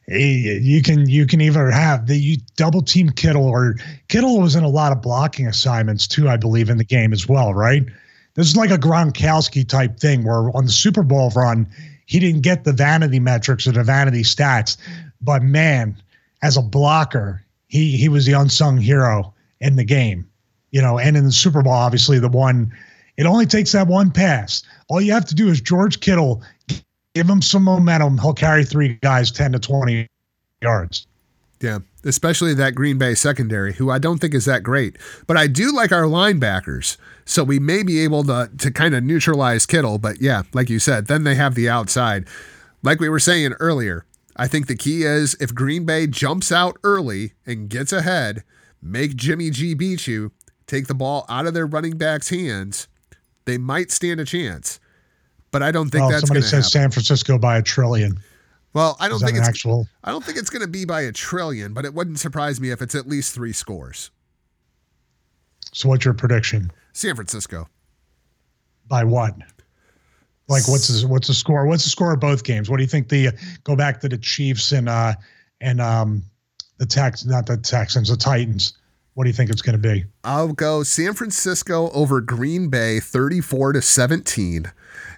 you 0.08 0.82
can 0.82 1.08
you 1.08 1.26
can 1.28 1.40
either 1.40 1.70
have 1.70 2.08
the 2.08 2.18
you 2.18 2.38
double 2.56 2.82
team 2.82 3.10
Kittle 3.10 3.48
or 3.48 3.76
Kittle 4.08 4.41
was 4.41 4.56
in 4.56 4.64
a 4.64 4.70
lot 4.70 4.91
of 4.91 5.02
blocking 5.02 5.48
assignments 5.48 6.08
too, 6.08 6.28
I 6.28 6.36
believe, 6.36 6.70
in 6.70 6.78
the 6.78 6.84
game 6.84 7.14
as 7.14 7.28
well, 7.28 7.54
right? 7.54 7.84
This 8.36 8.48
is 8.48 8.56
like 8.56 8.72
a 8.72 8.78
Gronkowski 8.78 9.68
type 9.68 10.00
thing 10.00 10.24
where 10.24 10.56
on 10.56 10.66
the 10.66 10.72
Super 10.72 11.04
Bowl 11.04 11.30
run, 11.32 11.68
he 12.10 12.19
didn't 12.19 12.41
get 12.41 12.64
the 12.64 12.73
vanity 12.73 13.19
metrics 13.19 13.68
or 13.68 13.72
the 13.72 13.84
vanity 13.84 14.23
stats, 14.23 14.77
but 15.22 15.44
man, 15.44 15.95
as 16.41 16.57
a 16.57 16.61
blocker, 16.61 17.45
he 17.68 17.95
he 17.95 18.10
was 18.10 18.26
the 18.26 18.34
unsung 18.34 18.77
hero 18.77 19.31
in 19.61 19.76
the 19.76 19.84
game. 19.84 20.27
You 20.72 20.81
know, 20.81 20.98
and 20.98 21.15
in 21.15 21.23
the 21.23 21.31
Super 21.31 21.61
Bowl, 21.61 21.73
obviously 21.73 22.18
the 22.18 22.27
one 22.27 22.73
it 23.18 23.27
only 23.27 23.45
takes 23.45 23.73
that 23.73 23.88
one 23.88 24.10
pass. 24.10 24.64
All 24.88 24.99
you 24.99 25.14
have 25.14 25.26
to 25.26 25.36
do 25.36 25.49
is 25.49 25.61
George 25.61 25.99
Kittle 25.99 26.41
give 27.14 27.30
him 27.30 27.44
some 27.44 27.64
momentum. 27.64 28.18
He'll 28.18 28.34
carry 28.34 28.65
three 28.65 28.98
guys 29.03 29.31
10 29.31 29.52
to 29.52 29.60
20 29.60 30.07
yards. 30.64 31.06
Yeah, 31.61 31.80
especially 32.03 32.56
that 32.56 32.73
Green 32.73 32.98
Bay 32.98 33.14
secondary, 33.14 33.73
who 33.73 33.91
I 33.91 33.99
don't 33.99 34.18
think 34.18 34.34
is 34.34 34.45
that 34.45 34.64
great. 34.64 34.98
But 35.27 35.38
I 35.38 35.45
do 35.45 35.76
like 35.76 35.91
our 35.91 36.03
linebackers. 36.03 36.98
So 37.30 37.43
we 37.43 37.60
may 37.60 37.84
be 37.84 37.99
able 37.99 38.23
to 38.23 38.49
to 38.57 38.72
kind 38.72 38.95
of 38.95 39.03
neutralize 39.03 39.68
Kittle, 39.68 39.99
but 39.99 40.19
yeah, 40.19 40.41
like 40.51 40.68
you 40.68 40.80
said, 40.80 41.06
then 41.06 41.26
they 41.26 41.35
have 41.35 41.53
the 41.53 41.69
outside. 41.69 42.27
Like 42.81 42.99
we 42.99 43.07
were 43.07 43.19
saying 43.19 43.53
earlier, 43.60 44.07
I 44.35 44.47
think 44.47 44.65
the 44.65 44.76
key 44.76 45.03
is 45.03 45.35
if 45.39 45.53
Green 45.53 45.85
Bay 45.85 46.07
jumps 46.07 46.51
out 46.51 46.77
early 46.84 47.34
and 47.45 47.69
gets 47.69 47.93
ahead, 47.93 48.43
make 48.81 49.15
Jimmy 49.15 49.51
G 49.51 49.76
beat 49.76 50.07
you, 50.07 50.31
take 50.65 50.88
the 50.88 50.95
ball 50.95 51.27
out 51.30 51.45
of 51.45 51.53
their 51.53 51.68
running 51.68 51.99
back's 51.99 52.30
hands, 52.30 52.88
they 53.45 53.60
might 53.60 53.91
stand 53.91 54.19
a 54.19 54.26
chance. 54.26 54.80
But 55.51 55.61
I 55.61 55.69
don't 55.72 55.91
think 55.91 56.01
well, 56.01 56.10
that's 56.10 56.22
somebody 56.22 56.41
says 56.41 56.51
happen. 56.51 56.69
San 56.72 56.91
Francisco 56.91 57.38
by 57.38 57.57
a 57.57 57.61
trillion. 57.61 58.19
Well, 58.73 58.97
I 58.99 59.07
don't 59.07 59.19
think 59.19 59.38
it's 59.38 59.47
actual. 59.47 59.88
I 60.03 60.10
don't 60.10 60.26
think 60.26 60.39
it's 60.39 60.49
going 60.49 60.64
to 60.64 60.68
be 60.68 60.84
by 60.84 61.01
a 61.01 61.11
trillion, 61.11 61.73
but 61.73 61.85
it 61.85 61.93
wouldn't 61.93 62.18
surprise 62.18 62.60
me 62.60 62.72
if 62.72 62.81
it's 62.81 62.95
at 62.95 63.07
least 63.07 63.35
three 63.35 63.53
scores. 63.53 64.10
So, 65.73 65.89
what's 65.89 66.06
your 66.06 66.15
prediction? 66.15 66.72
San 66.94 67.16
Francisco. 67.16 67.68
By 68.88 69.03
one. 69.03 69.44
Like 70.48 70.68
what's 70.68 70.88
the, 70.88 71.07
what's 71.07 71.28
the 71.28 71.34
score? 71.34 71.68
What's 71.68 71.84
the 71.84 71.91
score 71.91 72.14
of 72.14 72.20
both 72.20 72.44
games? 72.44 72.70
What 72.70 72.78
do 72.78 72.84
you 72.84 72.90
think? 72.90 73.10
The 73.10 73.30
go 73.64 73.76
back 73.76 74.02
to 74.02 74.10
the 74.10 74.18
Chiefs 74.18 74.72
and 74.72 74.90
uh 74.90 75.14
and 75.61 75.80
um 75.80 76.24
the 76.80 76.88
Tex 76.88 77.26
not 77.26 77.45
the 77.45 77.57
Texans, 77.57 78.10
the 78.10 78.18
Titans. 78.18 78.74
What 79.14 79.26
do 79.26 79.30
you 79.30 79.34
think 79.34 79.52
it's 79.52 79.61
going 79.61 79.80
to 79.80 79.82
be? 79.82 80.06
I'll 80.24 80.53
go 80.53 80.82
San 80.84 81.14
Francisco 81.14 81.91
over 81.91 82.22
Green 82.22 82.70
Bay 82.70 83.02
34 83.02 83.74
to 83.74 83.82
17 83.82 84.72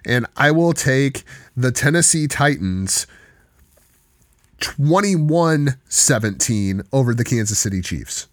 and 0.04 0.26
I 0.36 0.50
will 0.50 0.72
take 0.72 1.22
the 1.56 1.70
Tennessee 1.70 2.26
Titans 2.26 3.06
21-17 4.58 6.86
over 6.92 7.14
the 7.14 7.24
Kansas 7.24 7.58
City 7.58 7.80
Chiefs. 7.80 8.28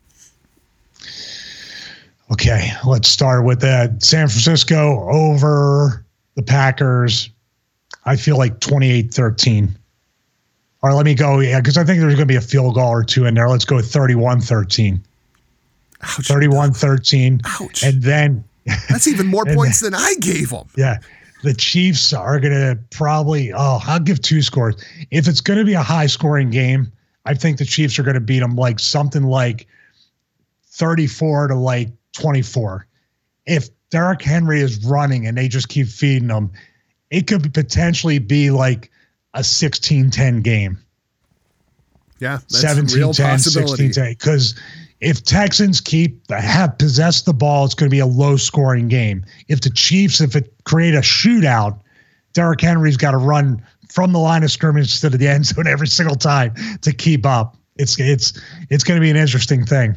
Okay, 2.31 2.71
let's 2.85 3.07
start 3.07 3.43
with 3.43 3.59
that. 3.61 4.03
San 4.03 4.27
Francisco 4.27 5.09
over 5.09 6.05
the 6.35 6.43
Packers. 6.43 7.29
I 8.05 8.15
feel 8.15 8.37
like 8.37 8.59
28 8.59 9.13
13. 9.13 9.75
Or 10.81 10.93
let 10.93 11.05
me 11.05 11.13
go, 11.13 11.39
yeah, 11.39 11.59
because 11.59 11.77
I 11.77 11.83
think 11.83 11.99
there's 11.99 12.15
going 12.15 12.27
to 12.27 12.31
be 12.31 12.37
a 12.37 12.41
field 12.41 12.75
goal 12.75 12.89
or 12.89 13.03
two 13.03 13.25
in 13.25 13.33
there. 13.33 13.49
Let's 13.49 13.65
go 13.65 13.81
31 13.81 14.41
13. 14.41 15.03
31 16.01 16.73
13. 16.73 17.41
Ouch. 17.45 17.83
And 17.83 18.01
then 18.01 18.43
that's 18.89 19.07
even 19.07 19.27
more 19.27 19.45
points 19.53 19.81
then, 19.81 19.91
than 19.91 20.01
I 20.01 20.15
gave 20.19 20.51
them. 20.51 20.67
Yeah. 20.77 20.99
The 21.43 21.53
Chiefs 21.53 22.13
are 22.13 22.39
going 22.39 22.53
to 22.53 22.77
probably, 22.91 23.51
oh, 23.53 23.79
I'll 23.85 23.99
give 23.99 24.21
two 24.21 24.41
scores. 24.41 24.75
If 25.11 25.27
it's 25.27 25.41
going 25.41 25.59
to 25.59 25.65
be 25.65 25.73
a 25.73 25.81
high 25.81 26.07
scoring 26.07 26.49
game, 26.49 26.91
I 27.25 27.33
think 27.33 27.57
the 27.57 27.65
Chiefs 27.65 27.97
are 27.97 28.03
going 28.03 28.15
to 28.15 28.21
beat 28.21 28.39
them 28.39 28.55
like 28.55 28.79
something 28.79 29.23
like 29.23 29.67
34 30.67 31.49
to 31.49 31.55
like 31.55 31.89
24. 32.13 32.87
If 33.45 33.69
Derrick 33.89 34.21
Henry 34.21 34.61
is 34.61 34.83
running 34.85 35.25
and 35.25 35.37
they 35.37 35.47
just 35.47 35.69
keep 35.69 35.87
feeding 35.87 36.29
him, 36.29 36.51
it 37.09 37.27
could 37.27 37.53
potentially 37.53 38.19
be 38.19 38.51
like 38.51 38.91
a 39.33 39.43
16 39.43 40.11
10 40.11 40.41
game. 40.41 40.77
Yeah, 42.19 42.39
17 42.47 43.13
10, 43.13 43.39
16 43.39 43.91
10. 43.91 44.11
Because 44.11 44.59
if 45.01 45.23
Texans 45.23 45.79
keep 45.79 46.29
have 46.29 46.77
possessed 46.77 47.25
the 47.25 47.33
ball, 47.33 47.65
it's 47.65 47.73
going 47.73 47.89
to 47.89 47.93
be 47.93 47.99
a 47.99 48.05
low 48.05 48.35
scoring 48.35 48.87
game. 48.87 49.25
If 49.47 49.61
the 49.61 49.69
Chiefs, 49.69 50.19
if 50.19 50.35
it 50.35 50.53
create 50.65 50.93
a 50.93 50.99
shootout, 50.99 51.79
Derrick 52.33 52.61
Henry's 52.61 52.97
got 52.97 53.11
to 53.11 53.17
run 53.17 53.65
from 53.89 54.11
the 54.11 54.19
line 54.19 54.43
of 54.43 54.51
scrimmage 54.51 54.83
instead 54.83 55.13
of 55.13 55.19
the 55.19 55.27
end 55.27 55.45
zone 55.45 55.67
every 55.67 55.87
single 55.87 56.15
time 56.15 56.53
to 56.81 56.93
keep 56.93 57.25
up. 57.25 57.55
It's 57.77 57.97
it's 57.99 58.39
it's 58.69 58.83
going 58.83 58.99
to 58.99 59.01
be 59.01 59.09
an 59.09 59.15
interesting 59.15 59.65
thing. 59.65 59.95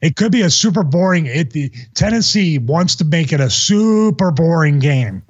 It 0.00 0.16
could 0.16 0.32
be 0.32 0.42
a 0.42 0.50
super 0.50 0.82
boring. 0.82 1.26
It 1.26 1.50
the 1.50 1.70
Tennessee 1.94 2.58
wants 2.58 2.94
to 2.96 3.04
make 3.04 3.32
it 3.32 3.40
a 3.40 3.50
super 3.50 4.30
boring 4.30 4.78
game. 4.78 5.22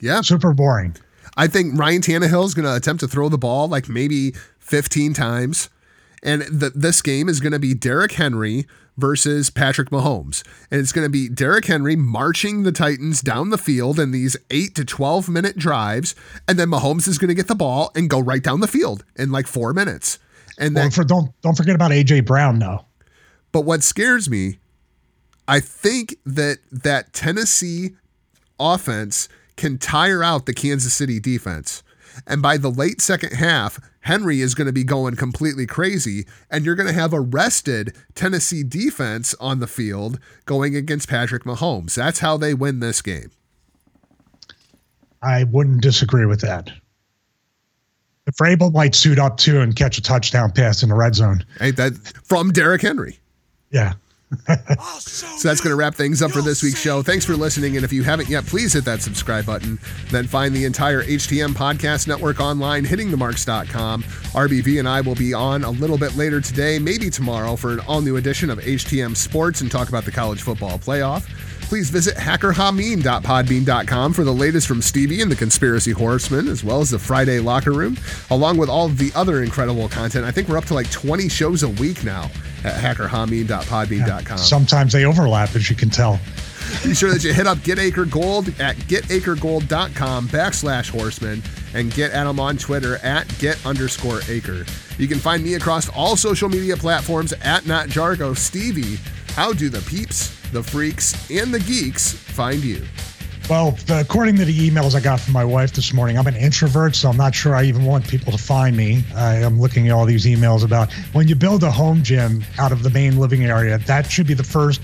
Yeah, 0.00 0.20
super 0.20 0.52
boring. 0.52 0.96
I 1.36 1.46
think 1.46 1.78
Ryan 1.78 2.02
Tannehill 2.02 2.44
is 2.46 2.54
going 2.54 2.64
to 2.64 2.74
attempt 2.74 3.00
to 3.00 3.08
throw 3.08 3.28
the 3.28 3.38
ball 3.38 3.68
like 3.68 3.88
maybe 3.88 4.32
15 4.58 5.12
times, 5.12 5.68
and 6.22 6.42
the, 6.42 6.70
this 6.70 7.02
game 7.02 7.28
is 7.28 7.40
going 7.40 7.52
to 7.52 7.58
be 7.58 7.74
Derrick 7.74 8.12
Henry 8.12 8.66
versus 8.96 9.50
Patrick 9.50 9.90
Mahomes, 9.90 10.42
and 10.70 10.80
it's 10.80 10.92
going 10.92 11.04
to 11.04 11.10
be 11.10 11.28
Derrick 11.28 11.66
Henry 11.66 11.94
marching 11.94 12.62
the 12.62 12.72
Titans 12.72 13.20
down 13.20 13.50
the 13.50 13.58
field 13.58 14.00
in 14.00 14.10
these 14.10 14.36
eight 14.50 14.74
to 14.76 14.84
12 14.84 15.28
minute 15.28 15.58
drives, 15.58 16.14
and 16.48 16.58
then 16.58 16.68
Mahomes 16.68 17.06
is 17.06 17.18
going 17.18 17.28
to 17.28 17.34
get 17.34 17.48
the 17.48 17.54
ball 17.54 17.92
and 17.94 18.08
go 18.08 18.18
right 18.18 18.42
down 18.42 18.60
the 18.60 18.66
field 18.66 19.04
in 19.14 19.30
like 19.30 19.46
four 19.46 19.74
minutes. 19.74 20.18
And 20.58 20.74
well, 20.74 20.84
then 20.84 20.90
for, 20.90 21.04
don't 21.04 21.38
don't 21.42 21.54
forget 21.54 21.74
about 21.74 21.90
AJ 21.90 22.24
Brown 22.24 22.58
though. 22.58 22.85
But 23.56 23.64
what 23.64 23.82
scares 23.82 24.28
me, 24.28 24.58
I 25.48 25.60
think 25.60 26.16
that 26.26 26.58
that 26.70 27.14
Tennessee 27.14 27.92
offense 28.60 29.30
can 29.56 29.78
tire 29.78 30.22
out 30.22 30.44
the 30.44 30.52
Kansas 30.52 30.92
City 30.92 31.18
defense. 31.18 31.82
And 32.26 32.42
by 32.42 32.58
the 32.58 32.68
late 32.68 33.00
second 33.00 33.32
half, 33.32 33.80
Henry 34.00 34.42
is 34.42 34.54
going 34.54 34.66
to 34.66 34.74
be 34.74 34.84
going 34.84 35.16
completely 35.16 35.64
crazy, 35.64 36.26
and 36.50 36.66
you're 36.66 36.74
going 36.74 36.86
to 36.86 36.92
have 36.92 37.14
a 37.14 37.20
rested 37.22 37.96
Tennessee 38.14 38.62
defense 38.62 39.34
on 39.40 39.60
the 39.60 39.66
field 39.66 40.20
going 40.44 40.76
against 40.76 41.08
Patrick 41.08 41.44
Mahomes. 41.44 41.94
That's 41.94 42.18
how 42.18 42.36
they 42.36 42.52
win 42.52 42.80
this 42.80 43.00
game. 43.00 43.30
I 45.22 45.44
wouldn't 45.44 45.80
disagree 45.80 46.26
with 46.26 46.42
that. 46.42 46.70
If 48.26 48.36
Vrabel 48.36 48.74
might 48.74 48.94
suit 48.94 49.18
up 49.18 49.38
too 49.38 49.60
and 49.60 49.74
catch 49.74 49.96
a 49.96 50.02
touchdown 50.02 50.52
pass 50.52 50.82
in 50.82 50.90
the 50.90 50.94
red 50.94 51.14
zone. 51.14 51.42
Hey, 51.58 51.70
that 51.70 51.94
from 52.22 52.52
Derrick 52.52 52.82
Henry. 52.82 53.18
Yeah. 53.70 53.94
so 54.98 55.48
that's 55.48 55.60
going 55.60 55.70
to 55.70 55.76
wrap 55.76 55.94
things 55.94 56.20
up 56.20 56.32
for 56.32 56.42
this 56.42 56.60
week's 56.62 56.80
show. 56.80 57.00
Thanks 57.00 57.24
for 57.24 57.34
listening. 57.34 57.76
And 57.76 57.84
if 57.84 57.92
you 57.92 58.02
haven't 58.02 58.28
yet, 58.28 58.44
please 58.44 58.72
hit 58.72 58.84
that 58.84 59.00
subscribe 59.00 59.46
button. 59.46 59.78
Then 60.10 60.26
find 60.26 60.54
the 60.54 60.64
entire 60.64 61.04
HTM 61.04 61.50
Podcast 61.50 62.08
Network 62.08 62.40
online, 62.40 62.84
hittingthemarks.com. 62.84 64.02
RBV 64.02 64.80
and 64.80 64.88
I 64.88 65.00
will 65.00 65.14
be 65.14 65.32
on 65.32 65.62
a 65.62 65.70
little 65.70 65.96
bit 65.96 66.16
later 66.16 66.40
today, 66.40 66.80
maybe 66.80 67.08
tomorrow, 67.08 67.54
for 67.54 67.72
an 67.72 67.80
all 67.80 68.00
new 68.00 68.16
edition 68.16 68.50
of 68.50 68.58
HTM 68.58 69.16
Sports 69.16 69.60
and 69.60 69.70
talk 69.70 69.88
about 69.88 70.04
the 70.04 70.12
college 70.12 70.42
football 70.42 70.78
playoff 70.78 71.28
please 71.66 71.90
visit 71.90 72.14
hackerhameen.podbean.com 72.14 74.12
for 74.12 74.22
the 74.22 74.32
latest 74.32 74.68
from 74.68 74.80
Stevie 74.80 75.20
and 75.20 75.32
the 75.32 75.34
Conspiracy 75.34 75.90
Horsemen, 75.90 76.46
as 76.46 76.62
well 76.62 76.80
as 76.80 76.90
the 76.90 76.98
Friday 76.98 77.40
Locker 77.40 77.72
Room, 77.72 77.96
along 78.30 78.56
with 78.56 78.68
all 78.68 78.88
the 78.88 79.10
other 79.16 79.42
incredible 79.42 79.88
content. 79.88 80.24
I 80.24 80.30
think 80.30 80.48
we're 80.48 80.58
up 80.58 80.66
to 80.66 80.74
like 80.74 80.88
20 80.92 81.28
shows 81.28 81.64
a 81.64 81.68
week 81.68 82.04
now 82.04 82.30
at 82.66 82.74
hackerhameen.podbean.com. 82.74 84.38
Sometimes 84.38 84.92
they 84.92 85.04
overlap, 85.04 85.54
as 85.54 85.70
you 85.70 85.76
can 85.76 85.90
tell. 85.90 86.20
Be 86.82 86.94
sure 86.94 87.10
that 87.10 87.22
you 87.22 87.32
hit 87.32 87.46
up 87.46 87.62
Get 87.62 87.78
Acre 87.78 88.04
Gold 88.04 88.48
at 88.60 88.76
getacregold.com 88.76 90.28
backslash 90.28 90.90
horseman 90.90 91.42
and 91.74 91.92
get 91.94 92.10
Adam 92.12 92.40
on 92.40 92.56
Twitter 92.56 92.96
at 93.04 93.26
get 93.38 93.64
underscore 93.64 94.20
acre. 94.28 94.66
You 94.98 95.06
can 95.06 95.18
find 95.18 95.44
me 95.44 95.54
across 95.54 95.88
all 95.90 96.16
social 96.16 96.48
media 96.48 96.76
platforms 96.76 97.32
at 97.42 97.66
Not 97.66 97.88
Jargo. 97.88 98.36
Stevie, 98.36 98.98
how 99.34 99.52
do 99.52 99.68
the 99.68 99.80
peeps 99.82 100.36
the 100.52 100.62
freaks, 100.62 101.30
and 101.30 101.52
the 101.52 101.60
geeks 101.60 102.12
find 102.12 102.62
you? 102.62 102.82
Well, 103.48 103.78
according 103.88 104.36
to 104.36 104.44
the 104.44 104.70
emails 104.70 104.96
I 104.96 105.00
got 105.00 105.20
from 105.20 105.32
my 105.32 105.44
wife 105.44 105.72
this 105.72 105.92
morning, 105.92 106.18
I'm 106.18 106.26
an 106.26 106.34
introvert, 106.34 106.96
so 106.96 107.08
I'm 107.08 107.16
not 107.16 107.32
sure 107.32 107.54
I 107.54 107.62
even 107.62 107.84
want 107.84 108.08
people 108.08 108.32
to 108.32 108.38
find 108.38 108.76
me. 108.76 109.04
I, 109.14 109.36
am 109.36 109.60
looking 109.60 109.86
at 109.86 109.92
all 109.92 110.04
these 110.04 110.26
emails 110.26 110.64
about 110.64 110.92
when 111.12 111.28
you 111.28 111.36
build 111.36 111.62
a 111.62 111.70
home 111.70 112.02
gym 112.02 112.44
out 112.58 112.72
of 112.72 112.82
the 112.82 112.90
main 112.90 113.20
living 113.20 113.44
area, 113.44 113.78
that 113.78 114.10
should 114.10 114.26
be 114.26 114.34
the 114.34 114.42
first 114.42 114.80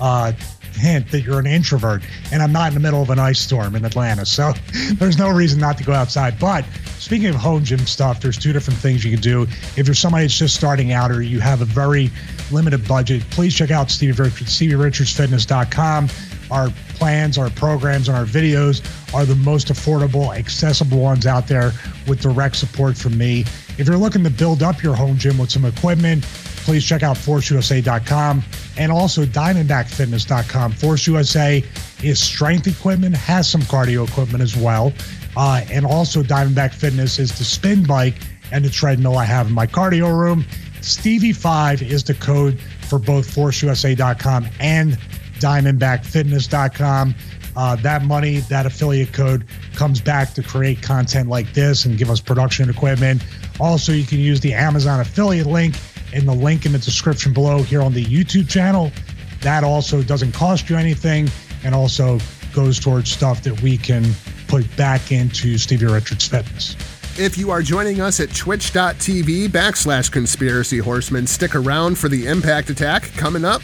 uh, 0.00 0.30
hint 0.74 1.10
that 1.10 1.22
you're 1.22 1.40
an 1.40 1.46
introvert. 1.48 2.02
And 2.30 2.40
I'm 2.40 2.52
not 2.52 2.68
in 2.68 2.74
the 2.74 2.80
middle 2.80 3.02
of 3.02 3.10
an 3.10 3.18
ice 3.18 3.40
storm 3.40 3.74
in 3.74 3.84
Atlanta, 3.84 4.24
so 4.24 4.52
there's 4.94 5.18
no 5.18 5.30
reason 5.30 5.58
not 5.58 5.76
to 5.78 5.84
go 5.84 5.92
outside. 5.92 6.38
But 6.38 6.64
speaking 6.98 7.26
of 7.26 7.34
home 7.34 7.64
gym 7.64 7.80
stuff, 7.80 8.20
there's 8.20 8.38
two 8.38 8.52
different 8.52 8.78
things 8.78 9.04
you 9.04 9.10
can 9.10 9.20
do. 9.20 9.42
If 9.76 9.88
you're 9.88 9.94
somebody 9.94 10.22
that's 10.22 10.38
just 10.38 10.54
starting 10.54 10.92
out 10.92 11.10
or 11.10 11.20
you 11.20 11.40
have 11.40 11.62
a 11.62 11.66
very 11.66 12.12
limited 12.52 12.86
budget, 12.86 13.28
please 13.30 13.56
check 13.56 13.72
out 13.72 13.90
Stevie 13.90 14.12
Richards, 14.22 14.56
StevieRichardsFitness.com. 14.56 16.08
Our 16.50 16.70
plans, 16.94 17.38
our 17.38 17.50
programs, 17.50 18.08
and 18.08 18.16
our 18.16 18.24
videos 18.24 18.82
are 19.14 19.24
the 19.24 19.36
most 19.36 19.68
affordable, 19.68 20.36
accessible 20.36 20.98
ones 20.98 21.26
out 21.26 21.46
there 21.46 21.72
with 22.06 22.20
direct 22.20 22.56
support 22.56 22.96
from 22.96 23.16
me. 23.16 23.40
If 23.78 23.86
you're 23.86 23.96
looking 23.96 24.24
to 24.24 24.30
build 24.30 24.62
up 24.62 24.82
your 24.82 24.94
home 24.94 25.18
gym 25.18 25.38
with 25.38 25.50
some 25.50 25.64
equipment, 25.64 26.24
please 26.24 26.84
check 26.84 27.02
out 27.02 27.16
ForceUSA.com 27.16 28.42
and 28.76 28.92
also 28.92 29.24
DiamondbackFitness.com. 29.24 30.72
Force 30.72 31.06
USA 31.06 31.64
is 32.02 32.20
strength 32.20 32.66
equipment, 32.66 33.16
has 33.16 33.48
some 33.48 33.62
cardio 33.62 34.06
equipment 34.06 34.42
as 34.42 34.56
well. 34.56 34.92
Uh, 35.36 35.64
and 35.70 35.86
also, 35.86 36.22
Diamondback 36.22 36.74
Fitness 36.74 37.18
is 37.18 37.36
the 37.38 37.44
spin 37.44 37.84
bike 37.84 38.16
and 38.50 38.64
the 38.64 38.70
treadmill 38.70 39.16
I 39.16 39.24
have 39.24 39.46
in 39.46 39.52
my 39.52 39.66
cardio 39.66 40.12
room. 40.18 40.44
Stevie5 40.80 41.82
is 41.82 42.04
the 42.04 42.14
code 42.14 42.58
for 42.88 42.98
both 42.98 43.32
ForceUSA.com 43.34 44.48
and 44.60 44.98
DiamondbackFitness.com. 45.38 47.14
Uh, 47.56 47.76
that 47.76 48.04
money, 48.04 48.38
that 48.40 48.66
affiliate 48.66 49.12
code, 49.12 49.44
comes 49.74 50.00
back 50.00 50.32
to 50.34 50.42
create 50.42 50.80
content 50.80 51.28
like 51.28 51.52
this 51.54 51.84
and 51.84 51.98
give 51.98 52.10
us 52.10 52.20
production 52.20 52.70
equipment. 52.70 53.22
Also, 53.58 53.92
you 53.92 54.04
can 54.04 54.18
use 54.18 54.40
the 54.40 54.52
Amazon 54.52 55.00
affiliate 55.00 55.46
link 55.46 55.74
in 56.12 56.24
the 56.24 56.34
link 56.34 56.66
in 56.66 56.72
the 56.72 56.78
description 56.78 57.32
below 57.32 57.62
here 57.62 57.82
on 57.82 57.92
the 57.92 58.04
YouTube 58.04 58.48
channel. 58.48 58.92
That 59.40 59.64
also 59.64 60.02
doesn't 60.02 60.32
cost 60.32 60.70
you 60.70 60.76
anything 60.76 61.28
and 61.64 61.74
also 61.74 62.18
goes 62.52 62.78
towards 62.78 63.10
stuff 63.10 63.42
that 63.42 63.60
we 63.60 63.76
can 63.76 64.04
put 64.46 64.64
back 64.76 65.12
into 65.12 65.58
Stevie 65.58 65.86
Richards 65.86 66.26
Fitness. 66.26 66.76
If 67.18 67.36
you 67.36 67.50
are 67.50 67.62
joining 67.62 68.00
us 68.00 68.20
at 68.20 68.32
twitch.tv 68.32 69.48
backslash 69.48 70.10
conspiracy 70.12 70.78
horsemen, 70.78 71.26
stick 71.26 71.56
around 71.56 71.98
for 71.98 72.08
the 72.08 72.26
impact 72.26 72.70
attack 72.70 73.02
coming 73.16 73.44
up. 73.44 73.60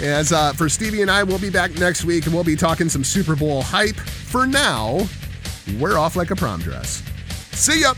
As 0.00 0.32
uh, 0.32 0.52
for 0.52 0.68
Stevie 0.68 1.02
and 1.02 1.10
I, 1.10 1.22
we'll 1.22 1.38
be 1.38 1.50
back 1.50 1.72
next 1.78 2.04
week 2.04 2.26
and 2.26 2.34
we'll 2.34 2.44
be 2.44 2.56
talking 2.56 2.88
some 2.88 3.04
Super 3.04 3.36
Bowl 3.36 3.62
hype. 3.62 3.96
For 3.96 4.46
now, 4.46 5.06
we're 5.78 5.98
off 5.98 6.16
like 6.16 6.30
a 6.30 6.36
prom 6.36 6.60
dress. 6.60 7.02
See 7.52 7.82
ya! 7.82 7.94